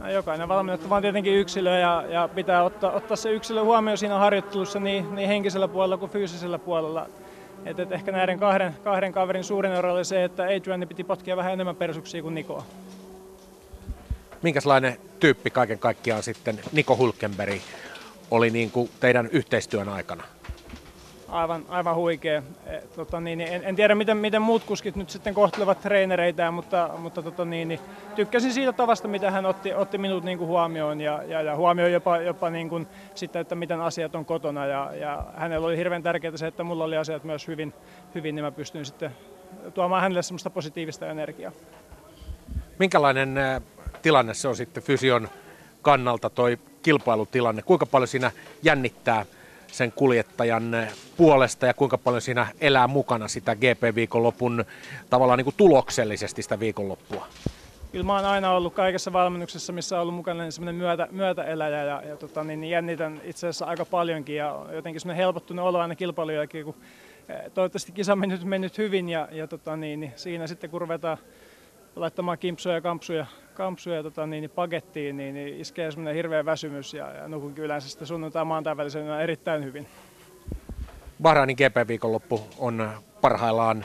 No, 0.00 0.10
jokainen 0.10 0.48
valmennettava 0.48 0.96
on 0.96 1.02
tietenkin 1.02 1.34
yksilö 1.34 1.78
ja, 1.78 2.04
ja 2.08 2.28
pitää 2.34 2.62
ottaa, 2.62 2.92
ottaa 2.92 3.16
se 3.16 3.30
yksilö 3.30 3.62
huomioon 3.62 3.98
siinä 3.98 4.18
harjoittelussa 4.18 4.80
niin, 4.80 5.14
niin 5.14 5.28
henkisellä 5.28 5.68
puolella 5.68 5.96
kuin 5.96 6.10
fyysisellä 6.10 6.58
puolella. 6.58 7.06
Et, 7.64 7.78
et 7.78 7.92
ehkä 7.92 8.12
näiden 8.12 8.38
kahden, 8.38 8.76
kahden 8.84 9.12
kaverin 9.12 9.44
suurin 9.44 9.72
ero 9.72 9.94
oli 9.94 10.04
se, 10.04 10.24
että 10.24 10.42
Adrian 10.42 10.88
piti 10.88 11.04
potkia 11.04 11.36
vähän 11.36 11.52
enemmän 11.52 11.76
persuksia 11.76 12.22
kuin 12.22 12.34
Nikoa. 12.34 12.64
Minkälainen 14.42 14.96
tyyppi 15.20 15.50
kaiken 15.50 15.78
kaikkiaan 15.78 16.22
sitten 16.22 16.60
Niko 16.72 16.96
Hulkenberg 16.96 17.60
oli 18.30 18.50
niin 18.50 18.70
kuin 18.70 18.90
teidän 19.00 19.28
yhteistyön 19.32 19.88
aikana? 19.88 20.22
Aivan, 21.28 21.64
aivan 21.68 21.94
huikea. 21.94 22.42
E, 22.66 22.78
tota, 22.96 23.20
niin, 23.20 23.40
en, 23.40 23.64
en, 23.64 23.76
tiedä, 23.76 23.94
miten, 23.94 24.16
miten 24.16 24.42
muut 24.42 24.64
kuskit 24.64 24.96
nyt 24.96 25.10
sitten 25.10 25.34
kohtelevat 25.34 25.80
treenereitään, 25.80 26.54
mutta, 26.54 26.90
mutta 26.98 27.22
tota, 27.22 27.44
niin, 27.44 27.68
niin, 27.68 27.80
tykkäsin 28.16 28.52
siitä 28.52 28.72
tavasta, 28.72 29.08
mitä 29.08 29.30
hän 29.30 29.46
otti, 29.46 29.74
otti 29.74 29.98
minut 29.98 30.24
niin 30.24 30.38
kuin 30.38 30.48
huomioon 30.48 31.00
ja, 31.00 31.22
ja, 31.22 31.42
ja 31.42 31.56
huomioon 31.56 31.92
jopa, 31.92 32.18
jopa 32.18 32.50
niin 32.50 32.68
kuin, 32.68 32.86
sitten, 33.14 33.40
että 33.40 33.54
miten 33.54 33.80
asiat 33.80 34.14
on 34.14 34.24
kotona. 34.24 34.66
Ja, 34.66 34.90
ja 34.94 35.24
hänellä 35.36 35.66
oli 35.66 35.76
hirveän 35.76 36.02
tärkeää 36.02 36.36
se, 36.36 36.46
että 36.46 36.64
mulla 36.64 36.84
oli 36.84 36.96
asiat 36.96 37.24
myös 37.24 37.48
hyvin, 37.48 37.74
hyvin 38.14 38.34
niin 38.34 38.44
mä 38.44 38.50
pystyin 38.50 38.84
sitten 38.84 39.10
tuomaan 39.74 40.02
hänelle 40.02 40.22
semmoista 40.22 40.50
positiivista 40.50 41.06
energiaa. 41.06 41.52
Minkälainen 42.78 43.34
tilanne 44.02 44.34
se 44.34 44.48
on 44.48 44.56
sitten 44.56 44.82
fysion 44.82 45.28
kannalta 45.82 46.30
toi 46.30 46.58
kilpailutilanne? 46.82 47.62
Kuinka 47.62 47.86
paljon 47.86 48.08
siinä 48.08 48.30
jännittää 48.62 49.26
sen 49.72 49.92
kuljettajan 49.92 50.76
puolesta 51.16 51.66
ja 51.66 51.74
kuinka 51.74 51.98
paljon 51.98 52.22
siinä 52.22 52.46
elää 52.60 52.88
mukana 52.88 53.28
sitä 53.28 53.56
GP-viikonlopun 53.56 54.64
tavallaan 55.10 55.38
niin 55.38 55.44
kuin 55.44 55.56
tuloksellisesti 55.56 56.42
sitä 56.42 56.60
viikonloppua? 56.60 57.26
Kyllä 57.92 58.06
mä 58.06 58.14
oon 58.14 58.24
aina 58.24 58.52
ollut 58.52 58.74
kaikessa 58.74 59.12
valmennuksessa, 59.12 59.72
missä 59.72 59.96
on 59.96 60.02
ollut 60.02 60.14
mukana 60.14 60.42
niin 60.42 60.52
semmoinen 60.52 60.74
myötä, 60.74 61.08
myötäeläjä 61.10 61.84
ja, 61.84 62.02
ja 62.08 62.16
tota, 62.16 62.44
niin, 62.44 62.60
niin 62.60 62.70
jännitän 62.70 63.20
itse 63.24 63.46
asiassa 63.46 63.64
aika 63.64 63.84
paljonkin 63.84 64.36
ja 64.36 64.66
jotenkin 64.72 65.00
semmoinen 65.00 65.24
helpottunut 65.24 65.66
olo 65.66 65.78
aina 65.78 65.94
kilpailujakin, 65.94 66.64
kun 66.64 66.74
eh, 67.28 67.52
toivottavasti 67.54 67.92
kisa 67.92 68.12
on 68.12 68.18
mennyt, 68.18 68.44
mennyt 68.44 68.78
hyvin 68.78 69.08
ja, 69.08 69.28
ja 69.32 69.46
tota, 69.46 69.76
niin, 69.76 70.00
niin 70.00 70.12
siinä 70.16 70.46
sitten 70.46 70.70
kun 70.70 70.80
ruvetaan 70.80 71.18
laittamaan 71.96 72.38
kimpsuja 72.38 72.74
ja 72.74 72.80
kampsuja, 72.80 73.26
kampsuja 73.56 74.02
tota, 74.02 74.26
niin, 74.26 74.40
niin 74.40 74.50
pakettiin, 74.50 75.16
niin, 75.16 75.34
niin 75.34 75.60
iskee 75.60 75.90
semmoinen 75.90 76.14
hirveä 76.14 76.44
väsymys 76.44 76.94
ja, 76.94 77.12
ja 77.12 77.28
nukunkin 77.28 77.64
yleensä 77.64 77.88
sitten 77.88 78.06
sunnuntai 78.06 78.44
maantavälisenä 78.44 79.20
erittäin 79.20 79.64
hyvin. 79.64 79.86
Bahrainin 81.22 81.56
GP-viikonloppu 81.56 82.46
on 82.58 82.90
parhaillaan 83.20 83.84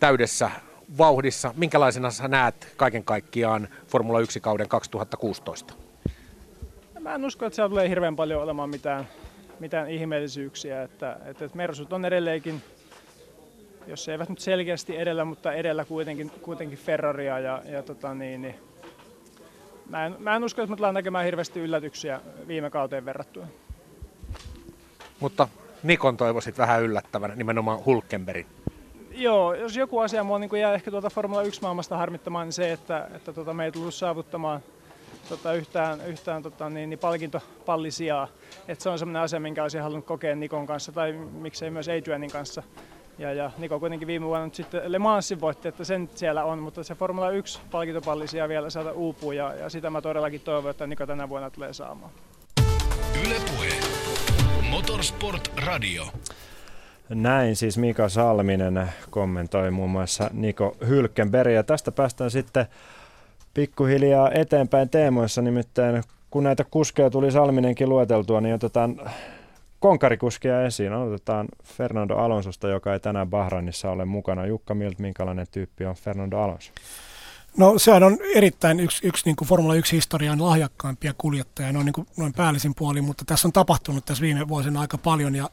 täydessä 0.00 0.50
vauhdissa. 0.98 1.54
Minkälaisena 1.56 2.10
sä 2.10 2.28
näet 2.28 2.72
kaiken 2.76 3.04
kaikkiaan 3.04 3.68
Formula 3.86 4.20
1-kauden 4.20 4.68
2016? 4.68 5.74
Mä 7.00 7.14
en 7.14 7.24
usko, 7.24 7.46
että 7.46 7.54
siellä 7.54 7.68
tulee 7.68 7.88
hirveän 7.88 8.16
paljon 8.16 8.42
olemaan 8.42 8.70
mitään, 8.70 9.08
mitään 9.60 9.90
ihmeellisyyksiä. 9.90 10.82
Että, 10.82 11.12
että, 11.12 11.44
että 11.44 11.56
Mersut 11.56 11.92
on 11.92 12.04
edelleenkin 12.04 12.62
jos 13.86 14.08
eivät 14.08 14.28
nyt 14.28 14.38
selkeästi 14.38 14.96
edellä, 14.96 15.24
mutta 15.24 15.52
edellä 15.52 15.84
kuitenkin, 15.84 16.30
kuitenkin 16.30 16.78
Ferraria. 16.78 17.38
Ja, 17.38 17.62
ja 17.68 17.82
tota 17.82 18.14
niin, 18.14 18.42
niin 18.42 18.54
mä, 19.88 20.06
en, 20.06 20.16
mä 20.18 20.36
en 20.36 20.44
usko, 20.44 20.62
että 20.62 20.70
me 20.70 20.76
tullaan 20.76 20.94
näkemään 20.94 21.24
hirveästi 21.24 21.60
yllätyksiä 21.60 22.20
viime 22.46 22.70
kauteen 22.70 23.04
verrattuna. 23.04 23.46
Mutta 25.20 25.48
Nikon 25.82 26.16
toivoisit 26.16 26.58
vähän 26.58 26.82
yllättävänä, 26.82 27.34
nimenomaan 27.34 27.84
Hulkenberg. 27.84 28.46
Joo, 29.10 29.54
jos 29.54 29.76
joku 29.76 29.98
asia 29.98 30.24
mua 30.24 30.38
niin 30.38 30.60
jää 30.60 30.74
ehkä 30.74 30.90
tuota 30.90 31.10
Formula 31.10 31.42
1-maailmasta 31.42 31.96
harmittamaan, 31.96 32.46
niin 32.46 32.52
se, 32.52 32.72
että, 32.72 33.08
että 33.14 33.32
tota, 33.32 33.54
me 33.54 33.64
ei 33.64 33.72
tullut 33.72 33.94
saavuttamaan 33.94 34.60
tota, 35.28 35.52
yhtään, 35.52 36.06
yhtään 36.06 36.42
tota, 36.42 36.70
niin, 36.70 36.90
niin 36.90 36.98
palkintopallisijaa. 36.98 38.28
Et 38.68 38.80
se 38.80 38.88
on 38.88 38.98
sellainen 38.98 39.22
asia, 39.22 39.40
minkä 39.40 39.62
olisin 39.62 39.82
halunnut 39.82 40.06
kokea 40.06 40.36
Nikon 40.36 40.66
kanssa 40.66 40.92
tai 40.92 41.12
miksei 41.12 41.70
myös 41.70 41.88
Adrianin 41.88 42.30
kanssa. 42.30 42.62
Ja, 43.18 43.32
ja 43.32 43.50
Niko 43.58 43.80
kuitenkin 43.80 44.08
viime 44.08 44.26
vuonna 44.26 44.44
nyt 44.44 44.54
sitten 44.54 44.92
Le 44.92 44.98
Mansin 44.98 45.40
voitti, 45.40 45.68
että 45.68 45.84
sen 45.84 46.10
siellä 46.14 46.44
on, 46.44 46.58
mutta 46.58 46.84
se 46.84 46.94
Formula 46.94 47.30
1 47.30 47.60
palkintopallisia 47.70 48.48
vielä 48.48 48.70
saada 48.70 48.92
uupuu 48.92 49.32
ja, 49.32 49.54
ja 49.54 49.70
sitä 49.70 49.90
mä 49.90 50.02
todellakin 50.02 50.40
toivon, 50.40 50.70
että 50.70 50.86
Niko 50.86 51.06
tänä 51.06 51.28
vuonna 51.28 51.50
tulee 51.50 51.72
saamaan. 51.72 52.12
Ylepuhe. 53.26 53.68
Motorsport 54.70 55.50
Radio. 55.66 56.04
Näin 57.08 57.56
siis 57.56 57.78
Mika 57.78 58.08
Salminen 58.08 58.92
kommentoi 59.10 59.70
muun 59.70 59.90
muassa 59.90 60.30
Niko 60.32 60.76
Hylkenberg. 60.88 61.52
Ja 61.52 61.62
tästä 61.62 61.92
päästään 61.92 62.30
sitten 62.30 62.66
pikkuhiljaa 63.54 64.30
eteenpäin 64.30 64.88
teemoissa, 64.88 65.42
nimittäin 65.42 66.02
kun 66.30 66.44
näitä 66.44 66.64
kuskeja 66.70 67.10
tuli 67.10 67.30
Salminenkin 67.30 67.88
lueteltua, 67.88 68.40
niin 68.40 68.54
otetaan 68.54 69.00
konkarikuskia 69.80 70.62
esiin. 70.62 70.92
Aloitetaan 70.92 71.48
Fernando 71.64 72.16
Alonsosta, 72.16 72.68
joka 72.68 72.92
ei 72.92 73.00
tänään 73.00 73.30
Bahrainissa 73.30 73.90
ole 73.90 74.04
mukana. 74.04 74.46
Jukka 74.46 74.74
Milt, 74.74 74.98
minkälainen 74.98 75.46
tyyppi 75.50 75.84
on 75.84 75.94
Fernando 75.94 76.38
Alonso? 76.38 76.72
No 77.56 77.78
sehän 77.78 78.02
on 78.02 78.18
erittäin 78.34 78.80
yksi, 78.80 79.06
yksi 79.06 79.26
niin 79.26 79.36
kuin 79.36 79.48
Formula 79.48 79.74
1-historian 79.74 80.42
lahjakkaimpia 80.42 81.14
kuljettajia 81.18 81.72
noin, 81.72 81.84
niin 81.84 81.92
kuin, 81.92 82.06
noin 82.16 82.32
päällisin 82.32 82.74
puolin, 82.74 83.04
mutta 83.04 83.24
tässä 83.24 83.48
on 83.48 83.52
tapahtunut 83.52 84.04
tässä 84.04 84.22
viime 84.22 84.48
vuosina 84.48 84.80
aika 84.80 84.98
paljon 84.98 85.34
ja 85.34 85.50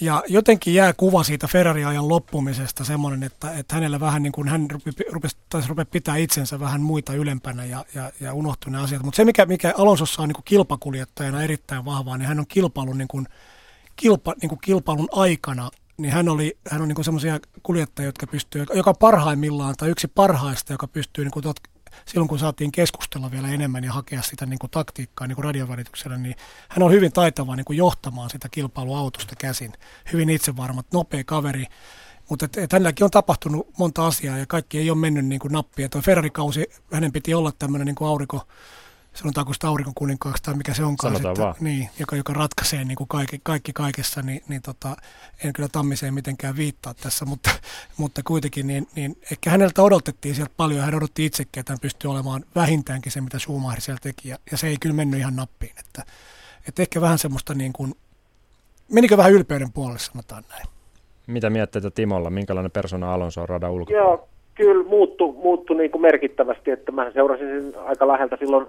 ja 0.00 0.22
jotenkin 0.28 0.74
jää 0.74 0.92
kuva 0.92 1.22
siitä 1.22 1.46
Ferrari-ajan 1.46 2.08
loppumisesta 2.08 2.84
semmoinen, 2.84 3.22
että, 3.22 3.52
että 3.52 3.74
hänellä 3.74 4.00
vähän 4.00 4.22
niin 4.22 4.32
kuin 4.32 4.48
hän 4.48 4.68
rupesi, 5.12 5.36
taisi 5.48 5.68
rupea 5.68 5.84
pitää 5.84 6.16
itsensä 6.16 6.60
vähän 6.60 6.80
muita 6.80 7.14
ylempänä 7.14 7.64
ja, 7.64 7.84
ja, 7.94 8.12
ja 8.20 8.34
unohtui 8.34 8.72
ne 8.72 8.78
asiat. 8.78 9.02
Mutta 9.02 9.16
se, 9.16 9.24
mikä, 9.24 9.46
mikä 9.46 9.74
Alonsossa 9.78 10.22
on 10.22 10.28
niin 10.28 10.34
kuin 10.34 10.44
kilpakuljettajana 10.44 11.42
erittäin 11.42 11.84
vahvaa, 11.84 12.18
niin 12.18 12.28
hän 12.28 12.38
on 12.38 12.46
kilpailun, 12.46 12.98
niin 12.98 13.08
kuin, 13.08 13.26
kilpa, 13.96 14.34
niin 14.42 14.48
kuin 14.48 14.60
kilpailun 14.60 15.08
aikana 15.12 15.70
niin 15.96 16.12
hän, 16.12 16.28
oli, 16.28 16.58
hän 16.70 16.82
on 16.82 16.88
niin 16.88 17.04
semmoisia 17.04 17.40
kuljettajia, 17.62 18.08
jotka 18.08 18.26
pystyy, 18.26 18.64
joka 18.74 18.94
parhaimmillaan 18.94 19.74
tai 19.78 19.90
yksi 19.90 20.08
parhaista, 20.08 20.72
joka 20.72 20.86
pystyy 20.86 21.24
niin 21.24 21.32
kuin 21.32 21.44
silloin 22.06 22.28
kun 22.28 22.38
saatiin 22.38 22.72
keskustella 22.72 23.30
vielä 23.30 23.48
enemmän 23.48 23.84
ja 23.84 23.92
hakea 23.92 24.22
sitä 24.22 24.46
niin 24.46 24.58
kuin 24.58 24.70
taktiikkaa 24.70 25.26
niin 25.26 25.36
kuin 25.36 25.44
radiovälityksellä, 25.44 26.18
niin 26.18 26.36
hän 26.68 26.82
on 26.82 26.92
hyvin 26.92 27.12
taitava 27.12 27.56
niin 27.56 27.64
kuin 27.64 27.76
johtamaan 27.76 28.30
sitä 28.30 28.48
kilpailuautosta 28.48 29.34
käsin. 29.38 29.72
Hyvin 30.12 30.30
itsevarma, 30.30 30.82
nopea 30.92 31.24
kaveri, 31.24 31.66
mutta 32.30 32.46
et 32.56 32.72
hänelläkin 32.72 33.04
on 33.04 33.10
tapahtunut 33.10 33.78
monta 33.78 34.06
asiaa 34.06 34.38
ja 34.38 34.46
kaikki 34.46 34.78
ei 34.78 34.90
ole 34.90 34.98
mennyt 34.98 35.26
niin 35.26 35.40
kuin 35.40 35.52
nappia. 35.52 35.88
Tuo 35.88 36.00
Ferrari-kausi, 36.00 36.70
hänen 36.92 37.12
piti 37.12 37.34
olla 37.34 37.52
tämmöinen 37.52 37.86
niin 37.86 37.94
kuin 37.94 38.08
aurinko, 38.08 38.46
sanotaanko 39.14 39.52
sitä 39.52 39.68
aurinkokuninkaaksi 39.68 40.42
tai 40.42 40.54
mikä 40.54 40.74
se 40.74 40.84
onkaan, 40.84 41.14
sitten, 41.16 41.54
niin, 41.60 41.88
joka, 41.98 42.16
joka 42.16 42.32
ratkaisee 42.32 42.84
niin 42.84 42.96
kuin 42.96 43.08
kaikki, 43.08 43.40
kaikki 43.42 43.72
kaikessa, 43.72 44.22
niin, 44.22 44.42
niin 44.48 44.62
tota, 44.62 44.96
en 45.44 45.52
kyllä 45.52 45.68
Tammiseen 45.72 46.14
mitenkään 46.14 46.56
viittaa 46.56 46.94
tässä, 46.94 47.24
mutta, 47.24 47.50
mutta 47.96 48.20
kuitenkin 48.24 48.66
niin, 48.66 48.86
niin 48.94 49.16
ehkä 49.32 49.50
häneltä 49.50 49.82
odotettiin 49.82 50.34
sieltä 50.34 50.52
paljon, 50.56 50.84
hän 50.84 50.94
odotti 50.94 51.24
itsekin, 51.26 51.60
että 51.60 51.72
hän 51.72 51.80
pystyy 51.82 52.10
olemaan 52.10 52.44
vähintäänkin 52.54 53.12
se, 53.12 53.20
mitä 53.20 53.38
Schumacher 53.38 53.80
siellä 53.80 54.00
teki, 54.02 54.28
ja, 54.28 54.38
ja 54.50 54.56
se 54.56 54.66
ei 54.66 54.76
kyllä 54.80 54.96
mennyt 54.96 55.20
ihan 55.20 55.36
nappiin, 55.36 55.74
että, 55.78 56.02
että 56.68 56.82
ehkä 56.82 57.00
vähän 57.00 57.18
semmoista 57.18 57.54
niin 57.54 57.72
kuin, 57.72 57.94
menikö 58.92 59.16
vähän 59.16 59.32
ylpeyden 59.32 59.72
puolelle, 59.72 59.98
sanotaan 59.98 60.44
näin. 60.50 60.66
Mitä 61.26 61.50
mietteitä 61.50 61.90
Timolla, 61.90 62.30
minkälainen 62.30 62.70
persona 62.70 63.14
Alonso 63.14 63.42
on 63.42 63.48
radan 63.48 63.70
ulkopuolella? 63.70 64.10
Joo, 64.10 64.28
kyllä 64.54 64.88
muuttu, 64.88 65.32
muuttu 65.32 65.74
niin 65.74 65.90
kuin 65.90 66.02
merkittävästi, 66.02 66.70
että 66.70 66.92
mä 66.92 67.10
seurasin 67.10 67.48
sen 67.48 67.80
aika 67.84 68.08
läheltä 68.08 68.36
silloin 68.36 68.66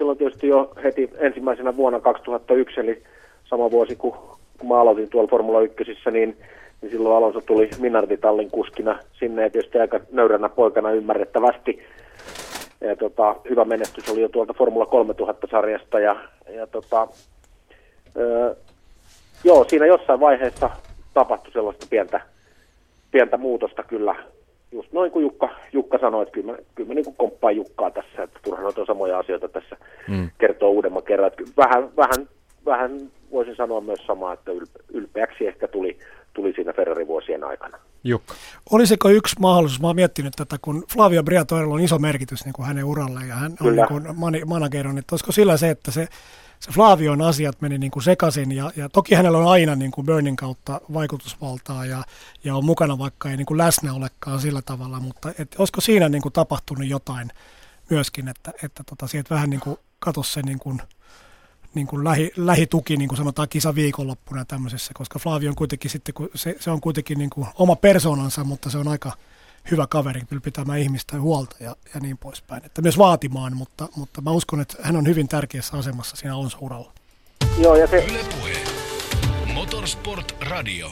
silloin 0.00 0.18
tietysti 0.18 0.48
jo 0.48 0.72
heti 0.84 1.10
ensimmäisenä 1.18 1.76
vuonna 1.76 2.00
2001, 2.00 2.80
eli 2.80 3.02
sama 3.44 3.70
vuosi 3.70 3.96
kuin 3.96 4.14
kun 4.58 4.68
mä 4.68 4.80
aloitin 4.80 5.08
tuolla 5.10 5.30
Formula 5.30 5.60
1, 5.60 5.84
niin, 6.10 6.36
niin 6.82 6.90
silloin 6.90 7.16
Alonso 7.16 7.40
tuli 7.40 7.70
Minarditallin 7.78 8.50
kuskina 8.50 8.98
sinne, 9.12 9.42
ja 9.42 9.50
tietysti 9.50 9.78
aika 9.78 10.00
nöyränä 10.12 10.48
poikana 10.48 10.90
ymmärrettävästi. 10.90 11.82
Ja 12.80 12.96
tota, 12.96 13.36
hyvä 13.50 13.64
menestys 13.64 14.08
oli 14.08 14.20
jo 14.20 14.28
tuolta 14.28 14.54
Formula 14.54 14.84
3000-sarjasta, 14.84 16.00
ja, 16.00 16.16
ja 16.54 16.66
tota, 16.66 17.08
öö, 18.16 18.54
joo, 19.44 19.64
siinä 19.68 19.86
jossain 19.86 20.20
vaiheessa 20.20 20.70
tapahtui 21.14 21.52
sellaista 21.52 21.86
pientä, 21.90 22.20
pientä 23.10 23.36
muutosta 23.36 23.82
kyllä 23.82 24.14
just 24.72 24.92
noin 24.92 25.10
kuin 25.10 25.22
Jukka, 25.22 25.48
Jukka 25.72 25.98
sanoi, 25.98 26.22
että 26.22 26.32
kyllä 26.32 26.52
mä, 26.52 26.58
kyllä 26.74 26.88
mä 26.88 26.94
niin 26.94 27.14
komppaan 27.16 27.56
Jukkaa 27.56 27.90
tässä, 27.90 28.22
että 28.22 28.40
turha 28.44 28.62
noita 28.62 28.86
samoja 28.86 29.18
asioita 29.18 29.48
tässä 29.48 29.76
mm. 30.08 30.30
kertoo 30.38 30.70
uudemman 30.70 31.02
kerran. 31.02 31.26
Että 31.26 31.42
vähän, 31.56 31.90
vähän, 31.96 32.28
vähän 32.66 33.00
voisin 33.32 33.56
sanoa 33.56 33.80
myös 33.80 34.06
samaa, 34.06 34.32
että 34.32 34.52
ylpeäksi 34.92 35.46
ehkä 35.46 35.68
tuli, 35.68 35.98
tuli 36.34 36.52
siinä 36.52 36.72
Ferrari-vuosien 36.72 37.44
aikana. 37.44 37.78
Jukka. 38.04 38.34
Olisiko 38.70 39.08
yksi 39.08 39.36
mahdollisuus, 39.40 39.80
mä 39.80 39.86
oon 39.86 39.96
miettinyt 39.96 40.32
tätä, 40.36 40.58
kun 40.62 40.84
Flavio 40.92 41.22
Briatoreilla 41.22 41.74
on 41.74 41.80
iso 41.80 41.98
merkitys 41.98 42.44
niin 42.44 42.52
kuin 42.52 42.66
hänen 42.66 42.84
uralleen 42.84 43.28
ja 43.28 43.34
hän 43.34 43.56
Kyllä. 43.56 43.86
on 43.90 44.32
niin 44.32 44.42
kuin 44.42 44.48
manageron, 44.48 44.98
että 44.98 45.12
olisiko 45.12 45.32
sillä 45.32 45.56
se, 45.56 45.70
että 45.70 45.90
se, 45.90 46.08
se 46.60 46.70
Flavion 46.72 47.22
asiat 47.22 47.60
meni 47.60 47.78
niin 47.78 47.90
kuin 47.90 48.02
sekaisin 48.02 48.52
ja, 48.52 48.70
ja 48.76 48.88
toki 48.88 49.14
hänellä 49.14 49.38
on 49.38 49.46
aina 49.46 49.74
niin 49.74 49.90
kuin 49.90 50.06
Burnin 50.06 50.36
kautta 50.36 50.80
vaikutusvaltaa 50.92 51.86
ja, 51.86 52.04
ja 52.44 52.56
on 52.56 52.64
mukana 52.64 52.98
vaikka 52.98 53.30
ei 53.30 53.36
niin 53.36 53.46
kuin 53.46 53.58
läsnä 53.58 53.94
olekaan 53.94 54.40
sillä 54.40 54.62
tavalla, 54.62 55.00
mutta 55.00 55.32
et, 55.38 55.56
olisiko 55.58 55.80
siinä 55.80 56.08
niin 56.08 56.22
kuin 56.22 56.32
tapahtunut 56.32 56.88
jotain 56.88 57.30
myöskin, 57.90 58.28
että, 58.28 58.52
että 58.62 58.84
tota, 58.84 59.06
sieltä 59.06 59.34
vähän 59.34 59.50
niin 59.50 59.60
kuin 59.60 59.76
katosi 59.98 60.32
se 60.32 60.42
niin 60.42 60.58
kuin, 60.58 60.82
niin 61.74 61.86
kuin 61.86 62.04
lähi, 62.04 62.32
lähituki, 62.36 62.96
niin 62.96 63.08
kuin 63.08 63.16
sanotaan 63.16 63.48
kisa 63.48 63.74
viikonloppuna 63.74 64.44
tämmöisessä, 64.44 64.92
koska 64.94 65.18
Flavio 65.18 65.50
on 65.50 65.56
kuitenkin 65.56 65.90
sitten, 65.90 66.14
kun 66.14 66.28
se, 66.34 66.56
se 66.60 66.70
on 66.70 66.80
kuitenkin 66.80 67.18
niin 67.18 67.30
kuin 67.30 67.46
oma 67.58 67.76
persoonansa, 67.76 68.44
mutta 68.44 68.70
se 68.70 68.78
on 68.78 68.88
aika 68.88 69.12
hyvä 69.70 69.86
kaveri, 69.86 70.20
kyllä 70.28 70.42
pitämään 70.44 70.78
ihmistä 70.78 71.20
huolta 71.20 71.56
ja, 71.60 71.76
ja 71.94 72.00
niin 72.00 72.18
poispäin. 72.18 72.64
Että 72.66 72.82
myös 72.82 72.98
vaatimaan, 72.98 73.56
mutta, 73.56 73.88
mutta 73.96 74.20
mä 74.20 74.30
uskon, 74.30 74.60
että 74.60 74.76
hän 74.82 74.96
on 74.96 75.06
hyvin 75.06 75.28
tärkeässä 75.28 75.76
asemassa 75.76 76.16
siinä 76.16 76.34
Alonso-uralla. 76.34 76.92
Joo, 77.58 77.76
ja 77.76 77.86
se... 77.86 78.06
Motorsport 79.54 80.36
Radio. 80.50 80.90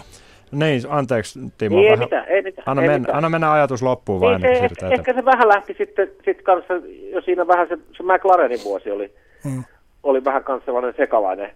Niin, 0.53 0.83
anteeksi 0.89 1.41
Timo. 1.59 1.79
Ei, 1.79 1.85
vähän... 1.85 1.99
mitään, 1.99 2.25
ei 2.29 2.43
mitään. 2.43 2.69
Anna, 2.69 2.83
ei 2.83 2.89
mennä, 2.89 2.99
mitään. 2.99 3.17
anna 3.17 3.29
mennä 3.29 3.53
ajatus 3.53 3.83
loppuun 3.83 4.21
vain. 4.21 4.43
Niin, 4.43 4.59
se, 4.59 4.65
ehkä, 4.65 4.89
ehkä, 4.89 5.15
se 5.15 5.25
vähän 5.25 5.49
lähti 5.49 5.75
sitten 5.79 6.11
sit 6.25 6.43
kanssa, 6.43 6.75
jo 7.13 7.21
siinä 7.21 7.47
vähän 7.47 7.69
se, 7.69 7.79
se 7.97 8.03
McLarenin 8.03 8.65
vuosi 8.65 8.91
oli, 8.91 9.15
hmm. 9.45 9.65
Oli 10.11 10.25
vähän 10.25 10.45
kanssa 10.45 10.65
sellainen 10.65 10.95
sekalainen 10.97 11.51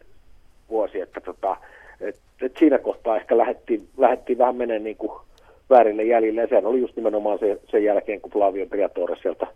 vuosi, 0.69 1.01
että 1.01 1.21
tota, 1.21 1.57
et, 2.01 2.17
et 2.43 2.53
siinä 2.59 2.79
kohtaa 2.79 3.17
ehkä 3.17 3.39
lähdettiin, 3.39 3.89
lähdettiin 3.97 4.39
vähän 4.39 4.57
menemään 4.57 4.85
niin 4.85 4.97
väärille 5.71 6.05
jäljille, 6.05 6.41
ja 6.41 6.47
sehän 6.47 6.67
oli 6.67 6.81
just 6.81 6.97
nimenomaan 6.97 7.39
se, 7.39 7.61
sen 7.71 7.85
jälkeen, 7.85 8.21
kun 8.21 8.33
Flavio 8.33 8.67
Briatore 8.67 9.17
sieltä, 9.23 9.47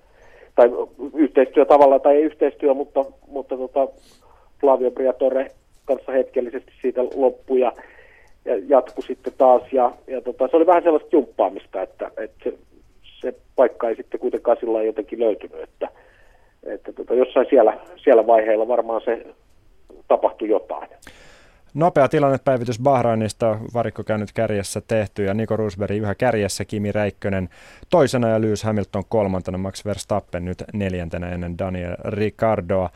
tai 0.55 0.71
yhteistyö 1.15 1.65
tavallaan, 1.65 2.01
tai 2.01 2.17
ei 2.17 2.23
yhteistyö, 2.23 2.75
mutta, 2.75 3.05
mutta 3.29 3.57
tota, 3.57 3.89
Flavio 4.61 4.91
Briatore 4.91 5.51
kanssa 5.85 6.13
hetkellisesti 6.13 6.73
siitä 6.83 7.01
loppui, 7.15 7.61
ja, 7.61 7.73
ja 8.45 8.61
jatkui 8.69 9.05
sitten 9.05 9.33
taas, 9.39 9.63
ja, 9.73 9.93
ja 10.07 10.21
tota, 10.21 10.49
se 10.49 10.57
oli 10.57 10.67
vähän 10.67 10.83
sellaista 10.83 11.09
jumppaamista, 11.13 11.83
että, 11.83 12.11
että 12.17 12.45
se, 12.45 12.55
se 13.21 13.35
paikka 13.57 13.89
ei 13.89 13.97
sitten 13.97 14.21
kuitenkaan 14.21 14.57
sillä 14.61 14.83
jotenkin 14.83 15.21
löytynyt, 15.21 15.63
että, 15.63 15.89
että 16.67 16.93
tota, 16.93 17.15
jossain 17.15 17.47
siellä, 17.51 17.79
siellä 17.97 18.27
vaiheella 18.27 18.69
varmaan 18.69 19.01
se 19.05 19.27
tapahtui 20.09 20.49
jotain. 20.49 20.89
Nopea 21.75 22.09
tilannepäivitys 22.09 22.81
Bahrainista, 22.81 23.59
varikko 23.75 24.05
käynyt 24.05 24.33
kärjessä 24.33 24.81
tehty 24.89 25.25
ja 25.25 25.35
Niko 25.35 25.57
Rosberg 25.57 25.97
yhä 25.97 26.15
kärjessä, 26.15 26.65
Kimi 26.65 26.93
Räikkönen 26.93 27.49
toisena 27.91 28.29
ja 28.29 28.41
Lewis 28.41 28.65
Hamilton 28.65 29.03
kolmantena, 29.09 29.59
Max 29.59 29.85
Verstappen 29.85 30.45
nyt 30.45 30.65
neljäntenä 30.73 31.29
ennen 31.29 31.59
Daniel 31.59 31.97
Ricardoa. 32.05 32.91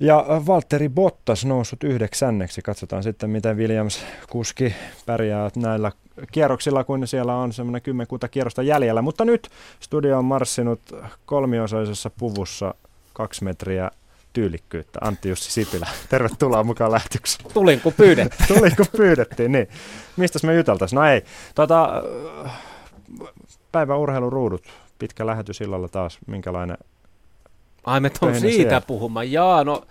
Ja 0.00 0.26
Valtteri 0.46 0.88
Bottas 0.88 1.44
noussut 1.44 1.84
yhdeksänneksi. 1.84 2.62
Katsotaan 2.62 3.02
sitten, 3.02 3.30
miten 3.30 3.56
Williams 3.56 4.04
kuski 4.30 4.74
pärjää 5.06 5.50
näillä 5.56 5.92
kierroksilla, 6.32 6.84
kun 6.84 7.06
siellä 7.06 7.36
on 7.36 7.52
semmoinen 7.52 7.82
kymmenkunta 7.82 8.28
kierrosta 8.28 8.62
jäljellä. 8.62 9.02
Mutta 9.02 9.24
nyt 9.24 9.48
studio 9.80 10.18
on 10.18 10.24
marssinut 10.24 10.80
kolmiosaisessa 11.26 12.10
puvussa 12.10 12.74
kaksi 13.12 13.44
metriä 13.44 13.90
tyylikkyyttä. 14.32 14.98
Antti 15.02 15.28
Jussi 15.28 15.52
Sipilä, 15.52 15.88
tervetuloa 16.10 16.64
mukaan 16.64 16.92
lähtykseen. 16.92 17.50
Tulin 17.54 17.80
kun 17.80 17.92
pyydettiin. 17.92 18.48
Tulin 18.54 18.76
kun 18.76 18.86
pyydettiin, 18.96 19.52
niin. 19.52 19.68
Mistäs 20.16 20.44
me 20.44 20.54
juteltaisiin? 20.54 20.96
No 20.96 21.04
ei. 21.04 21.22
Tota, 21.54 22.02
päivän 23.72 23.98
urheiluruudut, 23.98 24.62
pitkä 24.98 25.26
lähetys 25.26 25.60
illalla 25.60 25.88
taas. 25.88 26.18
Minkälainen 26.26 26.76
Ai 27.86 28.00
me 28.00 28.10
on 28.20 28.34
siitä 28.34 28.56
siellä. 28.56 28.80
puhumaan. 28.80 29.32
Jaa, 29.32 29.64
no 29.64 29.82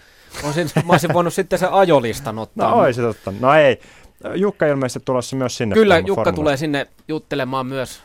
olisin, 0.44 0.70
mä 0.86 0.94
olisin 0.94 1.14
voinut 1.14 1.34
sitten 1.34 1.60
se 1.60 1.68
ajolistan 1.72 2.40
ottaa. 2.40 2.72
No 2.72 2.78
olisit 2.78 3.04
ottanut. 3.04 3.42
No 3.42 3.54
ei. 3.54 3.80
Jukka 4.36 4.66
ilmeisesti 4.66 5.06
tulossa 5.06 5.36
myös 5.36 5.58
sinne. 5.58 5.74
Kyllä, 5.74 5.98
Jukka 5.98 6.14
formula. 6.14 6.36
tulee 6.36 6.58
sinne 6.58 6.88
juttelemaan 7.08 7.66
myös 7.66 8.02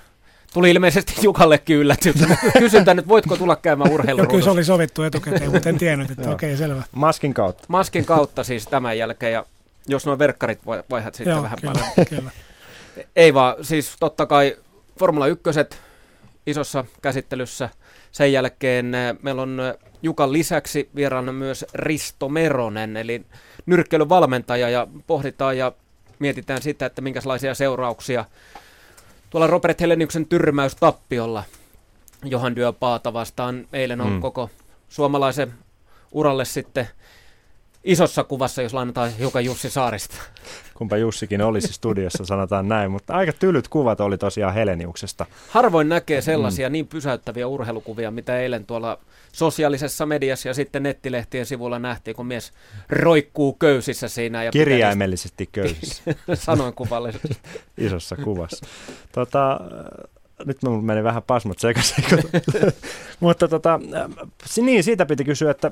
Tuli 0.52 0.70
ilmeisesti 0.70 1.14
Jukallekin 1.22 1.76
yllätys. 1.76 2.14
Kysyn 2.58 2.84
nyt, 2.94 3.08
voitko 3.08 3.36
tulla 3.36 3.56
käymään 3.56 3.92
urheilun 3.92 4.28
Kyllä 4.28 4.44
se 4.44 4.50
oli 4.50 4.64
sovittu 4.64 5.02
etukäteen, 5.02 5.50
mutta 5.50 5.68
en 5.68 5.78
tiennyt, 5.78 6.10
että 6.10 6.30
okei, 6.30 6.54
okay, 6.54 6.56
selvä. 6.56 6.82
Maskin 6.92 7.34
kautta. 7.34 7.64
Maskin 7.68 8.04
kautta 8.04 8.44
siis 8.44 8.66
tämän 8.66 8.98
jälkeen, 8.98 9.32
ja 9.32 9.44
jos 9.88 10.06
nuo 10.06 10.18
verkkarit 10.18 10.60
vaihdat 10.90 11.14
sitten 11.14 11.32
Joo, 11.32 11.42
vähän 11.42 11.58
kyllä, 11.60 11.72
paljon. 11.72 12.06
Kyllä. 12.08 12.30
Ei 13.16 13.34
vaan, 13.34 13.54
siis 13.62 13.96
totta 14.00 14.26
kai 14.26 14.56
Formula 14.98 15.26
1 15.26 15.42
isossa 16.46 16.84
käsittelyssä. 17.02 17.68
Sen 18.12 18.32
jälkeen 18.32 18.94
eh, 18.94 19.16
meillä 19.22 19.42
on 19.42 19.60
eh, 19.60 19.90
Jukan 20.02 20.32
lisäksi 20.32 20.90
vieraana 20.94 21.32
myös 21.32 21.66
Risto 21.74 22.28
Meronen, 22.28 22.96
eli 22.96 23.24
nyrkkeilyvalmentaja, 23.66 24.70
ja 24.70 24.86
pohditaan 25.06 25.58
ja 25.58 25.72
mietitään 26.18 26.62
sitä, 26.62 26.86
että 26.86 27.02
minkälaisia 27.02 27.54
seurauksia 27.54 28.24
tuolla 29.30 29.46
Robert 29.46 29.80
Heleniuksen 29.80 30.26
tyrmäys 30.26 30.76
tappiolla 30.76 31.44
Johan 32.24 32.54
Paata 32.80 33.12
vastaan 33.12 33.66
eilen 33.72 34.00
on 34.00 34.12
mm. 34.12 34.20
koko 34.20 34.50
suomalaisen 34.88 35.52
uralle 36.12 36.44
sitten 36.44 36.88
isossa 37.84 38.24
kuvassa, 38.24 38.62
jos 38.62 38.74
lainataan 38.74 39.10
hiukan 39.18 39.44
Jussi 39.44 39.70
Saarista. 39.70 40.16
Kumpa 40.74 40.96
Jussikin 40.96 41.42
olisi 41.42 41.72
studiossa, 41.72 42.24
sanotaan 42.24 42.68
näin, 42.68 42.90
mutta 42.90 43.14
aika 43.14 43.32
tylyt 43.32 43.68
kuvat 43.68 44.00
oli 44.00 44.18
tosiaan 44.18 44.54
Heleniuksesta. 44.54 45.26
Harvoin 45.48 45.88
näkee 45.88 46.20
sellaisia 46.20 46.68
mm. 46.68 46.72
niin 46.72 46.86
pysäyttäviä 46.86 47.46
urheilukuvia, 47.46 48.10
mitä 48.10 48.40
eilen 48.40 48.66
tuolla 48.66 48.98
sosiaalisessa 49.32 50.06
mediassa 50.06 50.48
ja 50.48 50.54
sitten 50.54 50.82
nettilehtien 50.82 51.46
sivulla 51.46 51.78
nähtiin, 51.78 52.16
kun 52.16 52.26
mies 52.26 52.52
roikkuu 52.88 53.52
köysissä 53.52 54.08
siinä. 54.08 54.44
Ja 54.44 54.50
Kirjaimellisesti 54.50 55.48
köysissä. 55.52 56.02
Sanoin 56.34 56.74
kuvallisesti. 56.74 57.36
Isossa 57.78 58.16
kuvassa. 58.16 58.66
Tota, 59.12 59.60
nyt 60.44 60.62
mun 60.62 60.84
meni 60.84 61.04
vähän 61.04 61.22
pasmot 61.22 61.58
sekaisin. 61.58 62.04
Mutta 63.20 63.48
tota, 63.48 63.80
niin, 64.62 64.84
siitä 64.84 65.06
piti 65.06 65.24
kysyä, 65.24 65.50
että 65.50 65.70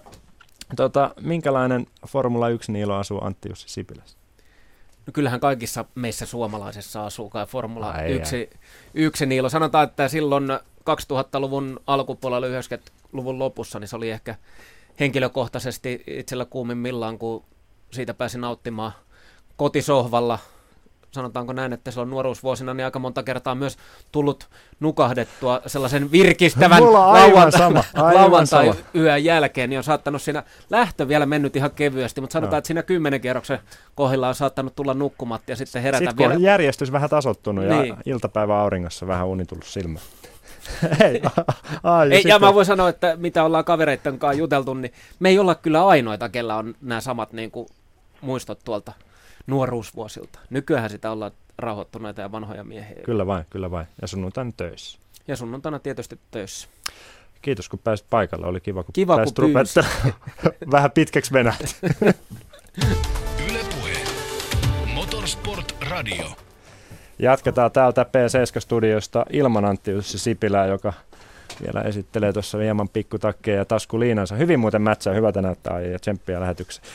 tota, 0.76 1.14
minkälainen 1.20 1.86
Formula 2.08 2.48
1 2.48 2.72
Niilo 2.72 2.94
asuu 2.94 3.24
Antti 3.24 3.48
Jussi 3.48 3.68
Sipilässä? 3.68 4.18
No 5.06 5.12
kyllähän 5.12 5.40
kaikissa 5.40 5.84
meissä 5.94 6.26
suomalaisessa 6.26 7.06
asuu 7.06 7.30
kai 7.30 7.46
Formula 7.46 7.90
Ai 7.90 8.12
1, 8.12 8.50
1 8.94 9.26
Niilo. 9.26 9.48
Sanotaan, 9.48 9.88
että 9.88 10.08
silloin 10.08 10.48
2000-luvun 10.90 11.80
alkupuolella 11.86 12.46
90-luvun 12.46 13.38
lopussa, 13.38 13.78
niin 13.78 13.88
se 13.88 13.96
oli 13.96 14.10
ehkä 14.10 14.34
henkilökohtaisesti 15.00 16.04
itsellä 16.06 16.44
kuumimmillaan, 16.44 17.18
kun 17.18 17.44
siitä 17.90 18.14
pääsin 18.14 18.40
nauttimaan 18.40 18.92
kotisohvalla 19.56 20.38
sanotaanko 21.10 21.52
näin, 21.52 21.72
että 21.72 21.90
se 21.90 22.00
on 22.00 22.10
nuoruusvuosina 22.10 22.74
niin 22.74 22.84
aika 22.84 22.98
monta 22.98 23.22
kertaa 23.22 23.54
myös 23.54 23.78
tullut 24.12 24.48
nukahdettua 24.80 25.60
sellaisen 25.66 26.12
virkistävän 26.12 26.82
lauantai-yön 27.94 29.24
jälkeen, 29.24 29.70
niin 29.70 29.78
on 29.78 29.84
saattanut 29.84 30.22
siinä 30.22 30.42
lähtö 30.70 31.08
vielä 31.08 31.26
mennyt 31.26 31.56
ihan 31.56 31.70
kevyesti, 31.70 32.20
mutta 32.20 32.32
sanotaan, 32.32 32.52
no. 32.52 32.58
että 32.58 32.66
siinä 32.66 32.82
kymmenen 32.82 33.20
kierroksen 33.20 33.58
kohdilla 33.94 34.28
on 34.28 34.34
saattanut 34.34 34.76
tulla 34.76 34.94
nukkumatta 34.94 35.52
ja 35.52 35.56
sitten 35.56 35.82
herätä 35.82 36.10
sitten, 36.10 36.28
vielä. 36.30 36.40
järjestys 36.40 36.92
vähän 36.92 37.10
tasottunut 37.10 37.64
niin. 37.64 37.88
ja 37.88 37.96
iltapäivä 38.06 38.60
auringossa 38.60 39.06
vähän 39.06 39.26
uni 39.26 39.44
tullut 39.44 39.66
silmään. 39.66 40.04
ei, 41.04 41.22
a, 41.82 42.04
ei, 42.04 42.22
ja 42.26 42.38
mä 42.38 42.54
voin 42.54 42.66
sanoa, 42.66 42.88
että 42.88 43.16
mitä 43.16 43.44
ollaan 43.44 43.64
kavereitten 43.64 44.18
kanssa 44.18 44.38
juteltu, 44.38 44.74
niin 44.74 44.92
me 45.20 45.28
ei 45.28 45.38
olla 45.38 45.54
kyllä 45.54 45.86
ainoita, 45.86 46.28
kellä 46.28 46.56
on 46.56 46.74
nämä 46.80 47.00
samat 47.00 47.32
niin 47.32 47.50
kuin, 47.50 47.68
muistot 48.20 48.58
tuolta 48.64 48.92
nuoruusvuosilta. 49.48 50.38
Nykyään 50.50 50.90
sitä 50.90 51.10
ollaan 51.10 51.32
rauhoittuneita 51.58 52.20
ja 52.20 52.32
vanhoja 52.32 52.64
miehiä. 52.64 53.02
Kyllä 53.04 53.26
vain, 53.26 53.44
kyllä 53.50 53.70
vain. 53.70 53.86
Ja 54.02 54.08
sunnuntaina 54.08 54.52
töissä. 54.56 54.98
Ja 55.28 55.36
sunnuntaina 55.36 55.78
tietysti 55.78 56.18
töissä. 56.30 56.68
Kiitos 57.42 57.68
kun 57.68 57.78
pääsit 57.78 58.06
paikalle. 58.10 58.46
Oli 58.46 58.60
kiva 58.60 58.82
kun 58.82 58.92
kiva, 58.92 59.16
pääsit 59.16 59.36
kun 59.36 59.52
Vähän 60.72 60.90
pitkäksi 60.90 61.32
venät. 61.32 61.76
Ylepuhe. 63.50 63.98
Motorsport 64.94 65.74
Radio. 65.90 66.26
Jatketaan 67.18 67.72
täältä 67.72 68.02
P7-studiosta 68.02 69.24
ilman 69.30 69.64
Antti 69.64 69.90
Jussi 69.90 70.18
Sipilää, 70.18 70.66
joka 70.66 70.92
vielä 71.62 71.82
esittelee 71.82 72.32
tuossa 72.32 72.58
hieman 72.58 72.88
pikkutakkeja 72.88 73.56
ja 73.56 73.64
taskuliinansa. 73.64 74.34
Hyvin 74.34 74.60
muuten 74.60 74.82
mätsää, 74.82 75.14
hyvältä 75.14 75.42
näyttää 75.42 75.80
ja 75.80 75.98
tsemppiä 75.98 76.40
lähetykseen. 76.40 76.86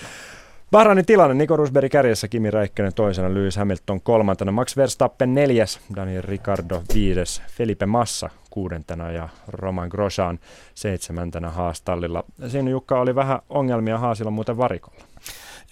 Bahrainin 0.74 1.06
tilanne, 1.06 1.34
Niko 1.34 1.58
Rosberg 1.58 1.92
kärjessä, 1.92 2.28
Kimi 2.28 2.52
Räikkönen 2.52 2.94
toisena, 2.94 3.34
Lewis 3.34 3.58
Hamilton 3.58 4.02
kolmantena, 4.02 4.52
Max 4.52 4.78
Verstappen 4.78 5.34
neljäs, 5.34 5.80
Daniel 5.96 6.22
Ricardo 6.22 6.84
viides, 6.94 7.42
Felipe 7.48 7.86
Massa 7.86 8.30
kuudentena 8.50 9.12
ja 9.12 9.30
Roman 9.48 9.88
Grosjean 9.90 10.40
seitsemäntenä 10.76 11.50
haastallilla. 11.50 12.24
Siinä 12.48 12.70
Jukka 12.70 13.00
oli 13.00 13.16
vähän 13.16 13.40
ongelmia 13.50 13.98
haasilla 13.98 14.32
muuten 14.32 14.58
varikolla. 14.58 15.04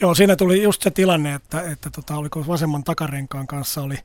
Joo, 0.02 0.15
siinä 0.15 0.36
tuli 0.36 0.64
just 0.64 0.82
se 0.82 0.91
tilanne, 0.91 1.34
että, 1.34 1.61
että 1.61 1.90
tota, 1.90 2.15
oliko 2.15 2.44
vasemman 2.48 2.84
takarenkaan 2.84 3.48
kanssa 3.48 3.82
oli, 3.82 3.98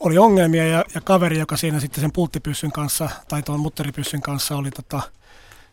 oli 0.00 0.18
ongelmia 0.18 0.66
ja, 0.66 0.84
ja 0.94 1.00
kaveri, 1.00 1.38
joka 1.38 1.56
siinä 1.56 1.80
sitten 1.80 2.00
sen 2.00 2.12
pulttipyssyn 2.12 2.72
kanssa 2.72 3.08
tai 3.28 3.42
tuon 3.42 3.60
mutteripyssyn 3.60 4.22
kanssa 4.22 4.56
oli 4.56 4.70
tota, 4.70 5.00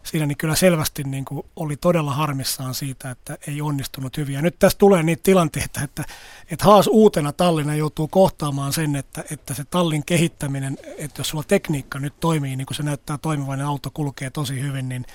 siinä 0.07 0.25
niin 0.25 0.37
kyllä 0.37 0.55
selvästi 0.55 1.03
niin 1.03 1.25
kuin 1.25 1.43
oli 1.55 1.75
todella 1.75 2.13
harmissaan 2.13 2.73
siitä, 2.73 3.11
että 3.11 3.37
ei 3.47 3.61
onnistunut 3.61 4.17
hyvin. 4.17 4.35
Ja 4.35 4.41
nyt 4.41 4.55
tässä 4.59 4.77
tulee 4.77 5.03
niitä 5.03 5.23
tilanteita, 5.23 5.81
että, 5.83 6.03
että 6.51 6.65
Haas 6.65 6.87
uutena 6.87 7.33
tallina 7.33 7.75
joutuu 7.75 8.07
kohtaamaan 8.07 8.73
sen, 8.73 8.95
että, 8.95 9.23
että 9.31 9.53
se 9.53 9.63
tallin 9.63 10.05
kehittäminen, 10.05 10.77
että 10.97 11.19
jos 11.19 11.29
sulla 11.29 11.43
tekniikka 11.47 11.99
nyt 11.99 12.13
toimii 12.19 12.55
niin 12.55 12.65
kuin 12.65 12.77
se 12.77 12.83
näyttää 12.83 13.17
toimivan 13.17 13.59
ja 13.59 13.67
auto 13.67 13.91
kulkee 13.93 14.29
tosi 14.29 14.61
hyvin, 14.61 14.89
niin, 14.89 15.05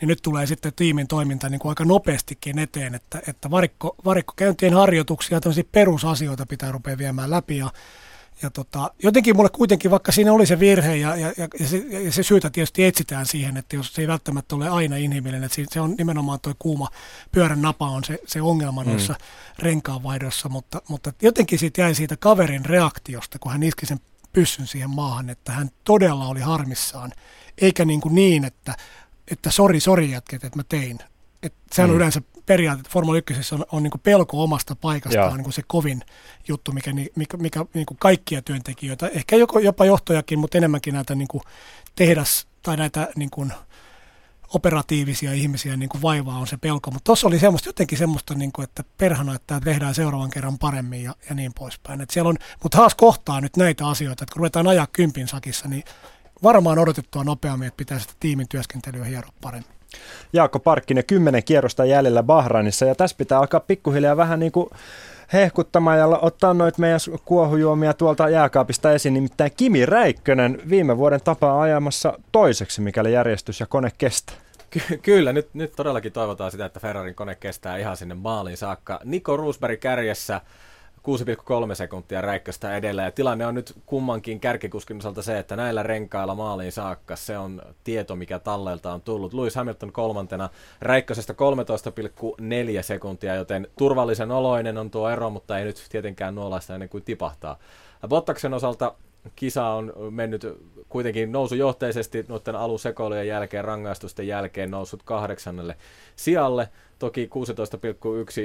niin 0.00 0.08
nyt 0.08 0.22
tulee 0.22 0.46
sitten 0.46 0.72
tiimin 0.76 1.08
toiminta 1.08 1.48
niin 1.48 1.58
kuin 1.58 1.70
aika 1.70 1.84
nopeastikin 1.84 2.58
eteen, 2.58 2.94
että, 2.94 3.22
että 3.26 3.50
varikko, 3.50 3.96
varikkokäyntien 4.04 4.74
harjoituksia 4.74 5.40
tämmöisiä 5.40 5.64
perusasioita 5.72 6.46
pitää 6.46 6.72
rupea 6.72 6.98
viemään 6.98 7.30
läpi 7.30 7.56
ja 7.56 7.70
ja 8.42 8.50
tota, 8.50 8.90
jotenkin 9.02 9.36
mulle 9.36 9.48
kuitenkin, 9.48 9.90
vaikka 9.90 10.12
siinä 10.12 10.32
oli 10.32 10.46
se 10.46 10.60
virhe 10.60 10.96
ja, 10.96 11.16
ja, 11.16 11.32
ja, 11.36 11.68
se, 11.68 11.76
ja 11.76 12.12
se 12.12 12.22
syytä 12.22 12.50
tietysti 12.50 12.84
etsitään 12.84 13.26
siihen, 13.26 13.56
että 13.56 13.76
jos 13.76 13.94
se 13.94 14.02
ei 14.02 14.08
välttämättä 14.08 14.54
ole 14.54 14.68
aina 14.68 14.96
inhimillinen, 14.96 15.44
että 15.44 15.74
se 15.74 15.80
on 15.80 15.94
nimenomaan 15.98 16.40
tuo 16.40 16.54
kuuma 16.58 16.88
pyörän 17.32 17.62
napa 17.62 17.88
on 17.88 18.04
se, 18.04 18.18
se 18.26 18.42
ongelma 18.42 18.84
mm. 18.84 18.90
noissa 18.90 19.14
renkaanvaihdossa, 19.58 20.48
mutta, 20.48 20.82
mutta 20.88 21.12
jotenkin 21.22 21.58
siitä 21.58 21.80
jäi 21.80 21.94
siitä 21.94 22.16
kaverin 22.16 22.64
reaktiosta, 22.64 23.38
kun 23.38 23.52
hän 23.52 23.62
iski 23.62 23.86
sen 23.86 24.00
pyssyn 24.32 24.66
siihen 24.66 24.90
maahan, 24.90 25.30
että 25.30 25.52
hän 25.52 25.70
todella 25.84 26.26
oli 26.26 26.40
harmissaan, 26.40 27.12
eikä 27.58 27.84
niin, 27.84 28.00
kuin 28.00 28.14
niin 28.14 28.44
että, 28.44 28.74
että 29.30 29.50
sori, 29.50 29.80
sori 29.80 30.10
jätket, 30.10 30.44
että 30.44 30.58
mä 30.58 30.64
tein. 30.68 30.98
Et 31.42 31.54
sehän 31.72 31.90
mm. 31.90 31.92
on 31.92 31.96
yleensä 31.96 32.22
periaate, 32.46 32.82
Formula 32.88 33.18
1 33.18 33.54
on, 33.54 33.64
on 33.72 33.82
niin 33.82 33.92
pelko 34.02 34.42
omasta 34.42 34.76
paikastaan 34.76 35.36
niin 35.36 35.44
kuin 35.44 35.52
se 35.52 35.62
kovin 35.66 36.02
juttu, 36.48 36.72
mikä, 36.72 36.92
mikä, 37.16 37.36
mikä 37.36 37.64
niin 37.74 37.86
kaikkia 37.98 38.42
työntekijöitä, 38.42 39.08
ehkä 39.08 39.36
joko, 39.36 39.58
jopa 39.58 39.84
johtojakin, 39.84 40.38
mutta 40.38 40.58
enemmänkin 40.58 40.94
näitä 40.94 41.14
niin 41.14 41.28
tehdas 41.94 42.46
tai 42.62 42.76
näitä 42.76 43.08
niin 43.16 43.30
kuin 43.30 43.52
operatiivisia 44.54 45.32
ihmisiä 45.32 45.76
niin 45.76 45.88
kuin 45.88 46.02
vaivaa 46.02 46.38
on 46.38 46.46
se 46.46 46.56
pelko. 46.56 46.90
Mutta 46.90 47.04
tuossa 47.04 47.26
oli 47.26 47.38
semmoista, 47.38 47.68
jotenkin 47.68 47.98
semmoista, 47.98 48.34
niin 48.34 48.52
kuin, 48.52 48.64
että 48.64 48.84
perhana, 48.98 49.34
että 49.34 49.60
tehdään 49.60 49.94
seuraavan 49.94 50.30
kerran 50.30 50.58
paremmin 50.58 51.02
ja, 51.02 51.14
ja 51.28 51.34
niin 51.34 51.52
poispäin. 51.58 52.00
Et 52.00 52.10
siellä 52.10 52.28
on, 52.28 52.36
mutta 52.62 52.78
Haas 52.78 52.94
kohtaa 52.94 53.40
nyt 53.40 53.56
näitä 53.56 53.86
asioita, 53.86 54.24
että 54.24 54.32
kun 54.32 54.40
ruvetaan 54.40 54.68
ajaa 54.68 54.86
kympin 54.92 55.28
sakissa, 55.28 55.68
niin 55.68 55.84
varmaan 56.42 56.78
odotettua 56.78 57.24
nopeammin, 57.24 57.68
että 57.68 57.76
pitää 57.76 57.98
sitä 57.98 58.14
tiimin 58.20 58.48
työskentelyä 58.48 59.04
hieroa 59.04 59.32
paremmin. 59.40 59.81
Jaakko 60.32 60.58
Parkkinen, 60.58 61.04
kymmenen 61.04 61.44
kierrosta 61.44 61.84
jäljellä 61.84 62.22
Bahrainissa 62.22 62.84
ja 62.84 62.94
tässä 62.94 63.16
pitää 63.16 63.38
alkaa 63.38 63.60
pikkuhiljaa 63.60 64.16
vähän 64.16 64.40
niin 64.40 64.52
kuin 64.52 64.70
hehkuttamaan 65.32 65.98
ja 65.98 66.06
ottaa 66.06 66.54
noita 66.54 66.80
meidän 66.80 67.00
kuohujuomia 67.24 67.94
tuolta 67.94 68.28
jääkaapista 68.28 68.92
esiin. 68.92 69.14
Nimittäin 69.14 69.52
Kimi 69.56 69.86
Räikkönen 69.86 70.60
viime 70.68 70.96
vuoden 70.96 71.20
tapaa 71.24 71.62
ajamassa 71.62 72.18
toiseksi, 72.32 72.80
mikäli 72.80 73.12
järjestys 73.12 73.60
ja 73.60 73.66
kone 73.66 73.90
kestää. 73.98 74.36
Ky- 74.70 74.98
kyllä, 75.02 75.32
nyt, 75.32 75.48
nyt 75.54 75.72
todellakin 75.76 76.12
toivotaan 76.12 76.50
sitä, 76.50 76.64
että 76.64 76.80
Ferrarin 76.80 77.14
kone 77.14 77.34
kestää 77.34 77.76
ihan 77.76 77.96
sinne 77.96 78.14
maaliin 78.14 78.56
saakka. 78.56 79.00
Niko 79.04 79.36
Roosberg 79.36 79.80
kärjessä 79.80 80.40
6,3 81.68 81.74
sekuntia 81.74 82.20
räikköstä 82.20 82.76
edellä. 82.76 83.02
Ja 83.02 83.10
tilanne 83.10 83.46
on 83.46 83.54
nyt 83.54 83.74
kummankin 83.86 84.40
kärkikuskin 84.40 84.96
osalta 84.96 85.22
se, 85.22 85.38
että 85.38 85.56
näillä 85.56 85.82
renkailla 85.82 86.34
maaliin 86.34 86.72
saakka 86.72 87.16
se 87.16 87.38
on 87.38 87.62
tieto, 87.84 88.16
mikä 88.16 88.38
tallelta 88.38 88.92
on 88.92 89.00
tullut. 89.02 89.34
Lewis 89.34 89.54
Hamilton 89.54 89.92
kolmantena 89.92 90.48
räikkösestä 90.80 91.32
13,4 91.32 92.82
sekuntia, 92.82 93.34
joten 93.34 93.68
turvallisen 93.78 94.30
oloinen 94.30 94.78
on 94.78 94.90
tuo 94.90 95.10
ero, 95.10 95.30
mutta 95.30 95.58
ei 95.58 95.64
nyt 95.64 95.86
tietenkään 95.88 96.34
nuolaista 96.34 96.74
ennen 96.74 96.88
kuin 96.88 97.04
tipahtaa. 97.04 97.58
Bottaksen 98.08 98.54
osalta 98.54 98.94
kisa 99.36 99.66
on 99.66 99.92
mennyt 100.10 100.46
kuitenkin 100.88 101.32
nousujohteisesti 101.32 102.24
noiden 102.28 102.56
alusekoilujen 102.56 103.28
jälkeen, 103.28 103.64
rangaistusten 103.64 104.26
jälkeen 104.26 104.70
noussut 104.70 105.02
kahdeksannelle 105.02 105.76
sijalle. 106.16 106.68
Toki 106.98 107.30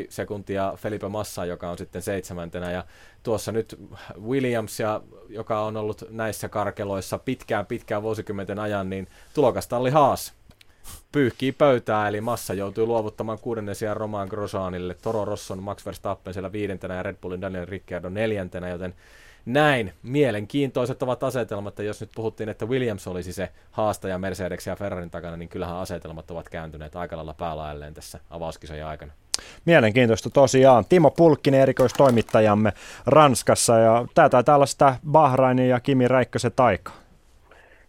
16,1 0.06 0.08
sekuntia 0.10 0.74
Felipe 0.78 1.08
Massa, 1.08 1.46
joka 1.46 1.70
on 1.70 1.78
sitten 1.78 2.02
seitsemäntenä. 2.02 2.72
Ja 2.72 2.84
tuossa 3.24 3.52
nyt 3.52 3.80
Williams, 4.28 4.78
joka 5.30 5.62
on 5.62 5.78
ollut 5.78 6.04
näissä 6.10 6.50
karkeloissa 6.50 7.18
pitkään 7.20 7.66
pitkään 7.66 8.04
vuosikymmenten 8.04 8.60
ajan, 8.60 8.90
niin 8.90 9.08
tulokastalli 9.34 9.90
Haas 9.90 10.34
pyyhkii 11.12 11.52
pöytää, 11.52 12.08
eli 12.08 12.22
Massa 12.22 12.54
joutui 12.54 12.86
luovuttamaan 12.86 13.40
kuudennen 13.40 13.76
sijaan 13.76 13.98
Roman 13.98 14.28
Grosjeanille, 14.28 14.94
Toro 14.94 15.26
Rosson, 15.26 15.64
Max 15.64 15.86
Verstappen 15.86 16.34
siellä 16.34 16.52
viidentenä 16.52 16.96
ja 16.96 17.04
Red 17.04 17.16
Bullin 17.22 17.42
Daniel 17.42 17.66
Ricciardo 17.66 18.10
neljäntenä, 18.10 18.70
joten 18.70 18.96
näin. 19.48 19.92
Mielenkiintoiset 20.04 21.04
ovat 21.04 21.24
asetelmat, 21.24 21.72
että 21.72 21.84
jos 21.84 22.02
nyt 22.02 22.10
puhuttiin, 22.16 22.50
että 22.50 22.66
Williams 22.66 23.08
olisi 23.08 23.34
se 23.34 23.50
haastaja 23.72 24.18
Mercedes 24.18 24.68
ja 24.68 24.76
Ferrarin 24.76 25.10
takana, 25.10 25.38
niin 25.38 25.50
kyllähän 25.50 25.78
asetelmat 25.78 26.32
ovat 26.32 26.50
kääntyneet 26.50 26.96
aika 26.96 27.16
lailla 27.16 27.36
päälaelleen 27.40 27.94
tässä 27.94 28.20
avauskisojen 28.30 28.86
aikana. 28.86 29.12
Mielenkiintoista 29.66 30.30
tosiaan. 30.30 30.84
Timo 30.90 31.12
Pulkkinen, 31.12 31.62
erikoistoimittajamme 31.62 32.72
Ranskassa, 33.06 33.78
ja 33.80 34.06
tämä 34.16 34.30
taitaa 34.30 34.56
olla 34.56 34.66
sitä 34.66 34.96
Bahrainin 35.12 35.70
ja 35.70 35.80
Kimi 35.80 36.08
Räikkösen 36.08 36.52
taika. 36.56 36.92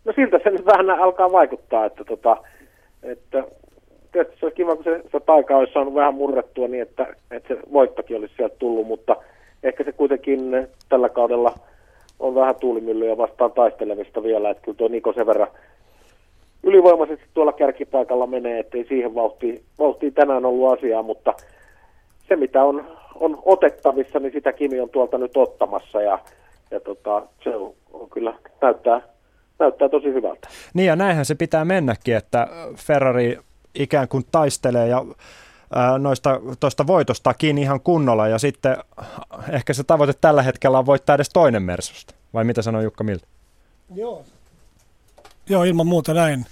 No 0.05 0.13
siltä 0.17 0.41
se 0.45 0.51
nyt 0.51 0.67
vähän 0.67 0.91
alkaa 0.91 1.33
vaikuttaa, 1.33 1.85
että, 1.85 2.05
tota, 2.05 2.37
että 3.03 3.45
tietysti 4.13 4.41
se 4.41 4.47
olisi 4.47 4.57
kiva, 4.57 4.75
kun 4.77 4.85
se, 4.85 5.03
se 5.13 5.21
taika 5.21 5.57
olisi 5.57 5.73
saanut 5.73 5.95
vähän 5.95 6.15
murrettua 6.15 6.69
niin, 6.69 6.83
että, 6.83 7.07
että 7.31 7.55
se 7.55 7.61
voittokin 7.73 8.17
olisi 8.17 8.35
sieltä 8.37 8.57
tullut, 8.59 8.87
mutta– 8.87 9.17
ehkä 9.63 9.85
se 9.85 9.93
kuitenkin 9.93 10.69
tällä 10.89 11.09
kaudella 11.09 11.55
on 12.19 12.35
vähän 12.35 12.57
tuulimyllyjä 12.57 13.17
vastaan 13.17 13.53
taistelemista 13.53 14.23
vielä, 14.23 14.51
että 14.51 14.63
kyllä 14.63 14.77
tuo 14.77 14.89
Niko 14.89 15.13
sen 15.13 15.27
verran 15.27 15.49
ylivoimaisesti 16.63 17.25
tuolla 17.35 17.53
kärkipaikalla 17.53 18.27
menee, 18.27 18.59
ettei 18.59 18.85
siihen 18.89 19.15
vauhtiin, 19.15 19.63
vauhtiin 19.79 20.15
tänään 20.15 20.45
ollut 20.45 20.79
asiaa, 20.79 21.03
mutta 21.03 21.35
se 22.29 22.37
mitä 22.37 22.65
on, 22.65 22.85
on 23.15 23.43
otettavissa, 23.45 24.21
niin 24.21 24.33
sitä 24.33 24.53
Kimi 24.53 24.81
on 24.81 24.91
tuolta 24.91 25.19
nyt 25.19 25.37
ottamassa 25.37 26.03
ja, 26.03 26.19
ja 26.71 26.81
tota, 26.81 27.23
se 27.45 27.57
on, 27.57 27.75
on 27.93 28.11
kyllä 28.11 28.35
näyttää, 28.63 29.01
näyttää 29.59 29.89
tosi 29.89 30.07
hyvältä. 30.07 30.49
Niin 30.75 30.87
ja 30.87 30.97
näinhän 30.97 31.25
se 31.25 31.35
pitää 31.35 31.65
mennäkin, 31.65 32.17
että 32.17 32.49
Ferrari 32.77 33.39
ikään 33.75 34.09
kuin 34.09 34.25
taistelee 34.33 34.89
ja 34.89 35.05
noista 35.99 36.41
tuosta 36.61 36.87
voitostakin 36.87 37.59
ihan 37.59 37.81
kunnolla 37.81 38.29
ja 38.29 38.39
sitten 38.39 38.77
ehkä 39.51 39.73
se 39.73 39.85
tavoite 39.85 40.13
tällä 40.21 40.43
hetkellä 40.43 40.79
on 40.79 40.87
voittaa 40.87 41.15
edes 41.15 41.29
toinen 41.29 41.63
Mersusta. 41.63 42.15
Vai 42.35 42.45
mitä 42.45 42.63
sanoo 42.63 42.83
Jukka 42.83 43.05
Miltä? 43.05 43.27
Joo. 43.95 44.25
Joo, 45.49 45.65
ilman 45.65 45.87
muuta 45.87 46.15
näin. 46.15 46.47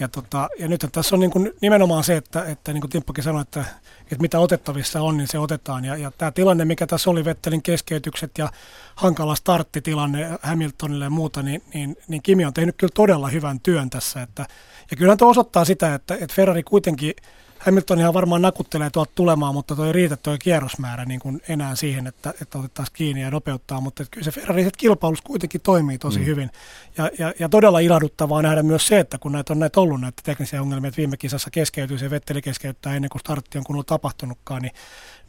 Ja, 0.00 0.08
tota, 0.08 0.48
ja 0.58 0.68
nyt 0.68 0.86
tässä 0.92 1.16
on 1.16 1.20
niin 1.20 1.30
kuin 1.30 1.52
nimenomaan 1.60 2.04
se, 2.04 2.16
että, 2.16 2.44
että 2.44 2.72
niin 2.72 2.80
kuin 2.80 2.90
Timppakin 2.90 3.24
sanoi, 3.24 3.42
että, 3.42 3.64
että 4.02 4.20
mitä 4.20 4.38
otettavissa 4.38 5.02
on, 5.02 5.16
niin 5.16 5.28
se 5.28 5.38
otetaan. 5.38 5.84
Ja, 5.84 5.96
ja 5.96 6.12
tämä 6.18 6.30
tilanne, 6.30 6.64
mikä 6.64 6.86
tässä 6.86 7.10
oli, 7.10 7.24
Vettelin 7.24 7.62
keskeytykset 7.62 8.38
ja 8.38 8.48
hankala 8.94 9.34
starttitilanne 9.34 10.38
Hamiltonille 10.42 11.04
ja 11.04 11.10
muuta, 11.10 11.42
niin, 11.42 11.62
niin, 11.74 11.96
niin 12.08 12.22
Kimi 12.22 12.44
on 12.44 12.54
tehnyt 12.54 12.74
kyllä 12.78 12.92
todella 12.94 13.28
hyvän 13.28 13.60
työn 13.60 13.90
tässä. 13.90 14.22
Että, 14.22 14.46
ja 14.90 14.96
kyllähän 14.96 15.18
tuo 15.18 15.30
osoittaa 15.30 15.64
sitä, 15.64 15.94
että, 15.94 16.14
että 16.14 16.34
Ferrari 16.34 16.62
kuitenkin– 16.62 17.14
Hamiltonihan 17.66 18.14
varmaan 18.14 18.42
nakuttelee 18.42 18.90
tuolta 18.90 19.12
tulemaan, 19.14 19.54
mutta 19.54 19.76
toi 19.76 19.92
riitä 19.92 20.16
tuo 20.16 20.36
kierrosmäärä 20.38 21.04
niin 21.04 21.20
kuin 21.20 21.42
enää 21.48 21.74
siihen, 21.74 22.06
että, 22.06 22.34
että 22.42 22.58
otettaisiin 22.58 22.94
kiinni 22.94 23.22
ja 23.22 23.30
nopeuttaa, 23.30 23.80
mutta 23.80 24.04
kyllä 24.10 24.24
se 24.24 24.30
Ferrari 24.30 24.68
kilpailussa 24.78 25.24
kuitenkin 25.26 25.60
toimii 25.60 25.98
tosi 25.98 26.18
mm. 26.18 26.24
hyvin. 26.24 26.50
Ja, 26.98 27.10
ja, 27.18 27.34
ja, 27.38 27.48
todella 27.48 27.78
ilahduttavaa 27.78 28.42
nähdä 28.42 28.62
myös 28.62 28.86
se, 28.86 28.98
että 28.98 29.18
kun 29.18 29.32
näitä 29.32 29.52
on 29.52 29.58
näitä 29.58 29.80
ollut 29.80 30.00
näitä 30.00 30.22
teknisiä 30.24 30.62
ongelmia, 30.62 30.88
että 30.88 30.96
viime 30.96 31.16
kisassa 31.16 31.50
keskeytyy 31.50 31.98
se 31.98 32.10
Vetteli 32.10 32.42
keskeyttää 32.42 32.96
ennen 32.96 33.08
kuin 33.10 33.20
startti 33.20 33.58
on 33.58 33.64
kunnolla 33.64 33.84
tapahtunutkaan, 33.84 34.62
niin 34.62 34.72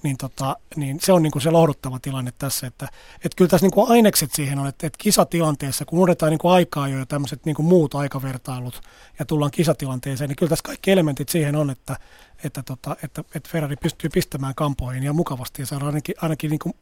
niin, 0.03 0.17
tota, 0.17 0.57
niin 0.75 0.99
se 1.01 1.13
on 1.13 1.23
niin 1.23 1.31
kuin 1.31 1.41
se 1.41 1.51
lohduttava 1.51 1.99
tilanne 1.99 2.33
tässä, 2.37 2.67
että, 2.67 2.87
että 3.15 3.35
kyllä 3.35 3.49
tässä 3.49 3.65
niin 3.65 3.71
kuin 3.71 3.91
ainekset 3.91 4.33
siihen 4.33 4.59
on, 4.59 4.67
että, 4.67 4.87
että 4.87 4.97
kisatilanteessa, 5.01 5.85
kun 5.85 5.99
unohdetaan 5.99 6.29
niin 6.29 6.39
kuin 6.39 6.51
aikaa 6.51 6.87
jo 6.87 6.97
ja 6.97 7.05
tämmöiset 7.05 7.45
niin 7.45 7.55
kuin 7.55 7.65
muut 7.65 7.95
aikavertailut 7.95 8.81
ja 9.19 9.25
tullaan 9.25 9.51
kisatilanteeseen, 9.51 10.27
niin 10.27 10.35
kyllä 10.35 10.49
tässä 10.49 10.63
kaikki 10.63 10.91
elementit 10.91 11.29
siihen 11.29 11.55
on, 11.55 11.69
että, 11.69 11.97
että, 12.43 12.63
tota, 12.63 12.95
että, 13.03 13.23
että 13.35 13.49
Ferrari 13.49 13.75
pystyy 13.75 14.09
pistämään 14.09 14.55
kampoihin 14.55 15.03
ja 15.03 15.13
mukavasti 15.13 15.61
ja 15.61 15.65
saadaan 15.65 15.87
ainakin, 15.87 16.15
ainakin 16.21 16.49
niin 16.49 16.59
kuin 16.59 16.73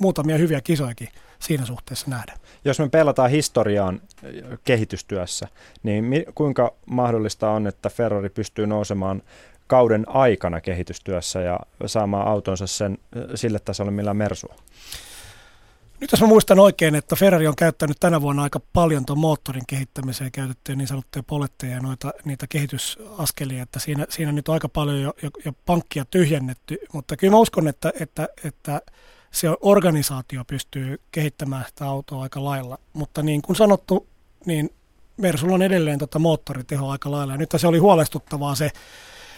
muutamia 0.00 0.38
hyviä 0.38 0.60
kisojakin 0.60 1.08
siinä 1.38 1.66
suhteessa 1.66 2.10
nähdä. 2.10 2.34
Jos 2.64 2.78
me 2.78 2.88
pelataan 2.88 3.30
historiaan 3.30 4.00
kehitystyössä, 4.64 5.48
niin 5.82 6.04
mi- 6.04 6.26
kuinka 6.34 6.74
mahdollista 6.86 7.50
on, 7.50 7.66
että 7.66 7.90
Ferrari 7.90 8.28
pystyy 8.28 8.66
nousemaan 8.66 9.22
kauden 9.72 10.04
aikana 10.08 10.60
kehitystyössä 10.60 11.40
ja 11.40 11.60
saamaan 11.86 12.28
autonsa 12.28 12.66
sen, 12.66 12.98
sille 13.34 13.58
tasolle, 13.58 13.90
millä 13.90 14.14
Mersu? 14.14 14.46
Nyt 16.00 16.12
jos 16.12 16.20
mä 16.20 16.26
muistan 16.26 16.58
oikein, 16.58 16.94
että 16.94 17.16
Ferrari 17.16 17.46
on 17.46 17.56
käyttänyt 17.56 17.96
tänä 18.00 18.20
vuonna 18.20 18.42
aika 18.42 18.60
paljon 18.72 19.06
tuon 19.06 19.18
moottorin 19.18 19.66
kehittämiseen 19.66 20.32
käytettyjä 20.32 20.76
niin 20.76 20.88
sanottuja 20.88 21.22
poletteja 21.22 21.72
ja 21.72 21.80
noita, 21.80 22.12
niitä 22.24 22.46
kehitysaskelia, 22.46 23.62
että 23.62 23.78
siinä, 23.80 24.06
siinä 24.08 24.32
nyt 24.32 24.48
on 24.48 24.52
aika 24.52 24.68
paljon 24.68 25.02
jo, 25.02 25.14
jo, 25.22 25.30
jo 25.44 25.52
pankkia 25.66 26.04
tyhjennetty, 26.04 26.78
mutta 26.92 27.16
kyllä 27.16 27.30
mä 27.30 27.38
uskon, 27.38 27.68
että, 27.68 27.92
että, 28.00 28.28
että 28.44 28.80
se 29.30 29.48
organisaatio 29.60 30.44
pystyy 30.44 31.00
kehittämään 31.12 31.64
sitä 31.68 31.86
autoa 31.86 32.22
aika 32.22 32.44
lailla, 32.44 32.78
mutta 32.92 33.22
niin 33.22 33.42
kuin 33.42 33.56
sanottu, 33.56 34.06
niin 34.46 34.70
Mersulla 35.16 35.54
on 35.54 35.62
edelleen 35.62 35.98
tota 35.98 36.18
moottoriteho 36.18 36.88
aika 36.88 37.10
lailla. 37.10 37.32
Ja 37.32 37.38
nyt 37.38 37.54
se 37.56 37.66
oli 37.66 37.78
huolestuttavaa 37.78 38.54
se 38.54 38.70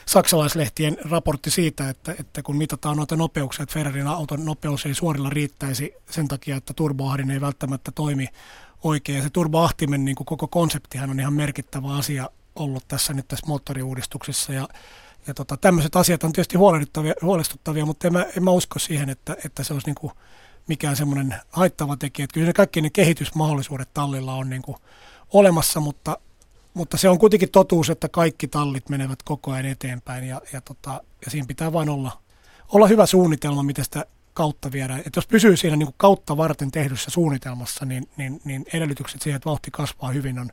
saksalaislehtien 0.07 0.97
raportti 1.11 1.51
siitä, 1.51 1.89
että, 1.89 2.15
että 2.21 2.43
kun 2.43 2.57
mitataan 2.57 2.97
noita 2.97 3.17
nopeuksia, 3.17 3.63
että 3.63 3.73
Ferrarin 3.73 4.07
auton 4.07 4.45
nopeus 4.45 4.87
ei 4.87 4.95
suorilla 4.95 5.31
riittäisi 5.31 5.95
sen 6.11 6.29
takia, 6.29 6.57
että 6.57 6.75
turboahdin 6.75 7.31
ei 7.31 7.41
välttämättä 7.41 7.93
toimi 7.93 8.29
oikein. 8.85 9.17
Ja 9.17 9.23
se 9.23 9.31
turboahtimen 9.31 10.05
niin 10.05 10.15
kuin 10.15 10.27
koko 10.27 10.49
konseptihan 10.49 11.11
on 11.11 11.21
ihan 11.21 11.33
merkittävä 11.33 11.97
asia 11.97 12.31
ollut 12.57 12.89
tässä 12.89 13.15
nyt 13.15 13.29
tässä 13.29 13.47
moottoriuudistuksessa. 13.47 14.53
Ja, 14.53 14.69
ja 15.27 15.35
tota, 15.35 15.57
tämmöiset 15.57 15.97
asiat 15.97 16.25
on 16.25 16.33
tietysti 16.33 16.59
huolestuttavia, 17.23 17.87
mutta 17.87 18.07
en 18.07 18.13
mä, 18.13 18.27
en 18.37 18.45
mä 18.45 18.51
usko 18.51 18.79
siihen, 18.79 19.11
että, 19.11 19.37
että 19.45 19.65
se 19.65 19.73
olisi 19.73 19.87
niin 19.87 19.95
kuin 19.95 20.13
mikään 20.69 20.97
semmoinen 20.97 21.35
haittava 21.51 21.97
tekijä. 21.97 22.25
Että 22.25 22.35
kyllä 22.35 22.47
ne 22.47 22.53
kaikki 22.53 22.81
ne 22.81 22.91
kehitysmahdollisuudet 22.91 23.89
tallilla 23.95 24.35
on 24.35 24.51
niin 24.51 24.63
kuin 24.63 24.77
olemassa, 25.33 25.81
mutta, 25.81 26.19
mutta 26.75 26.97
se 26.97 27.09
on 27.09 27.19
kuitenkin 27.19 27.51
totuus, 27.51 27.91
että 27.91 28.09
kaikki 28.09 28.49
tallit 28.49 28.89
menevät 28.89 29.23
koko 29.23 29.53
ajan 29.53 29.67
eteenpäin 29.67 30.25
ja, 30.25 30.41
ja, 30.53 30.61
tota, 30.61 31.01
ja 31.25 31.31
siinä 31.31 31.47
pitää 31.47 31.73
vain 31.73 31.89
olla, 31.89 32.21
olla 32.73 32.87
hyvä 32.87 33.07
suunnitelma, 33.07 33.63
miten 33.63 33.85
sitä 33.85 34.07
kautta 34.35 34.73
viedään. 34.73 35.03
Et 35.07 35.17
jos 35.17 35.27
pysyy 35.27 35.57
siinä 35.57 35.77
niin 35.77 35.87
kuin 35.87 35.95
kautta 35.97 36.37
varten 36.37 36.71
tehdyssä 36.71 37.11
suunnitelmassa, 37.11 37.85
niin, 37.85 38.09
niin, 38.17 38.41
niin 38.45 38.65
edellytykset 38.73 39.23
siihen, 39.23 39.37
että 39.37 39.49
vauhti 39.51 39.71
kasvaa 39.71 40.11
hyvin, 40.11 40.39
on, 40.39 40.51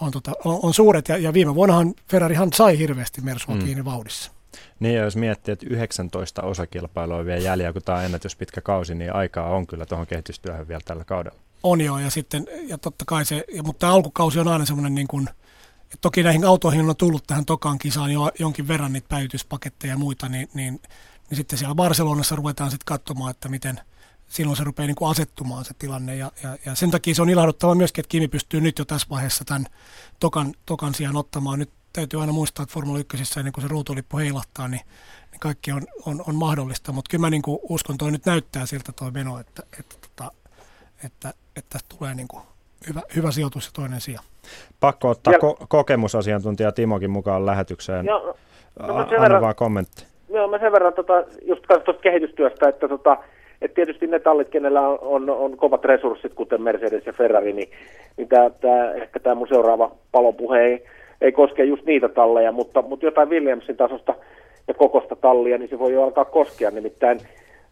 on, 0.00 0.10
tota, 0.10 0.32
on, 0.44 0.60
on 0.62 0.74
suuret. 0.74 1.08
Ja, 1.08 1.16
ja 1.16 1.32
viime 1.32 1.54
vuonnahan 1.54 1.94
Ferrarihan 2.08 2.52
sai 2.52 2.78
hirveästi 2.78 3.20
Mersua 3.20 3.54
mm. 3.54 3.64
kiinni 3.64 3.84
vauhdissa. 3.84 4.32
Niin, 4.80 4.94
ja 4.94 5.04
jos 5.04 5.16
miettii, 5.16 5.52
että 5.52 5.66
19 5.70 6.42
osakilpailua 6.42 7.24
vielä 7.24 7.40
jäljellä, 7.40 7.72
kun 7.72 7.82
tämä 7.82 7.98
on 7.98 8.04
ennätyspitkä 8.04 8.60
kausi, 8.60 8.94
niin 8.94 9.14
aikaa 9.14 9.50
on 9.50 9.66
kyllä 9.66 9.86
tuohon 9.86 10.06
kehitystyöhön 10.06 10.68
vielä 10.68 10.80
tällä 10.84 11.04
kaudella. 11.04 11.38
On 11.62 11.80
joo, 11.80 11.98
ja 11.98 12.10
sitten, 12.10 12.46
ja 12.66 12.78
totta 12.78 13.04
kai 13.04 13.24
se, 13.24 13.44
ja, 13.54 13.62
mutta 13.62 13.80
tämä 13.80 13.92
alkukausi 13.92 14.38
on 14.38 14.48
aina 14.48 14.66
semmoinen 14.66 14.94
niin 14.94 15.08
kuin, 15.08 15.28
että 15.94 15.98
toki 16.00 16.22
näihin 16.22 16.44
autoihin 16.44 16.90
on 16.90 16.96
tullut 16.96 17.26
tähän 17.26 17.46
tokaan 17.46 17.78
kisaan 17.78 18.12
jo 18.12 18.30
jonkin 18.38 18.68
verran 18.68 18.92
niitä 18.92 19.08
päivityspaketteja 19.08 19.92
ja 19.92 19.98
muita, 19.98 20.28
niin, 20.28 20.48
niin, 20.54 20.80
niin 21.30 21.36
sitten 21.36 21.58
siellä 21.58 21.74
Barcelonassa 21.74 22.36
ruvetaan 22.36 22.70
sitten 22.70 22.84
katsomaan, 22.84 23.30
että 23.30 23.48
miten 23.48 23.80
silloin 24.28 24.56
se 24.56 24.64
rupeaa 24.64 24.86
niin 24.86 25.10
asettumaan 25.10 25.64
se 25.64 25.74
tilanne. 25.74 26.16
Ja, 26.16 26.32
ja, 26.42 26.58
ja 26.66 26.74
sen 26.74 26.90
takia 26.90 27.14
se 27.14 27.22
on 27.22 27.30
ilahduttava 27.30 27.74
myöskin, 27.74 28.02
että 28.02 28.10
Kimi 28.10 28.28
pystyy 28.28 28.60
nyt 28.60 28.78
jo 28.78 28.84
tässä 28.84 29.06
vaiheessa 29.10 29.44
tämän 29.44 29.66
tokan, 30.20 30.54
tokan 30.66 30.94
sijaan 30.94 31.16
ottamaan. 31.16 31.58
Nyt 31.58 31.70
täytyy 31.92 32.20
aina 32.20 32.32
muistaa, 32.32 32.62
että 32.62 32.72
Formula 32.72 32.98
1, 32.98 33.16
ennen 33.38 33.52
kuin 33.52 33.62
se 33.62 33.68
ruutulippu 33.68 34.18
heilahtaa, 34.18 34.68
niin, 34.68 34.82
niin 35.30 35.40
kaikki 35.40 35.72
on, 35.72 35.86
on, 36.06 36.24
on 36.26 36.34
mahdollista. 36.34 36.92
Mutta 36.92 37.08
kyllä 37.10 37.22
mä 37.22 37.30
niin 37.30 37.42
kuin 37.42 37.58
uskon, 37.62 37.98
toi 37.98 38.12
nyt 38.12 38.26
näyttää 38.26 38.66
siltä 38.66 38.92
tuo 38.92 39.10
meno, 39.10 39.38
että, 39.38 39.62
että, 39.78 39.96
että, 40.04 40.30
että, 41.04 41.34
että 41.56 41.78
tästä 41.78 41.96
tulee 41.98 42.14
niin 42.14 42.28
kuin 42.28 42.42
hyvä, 42.88 43.00
hyvä 43.16 43.30
sijoitus 43.30 43.66
ja 43.66 43.70
toinen 43.74 44.00
sija. 44.00 44.20
Pakko 44.80 45.08
ottaa 45.08 45.32
ko- 45.32 45.66
kokemusasiantuntija 45.68 46.72
Timokin 46.72 47.10
mukaan 47.10 47.46
lähetykseen. 47.46 48.06
Joo, 48.06 48.36
no, 48.78 48.96
Anna 48.96 49.20
verran, 49.20 49.42
vaan 49.42 49.54
kommentti. 49.54 50.04
Joo, 50.28 50.48
mä 50.48 50.58
sen 50.58 50.72
verran 50.72 50.92
tota, 50.92 51.24
just 51.42 51.62
tuosta 51.68 52.02
kehitystyöstä, 52.02 52.68
että 52.68 52.88
tota, 52.88 53.16
et 53.62 53.74
tietysti 53.74 54.06
ne 54.06 54.18
tallit, 54.18 54.48
kenellä 54.48 54.88
on, 54.88 54.98
on, 55.02 55.30
on 55.30 55.56
kovat 55.56 55.84
resurssit, 55.84 56.34
kuten 56.34 56.62
Mercedes 56.62 57.06
ja 57.06 57.12
Ferrari, 57.12 57.52
niin, 57.52 57.70
niin 58.16 58.28
tää, 58.28 58.50
tää, 58.50 58.94
ehkä 58.94 59.20
tämä 59.20 59.34
mun 59.34 59.48
seuraava 59.48 59.90
palopuhe 60.12 60.60
ei, 60.60 60.84
ei 61.20 61.32
koske 61.32 61.64
just 61.64 61.84
niitä 61.84 62.08
talleja, 62.08 62.52
mutta, 62.52 62.82
mutta 62.82 63.06
jotain 63.06 63.28
Williamsin 63.28 63.76
tasosta 63.76 64.14
ja 64.68 64.74
kokosta 64.74 65.16
tallia, 65.16 65.58
niin 65.58 65.70
se 65.70 65.78
voi 65.78 65.92
jo 65.92 66.04
alkaa 66.04 66.24
koskea. 66.24 66.70
Nimittäin 66.70 67.20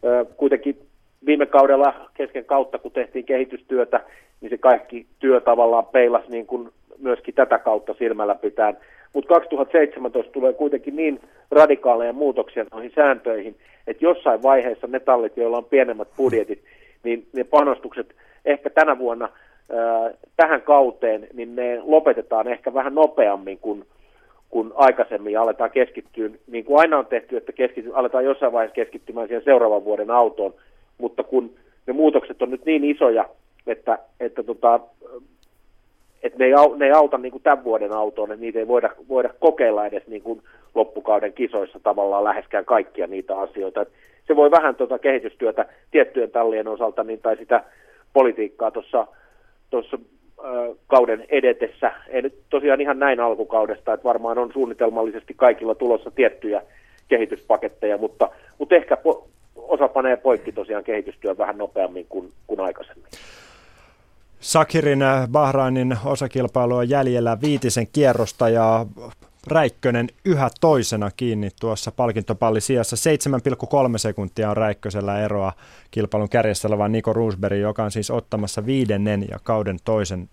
ö, 0.04 0.24
kuitenkin 0.36 0.78
viime 1.26 1.46
kaudella 1.46 1.94
kesken 2.14 2.44
kautta, 2.44 2.78
kun 2.78 2.92
tehtiin 2.92 3.24
kehitystyötä, 3.24 4.00
niin 4.40 4.50
se 4.50 4.58
kaikki 4.58 5.06
työ 5.18 5.40
tavallaan 5.40 5.86
peilasi 5.86 6.30
niin 6.30 6.46
kuin 6.46 6.68
myöskin 6.98 7.34
tätä 7.34 7.58
kautta 7.58 7.94
silmällä 7.98 8.34
pitää. 8.34 8.74
Mutta 9.12 9.34
2017 9.34 10.32
tulee 10.32 10.52
kuitenkin 10.52 10.96
niin 10.96 11.20
radikaaleja 11.50 12.12
muutoksia 12.12 12.64
noihin 12.72 12.92
sääntöihin, 12.94 13.56
että 13.86 14.04
jossain 14.04 14.42
vaiheessa 14.42 14.86
ne 14.86 15.00
tallit, 15.00 15.36
joilla 15.36 15.56
on 15.56 15.64
pienemmät 15.64 16.08
budjetit, 16.16 16.62
niin 17.02 17.26
ne 17.32 17.44
panostukset 17.44 18.14
ehkä 18.44 18.70
tänä 18.70 18.98
vuonna 18.98 19.28
tähän 20.36 20.62
kauteen, 20.62 21.26
niin 21.32 21.56
ne 21.56 21.80
lopetetaan 21.82 22.48
ehkä 22.48 22.74
vähän 22.74 22.94
nopeammin 22.94 23.58
kuin, 23.58 23.84
kuin 24.50 24.72
aikaisemmin 24.74 25.32
ja 25.32 25.42
aletaan 25.42 25.70
keskittyä, 25.70 26.30
niin 26.46 26.64
kuin 26.64 26.80
aina 26.80 26.98
on 26.98 27.06
tehty, 27.06 27.36
että 27.36 27.52
keskity, 27.52 27.90
aletaan 27.94 28.24
jossain 28.24 28.52
vaiheessa 28.52 28.74
keskittymään 28.74 29.28
siihen 29.28 29.44
seuraavan 29.44 29.84
vuoden 29.84 30.10
autoon, 30.10 30.54
mutta 30.98 31.22
kun 31.22 31.50
ne 31.86 31.92
muutokset 31.92 32.42
on 32.42 32.50
nyt 32.50 32.64
niin 32.64 32.84
isoja, 32.84 33.28
että, 33.68 33.98
että, 34.20 34.42
tota, 34.42 34.80
että 36.22 36.38
ne, 36.38 36.44
ei, 36.44 36.52
ne 36.76 36.84
ei 36.84 36.92
auta 36.92 37.18
niin 37.18 37.32
kuin 37.32 37.42
tämän 37.42 37.64
vuoden 37.64 37.92
autoon, 37.92 38.32
että 38.32 38.40
niitä 38.40 38.58
ei 38.58 38.68
voida, 38.68 38.90
voida 39.08 39.30
kokeilla 39.40 39.86
edes 39.86 40.06
niin 40.06 40.22
kuin 40.22 40.42
loppukauden 40.74 41.32
kisoissa 41.32 41.80
tavallaan 41.82 42.24
läheskään 42.24 42.64
kaikkia 42.64 43.06
niitä 43.06 43.36
asioita. 43.38 43.82
Et 43.82 43.88
se 44.26 44.36
voi 44.36 44.50
vähän 44.50 44.74
tuota 44.74 44.98
kehitystyötä 44.98 45.66
tiettyjen 45.90 46.30
tallien 46.30 46.68
osalta 46.68 47.04
niin, 47.04 47.20
tai 47.20 47.36
sitä 47.36 47.64
politiikkaa 48.12 48.70
tuossa 48.70 49.06
tuossa 49.70 49.98
kauden 50.86 51.24
edetessä. 51.28 51.92
Ei 52.08 52.22
nyt 52.22 52.34
tosiaan 52.50 52.80
ihan 52.80 52.98
näin 52.98 53.20
alkukaudesta, 53.20 53.92
että 53.92 54.04
varmaan 54.04 54.38
on 54.38 54.52
suunnitelmallisesti 54.52 55.34
kaikilla 55.36 55.74
tulossa 55.74 56.10
tiettyjä 56.10 56.62
kehityspaketteja, 57.08 57.98
mutta, 57.98 58.30
mutta 58.58 58.74
ehkä 58.74 58.94
po- 58.94 59.24
osa 59.56 59.88
panee 59.88 60.16
poikki 60.16 60.52
tosiaan 60.52 60.84
kehitystyön 60.84 61.38
vähän 61.38 61.58
nopeammin 61.58 62.06
kuin, 62.08 62.32
kuin 62.46 62.60
aikaisemmin. 62.60 63.06
Sakirin 64.40 65.00
Bahrainin 65.30 65.98
osakilpailu 66.04 66.76
on 66.76 66.88
jäljellä 66.88 67.40
viitisen 67.40 67.86
kierrosta 67.86 68.48
ja 68.48 68.86
Räikkönen 69.46 70.08
yhä 70.24 70.50
toisena 70.60 71.10
kiinni 71.10 71.50
tuossa 71.60 71.92
palkintopalli 71.92 72.60
sijassa. 72.60 72.96
7,3 73.92 73.98
sekuntia 73.98 74.50
on 74.50 74.56
Räikkösellä 74.56 75.20
eroa 75.20 75.52
kilpailun 75.90 76.28
kärjessä 76.28 76.68
oleva 76.68 76.88
Niko 76.88 77.12
Roosberg, 77.12 77.58
joka 77.58 77.84
on 77.84 77.90
siis 77.90 78.10
ottamassa 78.10 78.66
viidennen 78.66 79.26
ja 79.30 79.38
kauden 79.42 79.78
toisen 79.84 80.28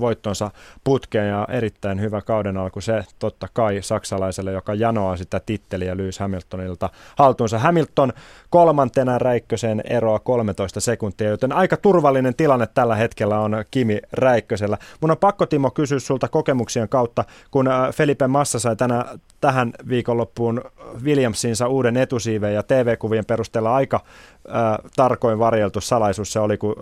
voittonsa 0.00 0.50
putkeen 0.84 1.28
ja 1.28 1.46
erittäin 1.50 2.00
hyvä 2.00 2.22
kauden 2.22 2.56
alku 2.56 2.80
se 2.80 3.04
totta 3.18 3.48
kai 3.52 3.82
saksalaiselle, 3.82 4.52
joka 4.52 4.74
janoaa 4.74 5.16
sitä 5.16 5.40
titteliä 5.46 5.96
Lewis 5.96 6.18
Hamiltonilta 6.18 6.90
haltuunsa. 7.16 7.58
Hamilton 7.58 8.12
kolmantena 8.50 9.18
Räikkösen 9.18 9.82
eroa 9.84 10.18
13 10.18 10.80
sekuntia, 10.80 11.28
joten 11.28 11.52
aika 11.52 11.76
turvallinen 11.76 12.34
tilanne 12.34 12.66
tällä 12.66 12.96
hetkellä 12.96 13.40
on 13.40 13.64
Kimi 13.70 14.00
Räikkösellä. 14.12 14.78
Mun 15.00 15.10
on 15.10 15.16
pakko 15.16 15.46
Timo 15.46 15.70
kysyä 15.70 15.98
sulta 15.98 16.28
kokemuksien 16.28 16.88
kautta, 16.88 17.24
kun 17.50 17.68
äh, 17.68 17.94
Felipe 17.94 18.26
Massa 18.26 18.58
sai 18.58 18.76
tänä, 18.76 19.04
tähän 19.40 19.72
viikonloppuun 19.88 20.62
Williamsinsa 21.04 21.68
uuden 21.68 21.96
etusiiveen 21.96 22.54
ja 22.54 22.62
TV-kuvien 22.62 23.24
perusteella 23.26 23.74
aika 23.74 24.00
ää, 24.48 24.78
tarkoin 24.96 25.38
varjeltu 25.38 25.80
salaisuus 25.80 26.32
se 26.32 26.40
oli, 26.40 26.56
kun 26.56 26.74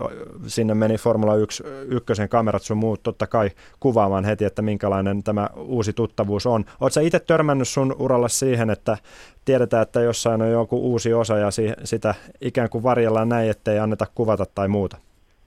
sinne 0.47 0.73
meni 0.73 0.97
Formula 0.97 1.35
1 1.35 1.63
ykkösen 1.87 2.29
kamerat 2.29 2.61
sun 2.61 2.77
muut 2.77 3.03
totta 3.03 3.27
kai 3.27 3.49
kuvaamaan 3.79 4.25
heti, 4.25 4.45
että 4.45 4.61
minkälainen 4.61 5.23
tämä 5.23 5.49
uusi 5.55 5.93
tuttavuus 5.93 6.45
on. 6.45 6.65
Oletko 6.81 6.99
itse 6.99 7.19
törmännyt 7.19 7.67
sun 7.67 7.95
uralla 7.99 8.27
siihen, 8.27 8.69
että 8.69 8.97
tiedetään, 9.45 9.83
että 9.83 10.01
jossain 10.01 10.41
on 10.41 10.51
joku 10.51 10.77
uusi 10.91 11.13
osa 11.13 11.37
ja 11.37 11.51
si- 11.51 11.73
sitä 11.83 12.15
ikään 12.41 12.69
kuin 12.69 12.83
varjellaan 12.83 13.29
näin, 13.29 13.49
ettei 13.49 13.79
anneta 13.79 14.05
kuvata 14.15 14.45
tai 14.55 14.67
muuta? 14.67 14.97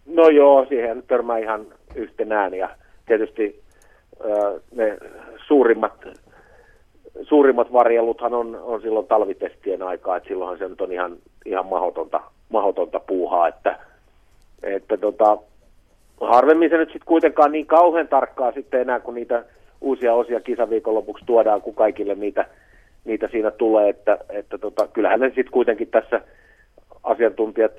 No 0.06 0.28
joo, 0.28 0.66
siihen 0.68 1.02
törmää 1.08 1.38
ihan 1.38 1.66
yhtenään 1.94 2.54
ja 2.54 2.70
tietysti 3.06 3.62
äh, 4.24 4.60
ne 4.74 4.98
suurimmat 5.46 5.92
suurimmat 7.22 7.72
varjeluthan 7.72 8.34
on, 8.34 8.60
on 8.62 8.82
silloin 8.82 9.06
talvitestien 9.06 9.82
aikaa, 9.82 10.16
että 10.16 10.28
silloinhan 10.28 10.58
se 10.58 10.68
nyt 10.68 10.80
on 10.80 10.92
ihan, 10.92 11.16
ihan 11.46 11.66
mahdotonta, 11.66 12.20
mahdotonta 12.48 13.00
puuhaa, 13.00 13.48
että, 13.48 13.78
että 14.62 14.96
tota, 14.96 15.38
harvemmin 16.20 16.70
se 16.70 16.76
nyt 16.76 16.88
sitten 16.88 17.06
kuitenkaan 17.06 17.52
niin 17.52 17.66
kauhean 17.66 18.08
tarkkaa 18.08 18.52
sitten 18.52 18.80
enää, 18.80 19.00
kun 19.00 19.14
niitä 19.14 19.44
uusia 19.80 20.14
osia 20.14 20.40
kisaviikon 20.40 20.94
lopuksi 20.94 21.24
tuodaan, 21.24 21.62
kun 21.62 21.74
kaikille 21.74 22.14
niitä, 22.14 22.46
niitä 23.04 23.28
siinä 23.28 23.50
tulee, 23.50 23.88
että, 23.88 24.18
että 24.28 24.58
tota, 24.58 24.88
kyllähän 24.88 25.20
ne 25.20 25.26
sitten 25.26 25.50
kuitenkin 25.50 25.88
tässä 25.88 26.20
asiantuntijat 27.02 27.72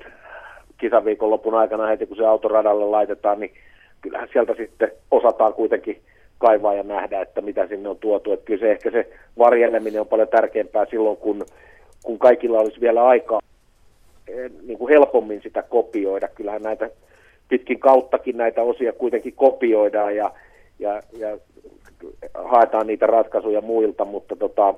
kisaviikonlopun 0.78 1.54
aikana 1.54 1.86
heti 1.86 2.06
kun 2.06 2.16
se 2.16 2.26
autoradalle 2.26 2.84
laitetaan, 2.84 3.40
niin 3.40 3.52
kyllähän 4.00 4.28
sieltä 4.32 4.54
sitten 4.54 4.92
osataan 5.10 5.54
kuitenkin 5.54 6.02
kaivaa 6.42 6.74
ja 6.74 6.82
nähdä, 6.82 7.20
että 7.20 7.40
mitä 7.40 7.66
sinne 7.66 7.88
on 7.88 7.98
tuotu. 7.98 8.32
Että 8.32 8.44
kyllä 8.44 8.60
se 8.60 8.70
ehkä 8.70 8.90
se 8.90 9.08
varjeleminen 9.38 10.00
on 10.00 10.06
paljon 10.06 10.28
tärkeämpää 10.28 10.86
silloin, 10.90 11.16
kun, 11.16 11.46
kun 12.02 12.18
kaikilla 12.18 12.60
olisi 12.60 12.80
vielä 12.80 13.06
aikaa 13.06 13.40
eh, 14.28 14.50
niin 14.66 14.78
kuin 14.78 14.90
helpommin 14.90 15.42
sitä 15.42 15.62
kopioida. 15.62 16.28
Kyllähän 16.28 16.62
näitä 16.62 16.90
pitkin 17.48 17.78
kauttakin 17.78 18.36
näitä 18.36 18.62
osia 18.62 18.92
kuitenkin 18.92 19.32
kopioidaan 19.32 20.16
ja, 20.16 20.30
ja, 20.78 21.02
ja 21.18 21.38
haetaan 22.34 22.86
niitä 22.86 23.06
ratkaisuja 23.06 23.60
muilta, 23.60 24.04
mutta, 24.04 24.36
tota, 24.36 24.74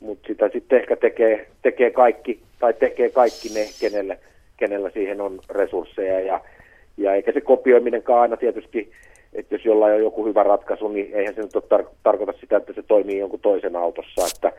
mutta 0.00 0.26
sitä 0.26 0.50
sitten 0.52 0.78
ehkä 0.80 0.96
tekee, 0.96 1.46
tekee 1.62 1.90
kaikki, 1.90 2.40
tai 2.58 2.74
tekee 2.74 3.10
kaikki 3.10 3.48
ne, 3.48 3.66
kenelle, 3.80 4.18
kenellä 4.56 4.90
siihen 4.90 5.20
on 5.20 5.38
resursseja 5.50 6.20
ja, 6.20 6.40
ja 6.96 7.14
eikä 7.14 7.32
se 7.32 7.40
kopioiminenkaan 7.40 8.20
aina 8.20 8.36
tietysti, 8.36 8.92
että 9.34 9.54
jos 9.54 9.64
jollain 9.64 9.94
on 9.94 10.00
joku 10.00 10.26
hyvä 10.26 10.42
ratkaisu, 10.42 10.88
niin 10.88 11.10
eihän 11.12 11.34
se 11.34 11.42
nyt 11.42 11.54
tar- 11.54 11.94
tarkoita 12.02 12.32
sitä, 12.40 12.56
että 12.56 12.72
se 12.72 12.82
toimii 12.82 13.18
jonkun 13.18 13.40
toisen 13.40 13.76
autossa, 13.76 14.26
että, 14.36 14.52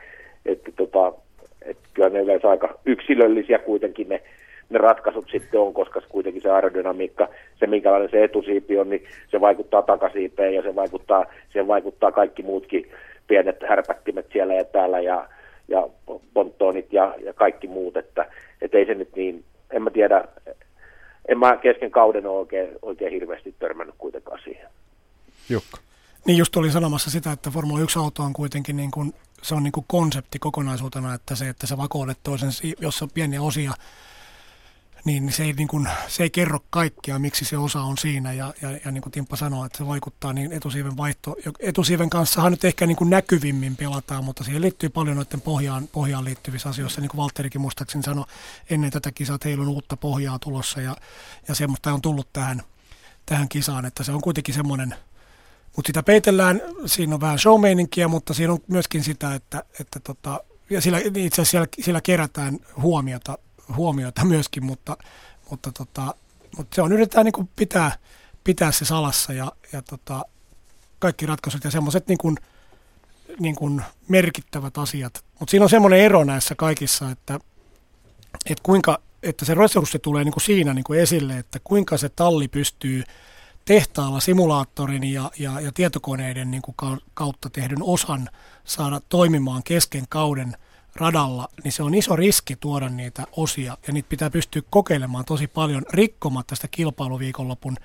että, 0.45 0.71
tota, 0.75 1.13
että 1.61 1.83
kyllä 1.93 2.09
ne 2.09 2.19
yleensä 2.19 2.49
aika 2.49 2.79
yksilöllisiä 2.85 3.59
kuitenkin 3.59 4.09
ne, 4.09 4.21
ne 4.69 4.77
ratkaisut 4.77 5.29
sitten 5.31 5.59
on, 5.59 5.73
koska 5.73 6.01
kuitenkin 6.09 6.41
se 6.41 6.51
aerodynamiikka, 6.51 7.29
se 7.59 7.67
minkälainen 7.67 8.09
se 8.09 8.23
etusiipi 8.23 8.79
on, 8.79 8.89
niin 8.89 9.03
se 9.27 9.41
vaikuttaa 9.41 9.81
takasiipeen 9.81 10.53
ja 10.53 10.61
se 10.61 10.75
vaikuttaa, 10.75 11.25
siihen 11.51 11.67
vaikuttaa 11.67 12.11
kaikki 12.11 12.43
muutkin 12.43 12.91
pienet 13.27 13.63
härpättimet 13.69 14.25
siellä 14.33 14.53
ja 14.53 14.63
täällä 14.63 14.99
ja, 14.99 15.27
ja 15.67 15.87
ponttoonit 16.33 16.93
ja, 16.93 17.15
ja 17.23 17.33
kaikki 17.33 17.67
muut, 17.67 17.97
että 17.97 18.25
et 18.61 18.75
ei 18.75 18.85
se 18.85 18.93
nyt 18.93 19.15
niin, 19.15 19.43
en 19.71 19.81
mä 19.81 19.89
tiedä, 19.89 20.23
en 21.27 21.39
mä 21.39 21.57
kesken 21.57 21.91
kauden 21.91 22.27
ole 22.27 22.39
oikein, 22.39 22.69
oikein 22.81 23.11
hirveästi 23.11 23.55
törmännyt 23.59 23.95
kuitenkaan 23.97 24.39
siihen. 24.43 24.69
Jukka. 25.49 25.77
Niin 26.25 26.37
just 26.37 26.55
olin 26.55 26.71
sanomassa 26.71 27.09
sitä, 27.09 27.31
että 27.31 27.49
Formula 27.49 27.79
1-auto 27.79 28.23
on 28.23 28.33
kuitenkin 28.33 28.75
niin 28.75 28.91
kuin, 28.91 29.13
se 29.41 29.55
on 29.55 29.63
niin 29.63 29.71
kuin 29.71 29.85
konsepti 29.87 30.39
kokonaisuutena, 30.39 31.13
että 31.13 31.35
se, 31.35 31.49
että 31.49 31.67
sä 31.67 31.77
vakoilet 31.77 32.17
toisen, 32.23 32.49
jos 32.79 33.01
on 33.01 33.09
pieniä 33.13 33.41
osia, 33.41 33.71
niin 35.07 35.31
se 35.31 35.43
ei, 35.43 35.53
niin 35.53 35.67
kuin, 35.67 35.89
se 36.07 36.23
ei 36.23 36.29
kerro 36.29 36.59
kaikkea, 36.69 37.19
miksi 37.19 37.45
se 37.45 37.57
osa 37.57 37.81
on 37.81 37.97
siinä. 37.97 38.33
Ja, 38.33 38.53
ja, 38.61 38.71
ja 38.85 38.91
niin 38.91 39.01
kuin 39.01 39.11
Timppa 39.11 39.35
sanoi, 39.35 39.65
että 39.65 39.77
se 39.77 39.87
vaikuttaa 39.87 40.33
niin 40.33 40.51
etusiiven 40.51 40.97
vaihto. 40.97 41.35
Etusiiven 41.59 42.09
kanssahan 42.09 42.51
nyt 42.51 42.63
ehkä 42.63 42.85
niin 42.85 42.97
kuin 42.97 43.09
näkyvimmin 43.09 43.75
pelataan, 43.75 44.23
mutta 44.23 44.43
siihen 44.43 44.61
liittyy 44.61 44.89
paljon 44.89 45.15
noiden 45.15 45.41
pohjaan, 45.41 45.87
pohjaan 45.87 46.25
liittyvissä 46.25 46.69
asioissa. 46.69 47.01
Niin 47.01 47.09
kuin 47.09 47.17
Valterikin 47.17 47.61
muistaakseni 47.61 48.03
sanoi 48.03 48.25
ennen 48.69 48.91
tätä 48.91 49.11
kisaa, 49.11 49.35
että 49.35 49.47
heillä 49.47 49.61
on 49.61 49.69
uutta 49.69 49.97
pohjaa 49.97 50.39
tulossa 50.39 50.81
ja, 50.81 50.95
ja 51.47 51.55
semmoista 51.55 51.93
on 51.93 52.01
tullut 52.01 52.33
tähän, 52.33 52.63
tähän 53.25 53.49
kisaan, 53.49 53.85
että 53.85 54.03
se 54.03 54.11
on 54.11 54.21
kuitenkin 54.21 54.55
semmoinen, 54.55 54.95
mutta 55.75 55.89
sitä 55.89 56.03
peitellään, 56.03 56.61
siinä 56.85 57.15
on 57.15 57.21
vähän 57.21 57.39
showmeininkiä, 57.39 58.07
mutta 58.07 58.33
siinä 58.33 58.53
on 58.53 58.59
myöskin 58.67 59.03
sitä, 59.03 59.35
että, 59.35 59.63
että 59.79 59.99
tota, 59.99 60.43
ja 60.69 60.81
sillä, 60.81 60.97
itse 60.97 61.41
asiassa 61.41 61.51
siellä, 61.51 61.67
siellä 61.81 62.01
kerätään 62.01 62.59
huomiota 62.81 63.37
huomiota 63.75 64.25
myöskin, 64.33 64.65
mutta, 64.65 64.97
mutta, 65.49 65.71
tota, 65.71 66.15
mutta 66.57 66.75
se 66.75 66.81
on 66.81 66.91
yritetään 66.91 67.25
niin 67.25 67.33
kuin 67.33 67.49
pitää, 67.55 67.91
pitää 68.43 68.71
se 68.71 68.85
salassa 68.85 69.33
ja, 69.33 69.51
ja 69.73 69.81
tota, 69.81 70.25
kaikki 70.99 71.25
ratkaisut 71.25 71.63
ja 71.63 71.71
semmoiset 71.71 72.07
niin 72.07 72.17
kuin, 72.17 72.37
niin 73.39 73.55
kuin 73.55 73.81
merkittävät 74.07 74.77
asiat. 74.77 75.23
Mutta 75.39 75.51
siinä 75.51 75.63
on 75.63 75.69
semmoinen 75.69 75.99
ero 75.99 76.23
näissä 76.23 76.55
kaikissa, 76.55 77.11
että, 77.11 77.39
että 78.49 78.63
kuinka 78.63 78.99
että 79.23 79.45
se 79.45 79.53
resurssi 79.53 79.99
tulee 79.99 80.23
niin 80.23 80.33
kuin 80.33 80.43
siinä 80.43 80.73
niin 80.73 80.83
kuin 80.83 80.99
esille, 80.99 81.37
että 81.37 81.59
kuinka 81.63 81.97
se 81.97 82.09
talli 82.09 82.47
pystyy 82.47 83.03
tehtaalla 83.65 84.19
simulaattorin 84.19 85.03
ja, 85.03 85.31
ja, 85.39 85.59
ja 85.61 85.71
tietokoneiden 85.71 86.51
niin 86.51 86.61
kuin 86.61 86.75
kautta 87.13 87.49
tehdyn 87.49 87.83
osan 87.83 88.29
saada 88.63 89.01
toimimaan 89.09 89.63
kesken 89.63 90.05
kauden– 90.09 90.57
radalla, 90.99 91.47
niin 91.63 91.71
se 91.71 91.83
on 91.83 91.95
iso 91.95 92.15
riski 92.15 92.55
tuoda 92.55 92.89
niitä 92.89 93.23
osia 93.31 93.77
ja 93.87 93.93
niitä 93.93 94.09
pitää 94.09 94.29
pystyä 94.29 94.61
kokeilemaan 94.69 95.25
tosi 95.25 95.47
paljon 95.47 95.83
rikkomatta 95.89 96.55
sitä 96.55 96.67
kilpailuviikonlopun 96.67 97.77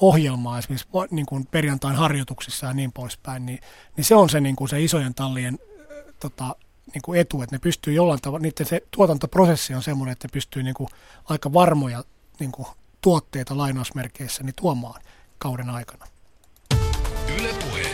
ohjelmaa 0.00 0.58
esimerkiksi 0.58 0.88
niin 1.10 1.26
kuin 1.26 1.46
perjantain 1.46 1.96
harjoituksissa 1.96 2.66
ja 2.66 2.72
niin 2.72 2.92
poispäin, 2.92 3.46
niin, 3.46 3.58
niin 3.96 4.04
se 4.04 4.14
on 4.14 4.30
se, 4.30 4.40
niin 4.40 4.56
kuin 4.56 4.68
se 4.68 4.82
isojen 4.82 5.14
tallien 5.14 5.58
tota, 6.20 6.56
niin 6.94 7.02
kuin 7.02 7.20
etu, 7.20 7.42
että 7.42 7.54
ne 7.56 7.60
pystyy 7.60 7.92
jollain 7.92 8.20
tavalla, 8.20 8.42
niiden 8.42 8.66
se 8.66 8.82
tuotantoprosessi 8.90 9.74
on 9.74 9.82
semmoinen, 9.82 10.12
että 10.12 10.28
ne 10.28 10.32
pystyy 10.32 10.62
niin 10.62 10.74
kuin 10.74 10.88
aika 11.24 11.52
varmoja 11.52 12.04
niin 12.40 12.52
kuin 12.52 12.68
tuotteita 13.00 13.56
lainausmerkeissä 13.56 14.42
niin 14.42 14.54
tuomaan 14.60 15.02
kauden 15.38 15.70
aikana. 15.70 16.06
Ylepuhe. 17.38 17.90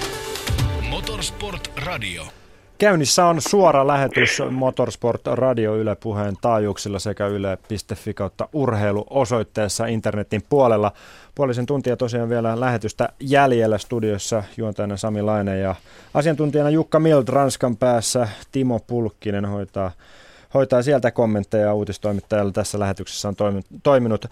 Motorsport 0.90 1.70
Radio. 1.76 2.43
Käynnissä 2.78 3.26
on 3.26 3.40
suora 3.40 3.86
lähetys 3.86 4.42
Motorsport 4.50 5.26
Radio 5.26 5.76
Yle 5.76 5.96
puheen 5.96 6.34
taajuuksilla 6.40 6.98
sekä 6.98 7.26
yle.fi 7.26 8.14
kautta 8.14 8.48
urheilu 8.52 9.06
osoitteessa 9.10 9.86
internetin 9.86 10.42
puolella. 10.48 10.92
Puolisen 11.34 11.66
tuntia 11.66 11.96
tosiaan 11.96 12.28
vielä 12.28 12.60
lähetystä 12.60 13.08
jäljellä 13.20 13.78
studiossa 13.78 14.42
juontajana 14.56 14.96
Sami 14.96 15.22
Laine 15.22 15.58
ja 15.58 15.74
asiantuntijana 16.14 16.70
Jukka 16.70 17.00
Mild 17.00 17.28
Ranskan 17.28 17.76
päässä 17.76 18.28
Timo 18.52 18.80
Pulkkinen 18.86 19.46
hoitaa 19.46 19.90
hoitaa 20.54 20.82
sieltä 20.82 21.10
kommentteja 21.10 21.74
uutistoimittajalla 21.74 22.52
tässä 22.52 22.78
lähetyksessä 22.78 23.28
on 23.28 23.34
toiminut 23.82 24.26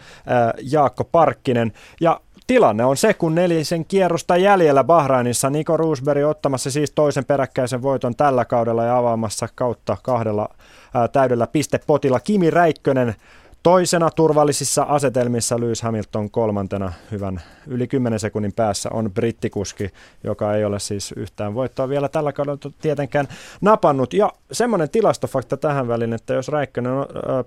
Jaakko 0.72 1.04
Parkkinen. 1.04 1.72
Ja 2.00 2.20
Tilanne 2.46 2.84
on 2.84 2.96
se, 2.96 3.14
kun 3.14 3.34
nelisen 3.34 3.84
kierrosta 3.84 4.36
jäljellä 4.36 4.84
Bahrainissa 4.84 5.50
Niko 5.50 5.76
Roosberg 5.76 6.24
ottamassa 6.24 6.70
siis 6.70 6.90
toisen 6.90 7.24
peräkkäisen 7.24 7.82
voiton 7.82 8.16
tällä 8.16 8.44
kaudella 8.44 8.84
ja 8.84 8.98
avaamassa 8.98 9.48
kautta 9.54 9.96
kahdella 10.02 10.48
ää, 10.94 11.08
täydellä 11.08 11.46
pistepotilla. 11.46 12.20
Kimi 12.20 12.50
Räikkönen 12.50 13.14
toisena 13.62 14.10
turvallisissa 14.10 14.82
asetelmissa, 14.82 15.60
Lewis 15.60 15.82
Hamilton 15.82 16.30
kolmantena 16.30 16.92
hyvän 17.10 17.40
yli 17.66 17.86
10 17.86 18.20
sekunnin 18.20 18.52
päässä 18.52 18.90
on 18.92 19.10
brittikuski, 19.14 19.90
joka 20.24 20.54
ei 20.54 20.64
ole 20.64 20.80
siis 20.80 21.12
yhtään 21.16 21.54
voittoa 21.54 21.88
vielä 21.88 22.08
tällä 22.08 22.32
kaudella 22.32 22.72
tietenkään 22.80 23.28
napannut. 23.60 24.14
Ja 24.14 24.32
semmoinen 24.52 24.90
tilastofakta 24.90 25.56
tähän 25.56 25.88
väliin, 25.88 26.12
että 26.12 26.34
jos 26.34 26.48
Räikkönen 26.48 26.92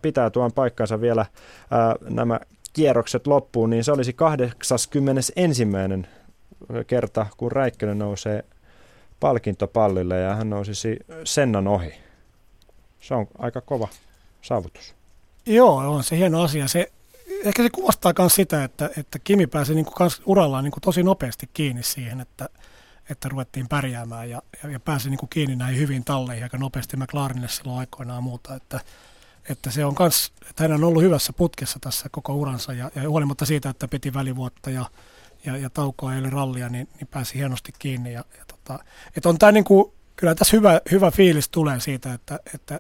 pitää 0.02 0.30
tuon 0.30 0.52
paikkansa 0.52 1.02
vielä 1.02 1.26
nämä 2.10 2.40
kierrokset 2.76 3.28
loppuun, 3.28 3.70
niin 3.70 3.84
se 3.84 3.92
olisi 3.92 4.14
81. 4.14 5.34
kerta, 6.88 7.26
kun 7.38 7.52
Räikkönen 7.52 8.00
nousee 8.00 8.46
palkintopallille 9.20 10.20
ja 10.20 10.36
hän 10.36 10.50
nousisi 10.50 11.00
Sennan 11.24 11.68
ohi. 11.68 11.94
Se 13.00 13.14
on 13.14 13.28
aika 13.38 13.62
kova 13.62 13.88
saavutus. 14.42 14.96
Joo, 15.46 15.76
on 15.76 16.04
se 16.04 16.18
hieno 16.18 16.42
asia. 16.42 16.68
Se, 16.68 16.92
ehkä 17.44 17.64
se 17.64 17.70
kuvastaa 17.70 18.14
myös 18.20 18.36
sitä, 18.36 18.64
että, 18.64 18.90
että 18.98 19.20
Kimi 19.20 19.48
pääsi 19.48 19.76
niin 19.76 19.86
kuin 19.86 19.96
kans 19.96 20.22
urallaan 20.26 20.64
niin 20.64 20.72
kuin 20.72 20.82
tosi 20.82 21.04
nopeasti 21.04 21.50
kiinni 21.54 21.84
siihen, 21.84 22.22
että, 22.22 22.50
että 23.10 23.30
ruvettiin 23.30 23.68
pärjäämään 23.68 24.30
ja, 24.30 24.42
ja, 24.72 24.80
pääsi 24.80 25.10
niin 25.10 25.18
kuin 25.18 25.30
kiinni 25.30 25.56
näihin 25.56 25.80
hyvin 25.80 26.04
talleihin 26.04 26.44
aika 26.44 26.58
nopeasti 26.58 26.98
McLarenille 26.98 27.48
silloin 27.48 27.80
aikoinaan 27.80 28.24
muuta. 28.24 28.56
Että, 28.56 28.80
että 29.50 29.72
se 29.72 29.86
on 29.86 29.96
kans, 29.96 30.32
että 30.50 30.64
hän 30.64 30.72
on 30.72 30.84
ollut 30.84 31.04
hyvässä 31.04 31.34
putkessa 31.34 31.80
tässä 31.82 32.10
koko 32.12 32.34
uransa 32.34 32.74
ja, 32.74 32.92
ja 32.96 33.10
huolimatta 33.10 33.46
siitä, 33.46 33.70
että 33.70 33.88
piti 33.88 34.14
välivuotta 34.14 34.70
ja, 34.70 34.86
ja, 35.46 35.58
ja 35.58 35.70
taukoa 35.70 36.12
ole 36.12 36.30
rallia, 36.30 36.70
niin, 36.70 36.88
niin 37.00 37.08
pääsi 37.08 37.36
hienosti 37.36 37.72
kiinni. 37.80 38.14
Ja, 38.14 38.26
ja 38.38 38.46
tota, 38.48 38.84
että 39.18 39.30
on 39.30 39.38
tämä 39.38 39.52
niin 39.52 39.64
kuin, 39.64 39.92
kyllä 40.16 40.36
tässä 40.36 40.58
hyvä, 40.58 40.82
hyvä 40.92 41.12
fiilis 41.12 41.50
tulee 41.50 41.80
siitä, 41.80 42.14
että, 42.14 42.40
että 42.54 42.80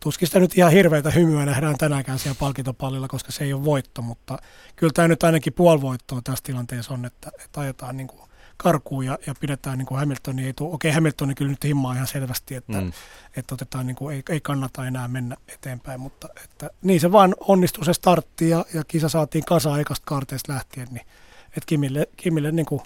tuskin 0.00 0.28
sitä 0.28 0.40
nyt 0.40 0.58
ihan 0.58 0.72
hirveitä 0.72 1.10
hymyä 1.10 1.46
nähdään 1.46 1.78
tänäänkään 1.78 2.18
siellä 2.18 2.38
palkintopallilla, 2.38 3.08
koska 3.08 3.32
se 3.32 3.44
ei 3.44 3.52
ole 3.52 3.64
voitto, 3.64 4.02
mutta 4.02 4.38
kyllä 4.76 4.92
tämä 4.94 5.08
nyt 5.08 5.22
ainakin 5.22 5.52
puoli 5.52 5.80
voittoa 5.80 6.20
tässä 6.24 6.44
tilanteessa 6.44 6.94
on, 6.94 7.04
että, 7.04 7.30
että 7.44 7.60
ajetaan 7.60 7.96
niin 7.96 8.06
kuin 8.06 8.22
karkuun 8.62 9.06
ja, 9.06 9.18
ja 9.26 9.34
pidetään 9.40 9.78
niin 9.78 9.86
kuin 9.86 9.98
Hamiltonia 9.98 10.46
ei 10.46 10.52
tule. 10.52 10.74
Okei, 10.74 10.92
Hamiltoni 10.92 11.34
kyllä 11.34 11.50
nyt 11.50 11.64
himmaa 11.64 11.94
ihan 11.94 12.06
selvästi, 12.06 12.54
että, 12.54 12.80
mm. 12.80 12.92
että 13.36 13.54
otetaan, 13.54 13.86
niin 13.86 13.96
kuin, 13.96 14.16
ei, 14.16 14.22
ei, 14.28 14.40
kannata 14.40 14.86
enää 14.86 15.08
mennä 15.08 15.36
eteenpäin, 15.48 16.00
mutta 16.00 16.28
että, 16.44 16.70
niin 16.82 17.00
se 17.00 17.12
vaan 17.12 17.34
onnistui 17.40 17.84
se 17.84 17.92
startti 17.94 18.48
ja, 18.48 18.64
ja 18.74 18.84
kisa 18.84 19.08
saatiin 19.08 19.44
kasaan 19.44 19.80
ekasta 19.80 20.04
kaarteesta 20.06 20.52
lähtien, 20.52 20.88
niin 20.90 21.06
että 21.46 21.66
Kimille, 21.66 22.08
Kimille 22.16 22.52
niin 22.52 22.66
kuin 22.66 22.80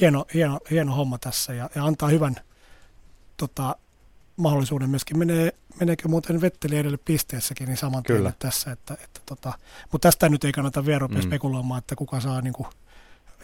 hieno, 0.00 0.24
hieno, 0.34 0.60
hieno 0.70 0.94
homma 0.94 1.18
tässä 1.18 1.54
ja, 1.54 1.70
ja 1.74 1.84
antaa 1.84 2.08
hyvän 2.08 2.36
tota, 3.36 3.76
mahdollisuuden 4.36 4.90
myöskin. 4.90 5.18
Menee, 5.18 5.52
meneekö 5.80 6.08
muuten 6.08 6.40
Vetteli 6.40 6.78
edelle 6.78 6.96
pisteessäkin 6.96 7.68
niin 7.68 7.76
saman 7.76 8.02
tien 8.02 8.34
tässä. 8.38 8.72
Että, 8.72 8.94
että 9.04 9.20
tota, 9.26 9.52
mutta 9.92 10.08
tästä 10.08 10.28
nyt 10.28 10.44
ei 10.44 10.52
kannata 10.52 10.86
vielä 10.86 10.98
rupea 10.98 11.18
mm. 11.18 11.22
spekuloimaan, 11.22 11.78
että 11.78 11.96
kuka 11.96 12.20
saa 12.20 12.40
niin 12.40 12.52
kuin, 12.52 12.66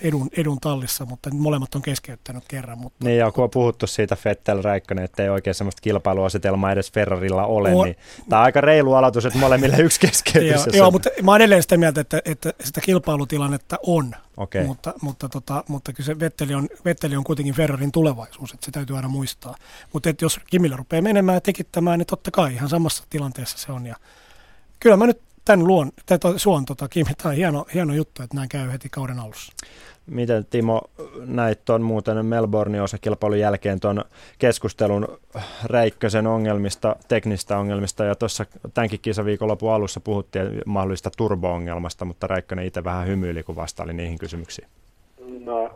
edun, 0.02 0.28
edun 0.36 0.60
tallissa, 0.60 1.04
mutta 1.04 1.30
molemmat 1.34 1.74
on 1.74 1.82
keskeyttänyt 1.82 2.44
kerran. 2.48 2.78
Mutta, 2.78 3.04
niin 3.04 3.18
ja 3.18 3.32
kun 3.32 3.44
on 3.44 3.50
puhuttu 3.50 3.86
siitä 3.86 4.16
Fettel 4.16 4.62
Räikkönen, 4.62 5.04
että 5.04 5.22
ei 5.22 5.28
oikein 5.28 5.54
sellaista 5.54 5.80
kilpailuasetelmaa 5.82 6.72
edes 6.72 6.92
Ferrarilla 6.92 7.46
ole, 7.46 7.74
o, 7.74 7.84
niin 7.84 7.96
tämä 8.28 8.40
on 8.40 8.44
aika 8.44 8.60
reilu 8.60 8.94
aloitus, 8.94 9.26
että 9.26 9.38
molemmille 9.38 9.76
yksi 9.76 10.00
keskeytys. 10.00 10.66
joo, 10.66 10.76
joo, 10.76 10.90
mutta 10.90 11.10
mä 11.22 11.30
olen 11.30 11.40
edelleen 11.40 11.62
sitä 11.62 11.76
mieltä, 11.76 12.00
että, 12.00 12.22
että 12.24 12.52
sitä 12.64 12.80
kilpailutilannetta 12.80 13.78
on, 13.86 14.14
okay. 14.36 14.66
mutta, 14.66 14.94
mutta, 15.02 15.28
tota, 15.28 15.64
mutta 15.68 15.92
kyllä 15.92 16.06
se 16.06 16.20
Vetteli 16.20 16.54
on, 16.54 16.68
Vetteli 16.84 17.16
on 17.16 17.24
kuitenkin 17.24 17.54
Ferrarin 17.54 17.92
tulevaisuus, 17.92 18.52
että 18.52 18.64
se 18.64 18.70
täytyy 18.70 18.96
aina 18.96 19.08
muistaa. 19.08 19.56
Mutta 19.92 20.10
että 20.10 20.24
jos 20.24 20.40
Kimillä 20.50 20.76
rupeaa 20.76 21.02
menemään 21.02 21.36
ja 21.36 21.40
tekittämään, 21.40 21.98
niin 21.98 22.06
totta 22.06 22.30
kai 22.30 22.54
ihan 22.54 22.68
samassa 22.68 23.04
tilanteessa 23.10 23.58
se 23.58 23.72
on. 23.72 23.86
Ja 23.86 23.96
kyllä 24.80 24.96
mä 24.96 25.06
nyt 25.06 25.20
tämän 25.44 25.66
luon, 25.66 25.90
tämän 26.06 26.38
suon 26.38 26.64
tota, 26.64 26.88
Kimi, 26.88 27.10
tämä 27.22 27.30
on 27.30 27.36
hieno, 27.36 27.66
hieno 27.74 27.94
juttu, 27.94 28.22
että 28.22 28.36
näin 28.36 28.48
käy 28.48 28.72
heti 28.72 28.88
kauden 28.88 29.18
alussa. 29.18 29.52
Miten 30.06 30.46
Timo 30.50 30.80
näit 31.26 31.64
tuon 31.64 31.82
muuten 31.82 32.26
Melbourne 32.26 32.82
osakilpailun 32.82 33.38
jälkeen 33.38 33.80
tuon 33.80 34.04
keskustelun 34.38 35.08
Räikkösen 35.64 36.26
ongelmista, 36.26 36.96
teknistä 37.08 37.58
ongelmista 37.58 38.04
ja 38.04 38.14
tuossa 38.14 38.46
tämänkin 38.74 39.00
kisaviikonlopun 39.02 39.72
alussa 39.72 40.00
puhuttiin 40.00 40.62
mahdollista 40.66 41.10
turbo-ongelmasta, 41.16 42.04
mutta 42.04 42.26
Räikkönen 42.26 42.66
itse 42.66 42.84
vähän 42.84 43.06
hymyili, 43.06 43.42
kun 43.42 43.56
vastaili 43.56 43.92
niihin 43.92 44.18
kysymyksiin. 44.18 44.68
No, 45.44 45.70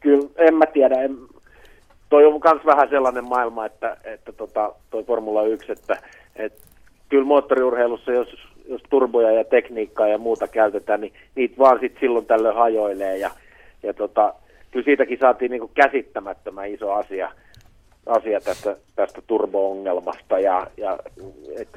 kyllä 0.00 0.28
en 0.36 0.54
mä 0.54 0.66
tiedä. 0.66 1.02
En, 1.02 1.16
toi 2.08 2.24
on 2.26 2.40
myös 2.44 2.66
vähän 2.66 2.88
sellainen 2.88 3.24
maailma, 3.24 3.66
että, 3.66 3.96
että 4.04 4.32
tota, 4.32 4.72
toi 4.90 5.04
Formula 5.04 5.42
1, 5.42 5.72
että, 5.72 6.02
että 6.36 6.62
kyllä 7.08 7.24
moottoriurheilussa, 7.24 8.12
jos, 8.12 8.28
jos 8.70 8.82
turboja 8.90 9.30
ja 9.30 9.44
tekniikkaa 9.44 10.08
ja 10.08 10.18
muuta 10.18 10.48
käytetään, 10.48 11.00
niin 11.00 11.12
niitä 11.34 11.54
vaan 11.58 11.80
sit 11.80 11.96
silloin 12.00 12.26
tällöin 12.26 12.54
hajoilee 12.54 13.18
ja, 13.18 13.30
ja 13.82 13.94
tota, 13.94 14.34
kyllä 14.70 14.84
siitäkin 14.84 15.18
saatiin 15.18 15.50
niin 15.50 15.70
käsittämättömän 15.74 16.68
iso 16.68 16.92
asia, 16.92 17.32
asia 18.06 18.40
tästä, 18.40 18.76
tästä 18.96 19.22
turbo-ongelmasta 19.26 20.38
ja, 20.38 20.66
ja 20.76 20.98
et, 21.58 21.68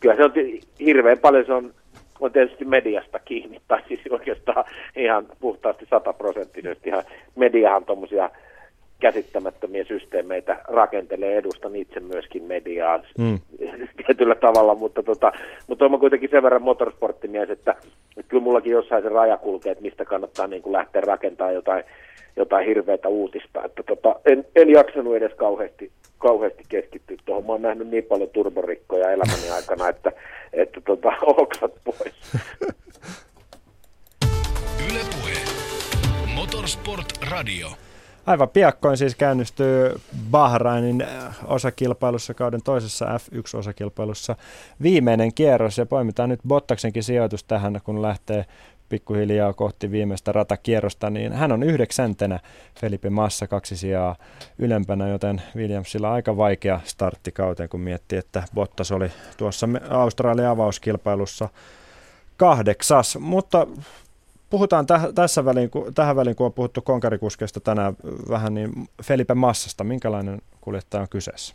kyllä 0.00 0.16
se 0.16 0.24
on 0.24 0.32
hirveän 0.80 1.18
paljon 1.18 1.46
se 1.46 1.52
on, 1.52 1.74
on 2.20 2.32
tietysti 2.32 2.64
mediasta 2.64 3.18
kiinni, 3.18 3.60
tai 3.68 3.82
siis 3.88 4.00
oikeastaan 4.10 4.64
ihan 4.96 5.26
puhtaasti 5.40 5.86
sataprosenttisesti. 5.90 6.90
Mediahan 7.36 7.84
tuommoisia 7.84 8.30
käsittämättömiä 9.02 9.84
systeemeitä 9.84 10.58
rakentelee, 10.68 11.36
edustan 11.36 11.76
itse 11.76 12.00
myöskin 12.00 12.42
mediaa 12.42 13.00
mm. 13.18 13.38
tietyllä 14.06 14.34
tavalla, 14.34 14.74
mutta, 14.74 15.02
tota, 15.02 15.32
mutta 15.66 15.84
olen 15.84 16.00
kuitenkin 16.00 16.30
sen 16.30 16.42
verran 16.42 16.62
motorsporttimies, 16.62 17.50
että, 17.50 17.70
että 18.16 18.28
kyllä 18.28 18.42
mullakin 18.42 18.72
jossain 18.72 19.02
se 19.02 19.08
raja 19.08 19.36
kulkee, 19.36 19.72
että 19.72 19.82
mistä 19.82 20.04
kannattaa 20.04 20.46
niin 20.46 20.62
kuin 20.62 20.72
lähteä 20.72 21.00
rakentamaan 21.00 21.54
jotain, 21.54 21.84
jotain 22.36 22.66
hirveätä 22.66 23.08
uutista. 23.08 23.64
Että 23.64 23.82
tota, 23.82 24.20
en, 24.24 24.44
en 24.56 24.70
jaksanut 24.70 25.16
edes 25.16 25.32
kauheasti, 25.36 25.90
kauheasti 26.18 26.64
keskittyä 26.68 27.16
tuohon. 27.24 27.46
Mä 27.46 27.52
oon 27.52 27.62
nähnyt 27.62 27.88
niin 27.88 28.04
paljon 28.04 28.30
turborikkoja 28.30 29.10
elämäni 29.10 29.50
aikana, 29.56 29.88
että, 29.88 30.12
että 30.52 30.80
tota, 30.80 31.12
oksat 31.42 31.72
pois. 31.84 32.14
Yle 34.90 35.00
Puhe. 35.10 35.38
Motorsport 36.34 37.06
Radio. 37.30 37.68
Aivan 38.26 38.48
piakkoin 38.48 38.96
siis 38.96 39.14
käynnistyy 39.14 40.00
Bahrainin 40.30 41.02
äh, 41.02 41.36
osakilpailussa, 41.44 42.34
kauden 42.34 42.62
toisessa 42.62 43.06
F1-osakilpailussa 43.06 44.36
viimeinen 44.82 45.34
kierros. 45.34 45.78
Ja 45.78 45.86
poimitaan 45.86 46.28
nyt 46.28 46.40
Bottaksenkin 46.48 47.02
sijoitus 47.02 47.44
tähän, 47.44 47.80
kun 47.84 48.02
lähtee 48.02 48.44
pikkuhiljaa 48.88 49.52
kohti 49.52 49.90
viimeistä 49.90 50.32
ratakierrosta, 50.32 51.10
niin 51.10 51.32
hän 51.32 51.52
on 51.52 51.62
yhdeksäntenä 51.62 52.40
Felipe 52.80 53.10
Massa 53.10 53.46
kaksi 53.46 53.76
sijaa 53.76 54.16
ylempänä, 54.58 55.08
joten 55.08 55.42
Williamsilla 55.56 56.12
aika 56.12 56.36
vaikea 56.36 56.80
startti 56.84 57.32
kauteen, 57.32 57.68
kun 57.68 57.80
miettii, 57.80 58.18
että 58.18 58.42
Bottas 58.54 58.92
oli 58.92 59.10
tuossa 59.36 59.68
Australian 59.90 60.50
avauskilpailussa 60.50 61.48
kahdeksas, 62.36 63.18
mutta 63.20 63.66
puhutaan 64.52 64.86
täh, 64.86 65.06
tässä 65.14 65.44
väliin, 65.44 65.70
kun, 65.70 65.94
tähän 65.94 66.16
väliin, 66.16 66.36
kun 66.36 66.46
on 66.46 66.52
puhuttu 66.52 66.82
konkarikuskeista 66.82 67.60
tänään 67.60 67.96
vähän, 68.28 68.54
niin 68.54 68.88
Felipe 69.02 69.34
Massasta, 69.34 69.84
minkälainen 69.84 70.42
kuljettaja 70.60 71.00
on 71.00 71.08
kyseessä? 71.08 71.54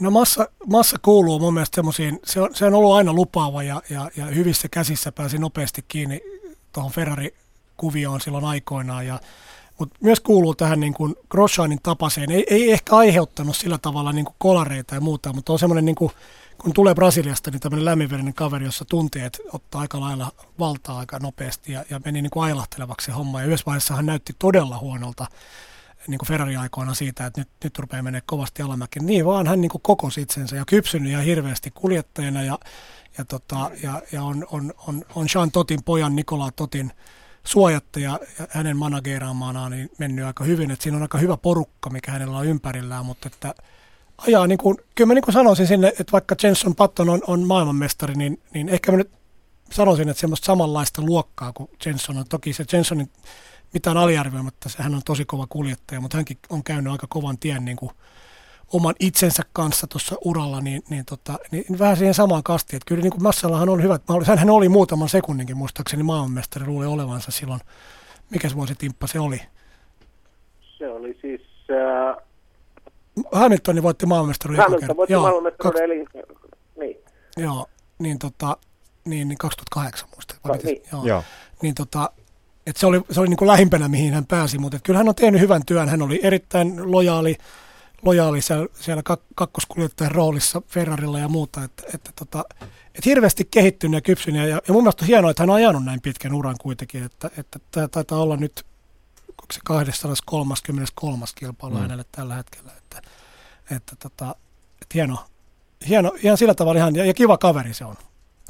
No 0.00 0.10
massa, 0.10 0.48
massa 0.66 0.96
kuuluu 1.02 1.38
mun 1.38 1.54
mielestä 1.54 1.74
semmoisiin, 1.74 2.20
se 2.24 2.40
on, 2.40 2.54
se 2.54 2.66
on 2.66 2.74
ollut 2.74 2.94
aina 2.94 3.12
lupaava 3.12 3.62
ja, 3.62 3.82
ja, 3.90 4.10
ja 4.16 4.24
hyvissä 4.24 4.68
käsissä 4.68 5.12
pääsi 5.12 5.38
nopeasti 5.38 5.84
kiinni 5.88 6.20
tuohon 6.72 6.92
Ferrari-kuvioon 6.92 8.20
silloin 8.20 8.44
aikoinaan. 8.44 9.06
Ja, 9.06 9.20
mutta 9.78 9.98
myös 10.00 10.20
kuuluu 10.20 10.54
tähän 10.54 10.80
niin 10.80 10.94
kuin 10.94 11.14
Grosjeanin 11.28 11.78
tapaseen. 11.82 12.30
Ei, 12.30 12.44
ei 12.50 12.72
ehkä 12.72 12.96
aiheuttanut 12.96 13.56
sillä 13.56 13.78
tavalla 13.78 14.12
niin 14.12 14.24
kuin 14.24 14.36
kolareita 14.38 14.94
ja 14.94 15.00
muuta, 15.00 15.32
mutta 15.32 15.52
on 15.52 15.58
semmoinen 15.58 15.84
niin 15.84 15.96
kuin, 15.96 16.10
kun 16.64 16.72
tulee 16.72 16.94
Brasiliasta, 16.94 17.50
niin 17.50 17.60
tämmöinen 17.60 17.84
lämminverinen 17.84 18.34
kaveri, 18.34 18.64
jossa 18.64 18.84
tunteet 18.84 19.40
ottaa 19.52 19.80
aika 19.80 20.00
lailla 20.00 20.32
valtaa 20.58 20.98
aika 20.98 21.18
nopeasti 21.18 21.72
ja, 21.72 21.84
ja 21.90 22.00
meni 22.04 22.22
niin 22.22 22.30
kuin 22.30 22.44
ailahtelevaksi 22.44 23.06
se 23.06 23.12
homma. 23.12 23.40
Ja 23.40 23.46
yhdessä 23.46 23.66
vaiheessa 23.66 23.94
hän 23.94 24.06
näytti 24.06 24.32
todella 24.38 24.78
huonolta 24.78 25.26
niin 26.08 26.18
kuin 26.18 26.28
Ferrari-aikoina 26.28 26.94
siitä, 26.94 27.26
että 27.26 27.40
nyt, 27.40 27.48
nyt 27.64 27.78
rupeaa 27.78 28.02
menee 28.02 28.22
kovasti 28.26 28.62
alamäkin. 28.62 29.06
Niin 29.06 29.26
vaan 29.26 29.46
hän 29.46 29.60
niin 29.60 29.70
kuin 29.70 29.82
kokosi 29.82 30.20
itsensä 30.20 30.56
ja 30.56 30.64
kypsynyt 30.66 31.10
ihan 31.10 31.24
hirveästi 31.24 31.70
kuljettajana 31.70 32.42
ja, 32.42 32.58
ja, 33.18 33.24
tota, 33.24 33.70
ja, 33.82 34.02
ja 34.12 34.22
on, 34.22 34.46
on, 34.50 34.74
on, 34.86 35.04
on 35.14 35.26
Jean 35.34 35.50
Totin 35.50 35.82
pojan 35.84 36.16
Nikola 36.16 36.50
Totin 36.50 36.92
suojattaja 37.44 38.20
ja 38.38 38.46
hänen 38.50 38.76
manageeraamana 38.76 39.68
niin 39.68 39.90
mennyt 39.98 40.24
aika 40.24 40.44
hyvin, 40.44 40.70
että 40.70 40.82
siinä 40.82 40.96
on 40.96 41.02
aika 41.02 41.18
hyvä 41.18 41.36
porukka, 41.36 41.90
mikä 41.90 42.12
hänellä 42.12 42.38
on 42.38 42.46
ympärillään, 42.46 43.06
mutta 43.06 43.28
että 43.32 43.54
ajaa, 44.18 44.46
niin 44.46 44.58
kuin, 44.58 44.76
kyllä 44.94 45.08
mä 45.08 45.14
niin 45.14 45.24
kuin 45.24 45.34
sanoisin 45.34 45.66
sinne, 45.66 45.88
että 45.88 46.12
vaikka 46.12 46.36
Jenson 46.42 46.74
Patton 46.74 47.08
on, 47.08 47.20
on 47.26 47.46
maailmanmestari, 47.46 48.14
niin, 48.14 48.40
niin 48.54 48.68
ehkä 48.68 48.92
mä 48.92 48.98
nyt 48.98 49.10
sanoisin, 49.70 50.08
että 50.08 50.20
semmoista 50.20 50.46
samanlaista 50.46 51.02
luokkaa 51.02 51.52
kuin 51.52 51.70
Jenson 51.86 52.16
on. 52.16 52.24
Toki 52.28 52.52
se 52.52 52.64
Jensonin 52.72 53.10
mitään 53.74 53.96
aliarvioimatta, 53.96 54.68
hän 54.78 54.94
on 54.94 55.02
tosi 55.04 55.24
kova 55.24 55.46
kuljettaja, 55.48 56.00
mutta 56.00 56.16
hänkin 56.16 56.38
on 56.50 56.64
käynyt 56.64 56.92
aika 56.92 57.06
kovan 57.06 57.38
tien 57.38 57.64
niin 57.64 57.76
kuin 57.76 57.90
oman 58.72 58.94
itsensä 59.00 59.42
kanssa 59.52 59.86
tuossa 59.86 60.16
uralla, 60.24 60.60
niin, 60.60 60.82
niin, 60.90 61.04
tota, 61.04 61.38
niin 61.50 61.78
vähän 61.78 61.96
siihen 61.96 62.14
samaan 62.14 62.42
kastiin. 62.42 62.76
Että 62.76 62.88
kyllä 62.88 63.02
niin 63.02 63.12
kuin 63.12 63.22
Massallahan 63.22 63.68
on 63.68 63.82
hyvät 63.82 64.02
mahdollisuudet. 64.08 64.40
Hän 64.40 64.50
oli 64.50 64.68
muutaman 64.68 65.08
sekunninkin 65.08 65.56
muistaakseni 65.56 66.02
maailmanmestari, 66.02 66.66
luuli 66.66 66.86
olevansa 66.86 67.30
silloin. 67.30 67.60
Mikä 68.30 68.48
vuosi 68.54 68.74
Timppa 68.74 69.06
se 69.06 69.20
oli? 69.20 69.40
Se 70.78 70.88
oli 70.88 71.18
siis... 71.20 71.40
Äh... 71.70 72.24
Hamilton 73.32 73.82
voitti 73.82 74.06
maailmanmestaruuden. 74.06 74.64
Hamilton 74.64 74.96
voitti 74.96 75.16
maailmanmestaruuden, 75.16 75.84
eli... 75.84 76.04
Niin. 76.80 76.96
Joo, 77.36 77.66
niin, 77.98 78.18
tota, 78.18 78.56
niin, 79.04 79.28
niin 79.28 79.38
2008 79.38 80.08
muista. 80.14 80.34
No, 80.44 80.56
niin. 80.62 80.82
Joo. 80.92 81.06
Joo. 81.06 81.24
Niin 81.62 81.74
tota, 81.74 82.10
et 82.66 82.76
se 82.76 82.86
oli, 82.86 83.00
se 83.10 83.20
oli 83.20 83.28
niin 83.28 83.36
kuin 83.36 83.48
lähimpänä, 83.48 83.88
mihin 83.88 84.14
hän 84.14 84.26
pääsi, 84.26 84.58
mutta 84.58 84.78
kyllä 84.82 84.98
hän 84.98 85.08
on 85.08 85.14
tehnyt 85.14 85.40
hyvän 85.40 85.64
työn. 85.66 85.88
Hän 85.88 86.02
oli 86.02 86.20
erittäin 86.22 86.92
lojaali, 86.92 87.36
lojaali 88.02 88.42
siellä, 88.42 88.66
siellä 88.74 89.02
kakkoskuljettajan 89.34 90.12
roolissa 90.12 90.62
Ferrarilla 90.66 91.18
ja 91.18 91.28
muuta. 91.28 91.64
Että, 91.64 91.82
että, 91.94 92.10
tota, 92.16 92.44
että 92.86 93.04
hirveästi 93.04 93.48
kehittynyt 93.50 93.98
ja 93.98 94.02
kypsynyt. 94.02 94.48
Ja, 94.48 94.60
ja 94.66 94.72
mun 94.72 94.82
mielestä 94.82 95.04
on 95.04 95.08
hienoa, 95.08 95.30
että 95.30 95.42
hän 95.42 95.50
on 95.50 95.56
ajanut 95.56 95.84
näin 95.84 96.00
pitkän 96.00 96.34
uran 96.34 96.56
kuitenkin. 96.60 97.04
Että, 97.04 97.30
että 97.38 97.58
tämä 97.70 97.88
taitaa 97.88 98.20
olla 98.20 98.36
nyt 98.36 98.64
se 99.52 99.60
233. 99.64 101.24
kilpailu 101.34 101.74
mm. 101.74 101.80
hänelle 101.80 102.04
tällä 102.12 102.34
hetkellä. 102.34 102.72
Että, 103.76 103.92
tota, 104.02 104.34
että 104.82 104.94
hieno, 104.94 105.14
hieno, 105.88 106.12
ihan 106.22 106.36
sillä 106.36 106.54
tavalla 106.54 106.78
ihan, 106.78 106.96
ja, 106.96 107.04
ja 107.04 107.14
kiva 107.14 107.38
kaveri 107.38 107.74
se 107.74 107.84
on. 107.84 107.94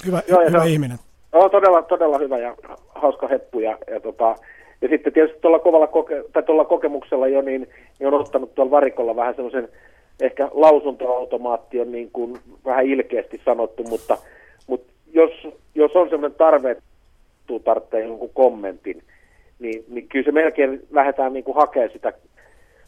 Hyvä, 0.07 0.23
Joo, 0.29 0.41
hyvä 0.49 0.63
se, 0.63 0.71
ihminen. 0.71 0.99
On 1.33 1.51
todella, 1.51 1.83
todella 1.83 2.19
hyvä 2.19 2.39
ja 2.39 2.55
hauska 2.89 3.29
heppu. 3.29 3.61
Ja, 3.61 3.79
ja, 3.91 4.01
tota, 4.01 4.37
ja 4.81 4.89
sitten 4.89 5.13
tietysti 5.13 5.41
tuolla, 5.41 5.59
kovalla 5.59 5.87
koke, 5.87 6.25
tai 6.33 6.43
tuolla 6.43 6.65
kokemuksella 6.65 7.29
jo, 7.29 7.43
niin, 7.43 7.69
niin 7.99 8.07
on 8.07 8.15
ottanut 8.15 8.55
tuolla 8.55 8.71
varikolla 8.71 9.17
vähän 9.17 9.35
semmoisen, 9.35 9.69
ehkä 10.21 10.49
lausuntoautomaatti 10.53 11.81
on 11.81 11.93
niin 11.93 12.11
kuin 12.13 12.39
vähän 12.65 12.87
ilkeästi 12.87 13.41
sanottu, 13.45 13.83
mutta, 13.83 14.19
mutta 14.67 14.93
jos, 15.13 15.31
jos 15.75 15.93
on 15.97 16.11
semmoinen 16.11 16.39
tarve, 16.39 16.71
että 16.71 16.85
tarvitsee 17.65 18.05
jonkun 18.05 18.31
kommentin, 18.35 19.03
niin, 19.59 19.85
niin 19.89 20.09
kyllä 20.09 20.25
se 20.25 20.33
melkein 20.33 20.87
lähdetään 20.91 21.33
niin 21.33 21.45
kuin 21.45 21.57
hakemaan 21.57 21.93
sitä 21.93 22.13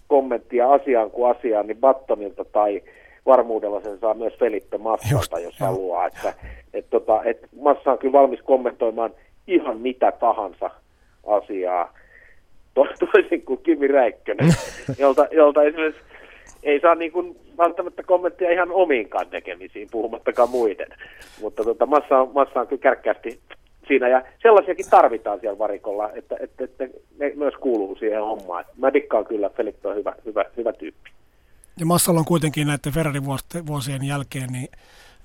kommenttia 0.08 0.72
asiaan 0.72 1.10
kuin 1.10 1.36
asiaan, 1.36 1.66
niin 1.66 1.80
Battonilta 1.80 2.44
tai 2.44 2.82
varmuudella 3.26 3.80
sen 3.80 3.98
saa 3.98 4.14
myös 4.14 4.34
Felipe 4.38 4.78
Massalta, 4.78 5.38
jos 5.40 5.60
jo. 5.60 5.66
haluaa. 5.66 6.06
Että, 6.06 6.34
et 6.74 6.90
tota, 6.90 7.24
et 7.24 7.46
Massa 7.60 7.92
on 7.92 7.98
kyllä 7.98 8.12
valmis 8.12 8.42
kommentoimaan 8.42 9.10
ihan 9.46 9.80
mitä 9.80 10.12
tahansa 10.12 10.70
asiaa, 11.26 11.92
to, 12.74 12.86
toisin 13.12 13.42
kuin 13.42 13.60
Kimi 13.62 13.88
Räikkönen, 13.88 14.50
jolta, 14.98 15.26
jolta 15.30 15.62
esimerkiksi 15.62 16.02
ei 16.62 16.80
saa 16.80 16.94
niin 16.94 17.12
kuin 17.12 17.36
välttämättä 17.58 18.02
kommenttia 18.02 18.52
ihan 18.52 18.72
omiinkaan 18.72 19.26
tekemisiin, 19.26 19.88
puhumattakaan 19.90 20.50
muiden. 20.50 20.88
Mutta 21.40 21.64
tota, 21.64 21.86
Massa, 21.86 22.18
on, 22.18 22.30
Massa 22.34 22.60
on 22.60 22.66
kyllä 22.66 22.82
kärkkäästi 22.82 23.38
siinä, 23.88 24.08
ja 24.08 24.22
sellaisiakin 24.42 24.90
tarvitaan 24.90 25.40
siellä 25.40 25.58
varikolla, 25.58 26.10
että, 26.12 26.36
että, 26.40 26.64
että 26.64 26.84
ne 27.18 27.32
myös 27.36 27.54
kuuluu 27.54 27.96
siihen 27.96 28.20
hommaan. 28.20 28.64
Mä 28.76 28.92
dikkaan 28.92 29.24
kyllä, 29.24 29.50
Felipe 29.50 29.88
on 29.88 29.96
hyvä, 29.96 30.14
hyvä, 30.24 30.44
hyvä 30.56 30.72
tyyppi. 30.72 31.10
Ja 31.80 31.86
Massalla 31.86 32.20
on 32.20 32.26
kuitenkin 32.26 32.66
näiden 32.66 32.92
Ferrari-vuosien 32.92 34.04
jälkeen, 34.04 34.48
niin, 34.52 34.68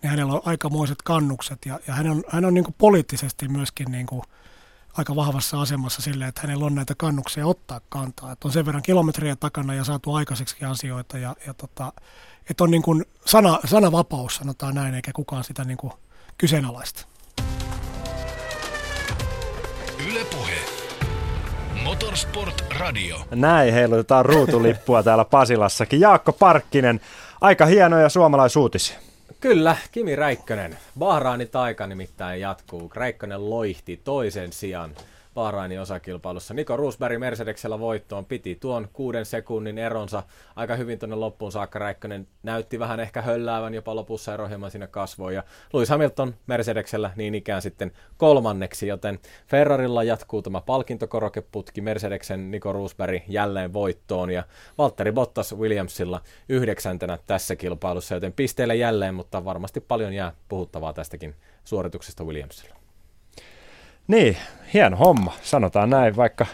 niin 0.01 0.09
hänellä 0.09 0.33
on 0.33 0.41
aikamoiset 0.45 0.97
kannukset 1.03 1.57
ja, 1.65 1.79
ja 1.87 1.93
hän 1.93 2.09
on, 2.09 2.23
hän 2.27 2.45
on 2.45 2.53
niin 2.53 2.63
kuin 2.63 2.75
poliittisesti 2.77 3.47
myöskin 3.47 3.91
niin 3.91 4.05
kuin 4.05 4.21
aika 4.97 5.15
vahvassa 5.15 5.61
asemassa 5.61 6.01
sille, 6.01 6.27
että 6.27 6.41
hänellä 6.41 6.65
on 6.65 6.75
näitä 6.75 6.93
kannuksia 6.97 7.47
ottaa 7.47 7.81
kantaa. 7.89 8.31
Että 8.31 8.47
on 8.47 8.51
sen 8.51 8.65
verran 8.65 8.83
kilometriä 8.83 9.35
takana 9.35 9.73
ja 9.73 9.83
saatu 9.83 10.13
aikaiseksi 10.13 10.65
asioita 10.65 11.17
ja, 11.17 11.35
ja 11.47 11.53
tota, 11.53 11.93
että 12.49 12.63
on 12.63 12.71
niin 12.71 12.81
kuin 12.81 13.05
sana, 13.25 13.59
sanavapaus, 13.65 14.35
sanotaan 14.35 14.75
näin, 14.75 14.95
eikä 14.95 15.11
kukaan 15.15 15.43
sitä 15.43 15.63
niin 15.63 15.77
kuin 15.77 15.93
kyseenalaista. 16.37 17.10
Yle 20.09 20.25
Puhe. 20.25 20.55
Motorsport 21.83 22.63
Radio. 22.79 23.17
Näin 23.31 23.73
heilutetaan 23.73 24.25
ruutulippua 24.25 25.03
täällä 25.03 25.25
Pasilassakin. 25.25 25.99
Jaakko 25.99 26.33
Parkkinen, 26.33 27.01
aika 27.41 27.65
hienoja 27.65 28.09
suomalaisuutisia. 28.09 28.99
Kyllä, 29.39 29.77
Kimi 29.91 30.15
Räikkönen. 30.15 30.77
Bahrainin 30.99 31.49
taika 31.49 31.87
nimittäin 31.87 32.41
jatkuu. 32.41 32.91
Räikkönen 32.95 33.49
loihti 33.49 34.01
toisen 34.03 34.53
sijan 34.53 34.91
Bahrainin 35.33 35.81
osakilpailussa. 35.81 36.53
Niko 36.53 36.77
Roosberg 36.77 37.19
Mercedeksellä 37.19 37.79
voittoon 37.79 38.25
piti 38.25 38.55
tuon 38.55 38.89
kuuden 38.93 39.25
sekunnin 39.25 39.77
eronsa 39.77 40.23
aika 40.55 40.75
hyvin 40.75 40.99
tuonne 40.99 41.15
loppuun 41.15 41.51
saakka. 41.51 41.79
Räikkönen 41.79 42.27
näytti 42.43 42.79
vähän 42.79 42.99
ehkä 42.99 43.21
hölläävän, 43.21 43.73
jopa 43.73 43.95
lopussa 43.95 44.33
ero 44.33 44.47
hieman 44.47 44.71
sinne 44.71 44.87
kasvoi. 44.87 45.35
Ja 45.35 45.43
Lewis 45.73 45.89
Hamilton 45.89 46.35
Mercedeksellä 46.47 47.11
niin 47.15 47.35
ikään 47.35 47.61
sitten 47.61 47.91
kolmanneksi, 48.17 48.87
joten 48.87 49.19
Ferrarilla 49.47 50.03
jatkuu 50.03 50.41
tämä 50.41 50.61
palkintokorokeputki. 50.61 51.81
Mercedeksen 51.81 52.51
Niko 52.51 52.73
Roosberg 52.73 53.23
jälleen 53.27 53.73
voittoon 53.73 54.29
ja 54.29 54.43
Valtteri 54.77 55.11
Bottas 55.11 55.55
Williamsilla 55.57 56.21
yhdeksäntenä 56.49 57.17
tässä 57.27 57.55
kilpailussa, 57.55 58.15
joten 58.15 58.33
pisteille 58.33 58.75
jälleen, 58.75 59.15
mutta 59.15 59.45
varmasti 59.45 59.79
paljon 59.79 60.13
jää 60.13 60.33
puhuttavaa 60.49 60.93
tästäkin 60.93 61.35
suorituksesta 61.63 62.23
Williamsilla. 62.23 62.80
Niin, 64.07 64.37
hieno 64.73 64.97
homma, 64.97 65.33
sanotaan 65.43 65.89
näin, 65.89 66.15
vaikka, 66.15 66.45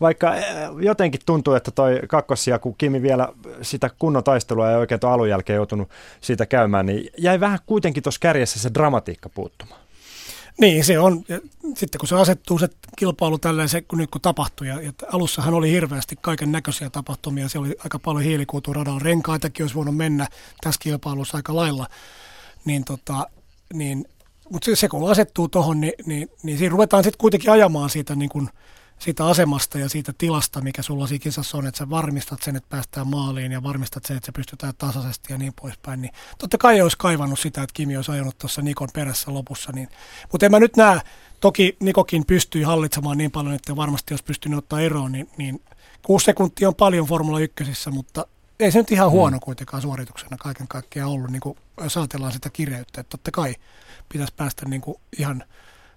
vaikka 0.00 0.34
eh, 0.34 0.44
jotenkin 0.80 1.20
tuntuu, 1.26 1.54
että 1.54 1.70
toi 1.70 2.00
kakkossia, 2.08 2.58
kun 2.58 2.74
Kimi 2.78 3.02
vielä 3.02 3.28
sitä 3.62 3.90
kunnon 3.98 4.24
taistelua 4.24 4.70
ei 4.70 4.76
oikein 4.76 5.00
tuon 5.00 5.12
alun 5.12 5.28
jälkeen 5.28 5.56
joutunut 5.56 5.90
siitä 6.20 6.46
käymään, 6.46 6.86
niin 6.86 7.10
jäi 7.18 7.40
vähän 7.40 7.58
kuitenkin 7.66 8.02
tuossa 8.02 8.20
kärjessä 8.20 8.60
se 8.60 8.70
dramatiikka 8.74 9.28
puuttumaan. 9.28 9.84
Niin, 10.60 10.84
se 10.84 10.98
on. 10.98 11.24
Ja 11.28 11.40
sitten 11.74 11.98
kun 11.98 12.08
se 12.08 12.16
asettuu 12.16 12.58
se 12.58 12.68
kilpailu 12.96 13.38
tälleen, 13.38 13.68
se 13.68 13.80
kun 13.80 13.98
nyt 13.98 14.10
kun 14.10 14.20
tapahtui, 14.20 14.68
ja, 14.68 14.80
ja 14.80 14.92
alussahan 15.12 15.54
oli 15.54 15.70
hirveästi 15.70 16.16
kaiken 16.20 16.52
näköisiä 16.52 16.90
tapahtumia, 16.90 17.48
se 17.48 17.58
oli 17.58 17.76
aika 17.78 17.98
paljon 17.98 18.24
hiilikuituradalla, 18.24 19.00
renkaitakin 19.02 19.64
olisi 19.64 19.74
voinut 19.74 19.96
mennä 19.96 20.26
tässä 20.60 20.80
kilpailussa 20.82 21.36
aika 21.36 21.56
lailla, 21.56 21.86
niin, 22.64 22.84
tota, 22.84 23.26
niin 23.72 24.04
mutta 24.50 24.76
se, 24.76 24.88
kun 24.88 25.10
asettuu 25.10 25.48
tuohon, 25.48 25.80
niin, 25.80 25.92
niin, 26.06 26.28
niin 26.42 26.58
siinä 26.58 26.72
ruvetaan 26.72 27.04
sitten 27.04 27.18
kuitenkin 27.18 27.50
ajamaan 27.50 27.90
siitä, 27.90 28.14
niin 28.14 28.28
kun, 28.28 28.50
siitä 28.98 29.26
asemasta 29.26 29.78
ja 29.78 29.88
siitä 29.88 30.12
tilasta, 30.18 30.60
mikä 30.60 30.82
sulla 30.82 31.06
siinä 31.06 31.22
kisassa 31.22 31.58
on, 31.58 31.66
että 31.66 31.78
sä 31.78 31.90
varmistat 31.90 32.42
sen, 32.42 32.56
että 32.56 32.68
päästään 32.68 33.08
maaliin 33.08 33.52
ja 33.52 33.62
varmistat 33.62 34.04
sen, 34.04 34.16
että 34.16 34.26
se 34.26 34.32
pystytään 34.32 34.72
tasaisesti 34.78 35.32
ja 35.32 35.38
niin 35.38 35.52
poispäin. 35.60 36.02
Niin 36.02 36.12
totta 36.38 36.58
kai 36.58 36.80
olisi 36.80 36.98
kaivannut 36.98 37.38
sitä, 37.38 37.62
että 37.62 37.74
Kimi 37.74 37.96
olisi 37.96 38.12
ajanut 38.12 38.38
tuossa 38.38 38.62
Nikon 38.62 38.88
perässä 38.94 39.34
lopussa. 39.34 39.72
Niin. 39.72 39.88
Mutta 40.32 40.46
en 40.46 40.52
mä 40.52 40.60
nyt 40.60 40.76
näe, 40.76 41.00
toki 41.40 41.76
Nikokin 41.80 42.26
pystyi 42.26 42.62
hallitsemaan 42.62 43.18
niin 43.18 43.30
paljon, 43.30 43.54
että 43.54 43.76
varmasti 43.76 44.14
jos 44.14 44.22
pystynyt 44.22 44.58
ottaa 44.58 44.80
eroon, 44.80 45.12
niin, 45.12 45.28
niin 45.36 45.62
kuusi 46.02 46.24
sekuntia 46.24 46.68
on 46.68 46.74
paljon 46.74 47.06
Formula 47.06 47.40
1, 47.40 47.90
mutta 47.90 48.26
ei 48.60 48.72
se 48.72 48.78
nyt 48.78 48.92
ihan 48.92 49.10
huono 49.10 49.36
mm. 49.36 49.40
kuitenkaan 49.40 49.82
suorituksena 49.82 50.36
kaiken 50.36 50.68
kaikkiaan 50.68 51.10
ollut, 51.10 51.30
niin 51.30 51.40
kuin 51.40 51.58
jos 51.82 51.96
ajatellaan 51.96 52.32
sitä 52.32 52.50
kireyttä, 52.50 53.00
että 53.00 53.10
totta 53.10 53.30
kai 53.30 53.54
pitäisi 54.08 54.34
päästä 54.36 54.68
niin 54.68 54.80
kuin 54.80 54.96
ihan 55.18 55.44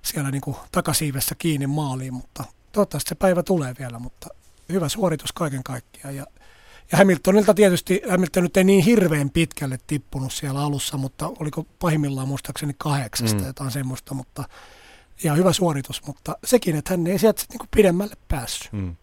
siellä 0.01 0.31
niin 0.31 0.41
kuin 0.41 0.57
takasiivessä 0.71 1.35
kiinni 1.35 1.67
maaliin, 1.67 2.13
mutta 2.13 2.43
toivottavasti 2.71 3.09
se 3.09 3.15
päivä 3.15 3.43
tulee 3.43 3.75
vielä, 3.79 3.99
mutta 3.99 4.29
hyvä 4.69 4.89
suoritus 4.89 5.33
kaiken 5.33 5.63
kaikkiaan. 5.63 6.15
Ja, 6.15 6.25
ja 6.91 6.97
Hamiltonilta 6.97 7.53
tietysti, 7.53 8.01
Hamilton 8.09 8.43
nyt 8.43 8.57
ei 8.57 8.63
niin 8.63 8.83
hirveän 8.83 9.29
pitkälle 9.29 9.79
tippunut 9.87 10.33
siellä 10.33 10.61
alussa, 10.61 10.97
mutta 10.97 11.31
oliko 11.39 11.65
pahimmillaan 11.79 12.27
muistaakseni 12.27 12.75
kahdeksasta 12.77 13.41
mm. 13.41 13.47
jotain 13.47 13.71
semmoista, 13.71 14.13
mutta 14.13 14.43
ja 15.23 15.33
hyvä 15.33 15.53
suoritus, 15.53 16.05
mutta 16.05 16.37
sekin, 16.43 16.75
että 16.75 16.93
hän 16.93 17.07
ei 17.07 17.19
sieltä 17.19 17.43
niin 17.49 17.69
pidemmälle 17.75 18.15
päässyt. 18.27 18.71
Mm. 18.71 18.95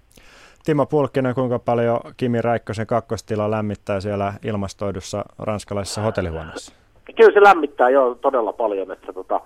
Timo 0.65 0.87
Pulkkinen, 0.87 1.35
kuinka 1.35 1.59
paljon 1.59 2.01
Kimi 2.17 2.43
Räikkösen 2.43 2.87
kakkostila 2.87 3.51
lämmittää 3.51 4.01
siellä 4.01 4.33
ilmastoidussa 4.45 5.25
ranskalaisessa 5.39 6.01
hotellihuoneessa? 6.01 6.75
Kyllä 7.17 7.33
se 7.33 7.43
lämmittää 7.43 7.91
jo 7.91 8.19
todella 8.21 8.53
paljon, 8.53 8.93
että, 8.93 9.13
tota, 9.13 9.41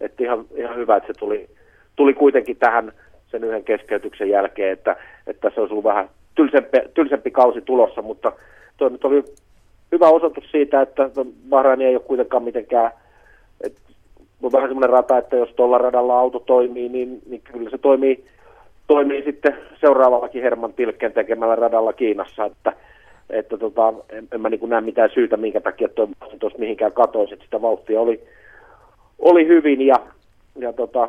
että 0.00 0.24
ihan, 0.24 0.44
ihan 0.56 0.76
hyvä, 0.76 0.96
että 0.96 1.06
se 1.06 1.18
tuli, 1.18 1.48
tuli 1.96 2.14
kuitenkin 2.14 2.56
tähän 2.56 2.92
sen 3.26 3.44
yhden 3.44 3.64
keskeytyksen 3.64 4.30
jälkeen, 4.30 4.72
että, 4.72 4.96
että 5.26 5.50
se 5.54 5.60
olisi 5.60 5.72
ollut 5.72 5.84
vähän 5.84 6.08
tylsempi, 6.34 6.78
tylsempi 6.94 7.30
kausi 7.30 7.60
tulossa, 7.60 8.02
mutta 8.02 8.32
tuo 8.76 8.88
nyt 8.88 9.04
oli 9.04 9.24
hyvä 9.92 10.08
osoitus 10.08 10.44
siitä, 10.50 10.82
että 10.82 11.10
Bahrain 11.48 11.82
ei 11.82 11.96
ole 11.96 12.04
kuitenkaan 12.04 12.42
mitenkään, 12.42 12.90
että 13.60 13.80
on 14.42 14.52
vähän 14.52 14.68
semmoinen 14.68 14.90
rata, 14.90 15.18
että 15.18 15.36
jos 15.36 15.50
tuolla 15.56 15.78
radalla 15.78 16.18
auto 16.18 16.38
toimii, 16.38 16.88
niin, 16.88 17.20
niin 17.26 17.42
kyllä 17.42 17.70
se 17.70 17.78
toimii, 17.78 18.24
toimii 18.86 19.22
sitten 19.22 19.58
seuraavallakin 19.80 20.42
Herman 20.42 20.72
Tilken 20.72 21.12
tekemällä 21.12 21.56
radalla 21.56 21.92
Kiinassa, 21.92 22.44
että, 22.44 22.72
että 23.30 23.56
tota, 23.56 23.92
en, 24.08 24.28
en 24.32 24.40
mä 24.40 24.48
niin 24.48 24.68
näe 24.68 24.80
mitään 24.80 25.10
syytä, 25.14 25.36
minkä 25.36 25.60
takia 25.60 25.88
tuo 25.88 26.08
tuossa 26.38 26.58
mihinkään 26.58 26.92
katoisi, 26.92 27.34
että 27.34 27.44
sitä 27.44 27.62
vauhtia 27.62 28.00
oli, 28.00 28.24
oli 29.18 29.46
hyvin 29.46 29.86
ja, 29.86 29.96
ja 30.58 30.72
tota, 30.72 31.08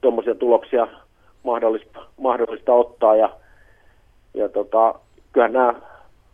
tuommoisia 0.00 0.34
tuloksia 0.34 0.88
mahdollista, 1.42 2.00
mahdollista 2.16 2.72
ottaa 2.72 3.16
ja, 3.16 3.30
ja 4.34 4.48
tota, 4.48 4.94
kyllähän 5.32 5.52
nämä 5.52 5.74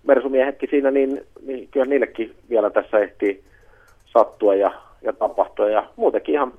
Mersumiehetkin 0.07 0.71
siinä, 0.71 0.91
niin, 0.91 1.27
niin 1.47 1.69
kyllä 1.71 1.87
niillekin 1.87 2.35
vielä 2.51 2.71
tässä 2.71 2.99
ehtii 2.99 3.45
sattua 4.07 4.55
ja, 4.55 4.71
ja 5.03 5.13
tapahtua 5.13 5.69
ja 5.69 5.87
muutenkin 5.97 6.35
ihan 6.35 6.53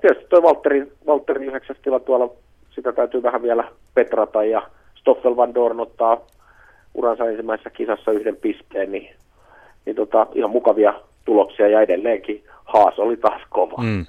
tietysti 0.00 0.26
tuo 0.28 0.42
Valtteri, 0.42 0.92
Valtteri 1.06 1.46
yhdeksäs 1.46 1.76
tila 1.82 2.00
tuolla, 2.00 2.30
sitä 2.76 2.92
täytyy 2.92 3.22
vähän 3.22 3.42
vielä 3.42 3.72
petrata 3.94 4.44
ja 4.44 4.70
Stoffel 4.94 5.36
Van 5.36 5.54
Dorn 5.54 5.80
ottaa 5.80 6.20
uransa 6.94 7.24
ensimmäisessä 7.24 7.70
kisassa 7.70 8.10
yhden 8.10 8.36
pisteen, 8.36 8.92
niin, 8.92 9.16
niin 9.86 9.96
tota, 9.96 10.26
ihan 10.34 10.50
mukavia 10.50 10.94
tuloksia 11.24 11.68
ja 11.68 11.80
edelleenkin 11.80 12.44
Haas 12.64 12.98
oli 12.98 13.16
taas 13.16 13.42
kova. 13.50 13.82
Mm. 13.82 14.06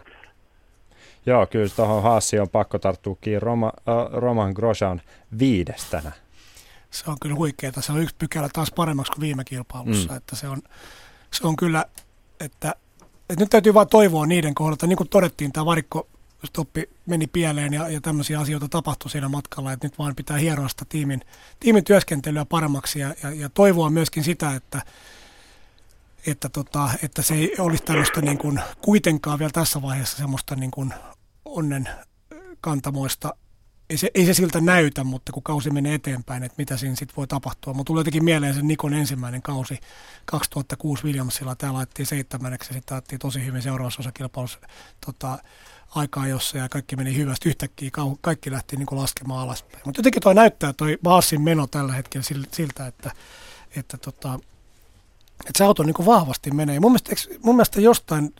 Joo, 1.25 1.45
kyllä 1.45 1.67
tuohon 1.75 2.03
Haassi 2.03 2.39
on 2.39 2.49
pakko 2.49 2.79
tarttua 2.79 3.17
kiinni. 3.21 3.39
Roma, 3.39 3.71
äh, 3.89 4.11
Roman 4.11 4.53
Grosjean 4.53 5.01
viidestänä. 5.39 6.11
Se 6.89 7.11
on 7.11 7.17
kyllä 7.21 7.35
huikeaa. 7.35 7.73
Se 7.79 7.91
on 7.91 8.01
yksi 8.01 8.15
pykälä 8.19 8.49
taas 8.53 8.71
paremmaksi 8.71 9.11
kuin 9.11 9.21
viime 9.21 9.43
kilpailussa. 9.43 10.11
Mm. 10.11 10.17
Että 10.17 10.35
se, 10.35 10.47
on, 10.47 10.61
se 11.31 11.47
on 11.47 11.55
kyllä, 11.55 11.85
että, 12.39 12.75
että 13.29 13.43
nyt 13.43 13.49
täytyy 13.49 13.73
vain 13.73 13.87
toivoa 13.87 14.25
niiden 14.25 14.55
kohdalta. 14.55 14.87
Niin 14.87 14.97
kuin 14.97 15.09
todettiin, 15.09 15.51
tämä 15.51 15.65
varikko 15.65 16.07
stoppi 16.45 16.89
meni 17.05 17.27
pieleen 17.27 17.73
ja, 17.73 17.89
ja 17.89 18.01
tämmöisiä 18.01 18.39
asioita 18.39 18.69
tapahtui 18.69 19.11
siinä 19.11 19.29
matkalla, 19.29 19.71
että 19.73 19.87
nyt 19.87 19.99
vaan 19.99 20.15
pitää 20.15 20.37
hieroa 20.37 20.67
sitä 20.67 20.85
tiimin, 20.89 21.21
tiimin 21.59 21.83
työskentelyä 21.83 22.45
paremmaksi 22.45 22.99
ja, 22.99 23.15
ja, 23.23 23.31
ja 23.31 23.49
toivoa 23.49 23.89
myöskin 23.89 24.23
sitä, 24.23 24.55
että, 24.55 24.81
että, 26.27 26.49
tota, 26.49 26.89
että 27.03 27.21
se 27.21 27.35
ei 27.35 27.55
olisi 27.59 27.83
tällaista 27.83 28.21
niin 28.21 28.37
kuin, 28.37 28.61
kuitenkaan 28.81 29.39
vielä 29.39 29.51
tässä 29.51 29.81
vaiheessa 29.81 30.17
semmoista 30.17 30.55
niin 30.55 30.71
kuin 30.71 30.93
onnen 31.45 31.89
kantamoista. 32.61 33.33
Ei 33.89 33.97
se, 33.97 34.11
ei 34.13 34.25
se 34.25 34.33
siltä 34.33 34.61
näytä, 34.61 35.03
mutta 35.03 35.31
kun 35.31 35.43
kausi 35.43 35.69
menee 35.69 35.93
eteenpäin, 35.93 36.43
että 36.43 36.55
mitä 36.57 36.77
siinä 36.77 36.95
sitten 36.95 37.15
voi 37.17 37.27
tapahtua. 37.27 37.73
Mutta 37.73 37.87
tulee 37.87 37.99
jotenkin 37.99 38.23
mieleen 38.23 38.53
sen 38.53 38.67
Nikon 38.67 38.93
ensimmäinen 38.93 39.41
kausi 39.41 39.79
2006 40.25 41.03
Williamsilla. 41.03 41.55
Tämä 41.55 41.73
laitettiin 41.73 42.05
seitsemänneksi 42.05 42.69
ja 42.69 42.73
sitten 42.73 43.19
tosi 43.19 43.45
hyvin 43.45 43.61
seuraavassa 43.61 43.99
osakilpailussa 43.99 44.59
tota, 45.05 45.39
aikaa 45.95 46.27
jossa 46.27 46.57
ja 46.57 46.69
kaikki 46.69 46.95
meni 46.95 47.15
hyvästi. 47.15 47.49
Yhtäkkiä 47.49 47.91
kaikki 48.21 48.51
lähti 48.51 48.75
niin 48.75 48.85
kuin 48.85 48.99
laskemaan 48.99 49.41
alaspäin. 49.41 49.81
Mutta 49.85 49.99
jotenkin 49.99 50.21
tuo 50.21 50.33
näyttää 50.33 50.73
toi 50.73 50.97
Baasin 51.03 51.41
meno 51.41 51.67
tällä 51.67 51.93
hetkellä 51.93 52.27
siltä, 52.51 52.87
että, 52.87 53.11
että, 53.75 53.97
tota, 53.97 54.39
että 55.39 55.57
se 55.57 55.63
auto 55.63 55.83
niin 55.83 55.93
kuin 55.93 56.05
vahvasti 56.05 56.51
menee. 56.51 56.79
Mun 56.79 56.91
mielestä, 56.91 57.35
mun 57.43 57.55
mielestä 57.55 57.81
jostain 57.81 58.33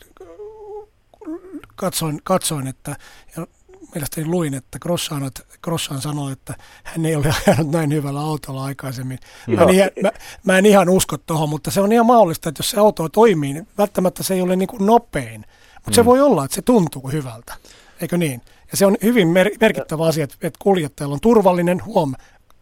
katsoin, 1.76 2.22
katsoin 2.24 2.68
että 2.68 2.96
ja 3.38 3.48
mielestäni 3.94 4.28
luin, 4.28 4.54
että 4.54 4.80
Grossan, 4.80 5.32
Grossan 5.62 6.02
sanoi, 6.02 6.32
että 6.32 6.54
hän 6.84 7.06
ei 7.06 7.16
ole 7.16 7.26
ajanut 7.48 7.72
näin 7.72 7.94
hyvällä 7.94 8.20
autolla 8.20 8.66
aikaisemmin. 8.66 9.20
No. 9.48 9.56
Mä, 9.56 9.64
en 9.64 9.70
ihan, 9.70 9.90
mä, 10.02 10.12
mä 10.44 10.58
en 10.58 10.66
ihan 10.66 10.90
usko 10.90 11.18
tuohon, 11.18 11.50
mutta 11.50 11.72
se 11.72 11.82
on 11.82 11.92
ihan 11.92 12.06
mahdollista, 12.06 12.50
että 12.50 12.60
jos 12.60 12.70
se 12.70 12.80
auto 12.80 13.10
toimii, 13.10 13.54
niin 13.54 13.68
välttämättä 13.78 14.24
se 14.24 14.34
ei 14.34 14.42
ole 14.42 14.56
niin 14.56 14.68
kuin 14.68 14.86
nopein. 14.86 15.46
Mutta 15.88 16.02
mm. 16.02 16.04
se 16.04 16.06
voi 16.06 16.22
olla, 16.22 16.46
että 16.46 16.56
se 16.56 16.62
tuntuu 16.62 17.10
hyvältä, 17.12 17.54
eikö 18.02 18.18
niin? 18.18 18.42
Ja 18.72 18.78
se 18.78 18.86
on 18.86 18.98
hyvin 19.04 19.28
mer- 19.28 19.52
merkittävä 19.60 20.06
asia, 20.06 20.24
että, 20.24 20.36
että 20.42 20.58
kuljettajalla 20.62 21.14
on 21.14 21.20
turvallinen 21.20 21.86
huom. 21.86 22.14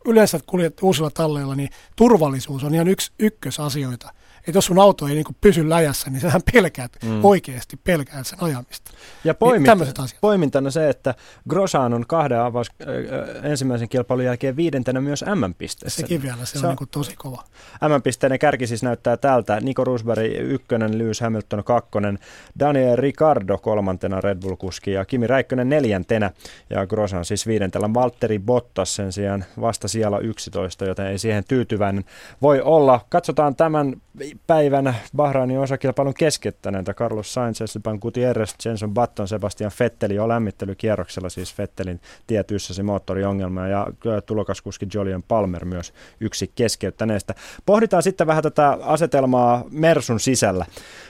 yleensä 0.06 0.40
kuljet 0.46 0.84
uusilla 0.84 1.12
talleilla, 1.12 1.56
niin 1.56 1.70
turvallisuus 1.96 2.64
on 2.64 2.76
ihan 2.76 2.88
yksi 2.88 3.12
ykkösasioita 3.20 4.14
että 4.48 4.58
jos 4.58 4.66
sun 4.66 4.80
auto 4.80 5.08
ei 5.08 5.14
niin 5.14 5.24
kuin 5.24 5.38
pysy 5.42 5.70
läjässä, 5.70 6.10
niin 6.10 6.22
sähän 6.22 6.42
pelkäät, 6.54 6.92
mm. 7.04 7.26
oikeasti 7.26 7.78
pelkäät 7.84 8.28
sen 8.28 8.44
ajamista. 8.44 8.92
Ja 9.24 9.34
poimit, 9.34 9.72
niin 9.80 10.10
poimintana 10.22 10.72
se, 10.72 10.90
että 10.90 11.16
Grosaan 11.50 11.94
on 11.94 12.06
kahden 12.08 12.40
avaus 12.40 12.68
äh, 12.82 13.52
ensimmäisen 13.52 13.90
kilpailun 13.90 14.26
jälkeen 14.26 14.56
viidentenä 14.56 15.02
myös 15.02 15.26
M-pisteessä. 15.36 16.02
Sekin 16.02 16.22
vielä, 16.22 16.46
se, 16.46 16.60
se 16.60 16.60
on, 16.60 16.66
on 16.66 16.76
niin 16.80 16.90
tosi 16.92 17.16
kova. 17.16 17.44
M-pisteinen 17.82 18.40
kärki 18.40 18.68
siis 18.68 18.84
näyttää 18.84 19.18
tältä. 19.18 19.60
Nico 19.60 19.84
Rosberg 19.84 20.32
ykkönen, 20.40 20.98
Lewis 20.98 21.22
Hamilton 21.22 21.64
kakkonen, 21.64 22.20
Daniel 22.60 22.96
Ricardo 22.96 23.58
kolmantena 23.58 24.22
Red 24.22 24.38
Bull-kuski 24.38 24.92
ja 24.92 25.06
Kimi 25.06 25.28
Räikkönen 25.28 25.70
neljäntenä 25.70 26.32
ja 26.70 26.88
Grosan 26.88 27.26
siis 27.26 27.48
viidentellä. 27.48 27.94
Valtteri 27.94 28.40
Bottas 28.40 28.96
sen 28.96 29.12
sijaan 29.12 29.46
vasta 29.62 29.88
siellä 29.88 30.20
11, 30.20 30.86
joten 30.86 31.08
ei 31.08 31.18
siihen 31.18 31.44
tyytyväinen 31.48 32.06
voi 32.42 32.62
olla. 32.62 33.06
Katsotaan 33.10 33.56
tämän 33.56 34.02
päivänä 34.48 34.94
Bahrainin 35.16 35.60
osakilpailun 35.60 36.14
keskeyttäneitä 36.14 36.94
Carlos 36.94 37.34
Sainz, 37.34 37.62
Esteban 37.62 37.98
Gutierrez, 38.02 38.54
Jenson 38.66 38.94
Button, 38.94 39.28
Sebastian 39.28 39.72
Fetteli 39.72 40.16
jo 40.16 40.28
lämmittelykierroksella, 40.28 41.30
siis 41.30 41.56
Fettelin 41.56 42.02
tietyssäsi 42.28 42.84
moottoriongelma 42.84 43.68
ja 43.68 43.88
tulokaskuski 44.26 44.88
Julian 44.94 45.24
Palmer 45.24 45.66
myös 45.66 45.94
yksi 46.20 46.52
keskeyttäneestä. 46.56 47.36
Pohditaan 47.66 48.04
sitten 48.04 48.28
vähän 48.28 48.44
tätä 48.44 48.78
asetelmaa 48.82 49.64
Mersun 49.70 50.20
sisällä. 50.20 50.66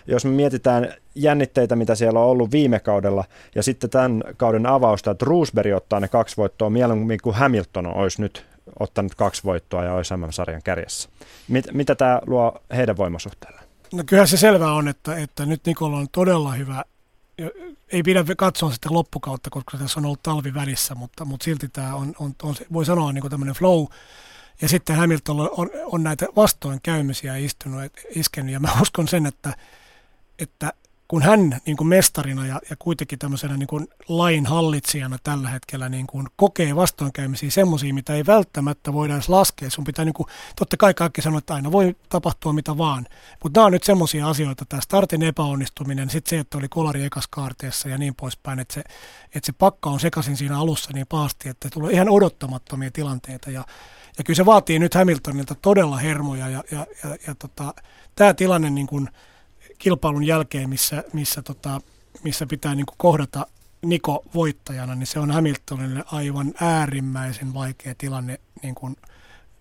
Jos 0.08 0.26
me 0.26 0.32
mietitään 0.32 0.94
jännitteitä, 1.16 1.76
mitä 1.76 1.96
siellä 1.96 2.20
on 2.20 2.26
ollut 2.26 2.52
viime 2.52 2.80
kaudella, 2.80 3.24
ja 3.56 3.64
sitten 3.64 3.90
tämän 3.90 4.24
kauden 4.38 4.66
avausta, 4.66 5.12
että 5.12 5.26
Roosberg 5.26 5.76
ottaa 5.76 6.00
ne 6.00 6.08
kaksi 6.08 6.38
voittoa 6.38 6.70
mieluummin 6.70 7.20
kuin 7.24 7.36
Hamilton 7.36 7.88
olisi 7.88 8.22
nyt 8.22 8.46
ottanut 8.80 9.16
kaksi 9.16 9.44
voittoa 9.44 9.84
ja 9.84 9.94
olisi 9.94 10.14
sarjan 10.30 10.64
kärjessä. 10.64 11.10
Mit, 11.48 11.66
mitä 11.74 11.96
tämä 11.96 12.22
luo 12.26 12.64
heidän 12.76 12.98
voimasuhteelleen? 12.98 13.66
No 13.94 14.04
kyllä 14.06 14.26
se 14.26 14.38
selvää 14.38 14.74
on, 14.74 14.88
että, 14.88 15.16
että 15.16 15.46
nyt 15.46 15.66
Nikola 15.66 15.98
on 15.98 16.08
todella 16.12 16.52
hyvä. 16.52 16.84
Ei 17.92 18.04
pidä 18.04 18.26
katsoa 18.38 18.72
sitten 18.72 18.94
loppukautta, 18.94 19.50
koska 19.50 19.78
tässä 19.78 20.00
on 20.00 20.06
ollut 20.06 20.24
talvi 20.24 20.54
välissä, 20.54 20.96
mutta, 20.96 21.26
mutta 21.26 21.44
silti 21.44 21.68
tämä 21.68 21.96
on, 21.96 22.14
on, 22.20 22.36
on 22.44 22.56
voi 22.74 22.86
sanoa 22.86 23.12
niin 23.12 23.30
tämmöinen 23.30 23.56
flow. 23.56 23.86
Ja 24.62 24.70
sitten 24.70 24.96
Hamilton 24.96 25.40
on, 25.40 25.50
on, 25.58 25.70
on 25.86 26.04
näitä 26.04 26.26
vastoinkäymisiä 26.36 27.38
istunut, 27.38 27.92
iskenyt, 28.10 28.54
ja 28.54 28.60
mä 28.60 28.70
uskon 28.82 29.08
sen, 29.08 29.26
että, 29.26 29.54
että 30.40 30.74
kun 31.08 31.22
hän 31.22 31.58
niin 31.66 31.78
kuin 31.78 31.88
mestarina 31.88 32.48
ja, 32.48 32.62
ja 32.70 32.76
kuitenkin 32.80 33.20
tämmöisenä 33.20 33.58
niin 33.58 33.68
kuin 33.68 33.88
lain 34.08 34.46
hallitsijana 34.46 35.18
tällä 35.24 35.50
hetkellä 35.50 35.90
niin 35.90 36.08
kuin 36.08 36.28
kokee 36.36 36.76
vastoinkäymisiä 36.76 37.50
semmoisia, 37.50 37.94
mitä 37.94 38.16
ei 38.16 38.26
välttämättä 38.26 38.94
voida 38.94 39.14
edes 39.14 39.30
laskea. 39.30 39.70
Sun 39.70 39.84
pitää, 39.84 40.06
niin 40.06 40.14
kuin, 40.14 40.28
totta 40.56 40.78
kai 40.78 40.94
kaikki 40.94 41.22
sanoa, 41.22 41.38
että 41.38 41.54
aina 41.54 41.72
voi 41.72 41.96
tapahtua 42.10 42.54
mitä 42.54 42.78
vaan, 42.78 43.08
mutta 43.44 43.60
nämä 43.60 43.66
on 43.66 43.72
nyt 43.72 43.84
semmoisia 43.84 44.30
asioita, 44.30 44.66
tämä 44.66 44.82
startin 44.82 45.24
epäonnistuminen, 45.24 46.10
sitten 46.10 46.30
se, 46.30 46.40
että 46.40 46.58
oli 46.58 46.68
kolari 46.70 47.04
ekas 47.04 47.28
kaarteessa 47.28 47.90
ja 47.90 47.98
niin 47.98 48.16
poispäin, 48.16 48.60
että 48.60 48.74
se, 48.74 48.84
että 49.36 49.46
se 49.46 49.52
pakka 49.52 49.90
on 49.90 50.00
sekaisin 50.00 50.38
siinä 50.38 50.60
alussa 50.60 50.94
niin 50.94 51.08
pahasti, 51.10 51.50
että 51.50 51.70
tulee 51.70 51.94
ihan 51.94 52.10
odottamattomia 52.10 52.92
tilanteita 52.92 53.52
ja, 53.52 53.66
ja 54.18 54.24
kyllä 54.24 54.38
se 54.38 54.46
vaatii 54.46 54.80
nyt 54.80 54.96
Hamiltonilta 54.96 55.56
todella 55.56 55.98
hermoja 55.98 56.50
ja, 56.50 56.64
ja, 56.72 56.88
ja, 57.04 57.18
ja 57.28 57.36
tota, 57.36 57.74
tämä 58.16 58.34
tilanne 58.34 58.70
niin 58.70 58.88
kuin, 58.88 59.10
kilpailun 59.80 60.24
jälkeen, 60.24 60.70
missä, 60.70 61.04
missä, 61.14 61.42
tota, 61.42 61.82
missä 62.24 62.46
pitää 62.46 62.76
niin 62.76 62.86
kuin 62.86 62.96
kohdata 62.98 63.48
Niko 63.86 64.24
voittajana, 64.34 64.96
niin 64.96 65.08
se 65.08 65.20
on 65.20 65.32
Hamiltonille 65.32 66.04
aivan 66.06 66.54
äärimmäisen 66.62 67.54
vaikea 67.54 67.96
tilanne 67.98 68.40
niin 68.64 68.76
kuin 68.76 68.96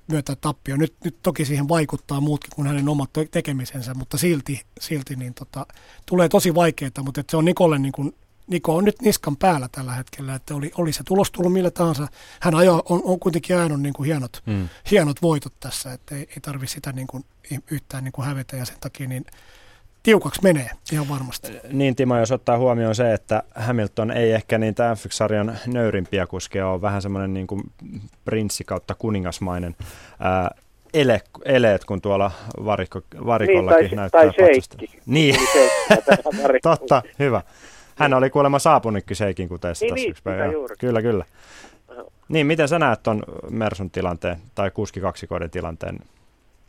myötä 0.07 0.37
tappio. 0.37 0.77
Nyt, 0.77 0.95
nyt 1.05 1.23
toki 1.23 1.45
siihen 1.45 1.69
vaikuttaa 1.69 2.21
muutkin 2.21 2.51
kuin 2.55 2.69
hänen 2.69 2.89
omat 2.89 3.11
tekemisensä, 3.31 3.95
mutta 3.95 4.19
silti, 4.19 4.63
silti 4.81 5.17
niin 5.17 5.35
tota, 5.35 5.67
tulee 6.07 6.29
tosi 6.29 6.55
vaikeaa, 6.55 6.91
mutta 7.03 7.25
se 7.31 7.37
on 7.37 7.45
Nikolle 7.45 7.79
niin 7.79 7.93
kuin, 7.93 8.15
Niko 8.47 8.77
on 8.77 8.85
nyt 8.85 9.03
niskan 9.03 9.37
päällä 9.37 9.69
tällä 9.73 9.93
hetkellä, 9.93 10.35
että 10.35 10.55
oli, 10.55 10.71
oli 10.79 10.93
se 10.93 11.03
tulos 11.05 11.31
tullut 11.31 11.53
millä 11.53 11.71
tahansa. 11.71 12.09
Hän 12.41 12.55
ajo, 12.55 12.83
on, 12.89 13.01
on 13.05 13.21
kuitenkin 13.21 13.57
ajanut 13.57 13.81
niin 13.81 13.93
kuin 13.93 14.07
hienot, 14.07 14.43
mm. 14.47 14.69
hienot 14.91 15.23
voitot 15.23 15.55
tässä, 15.61 15.93
että 15.93 16.15
ei, 16.15 16.21
ei 16.21 16.41
tarvitse 16.43 16.75
sitä 16.75 16.93
niin 16.93 17.07
kuin, 17.07 17.25
yhtään 17.71 18.05
niin 18.05 18.13
kuin 18.13 18.27
hävetä 18.27 18.57
ja 18.57 18.65
sen 18.65 18.77
takia 18.81 19.09
niin 19.09 19.25
tiukaksi 20.05 20.43
menee 20.43 20.71
ihan 20.93 21.09
varmasti. 21.09 21.53
Niin 21.73 21.97
Timo, 21.97 22.19
jos 22.19 22.33
ottaa 22.33 22.59
huomioon 22.59 22.95
se, 22.95 23.13
että 23.13 23.43
Hamilton 23.55 24.11
ei 24.11 24.33
ehkä 24.33 24.59
niin 24.59 24.75
tämä 24.75 24.95
F1-sarjan 24.95 25.59
nöyrimpiä 25.67 26.27
kuskeja 26.27 26.69
ole 26.69 26.83
vähän 26.83 27.03
semmoinen 27.03 27.35
niin 27.35 27.47
kuin 27.47 27.63
prinssi 28.25 28.65
kautta 28.65 28.95
kuningasmainen 28.95 29.77
ää, 30.21 30.51
ele, 30.95 31.21
eleet, 31.45 31.85
kun 31.85 32.01
tuolla 32.01 32.31
varikko, 32.65 33.01
varikollakin 33.27 33.81
niin, 33.81 33.91
tai, 33.91 33.97
näyttää 33.97 34.21
tai 34.21 34.33
sheikki. 34.33 34.99
Niin, 35.07 35.37
totta, 36.63 37.03
hyvä. 37.19 37.43
Hän 37.97 38.15
oli 38.15 38.31
kuulemma 38.31 38.59
saapunutkin 38.59 39.17
Seikin 39.17 39.49
kuteessa 39.49 39.85
niin, 39.85 39.95
tässä 39.95 40.03
niin, 40.03 40.11
yksi 40.11 40.23
päivä. 40.23 40.45
Kyllä, 40.79 41.03
kyllä. 41.03 41.25
Niin, 42.29 42.47
miten 42.47 42.69
sä 42.69 42.79
näet 42.79 43.03
tuon 43.03 43.23
Mersun 43.51 43.91
tilanteen 43.91 44.37
tai 44.55 44.71
kuski 44.71 45.01
kaksikoiden 45.01 45.51
tilanteen? 45.51 45.99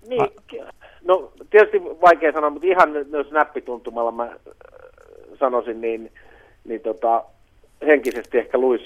Niin, 0.07 0.27
No 1.05 1.31
tietysti 1.49 1.83
vaikea 1.83 2.31
sanoa, 2.31 2.49
mutta 2.49 2.67
ihan 2.67 2.89
jos 3.11 3.31
näppituntumalla 3.31 4.11
mä 4.11 4.23
äh, 4.23 4.31
sanoisin, 5.39 5.81
niin, 5.81 6.11
niin 6.67 6.81
tota, 6.81 7.23
henkisesti 7.85 8.37
ehkä 8.37 8.57
Luis, 8.57 8.81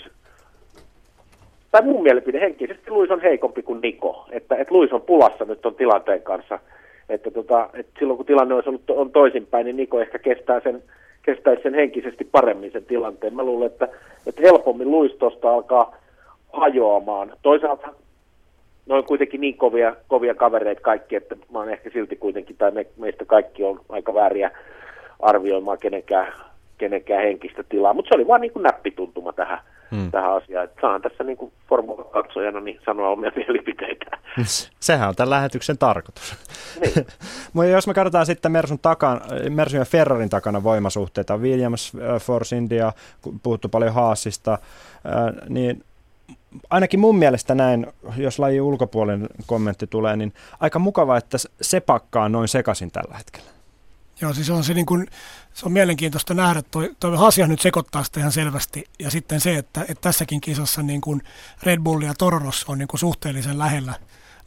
tai 1.71 1.81
mun 1.81 2.03
mielipide 2.03 2.39
henkisesti 2.39 2.91
Luis 2.91 3.11
on 3.11 3.21
heikompi 3.21 3.61
kuin 3.61 3.81
Niko. 3.81 4.25
Että, 4.31 4.55
että 4.55 4.73
Luis 4.73 4.93
on 4.93 5.01
pulassa 5.01 5.45
nyt 5.45 5.61
ton 5.61 5.75
tilanteen 5.75 6.21
kanssa. 6.21 6.59
Että, 7.09 7.31
tota, 7.31 7.69
että 7.73 7.91
silloin 7.99 8.17
kun 8.17 8.25
tilanne 8.25 8.55
olisi 8.55 8.69
ollut 8.69 8.89
on 8.89 9.11
toisinpäin, 9.11 9.65
niin 9.65 9.77
Niko 9.77 10.01
ehkä 10.01 10.19
kestää 10.19 10.59
sen, 10.59 10.83
kestäisi 11.21 11.63
sen 11.63 11.73
henkisesti 11.73 12.23
paremmin 12.31 12.71
sen 12.71 12.85
tilanteen. 12.85 13.35
Mä 13.35 13.43
luulen, 13.43 13.71
että, 13.71 13.87
että 14.27 14.41
helpommin 14.41 14.91
Luis 14.91 15.11
tuosta 15.11 15.53
alkaa 15.53 15.95
hajoamaan. 16.53 17.33
Toisaalta 17.41 17.93
ne 18.89 18.95
on 18.95 19.03
kuitenkin 19.03 19.41
niin 19.41 19.57
kovia, 19.57 19.95
kovia 20.07 20.35
kavereita 20.35 20.81
kaikki, 20.81 21.15
että 21.15 21.35
mä 21.35 21.59
oon 21.59 21.69
ehkä 21.69 21.89
silti 21.93 22.15
kuitenkin, 22.15 22.57
tai 22.57 22.71
me, 22.71 22.85
meistä 22.97 23.25
kaikki 23.25 23.63
on 23.63 23.81
aika 23.89 24.13
vääriä 24.13 24.51
arvioimaan 25.19 25.77
kenenkään, 25.77 26.33
kenenkään 26.77 27.23
henkistä 27.23 27.63
tilaa, 27.63 27.93
mutta 27.93 28.09
se 28.09 28.15
oli 28.15 28.27
vaan 28.27 28.41
niin 28.41 28.53
kuin 28.53 28.63
näppituntuma 28.63 29.33
tähän, 29.33 29.59
hmm. 29.91 30.11
tähän 30.11 30.33
asiaan. 30.33 30.63
Että 30.63 30.81
saan 30.81 31.01
tässä 31.01 31.23
niin 31.23 31.37
kuin 31.37 31.51
formula-katsojana 31.69 32.59
niin 32.59 32.79
sanoa 32.85 33.09
omia 33.09 33.31
mielipiteitä. 33.45 34.05
Sehän 34.79 35.09
on 35.09 35.15
tämän 35.15 35.29
lähetyksen 35.29 35.77
tarkoitus. 35.77 36.35
Niin. 36.81 37.05
Mutta 37.53 37.69
jos 37.69 37.87
me 37.87 37.93
katsotaan 37.93 38.25
sitten 38.25 38.51
Mersun, 38.51 38.79
takan, 38.79 39.21
Mersun 39.49 39.79
ja 39.79 39.85
Ferrarin 39.85 40.29
takana 40.29 40.63
voimasuhteita, 40.63 41.37
Williams, 41.37 41.91
äh, 41.95 42.21
Force 42.21 42.57
India, 42.57 42.91
puhuttu 43.43 43.69
paljon 43.69 43.93
Haasista, 43.93 44.53
äh, 44.53 45.49
niin 45.49 45.83
ainakin 46.69 46.99
mun 46.99 47.15
mielestä 47.15 47.55
näin, 47.55 47.87
jos 48.17 48.39
laji 48.39 48.61
ulkopuolinen 48.61 49.29
kommentti 49.45 49.87
tulee, 49.87 50.15
niin 50.15 50.33
aika 50.59 50.79
mukava, 50.79 51.17
että 51.17 51.37
se 51.61 51.79
pakkaa 51.79 52.29
noin 52.29 52.47
sekaisin 52.47 52.91
tällä 52.91 53.17
hetkellä. 53.17 53.49
Joo, 54.21 54.33
siis 54.33 54.49
on 54.49 54.63
se, 54.63 54.73
niin 54.73 54.85
kuin, 54.85 55.07
se 55.53 55.65
on 55.65 55.71
mielenkiintoista 55.71 56.33
nähdä, 56.33 56.61
toi, 56.61 56.95
toi 56.99 57.17
Hasia 57.17 57.47
nyt 57.47 57.61
sekoittaa 57.61 58.03
sitä 58.03 58.19
ihan 58.19 58.31
selvästi, 58.31 58.83
ja 58.99 59.11
sitten 59.11 59.39
se, 59.39 59.57
että, 59.57 59.81
että 59.81 60.01
tässäkin 60.01 60.41
kisassa 60.41 60.83
niin 60.83 61.01
kuin 61.01 61.21
Red 61.63 61.79
Bull 61.79 62.01
ja 62.01 62.13
Toro 62.17 62.39
Rosso 62.39 62.71
on 62.71 62.77
niin 62.77 62.87
kuin 62.87 62.99
suhteellisen 62.99 63.59
lähellä, 63.59 63.93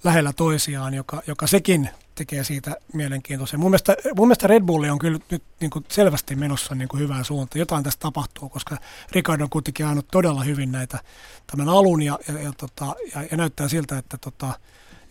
lähellä 0.04 0.32
toisiaan, 0.32 0.94
joka, 0.94 1.22
joka 1.26 1.46
sekin 1.46 1.88
tekee 2.14 2.44
siitä 2.44 2.76
mielenkiintoisen. 2.92 3.60
Mun 3.60 3.70
mielestä, 3.70 3.96
mun 4.16 4.28
mielestä 4.28 4.46
Red 4.46 4.62
Bulli 4.62 4.90
on 4.90 4.98
kyllä 4.98 5.18
nyt 5.30 5.42
niin 5.60 5.70
kuin 5.70 5.84
selvästi 5.88 6.36
menossa 6.36 6.74
niin 6.74 6.88
kuin 6.88 7.00
hyvään 7.00 7.24
suuntaan. 7.24 7.58
Jotain 7.58 7.84
tästä 7.84 8.00
tapahtuu, 8.00 8.48
koska 8.48 8.76
Ricardo 9.12 9.44
on 9.44 9.50
kuitenkin 9.50 9.86
ajanut 9.86 10.08
todella 10.10 10.44
hyvin 10.44 10.72
näitä 10.72 10.98
tämän 11.46 11.68
alun 11.68 12.02
ja, 12.02 12.18
ja, 12.28 12.42
ja, 12.42 12.52
tota, 12.52 12.94
ja, 13.14 13.22
ja 13.30 13.36
näyttää 13.36 13.68
siltä, 13.68 13.98
että, 13.98 14.18
tota, 14.18 14.58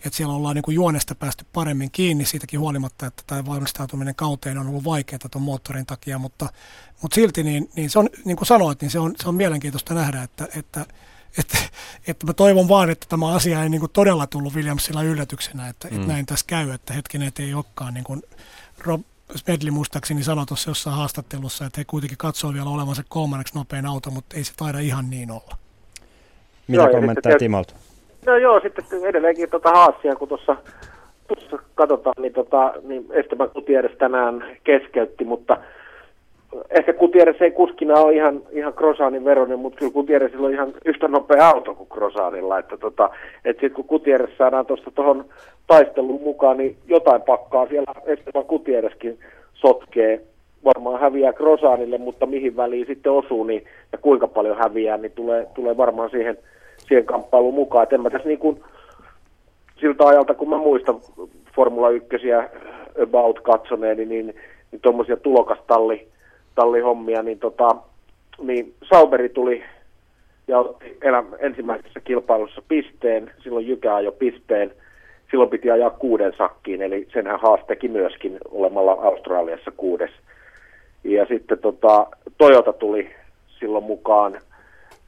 että 0.04 0.16
siellä 0.16 0.34
ollaan 0.34 0.54
niin 0.54 0.62
kuin 0.62 0.74
juonesta 0.74 1.14
päästy 1.14 1.46
paremmin 1.52 1.90
kiinni 1.90 2.24
siitäkin 2.24 2.60
huolimatta, 2.60 3.06
että 3.06 3.22
tämä 3.26 3.46
valmistautuminen 3.46 4.14
kauteen 4.14 4.58
on 4.58 4.68
ollut 4.68 4.84
vaikeaa 4.84 5.28
tuon 5.30 5.42
moottorin 5.42 5.86
takia, 5.86 6.18
mutta, 6.18 6.48
mutta 7.02 7.14
silti 7.14 7.42
niin, 7.42 7.70
niin 7.76 7.90
se 7.90 7.98
on, 7.98 8.08
niin 8.24 8.36
kuin 8.36 8.46
sanoit, 8.46 8.80
niin 8.80 8.90
se 8.90 8.98
on, 8.98 9.14
se 9.22 9.28
on 9.28 9.34
mielenkiintoista 9.34 9.94
nähdä, 9.94 10.22
että, 10.22 10.48
että 10.56 10.86
että, 11.38 11.58
että 12.08 12.26
mä 12.26 12.32
toivon 12.32 12.68
vaan, 12.68 12.90
että 12.90 13.06
tämä 13.08 13.34
asia 13.34 13.62
ei 13.62 13.68
niin 13.68 13.80
kuin 13.80 13.92
todella 13.92 14.26
tullut 14.26 14.54
Williamsilla 14.54 15.02
yllätyksenä, 15.02 15.68
että, 15.68 15.88
mm. 15.88 15.96
että 15.96 16.12
näin 16.12 16.26
tässä 16.26 16.46
käy, 16.48 16.70
että 16.70 16.94
hetkinen, 16.94 17.28
että 17.28 17.42
ei 17.42 17.54
olekaan 17.54 17.94
niin 17.94 18.04
kuin 18.04 18.22
Rob 18.86 19.00
Smedley 19.36 19.70
muistaakseni 19.70 20.22
sanoi 20.22 20.46
tuossa 20.46 20.70
jossain 20.70 20.96
haastattelussa, 20.96 21.64
että 21.64 21.80
he 21.80 21.84
kuitenkin 21.84 22.18
katsoo 22.18 22.52
vielä 22.52 22.70
olevansa 22.70 23.02
kolmanneksi 23.08 23.54
nopein 23.54 23.86
auto, 23.86 24.10
mutta 24.10 24.36
ei 24.36 24.44
se 24.44 24.52
taida 24.56 24.78
ihan 24.78 25.10
niin 25.10 25.30
olla. 25.30 25.56
Mitä 26.68 26.88
kommentteja 26.88 27.38
Timolta? 27.38 27.74
No 28.26 28.36
joo, 28.36 28.60
sitten 28.60 28.84
edelleenkin 29.04 29.50
tuota 29.50 29.70
Haasia, 29.70 30.16
kun 30.16 30.28
tuossa 30.28 30.56
katsotaan, 31.74 32.14
niin, 32.18 32.32
tota, 32.32 32.74
niin 32.82 33.06
Esteban 33.10 33.50
Gutierrez 33.54 33.98
tänään 33.98 34.44
keskeytti, 34.64 35.24
mutta 35.24 35.56
ehkä 36.70 36.92
Gutierrez 36.92 37.42
ei 37.42 37.50
kuskina 37.50 37.94
ole 37.94 38.14
ihan, 38.14 38.42
ihan 38.50 38.72
Krosanin 38.72 39.24
veronen, 39.24 39.58
mutta 39.58 39.78
kyllä 39.78 39.92
Gutierrezilla 39.92 40.46
on 40.46 40.52
ihan 40.52 40.72
yhtä 40.84 41.08
nopea 41.08 41.48
auto 41.48 41.74
kuin 41.74 41.88
Krosanilla. 41.88 42.58
Että 42.58 42.76
tota, 42.76 43.10
et 43.44 43.56
sitten 43.56 43.72
kun 43.72 43.84
Gutierrez 43.88 44.36
saadaan 44.38 44.66
tuosta 44.66 44.90
tuohon 44.90 45.24
taisteluun 45.66 46.22
mukaan, 46.22 46.56
niin 46.56 46.76
jotain 46.88 47.22
pakkaa 47.22 47.66
siellä 47.66 47.94
Esteban 48.06 48.44
Gutierrezkin 48.48 49.18
sotkee. 49.54 50.20
Varmaan 50.64 51.00
häviää 51.00 51.32
Krosanille, 51.32 51.98
mutta 51.98 52.26
mihin 52.26 52.56
väliin 52.56 52.86
sitten 52.86 53.12
osuu 53.12 53.44
niin, 53.44 53.64
ja 53.92 53.98
kuinka 53.98 54.28
paljon 54.28 54.56
häviää, 54.56 54.96
niin 54.96 55.12
tulee, 55.12 55.46
tulee 55.54 55.76
varmaan 55.76 56.10
siihen, 56.10 56.38
siihen 56.78 57.04
kamppailuun 57.04 57.54
mukaan. 57.54 57.82
Et 57.82 57.92
en 57.92 58.00
mä 58.00 58.10
tässä 58.10 58.28
niin 58.28 58.38
kuin, 58.38 58.62
siltä 59.80 60.06
ajalta, 60.06 60.34
kun 60.34 60.50
mä 60.50 60.56
muistan 60.56 61.00
Formula 61.56 61.90
1 61.90 62.08
about 63.02 63.40
katsoneeni, 63.40 64.04
niin, 64.04 64.26
niin 64.72 64.80
tuommoisia 64.82 65.16
tulokastalli 65.16 66.11
tallihommia, 66.54 67.22
niin, 67.22 67.38
tota, 67.38 67.76
niin 68.42 68.74
Sauberi 68.90 69.28
tuli 69.28 69.62
ja 70.48 70.58
otti 70.58 70.98
ensimmäisessä 71.38 72.00
kilpailussa 72.00 72.62
pisteen, 72.68 73.30
silloin 73.42 73.68
Jykä 73.68 73.94
ajoi 73.94 74.12
pisteen, 74.18 74.72
silloin 75.30 75.50
piti 75.50 75.70
ajaa 75.70 75.90
kuuden 75.90 76.32
sakkiin, 76.38 76.82
eli 76.82 77.08
senhän 77.12 77.40
haastekin 77.40 77.90
myöskin 77.90 78.38
olemalla 78.50 78.92
Australiassa 78.92 79.70
kuudes. 79.76 80.10
Ja 81.04 81.26
sitten 81.26 81.58
tota, 81.58 82.06
Toyota 82.38 82.72
tuli 82.72 83.10
silloin 83.60 83.84
mukaan, 83.84 84.40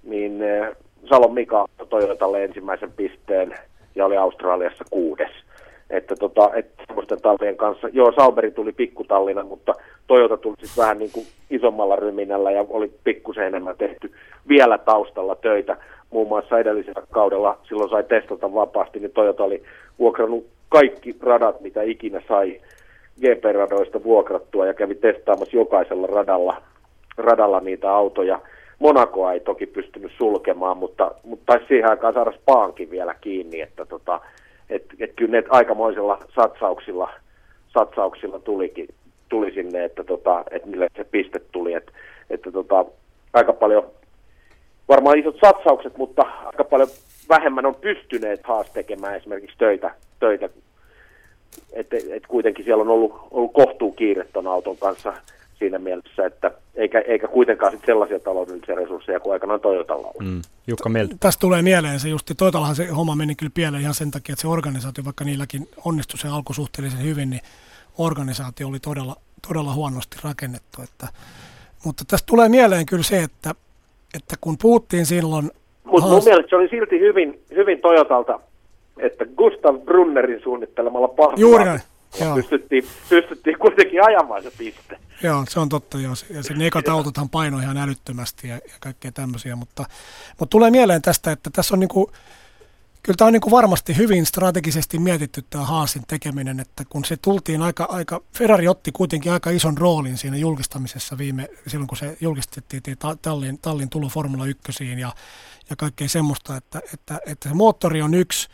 niin 0.02 0.42
eh, 0.42 0.76
Salon 1.04 1.34
Mika 1.34 1.66
Toyotalle 1.88 2.44
ensimmäisen 2.44 2.92
pisteen 2.92 3.54
ja 3.94 4.06
oli 4.06 4.16
Australiassa 4.16 4.84
kuudes. 4.90 5.30
Että 5.90 6.16
tota, 6.16 6.50
et 6.54 6.66
semmoisten 6.86 7.20
tallien 7.20 7.56
kanssa, 7.56 7.88
joo 7.92 8.12
Sauberi 8.12 8.50
tuli 8.50 8.72
pikkutallina, 8.72 9.44
mutta 9.44 9.74
Toyota 10.06 10.36
tuli 10.36 10.56
sitten 10.60 10.82
vähän 10.82 10.98
niin 10.98 11.10
kuin 11.12 11.26
isommalla 11.50 11.96
ryminällä 11.96 12.50
ja 12.50 12.64
oli 12.68 12.92
pikkusen 13.04 13.46
enemmän 13.46 13.76
tehty 13.76 14.12
vielä 14.48 14.78
taustalla 14.78 15.36
töitä. 15.36 15.76
Muun 16.10 16.28
muassa 16.28 16.58
edellisellä 16.58 17.06
kaudella 17.10 17.58
silloin 17.68 17.90
sai 17.90 18.04
testata 18.04 18.54
vapaasti, 18.54 19.00
niin 19.00 19.10
Toyota 19.10 19.44
oli 19.44 19.62
vuokrannut 19.98 20.46
kaikki 20.68 21.16
radat, 21.22 21.60
mitä 21.60 21.82
ikinä 21.82 22.22
sai 22.28 22.60
GP-radoista 23.20 24.04
vuokrattua 24.04 24.66
ja 24.66 24.74
kävi 24.74 24.94
testaamassa 24.94 25.56
jokaisella 25.56 26.06
radalla, 26.06 26.62
radalla 27.16 27.60
niitä 27.60 27.92
autoja. 27.92 28.40
Monakoa 28.78 29.32
ei 29.32 29.40
toki 29.40 29.66
pystynyt 29.66 30.12
sulkemaan, 30.18 30.76
mutta, 30.76 31.10
mutta 31.22 31.44
taisi 31.46 31.68
siihen 31.68 31.90
aikaan 31.90 32.14
saada 32.14 32.32
Spaankin 32.32 32.90
vielä 32.90 33.14
kiinni, 33.20 33.60
että 33.60 33.86
tota, 33.86 34.20
et, 34.70 34.84
et 35.00 35.12
kyllä 35.16 35.30
ne 35.30 35.44
aikamoisilla 35.48 36.18
satsauksilla, 36.34 37.10
satsauksilla 37.68 38.38
tulikin, 38.38 38.88
tuli 39.28 39.54
sinne, 39.54 39.84
että, 39.84 40.04
tota, 40.04 40.44
että 40.50 40.68
mille 40.68 40.88
se 40.96 41.04
piste 41.04 41.40
tuli. 41.52 41.72
Et, 41.72 41.92
että 42.30 42.52
tota, 42.52 42.84
aika 43.32 43.52
paljon, 43.52 43.90
varmaan 44.88 45.18
isot 45.18 45.36
satsaukset, 45.44 45.96
mutta 45.96 46.22
aika 46.44 46.64
paljon 46.64 46.88
vähemmän 47.28 47.66
on 47.66 47.74
pystyneet 47.74 48.40
haas 48.44 48.70
tekemään 48.70 49.16
esimerkiksi 49.16 49.58
töitä, 49.58 49.94
töitä 50.20 50.48
että 51.72 51.96
et 52.10 52.26
kuitenkin 52.26 52.64
siellä 52.64 52.82
on 52.82 52.88
ollut, 52.88 53.28
ollut 53.30 53.52
kohtuu 53.52 53.92
kiire 53.92 54.26
ton 54.32 54.46
auton 54.46 54.76
kanssa 54.76 55.12
siinä 55.58 55.78
mielessä, 55.78 56.26
että 56.26 56.50
eikä, 56.74 57.00
eikä 57.00 57.28
kuitenkaan 57.28 57.72
sit 57.72 57.82
sellaisia 57.86 58.20
taloudellisia 58.20 58.74
resursseja 58.74 59.20
kuin 59.20 59.32
aikanaan 59.32 59.60
Toyotalla 59.60 60.08
on. 60.08 60.26
Mm. 60.26 60.42
Jukka 60.66 60.88
Mieltä. 60.88 61.16
Tästä 61.20 61.40
tulee 61.40 61.62
mieleen 61.62 62.00
se 62.00 62.08
justi, 62.08 62.34
Toyotallahan 62.34 62.76
se 62.76 62.86
homma 62.86 63.16
meni 63.16 63.34
kyllä 63.34 63.52
pieleen 63.54 63.82
ihan 63.82 63.94
sen 63.94 64.10
takia, 64.10 64.32
että 64.32 64.42
se 64.42 64.48
organisaatio, 64.48 65.04
vaikka 65.04 65.24
niilläkin 65.24 65.68
onnistui 65.84 66.18
se 66.18 66.28
alku 66.28 66.52
suhteellisen 66.52 67.02
hyvin, 67.02 67.30
niin 67.30 67.42
organisaatio 67.98 68.68
oli 68.68 68.80
todella, 68.80 69.16
todella 69.48 69.74
huonosti 69.74 70.16
rakennettu. 70.24 70.82
Että, 70.82 71.08
mutta 71.84 72.04
tästä 72.08 72.26
tulee 72.26 72.48
mieleen 72.48 72.86
kyllä 72.86 73.02
se, 73.02 73.22
että, 73.22 73.54
että 74.14 74.36
kun 74.40 74.58
puhuttiin 74.62 75.06
silloin... 75.06 75.50
Mutta 75.84 76.08
mun 76.08 76.24
mielestä 76.24 76.50
se 76.50 76.56
oli 76.56 76.68
silti 76.68 77.00
hyvin, 77.00 77.40
hyvin 77.54 77.80
Toyotalta, 77.80 78.40
että 78.98 79.24
Gustav 79.36 79.80
Brunnerin 79.80 80.40
suunnittelemalla 80.42 81.08
pahvilla. 81.08 81.80
Joo. 82.20 82.36
Pystyttiin, 82.36 82.86
pystyttiin 83.08 83.58
kuitenkin 83.58 84.04
ajamaan 84.04 84.42
se 84.42 84.50
piste. 84.58 84.98
Joo, 85.22 85.44
se 85.48 85.60
on 85.60 85.68
totta. 85.68 86.00
Joo. 86.00 86.14
Ja 86.30 86.42
se 86.42 86.54
ne 86.54 86.66
ekat 86.66 86.88
autothan 86.88 87.28
painoi 87.28 87.62
ihan 87.62 87.76
älyttömästi 87.76 88.48
ja, 88.48 88.54
ja 88.54 88.74
kaikkea 88.80 89.12
tämmöisiä. 89.12 89.56
Mutta, 89.56 89.84
mutta 90.38 90.50
tulee 90.50 90.70
mieleen 90.70 91.02
tästä, 91.02 91.32
että 91.32 91.50
tässä 91.50 91.74
on 91.74 91.80
niinku, 91.80 92.12
kyllä 93.02 93.16
tämä 93.16 93.26
on 93.26 93.32
niinku 93.32 93.50
varmasti 93.50 93.96
hyvin 93.96 94.26
strategisesti 94.26 94.98
mietitty 94.98 95.44
tämä 95.50 95.64
Haasin 95.64 96.02
tekeminen, 96.08 96.60
että 96.60 96.84
kun 96.88 97.04
se 97.04 97.16
tultiin 97.16 97.62
aika, 97.62 97.84
aika, 97.84 98.20
Ferrari 98.32 98.68
otti 98.68 98.92
kuitenkin 98.92 99.32
aika 99.32 99.50
ison 99.50 99.78
roolin 99.78 100.18
siinä 100.18 100.36
julkistamisessa 100.36 101.18
viime, 101.18 101.48
silloin 101.66 101.88
kun 101.88 101.98
se 101.98 102.16
julkistettiin 102.20 102.82
tallin, 103.22 103.58
tallin 103.58 103.90
tulo 103.90 104.08
Formula 104.08 104.46
1 104.46 104.90
ja, 105.00 105.12
ja 105.70 105.76
kaikkea 105.76 106.08
semmoista, 106.08 106.56
että, 106.56 106.80
että, 106.94 107.20
että 107.26 107.48
se 107.48 107.54
moottori 107.54 108.02
on 108.02 108.14
yksi, 108.14 108.48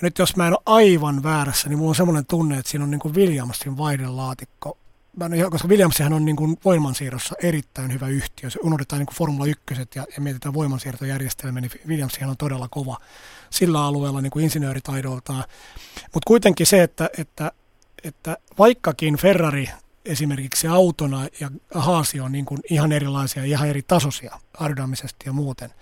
ja 0.00 0.06
nyt 0.06 0.18
jos 0.18 0.36
mä 0.36 0.46
en 0.46 0.52
ole 0.52 0.62
aivan 0.66 1.22
väärässä, 1.22 1.68
niin 1.68 1.78
mulla 1.78 1.88
on 1.88 1.94
semmoinen 1.94 2.26
tunne, 2.26 2.58
että 2.58 2.70
siinä 2.70 2.84
on 2.84 2.90
niin 2.90 3.00
kuin 3.00 3.14
Williamsin 3.14 3.76
vaihdelaatikko. 3.76 4.78
Mä 5.16 5.24
en, 5.24 5.50
koska 5.50 5.68
Williamsihan 5.68 6.12
on 6.12 6.24
niin 6.24 6.36
kuin 6.36 6.56
voimansiirrossa 6.64 7.34
erittäin 7.42 7.92
hyvä 7.92 8.08
yhtiö. 8.08 8.50
Se 8.50 8.58
unohdetaan 8.62 9.00
niin 9.00 9.06
kuin 9.06 9.16
Formula 9.16 9.46
1 9.46 9.64
ja, 9.94 10.06
ja 10.16 10.20
mietitään 10.22 10.54
voimansiirtojärjestelmä, 10.54 11.60
niin 11.60 11.70
Williamsihan 11.86 12.30
on 12.30 12.36
todella 12.36 12.68
kova 12.68 12.96
sillä 13.50 13.84
alueella 13.84 14.20
niin 14.20 14.30
kuin 14.30 14.44
insinööritaidoltaan. 14.44 15.44
Mutta 16.14 16.26
kuitenkin 16.26 16.66
se, 16.66 16.82
että, 16.82 17.10
että, 17.18 17.52
että 18.04 18.36
vaikkakin 18.58 19.16
Ferrari 19.16 19.70
esimerkiksi 20.04 20.66
autona 20.66 21.26
ja 21.40 21.50
Haasi 21.74 22.20
on 22.20 22.32
niin 22.32 22.44
kuin 22.44 22.60
ihan 22.70 22.92
erilaisia, 22.92 23.44
ihan 23.44 23.68
eri 23.68 23.82
tasoisia 23.82 24.38
aerodynamisesti 24.58 25.26
ja 25.26 25.32
muuten– 25.32 25.70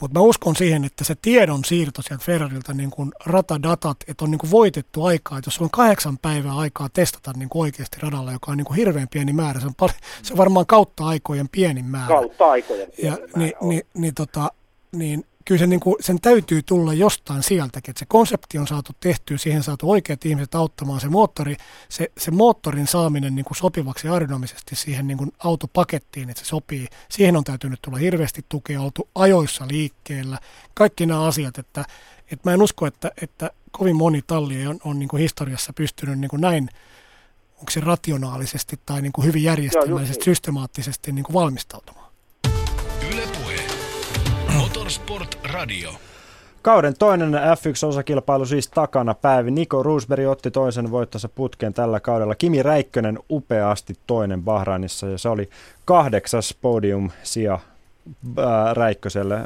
mutta 0.00 0.20
mä 0.20 0.24
uskon 0.24 0.56
siihen, 0.56 0.84
että 0.84 1.04
se 1.04 1.14
tiedon 1.22 1.64
siirto 1.64 2.02
sieltä 2.02 2.24
Ferrarilta, 2.24 2.74
niin 2.74 2.90
kuin 2.90 3.12
ratadatat, 3.24 3.96
että 4.08 4.24
on 4.24 4.30
niin 4.30 4.38
kuin 4.38 4.50
voitettu 4.50 5.04
aikaa, 5.04 5.38
että 5.38 5.48
jos 5.48 5.60
on 5.60 5.70
kahdeksan 5.70 6.18
päivää 6.18 6.56
aikaa 6.56 6.88
testata 6.92 7.32
niin 7.36 7.48
kuin 7.48 7.62
oikeasti 7.62 7.96
radalla, 8.00 8.32
joka 8.32 8.50
on 8.50 8.56
niin 8.56 8.64
kuin 8.64 8.76
hirveän 8.76 9.08
pieni 9.08 9.32
määrä, 9.32 9.60
se 9.60 9.66
on, 9.66 9.74
paljon, 9.74 9.98
se 10.22 10.32
on 10.32 10.36
varmaan 10.38 10.66
kautta 10.66 11.06
aikojen 11.06 11.48
pienin 11.48 11.84
määrä. 11.84 12.08
Kautta 12.08 12.50
aikojen 12.50 12.90
pieni 12.96 13.10
ja, 13.10 13.18
määrä 13.18 13.32
niin, 13.36 13.52
niin, 13.60 13.82
niin, 13.94 14.14
tota, 14.14 14.52
niin 14.92 15.24
kyllä 15.48 15.58
se 15.58 15.66
niin 15.66 15.80
kuin, 15.80 15.96
sen 16.00 16.20
täytyy 16.20 16.62
tulla 16.62 16.94
jostain 16.94 17.42
sieltäkin, 17.42 17.90
että 17.90 17.98
se 17.98 18.06
konsepti 18.08 18.58
on 18.58 18.66
saatu 18.66 18.92
tehtyä, 19.00 19.38
siihen 19.38 19.62
saatu 19.62 19.90
oikeat 19.90 20.26
ihmiset 20.26 20.54
auttamaan 20.54 21.00
se 21.00 21.08
moottori, 21.08 21.56
se, 21.88 22.10
se 22.18 22.30
moottorin 22.30 22.86
saaminen 22.86 23.34
niin 23.34 23.44
kuin 23.44 23.56
sopivaksi 23.56 24.08
aeronomisesti 24.08 24.76
siihen 24.76 25.06
niin 25.06 25.18
kuin 25.18 25.32
autopakettiin, 25.38 26.30
että 26.30 26.42
se 26.42 26.48
sopii, 26.48 26.86
siihen 27.10 27.36
on 27.36 27.44
täytynyt 27.44 27.82
tulla 27.82 27.98
hirveästi 27.98 28.44
tukea, 28.48 28.80
oltu 28.80 29.08
ajoissa 29.14 29.66
liikkeellä, 29.70 30.38
kaikki 30.74 31.06
nämä 31.06 31.24
asiat, 31.24 31.58
että, 31.58 31.84
että 32.30 32.50
mä 32.50 32.54
en 32.54 32.62
usko, 32.62 32.86
että, 32.86 33.12
että 33.22 33.50
kovin 33.70 33.96
moni 33.96 34.22
talli 34.22 34.66
on, 34.66 34.78
on 34.84 34.98
niin 34.98 35.08
kuin 35.08 35.20
historiassa 35.20 35.72
pystynyt 35.72 36.18
niin 36.18 36.30
kuin 36.30 36.40
näin, 36.40 36.68
onko 37.58 37.70
se 37.70 37.80
rationaalisesti 37.80 38.80
tai 38.86 39.02
niin 39.02 39.12
kuin 39.12 39.26
hyvin 39.26 39.42
järjestelmällisesti, 39.42 40.20
niin. 40.20 40.24
systemaattisesti 40.24 41.12
niin 41.12 41.24
kuin 41.24 41.34
valmistautumaan. 41.34 42.07
Motorsport 44.58 45.38
Radio. 45.54 45.90
Kauden 46.62 46.94
toinen 46.98 47.34
F1-osakilpailu 47.34 48.46
siis 48.46 48.68
takana 48.68 49.14
päivi. 49.14 49.50
Niko 49.50 49.82
Roosberg 49.82 50.26
otti 50.26 50.50
toisen 50.50 50.90
voittansa 50.90 51.28
putkeen 51.28 51.74
tällä 51.74 52.00
kaudella. 52.00 52.34
Kimi 52.34 52.62
Räikkönen 52.62 53.18
upeasti 53.30 53.94
toinen 54.06 54.42
Bahrainissa 54.42 55.06
ja 55.06 55.18
se 55.18 55.28
oli 55.28 55.50
kahdeksas 55.84 56.54
podium 56.62 57.10
sija 57.22 57.58
Räikköselle 58.72 59.40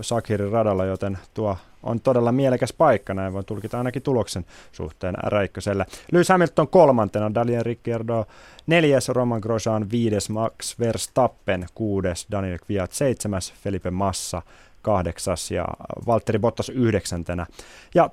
Sakhirin 0.00 0.52
radalla, 0.52 0.84
joten 0.84 1.18
tuo 1.34 1.56
on 1.82 2.00
todella 2.00 2.32
mielekäs 2.32 2.72
paikka, 2.72 3.14
näin 3.14 3.32
voi 3.32 3.44
tulkita 3.44 3.78
ainakin 3.78 4.02
tuloksen 4.02 4.46
suhteen 4.72 5.14
Räikköselle. 5.22 5.86
Lewis 6.12 6.28
Hamilton 6.28 6.68
kolmantena, 6.68 7.34
Daniel 7.34 7.62
Ricciardo 7.62 8.26
neljäs, 8.66 9.08
Roman 9.08 9.40
Grosjean 9.40 9.90
viides, 9.90 10.30
Max 10.30 10.78
Verstappen 10.78 11.66
kuudes, 11.74 12.26
Daniel 12.30 12.58
Kviat 12.66 12.92
seitsemäs, 12.92 13.54
Felipe 13.62 13.90
Massa 13.90 14.42
kahdeksas 14.82 15.50
ja 15.50 15.64
Valtteri 16.06 16.38
Bottas 16.38 16.68
yhdeksäntenä. 16.68 17.46
Ja 17.94 18.10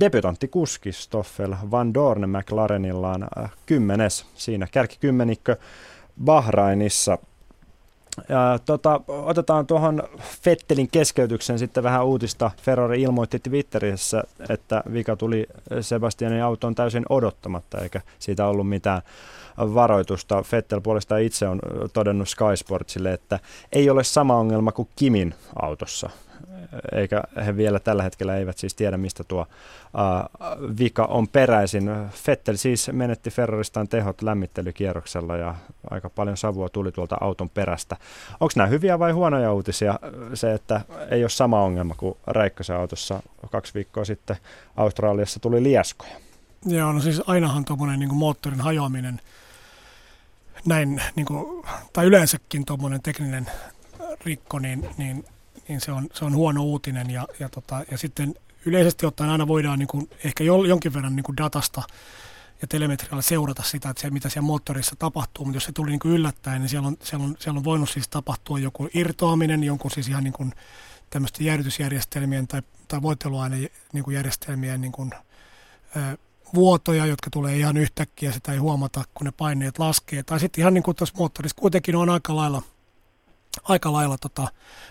debutantti 0.00 0.48
kuski 0.48 0.92
Stoffel 0.92 1.54
Van 1.70 1.94
Dorn 1.94 2.30
McLarenillaan 2.30 3.22
äh, 3.22 3.50
kymmenes 3.66 4.26
siinä 4.34 4.66
kärkikymmenikö 4.72 5.56
Bahrainissa. 6.24 7.18
Ja, 8.28 8.58
tota, 8.64 9.00
otetaan 9.08 9.66
tuohon 9.66 10.02
Fettelin 10.42 10.88
keskeytyksen 10.92 11.58
sitten 11.58 11.82
vähän 11.82 12.06
uutista. 12.06 12.50
Ferrari 12.62 13.02
ilmoitti 13.02 13.38
Twitterissä, 13.38 14.22
että 14.48 14.82
vika 14.92 15.16
tuli 15.16 15.46
Sebastianin 15.80 16.42
autoon 16.42 16.74
täysin 16.74 17.04
odottamatta, 17.08 17.78
eikä 17.78 18.00
siitä 18.18 18.46
ollut 18.46 18.68
mitään 18.68 19.02
varoitusta. 19.58 20.42
Fettel 20.42 20.80
puolestaan 20.80 21.22
itse 21.22 21.48
on 21.48 21.58
todennut 21.92 22.28
Sky 22.28 22.56
Sportsille, 22.56 23.12
että 23.12 23.38
ei 23.72 23.90
ole 23.90 24.04
sama 24.04 24.36
ongelma 24.36 24.72
kuin 24.72 24.88
Kimin 24.96 25.34
autossa. 25.62 26.10
Eikä 26.92 27.22
he 27.46 27.56
vielä 27.56 27.80
tällä 27.80 28.02
hetkellä 28.02 28.36
eivät 28.36 28.58
siis 28.58 28.74
tiedä, 28.74 28.96
mistä 28.96 29.24
tuo 29.24 29.40
uh, 29.40 30.76
vika 30.78 31.04
on 31.04 31.28
peräisin. 31.28 31.90
Fettel 32.10 32.56
siis 32.56 32.90
menetti 32.92 33.30
Ferraristaan 33.30 33.88
tehot 33.88 34.22
lämmittelykierroksella 34.22 35.36
ja 35.36 35.54
aika 35.90 36.10
paljon 36.10 36.36
savua 36.36 36.68
tuli 36.68 36.92
tuolta 36.92 37.16
auton 37.20 37.50
perästä. 37.50 37.96
Onko 38.40 38.52
nämä 38.56 38.66
hyviä 38.66 38.98
vai 38.98 39.12
huonoja 39.12 39.52
uutisia 39.52 39.98
se, 40.34 40.54
että 40.54 40.80
ei 41.10 41.22
ole 41.22 41.30
sama 41.30 41.62
ongelma 41.62 41.94
kuin 41.94 42.16
Räikkösen 42.26 42.76
autossa 42.76 43.22
kaksi 43.50 43.74
viikkoa 43.74 44.04
sitten 44.04 44.36
Australiassa 44.76 45.40
tuli 45.40 45.62
lieskoja? 45.62 46.16
Joo, 46.66 46.92
no 46.92 47.00
siis 47.00 47.22
ainahan 47.26 47.64
tuommoinen 47.64 48.00
niin 48.00 48.14
moottorin 48.14 48.60
hajoaminen, 48.60 49.20
näin, 50.66 51.02
niin 51.16 51.26
kuin, 51.26 51.64
tai 51.92 52.06
yleensäkin 52.06 52.64
tuommoinen 52.64 53.02
tekninen 53.02 53.46
rikko, 54.24 54.58
niin, 54.58 54.88
niin, 54.98 55.24
niin 55.68 55.80
se, 55.80 55.92
on, 55.92 56.06
se 56.14 56.24
on 56.24 56.34
huono 56.34 56.62
uutinen. 56.62 57.10
Ja, 57.10 57.26
ja, 57.40 57.48
tota, 57.48 57.84
ja 57.90 57.98
sitten 57.98 58.34
yleisesti 58.64 59.06
ottaen 59.06 59.30
aina 59.30 59.48
voidaan 59.48 59.78
niin 59.78 59.88
kuin, 59.88 60.10
ehkä 60.24 60.44
jonkin 60.44 60.94
verran 60.94 61.16
niin 61.16 61.24
kuin 61.24 61.36
datasta 61.36 61.82
ja 62.62 62.68
telemetrialla 62.68 63.22
seurata 63.22 63.62
sitä, 63.62 63.90
että 63.90 64.02
se, 64.02 64.10
mitä 64.10 64.28
siellä 64.28 64.46
moottorissa 64.46 64.96
tapahtuu, 64.98 65.44
mutta 65.44 65.56
jos 65.56 65.64
se 65.64 65.72
tuli 65.72 65.90
niin 65.90 66.00
kuin 66.00 66.14
yllättäen, 66.14 66.60
niin 66.60 66.68
siellä 66.68 66.88
on, 66.88 66.96
siellä, 67.02 67.24
on, 67.24 67.36
siellä 67.38 67.58
on 67.58 67.64
voinut 67.64 67.90
siis 67.90 68.08
tapahtua 68.08 68.58
joku 68.58 68.88
irtoaminen, 68.94 69.64
jonkun 69.64 69.90
siis 69.90 70.08
ihan 70.08 70.24
niin 70.24 70.54
tämmöisten 71.10 71.46
jäädytysjärjestelmien 71.46 72.48
tai, 72.48 72.62
tai 72.88 73.02
voiteluainejärjestelmien 73.02 74.72
niin 74.72 74.80
niin 74.80 74.92
kuin, 74.92 75.10
ö, 75.96 76.18
vuotoja, 76.54 77.06
jotka 77.06 77.30
tulee 77.30 77.56
ihan 77.56 77.76
yhtäkkiä, 77.76 78.32
sitä 78.32 78.52
ei 78.52 78.58
huomata, 78.58 79.04
kun 79.14 79.24
ne 79.24 79.32
paineet 79.32 79.78
laskee. 79.78 80.22
Tai 80.22 80.40
sitten 80.40 80.62
ihan 80.62 80.74
niin 80.74 80.82
kuin 80.82 80.96
tuossa 80.96 81.14
moottorissa 81.18 81.56
kuitenkin 81.60 81.96
on 81.96 82.10
aika 82.10 82.36
lailla, 82.36 82.62
aika 83.62 83.92
lailla 83.92 84.18
tota, 84.18 84.48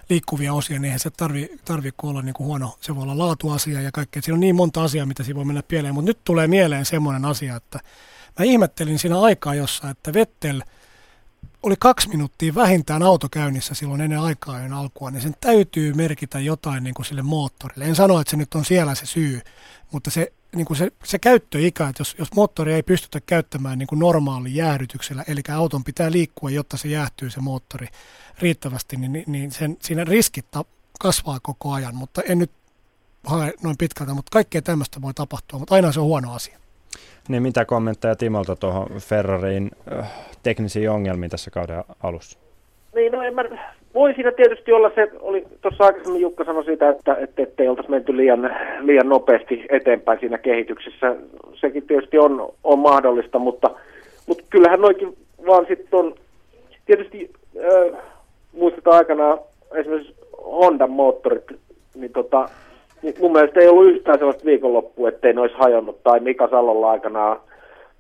liikkuvia 0.10 0.54
osia, 0.54 0.80
niin 0.80 0.86
eihän 0.86 1.00
se 1.00 1.10
tarvi, 1.10 1.50
tarvi 1.66 1.92
olla 2.04 2.22
niin 2.22 2.34
kuin 2.34 2.48
huono, 2.48 2.78
se 2.82 2.96
voi 2.96 3.04
olla 3.04 3.18
laatuasia 3.18 3.82
ja 3.82 3.92
kaikkea. 3.92 4.22
Siinä 4.22 4.34
on 4.34 4.40
niin 4.40 4.56
monta 4.56 4.84
asiaa, 4.84 5.06
mitä 5.06 5.24
siinä 5.24 5.36
voi 5.38 5.46
mennä 5.46 5.64
pieleen, 5.64 5.94
mutta 5.94 6.10
nyt 6.10 6.20
tulee 6.24 6.48
mieleen 6.48 6.86
semmoinen 6.86 7.26
asia, 7.26 7.56
että 7.56 7.80
mä 8.40 8.46
ihmettelin 8.46 9.00
siinä 9.00 9.22
aikaa 9.22 9.56
jossa, 9.56 9.90
että 9.90 10.14
Vettel 10.14 10.62
oli 11.64 11.76
kaksi 11.80 12.10
minuuttia 12.10 12.56
vähintään 12.56 13.04
autokäynnissä 13.04 13.74
silloin 13.74 14.02
ennen 14.02 14.20
aikaa 14.20 14.60
alkua, 14.74 15.12
niin 15.12 15.22
sen 15.22 15.36
täytyy 15.42 15.94
merkitä 15.94 16.40
jotain 16.40 16.84
niin 16.84 16.94
kuin 16.94 17.06
sille 17.06 17.22
moottorille. 17.22 17.86
En 17.86 17.96
sano, 17.96 18.20
että 18.20 18.32
se 18.32 18.38
nyt 18.38 18.54
on 18.54 18.66
siellä 18.66 18.96
se 18.96 19.06
syy, 19.06 19.42
mutta 19.92 20.12
se 20.12 20.32
niin 20.56 20.66
kuin 20.66 20.78
se, 20.78 20.92
se 21.04 21.20
käyttöikä, 21.20 21.88
että 21.88 22.02
jos, 22.02 22.16
jos 22.20 22.34
moottori 22.36 22.74
ei 22.74 22.84
pystytä 22.84 23.22
käyttämään 23.26 23.80
niin 23.80 23.88
kuin 23.88 24.00
normaali 24.00 24.56
jäähdytyksellä, 24.56 25.24
eli 25.28 25.42
auton 25.56 25.84
pitää 25.84 26.12
liikkua, 26.12 26.50
jotta 26.50 26.78
se 26.78 26.88
jäähtyy 26.88 27.30
se 27.30 27.40
moottori 27.40 27.88
riittävästi, 28.40 28.98
niin, 28.98 29.24
niin 29.28 29.52
sen, 29.52 29.78
siinä 29.82 30.04
riskit 30.04 30.46
kasvaa 31.00 31.40
koko 31.42 31.72
ajan, 31.74 31.96
mutta 31.96 32.22
en 32.22 32.40
nyt 32.40 32.52
hae 33.24 33.54
noin 33.64 33.78
pitkältä, 33.78 34.14
mutta 34.14 34.30
kaikkea 34.32 34.62
tämmöistä 34.62 35.02
voi 35.02 35.14
tapahtua, 35.14 35.60
mutta 35.60 35.76
aina 35.76 35.92
se 35.92 36.00
on 36.00 36.06
huono 36.06 36.34
asia. 36.34 36.60
Niin 37.28 37.44
mitä 37.44 37.66
kommentteja 37.66 38.16
Timolta 38.16 38.56
tuohon 38.56 38.88
Ferrarin 39.00 39.72
äh, 40.00 40.12
teknisiin 40.46 40.90
ongelmiin 40.90 41.30
tässä 41.30 41.52
kauden 41.52 41.84
alussa? 42.04 42.40
Niin, 42.96 43.12
no 43.12 43.22
en 43.22 43.36
mä, 43.36 43.44
voi 43.94 44.14
siinä 44.14 44.32
tietysti 44.32 44.72
olla 44.72 44.92
se, 44.96 45.08
oli 45.20 45.48
tuossa 45.62 45.84
aikaisemmin 45.84 46.22
Jukka 46.22 46.44
sanoi 46.44 46.66
siitä, 46.66 46.90
että, 46.90 47.16
että 47.16 47.44
ettei 47.44 47.68
oltaisi 47.68 47.92
menty 47.92 48.18
liian, 48.18 48.56
liian 48.80 49.10
nopeasti 49.10 49.66
eteenpäin 49.70 50.20
siinä 50.20 50.38
kehityksessä. 50.38 51.16
Sekin 51.54 51.88
tietysti 51.88 52.18
on, 52.18 52.54
on 52.64 52.80
mahdollista, 52.80 53.40
mutta, 53.40 53.70
mutta 54.28 54.44
kyllähän 54.50 54.82
noikin 54.82 55.18
vaan 55.48 55.66
sitten 55.68 56.00
on, 56.00 56.16
tietysti 56.86 57.32
äh, 57.58 58.02
muistetaan 58.54 58.98
aikanaan 58.98 59.40
esimerkiksi 59.74 60.16
Honda 60.46 60.88
moottorit, 60.88 61.44
niin 61.96 62.14
tota, 62.14 62.50
niin 63.02 63.16
mun 63.20 63.32
mielestä 63.32 63.60
ei 63.60 63.68
ollut 63.68 63.96
yhtään 63.96 64.18
sellaista 64.18 64.46
viikonloppua, 64.46 65.10
ettei 65.10 65.34
ne 65.34 65.42
olisi 65.42 65.56
hajonnut, 65.60 66.04
tai 66.04 66.20
Mika 66.20 66.48
Salolla 66.48 66.92
aikanaan 66.92 67.40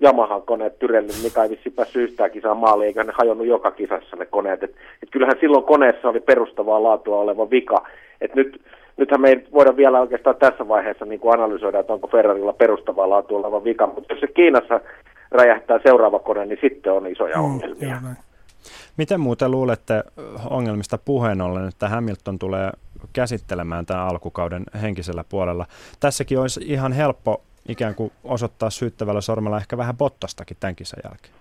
Yamahan 0.02 0.42
koneet 0.42 0.80
tyrellyt, 0.80 1.24
mikä 1.24 1.44
ei 1.44 1.50
vissi 1.50 1.70
päässyt 1.70 2.10
yhtään 2.10 2.32
kisaa 2.32 2.56
maaliin, 2.56 2.88
eikä 2.88 3.04
ne 3.04 3.14
hajonnut 3.18 3.48
joka 3.48 3.72
kisassa 3.72 4.16
ne 4.16 4.26
koneet. 4.26 4.64
Et, 4.64 4.72
et 5.04 5.10
kyllähän 5.12 5.38
silloin 5.40 5.64
koneessa 5.64 6.10
oli 6.10 6.20
perustavaa 6.20 6.84
laatua 6.84 7.20
oleva 7.20 7.50
vika. 7.50 7.88
Et 8.22 8.36
nyt, 8.36 8.62
nythän 8.98 9.22
me 9.22 9.30
ei 9.30 9.48
voida 9.54 9.78
vielä 9.78 10.02
oikeastaan 10.02 10.36
tässä 10.36 10.68
vaiheessa 10.68 11.06
niin 11.06 11.20
kuin 11.20 11.34
analysoida, 11.34 11.80
että 11.80 11.94
onko 11.94 12.08
Ferrarilla 12.08 12.54
perustavaa 12.54 13.10
laatua 13.10 13.40
oleva 13.40 13.64
vika, 13.64 13.88
mutta 13.88 14.14
jos 14.14 14.20
se 14.20 14.28
Kiinassa 14.28 14.80
räjähtää 15.32 15.80
seuraava 15.84 16.20
kone, 16.20 16.46
niin 16.46 16.60
sitten 16.62 16.94
on 16.94 17.08
isoja 17.08 17.38
mm, 17.38 17.44
ongelmia. 17.44 17.98
Mm, 18.02 18.16
Miten 18.98 19.20
muuten 19.20 19.52
luulette 19.52 20.04
ongelmista 20.50 20.98
puheen 21.06 21.42
ollen, 21.42 21.68
että 21.68 21.90
Hamilton 21.90 22.40
tulee 22.40 22.72
käsittelemään 23.14 23.86
tämän 23.86 24.08
alkukauden 24.08 24.64
henkisellä 24.82 25.24
puolella? 25.30 25.66
Tässäkin 26.00 26.40
olisi 26.40 26.62
ihan 26.64 26.92
helppo 26.92 27.42
ikään 27.70 27.96
kuin 27.96 28.12
osoittaa 28.24 28.70
syyttävällä 28.70 29.22
sormella 29.22 29.58
ehkä 29.58 29.78
vähän 29.78 29.98
bottastakin 29.98 30.58
tämän 30.60 30.76
kisan 30.76 31.00
jälkeen. 31.04 31.34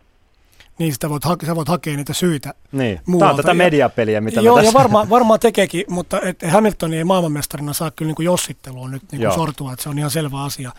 Niin, 0.78 0.92
sitä 0.92 1.08
voit, 1.08 1.24
hake, 1.24 1.46
sä 1.46 1.56
voit 1.56 1.68
hakea 1.68 1.96
niitä 1.96 2.12
syitä 2.12 2.54
Niin, 2.72 3.00
muualta. 3.06 3.24
tämä 3.24 3.30
on 3.30 3.36
tätä 3.36 3.54
mediapeliä, 3.54 4.20
mitä 4.20 4.40
Joo, 4.40 4.56
tässä... 4.56 4.68
ja 4.68 4.74
varmaan 4.74 5.10
varmaa 5.10 5.38
tekeekin, 5.38 5.84
mutta 5.88 6.20
et 6.20 6.42
Hamilton 6.50 6.94
ei 6.94 7.04
maailmanmestarina 7.04 7.72
saa 7.72 7.90
kyllä 7.90 8.08
niin 8.08 8.16
kuin 8.16 8.26
jossittelua 8.26 8.88
nyt 8.88 9.02
niin 9.12 9.22
kuin 9.22 9.34
sortua, 9.34 9.72
että 9.72 9.82
se 9.82 9.88
on 9.88 9.98
ihan 9.98 10.10
selvä 10.10 10.42
asia. 10.42 10.72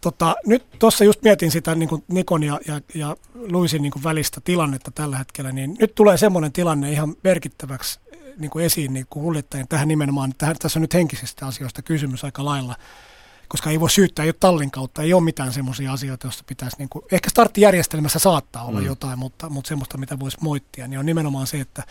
Tota, 0.00 0.36
nyt 0.46 0.66
tuossa 0.78 1.04
just 1.04 1.22
mietin 1.22 1.50
sitä 1.50 1.74
niin 1.74 1.88
kuin 1.88 2.04
Nikon 2.08 2.42
ja, 2.42 2.60
ja, 2.66 2.80
ja 2.94 3.16
Luisin 3.34 3.82
niin 3.82 3.92
kuin 3.92 4.04
välistä 4.04 4.40
tilannetta 4.44 4.90
tällä 4.90 5.18
hetkellä, 5.18 5.52
niin 5.52 5.76
nyt 5.80 5.94
tulee 5.94 6.16
semmoinen 6.16 6.52
tilanne 6.52 6.92
ihan 6.92 7.14
merkittäväksi 7.24 8.00
niin 8.38 8.50
kuin 8.50 8.64
esiin 8.64 8.92
niin 8.92 9.06
kuin 9.10 9.44
tähän 9.68 9.88
nimenomaan, 9.88 10.32
tähän, 10.38 10.56
tässä 10.58 10.78
on 10.78 10.80
nyt 10.80 10.94
henkisistä 10.94 11.46
asioista 11.46 11.82
kysymys 11.82 12.24
aika 12.24 12.44
lailla, 12.44 12.76
koska 13.48 13.70
ei 13.70 13.80
voi 13.80 13.90
syyttää, 13.90 14.22
ei 14.22 14.28
ole 14.28 14.36
tallin 14.40 14.70
kautta, 14.70 15.02
ei 15.02 15.12
ole 15.12 15.22
mitään 15.22 15.52
semmoisia 15.52 15.92
asioita, 15.92 16.26
joista 16.26 16.44
pitäisi, 16.46 16.76
niin 16.78 16.88
kuin, 16.88 17.04
ehkä 17.12 17.30
starttijärjestelmässä 17.30 18.18
saattaa 18.18 18.64
olla 18.64 18.80
mm. 18.80 18.86
jotain, 18.86 19.18
mutta, 19.18 19.48
mutta 19.48 19.68
semmoista, 19.68 19.98
mitä 19.98 20.20
voisi 20.20 20.38
moittia, 20.40 20.88
niin 20.88 20.98
on 20.98 21.06
nimenomaan 21.06 21.46
se, 21.46 21.60
että 21.60 21.82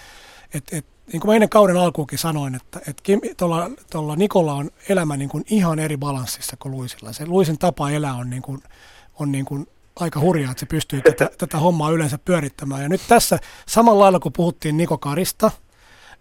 et, 0.53 0.63
et, 0.71 0.85
niin 1.13 1.21
kuin 1.21 1.29
mä 1.29 1.35
ennen 1.35 1.49
kauden 1.49 1.77
alkuukin 1.77 2.19
sanoin, 2.19 2.55
että 2.55 2.81
et 2.87 3.01
tuolla, 3.37 3.71
tuolla 3.91 4.15
Nikolla 4.15 4.53
on 4.53 4.71
elämä 4.89 5.17
niin 5.17 5.29
kuin 5.29 5.43
ihan 5.49 5.79
eri 5.79 5.97
balanssissa 5.97 6.57
kuin 6.59 6.71
Luisilla. 6.71 7.13
Se 7.13 7.25
Luisin 7.25 7.57
tapa 7.57 7.89
elää 7.89 8.13
on, 8.13 8.29
niin 8.29 8.41
kuin, 8.41 8.63
on 9.19 9.31
niin 9.31 9.45
kuin 9.45 9.67
aika 9.99 10.19
hurjaa, 10.19 10.51
että 10.51 10.59
se 10.59 10.65
pystyy 10.65 11.01
tätä, 11.01 11.29
tätä 11.37 11.57
hommaa 11.57 11.91
yleensä 11.91 12.17
pyörittämään. 12.17 12.81
Ja 12.81 12.89
nyt 12.89 13.01
tässä 13.07 13.39
samalla 13.67 14.03
lailla, 14.03 14.19
kun 14.19 14.33
puhuttiin 14.33 14.77
Niko 14.77 14.97
Karista, 14.97 15.51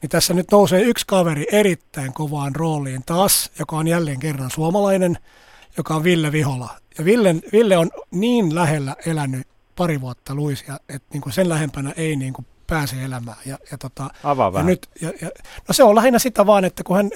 niin 0.05 0.11
tässä 0.11 0.35
nyt 0.35 0.47
nousee 0.53 0.83
yksi 0.83 1.07
kaveri 1.07 1.47
erittäin 1.53 2.13
kovaan 2.13 2.55
rooliin 2.55 3.03
taas, 3.07 3.51
joka 3.59 3.77
on 3.77 3.89
jälleen 3.89 4.21
kerran 4.21 4.51
suomalainen, 4.51 5.19
joka 5.77 5.95
on 5.95 6.05
Ville 6.05 6.33
Vihola. 6.33 6.71
Ja 6.99 7.05
Ville, 7.05 7.35
Ville 7.53 7.77
on 7.77 7.91
niin 8.11 8.55
lähellä 8.55 8.97
elänyt 9.07 9.47
pari 9.77 10.01
vuotta 10.01 10.35
Luisia, 10.35 10.81
että 10.89 11.09
niin 11.13 11.21
kuin 11.21 11.33
sen 11.33 11.49
lähempänä 11.49 11.93
ei 11.97 12.17
niin 12.17 12.33
kuin 12.33 12.47
pääsee 12.67 13.05
elämään. 13.05 13.37
Ja, 13.47 13.59
ja, 13.71 13.79
tota, 13.79 14.11
Avaa 14.25 14.53
ja 14.55 14.63
nyt, 14.63 14.89
ja, 15.01 15.13
ja, 15.21 15.31
no 15.69 15.73
se 15.73 15.85
on 15.85 15.95
lähinnä 15.95 16.19
sitä 16.19 16.47
vaan, 16.47 16.65
että 16.65 16.85
kun 16.85 16.97
hän, 16.97 17.11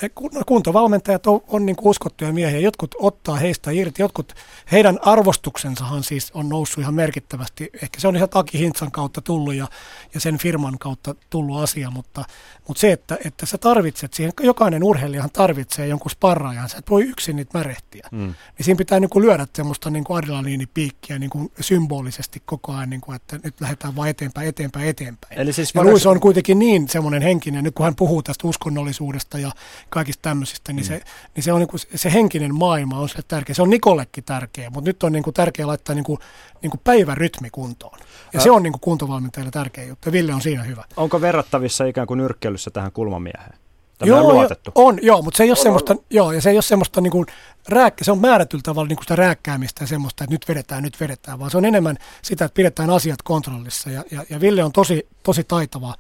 kuntovalmentajat 0.46 1.26
on, 1.26 1.40
on 1.48 1.66
niin 1.66 1.76
uskottuja 1.82 2.32
miehiä, 2.32 2.60
jotkut 2.60 2.94
ottaa 2.98 3.36
heistä 3.36 3.70
irti, 3.70 4.02
jotkut, 4.02 4.34
heidän 4.72 4.98
arvostuksensahan 5.02 6.02
siis 6.02 6.30
on 6.34 6.48
noussut 6.48 6.78
ihan 6.78 6.94
merkittävästi. 6.94 7.70
Ehkä 7.82 8.00
se 8.00 8.08
on 8.08 8.16
ihan 8.16 8.28
Taki 8.28 8.58
Hintsan 8.58 8.90
kautta 8.90 9.20
tullut 9.20 9.54
ja, 9.54 9.66
ja 10.14 10.20
sen 10.20 10.38
firman 10.38 10.78
kautta 10.78 11.14
tullut 11.30 11.62
asia, 11.62 11.90
mutta, 11.90 12.24
mutta 12.68 12.80
se, 12.80 12.92
että, 12.92 13.18
että 13.24 13.46
sä 13.46 13.58
tarvitset 13.58 14.14
siihen, 14.14 14.32
jokainen 14.40 14.84
urheilijahan 14.84 15.30
tarvitsee 15.30 15.86
jonkun 15.86 16.10
sparraajan, 16.10 16.68
sä 16.68 16.78
et 16.78 16.90
voi 16.90 17.02
yksin 17.02 17.36
niitä 17.36 17.58
märehtiä. 17.58 18.08
Mm. 18.12 18.18
Niin 18.18 18.34
siinä 18.64 18.78
pitää 18.78 19.00
niin 19.00 19.10
kuin 19.10 19.24
lyödä 19.24 19.46
semmoista 19.54 19.90
niin 19.90 20.04
kuin 20.04 20.16
adrenaliinipiikkiä 20.16 21.18
niin 21.18 21.30
kuin 21.30 21.52
symbolisesti 21.60 22.42
koko 22.44 22.72
ajan, 22.72 22.90
niin 22.90 23.00
kuin, 23.00 23.16
että 23.16 23.38
nyt 23.44 23.60
lähdetään 23.60 23.96
vaan 23.96 24.08
eteenpäin, 24.08 24.48
eteenpäin, 24.48 24.88
eteenpäin. 24.88 25.37
Eli 25.38 25.52
siis 25.52 25.74
ja 25.74 25.84
Luis 25.84 26.06
on 26.06 26.20
kuitenkin 26.20 26.58
niin 26.58 26.88
semmoinen 26.88 27.22
henkinen, 27.22 27.64
nyt 27.64 27.74
kun 27.74 27.84
hän 27.84 27.94
puhuu 27.94 28.22
tästä 28.22 28.48
uskonnollisuudesta 28.48 29.38
ja 29.38 29.50
kaikista 29.88 30.22
tämmöisistä, 30.22 30.72
niin, 30.72 30.84
mm. 30.84 30.88
se, 30.88 31.00
niin 31.34 31.44
se, 31.44 31.52
on 31.52 31.58
niin 31.58 31.68
kuin, 31.68 31.80
se 31.94 32.12
henkinen 32.12 32.54
maailma 32.54 32.98
on 32.98 33.08
se 33.08 33.22
tärkeä. 33.28 33.54
Se 33.54 33.62
on 33.62 33.70
Nikollekin 33.70 34.24
tärkeä, 34.24 34.70
mutta 34.70 34.88
nyt 34.88 35.02
on 35.02 35.12
niin 35.12 35.22
kuin 35.22 35.34
tärkeää 35.34 35.66
laittaa 35.66 35.94
niin 35.94 36.04
kuin, 36.04 36.18
niin 36.62 36.70
kuin 36.70 36.80
päivärytmi 36.84 37.50
kuntoon. 37.50 37.98
Ja 38.32 38.40
Ä... 38.40 38.42
se 38.42 38.50
on 38.50 38.62
niin 38.62 38.72
kuin 38.72 38.80
kuntovalmentajille 38.80 39.50
tärkeä 39.50 39.84
juttu, 39.84 40.08
ja 40.08 40.12
Ville 40.12 40.34
on 40.34 40.42
siinä 40.42 40.62
hyvä. 40.62 40.84
Onko 40.96 41.20
verrattavissa 41.20 41.84
ikään 41.84 42.06
kuin 42.06 42.18
nyrkkeilyssä 42.18 42.70
tähän 42.70 42.92
kulmamieheen? 42.92 43.58
Joo, 44.06 44.32
luotettu. 44.32 44.72
Jo, 44.76 44.84
on, 44.84 44.98
joo, 45.02 45.22
mutta 45.22 45.36
se 45.36 45.42
ei 45.42 45.50
ole 45.50 45.58
on, 45.58 45.62
semmoista, 45.62 45.92
on. 45.92 46.00
joo, 46.10 46.32
ja 46.32 46.40
se 46.40 46.50
ei 46.50 46.56
ole 46.56 46.62
semmoista 46.62 47.00
niin 47.00 47.10
kuin 47.10 47.26
rääkkä, 47.68 48.04
se 48.04 48.12
on 48.12 48.18
määrätyllä 48.18 48.62
tavalla 48.62 48.88
niin 48.88 48.96
kuin 48.96 49.04
sitä 49.04 49.16
rääkkäämistä 49.16 49.82
ja 49.82 49.88
semmoista, 49.88 50.24
että 50.24 50.34
nyt 50.34 50.48
vedetään, 50.48 50.82
nyt 50.82 51.00
vedetään, 51.00 51.38
vaan 51.38 51.50
se 51.50 51.56
on 51.56 51.64
enemmän 51.64 51.96
sitä, 52.22 52.44
että 52.44 52.54
pidetään 52.54 52.90
asiat 52.90 53.22
kontrollissa, 53.22 53.90
ja, 53.90 54.04
ja, 54.10 54.24
ja 54.30 54.40
Ville 54.40 54.64
on 54.64 54.72
tosi, 54.72 55.06
tosi 55.22 55.44
taitava 55.44 55.94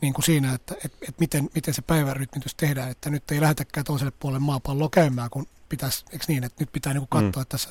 niin 0.00 0.14
kuin 0.14 0.24
siinä, 0.24 0.54
että, 0.54 0.74
että, 0.74 0.98
että 1.02 1.20
miten, 1.20 1.48
miten 1.54 1.74
se 1.74 1.82
päivärytmitys 1.82 2.54
tehdään, 2.54 2.90
että 2.90 3.10
nyt 3.10 3.30
ei 3.30 3.40
lähdetäkään 3.40 3.84
toiselle 3.84 4.12
puolelle 4.20 4.44
maapalloa 4.44 4.88
käymään, 4.88 5.30
kun 5.30 5.46
pitäisi, 5.68 6.04
eikö 6.12 6.24
niin, 6.28 6.44
että 6.44 6.62
nyt 6.62 6.72
pitää 6.72 6.92
niin 6.92 7.06
kuin 7.08 7.22
katsoa, 7.22 7.40
mm. 7.40 7.42
että 7.42 7.50
tässä 7.50 7.68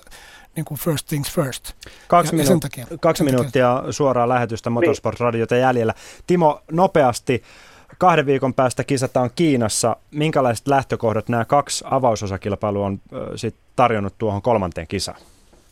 niin 0.56 0.66
kuin 0.66 0.80
first 0.80 1.08
things 1.08 1.32
first. 1.32 1.74
Kaksi, 2.08 2.36
ja, 2.36 2.44
minu- 2.44 2.52
ja 2.52 2.60
takia, 2.60 2.88
kaksi 3.02 3.24
minuuttia 3.24 3.76
takia. 3.76 3.92
suoraa 3.92 4.30
lähetystä 4.30 4.70
Motorsport 4.70 5.20
Radiota 5.20 5.56
jäljellä. 5.56 5.94
Timo, 6.28 6.62
nopeasti, 6.72 7.44
kahden 7.98 8.26
viikon 8.26 8.54
päästä 8.54 8.84
kisataan 8.84 9.30
Kiinassa. 9.36 9.96
Minkälaiset 10.12 10.68
lähtökohdat 10.68 11.30
nämä 11.30 11.46
kaksi 11.46 11.86
avausosakilpailua 11.92 12.86
on 12.86 13.00
sit 13.36 13.56
tarjonnut 13.76 14.14
tuohon 14.18 14.42
kolmanteen 14.42 14.88
kisaan? 14.88 15.18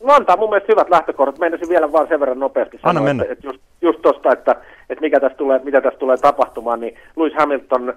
No 0.04 0.14
antaa 0.14 0.36
mun 0.36 0.50
mielestä 0.50 0.72
hyvät 0.72 0.90
lähtökohdat. 0.90 1.38
Menisin 1.38 1.68
vielä 1.68 1.92
vaan 1.92 2.08
sen 2.08 2.20
verran 2.20 2.40
nopeasti 2.40 2.76
sanoa, 2.76 2.90
Anna 2.90 3.00
mennä. 3.00 3.22
että, 3.22 3.32
että 3.32 3.46
just, 3.46 3.60
just 3.82 4.02
tosta, 4.02 4.32
että, 4.32 4.56
että 4.90 5.00
mikä 5.00 5.20
tässä 5.20 5.38
tulee, 5.38 5.60
mitä 5.64 5.80
tässä 5.80 5.98
tulee 5.98 6.16
tapahtumaan, 6.16 6.80
niin 6.80 6.98
Lewis 7.16 7.34
Hamilton 7.38 7.94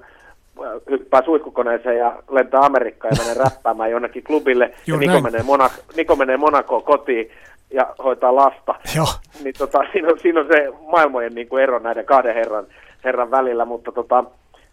hyppää 0.89 1.21
suihkukoneeseen 1.25 1.97
ja 1.97 2.15
lentää 2.29 2.61
Amerikkaan 2.61 3.13
ja 3.17 3.23
menee 3.23 3.43
räppäämään 3.43 3.91
jonnekin 3.91 4.23
klubille. 4.23 4.73
ja 4.87 4.97
Niko 4.97 5.21
menee, 5.21 5.43
Monaco, 5.43 5.75
Niko 5.95 6.15
menee 6.15 6.37
Monakoon 6.37 6.83
kotiin 6.83 7.31
ja 7.71 7.95
hoitaa 8.03 8.35
lasta. 8.35 8.75
Joo. 8.95 9.07
Niin 9.43 9.55
tota, 9.57 9.79
siinä, 9.91 10.07
on, 10.07 10.19
siinä 10.19 10.39
on 10.39 10.47
se 10.47 10.73
maailmojen 10.91 11.35
niin 11.35 11.47
kuin 11.47 11.63
ero 11.63 11.79
näiden 11.79 12.05
kahden 12.05 12.35
herran, 12.35 12.67
herran 13.05 13.31
välillä, 13.31 13.65
mutta 13.65 13.91
tota, 13.91 14.23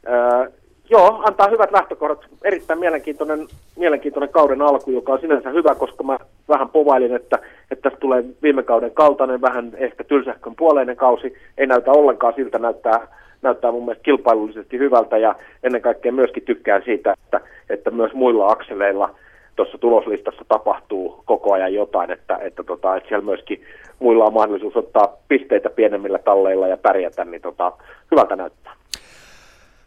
ää, 0.07 0.47
joo, 0.91 1.23
antaa 1.25 1.49
hyvät 1.49 1.73
lähtökohdat. 1.73 2.27
Erittäin 2.45 2.81
mielenkiintoinen, 2.81 3.47
mielenkiintoinen 3.77 4.29
kauden 4.29 4.63
alku, 4.63 4.91
joka 4.91 5.13
on 5.13 5.21
sinänsä 5.21 5.51
hyvä, 5.51 5.75
koska 5.75 6.05
mä 6.05 6.19
vähän 6.49 6.69
povailin, 6.69 7.17
että, 7.17 7.39
että 7.71 7.83
tästä 7.83 8.01
tulee 8.01 8.25
viime 8.43 8.63
kauden 8.63 8.91
kaltainen, 8.91 9.41
vähän 9.41 9.73
ehkä 9.77 10.05
tylsähkön 10.05 10.55
puoleinen 10.57 10.97
kausi. 10.97 11.35
Ei 11.59 11.67
näytä 11.67 11.91
ollenkaan 11.91 12.35
siltä, 12.37 12.59
näyttää, 12.59 13.09
näyttää 13.43 13.73
mun 13.73 13.85
mielestä 13.85 14.05
kilpailullisesti 14.05 14.79
hyvältä 14.79 15.19
ja 15.19 15.35
ennen 15.63 15.83
kaikkea 15.83 16.13
myöskin 16.13 16.43
tykkään 16.43 16.83
siitä, 16.85 17.13
että, 17.13 17.41
että 17.71 17.91
myös 17.91 18.13
muilla 18.13 18.49
akseleilla– 18.49 19.11
tuossa 19.57 19.79
tuloslistassa 19.79 20.45
tapahtuu 20.49 21.23
koko 21.25 21.53
ajan 21.55 21.75
jotain, 21.75 22.11
että, 22.11 22.37
että, 22.37 22.65
tota, 22.65 22.97
että 22.97 23.09
siellä 23.09 23.25
myöskin 23.25 23.63
muilla 23.99 24.25
on 24.25 24.35
mahdollisuus 24.35 24.77
ottaa 24.77 25.17
pisteitä 25.29 25.71
pienemmillä 25.71 26.19
talleilla 26.19 26.69
ja 26.69 26.77
pärjätä, 26.77 27.25
niin 27.25 27.43
tota, 27.43 27.73
hyvältä 28.11 28.37
näyttää. 28.37 28.73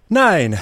Näin. 0.10 0.60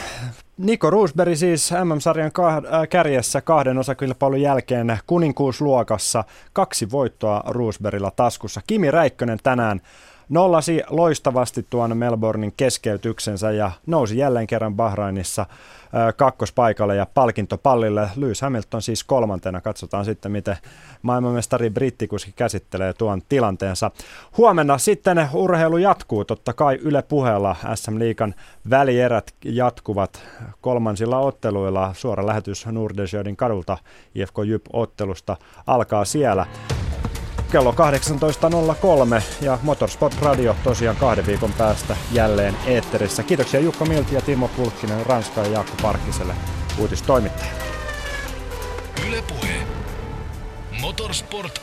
Niko 0.58 0.90
Roosberg 0.90 1.36
siis 1.36 1.74
MM-sarjan 1.84 2.32
äh, 2.40 2.90
kärjessä 2.90 3.42
kahden 3.42 3.78
osakilpailun 3.78 4.42
jälkeen 4.42 4.98
kuninkuusluokassa. 5.08 6.24
Kaksi 6.54 6.92
voittoa 6.92 7.44
Roosbergilla 7.48 8.12
taskussa. 8.16 8.62
Kimi 8.68 8.92
Räikkönen 8.92 9.38
tänään 9.44 9.82
nollasi 10.30 10.82
loistavasti 10.90 11.66
tuon 11.70 11.98
Melbournein 11.98 12.54
keskeytyksensä 12.58 13.52
ja 13.52 13.72
nousi 13.86 14.18
jälleen 14.18 14.48
kerran 14.48 14.76
Bahrainissa 14.76 15.46
kakkospaikalle 16.16 16.96
ja 16.96 17.08
palkintopallille. 17.14 18.10
Lewis 18.16 18.42
Hamilton 18.42 18.82
siis 18.82 19.04
kolmantena. 19.04 19.62
Katsotaan 19.62 20.06
sitten, 20.06 20.32
miten 20.32 20.58
maailmanmestari 21.02 21.70
brittikuski 21.70 22.32
käsittelee 22.36 22.94
tuon 22.94 23.22
tilanteensa. 23.30 23.92
Huomenna 24.38 24.78
sitten 24.78 25.28
urheilu 25.34 25.78
jatkuu. 25.78 26.26
Totta 26.26 26.54
kai 26.54 26.80
Yle 26.82 27.02
puheella 27.02 27.56
SM 27.76 28.00
Liikan 28.00 28.36
välierät 28.70 29.34
jatkuvat 29.46 30.24
kolmansilla 30.62 31.20
otteluilla. 31.20 31.94
Suora 31.94 32.28
lähetys 32.28 32.66
Nordensjödin 32.66 33.36
kadulta 33.36 33.78
IFK 34.16 34.38
Jyp-ottelusta 34.46 35.38
alkaa 35.68 36.06
siellä 36.06 36.46
kello 37.54 37.72
18.03 37.72 39.22
ja 39.42 39.60
Motorsport 39.62 40.22
Radio 40.22 40.56
tosiaan 40.64 40.96
kahden 40.96 41.26
viikon 41.26 41.54
päästä 41.54 41.98
jälleen 42.12 42.56
eetterissä. 42.66 43.24
Kiitoksia 43.24 43.60
Jukka 43.60 43.86
Milti 43.86 44.16
ja 44.16 44.22
Timo 44.22 44.48
Pulkkinen 44.48 45.06
Ranska 45.06 45.42
ja 45.42 45.48
Jaakko 45.48 45.74
Parkkiselle 45.82 46.34
uutistoimittaja. 46.80 47.52
Yle 49.08 49.22
Puhe. 49.22 49.54
Motorsport 50.82 51.60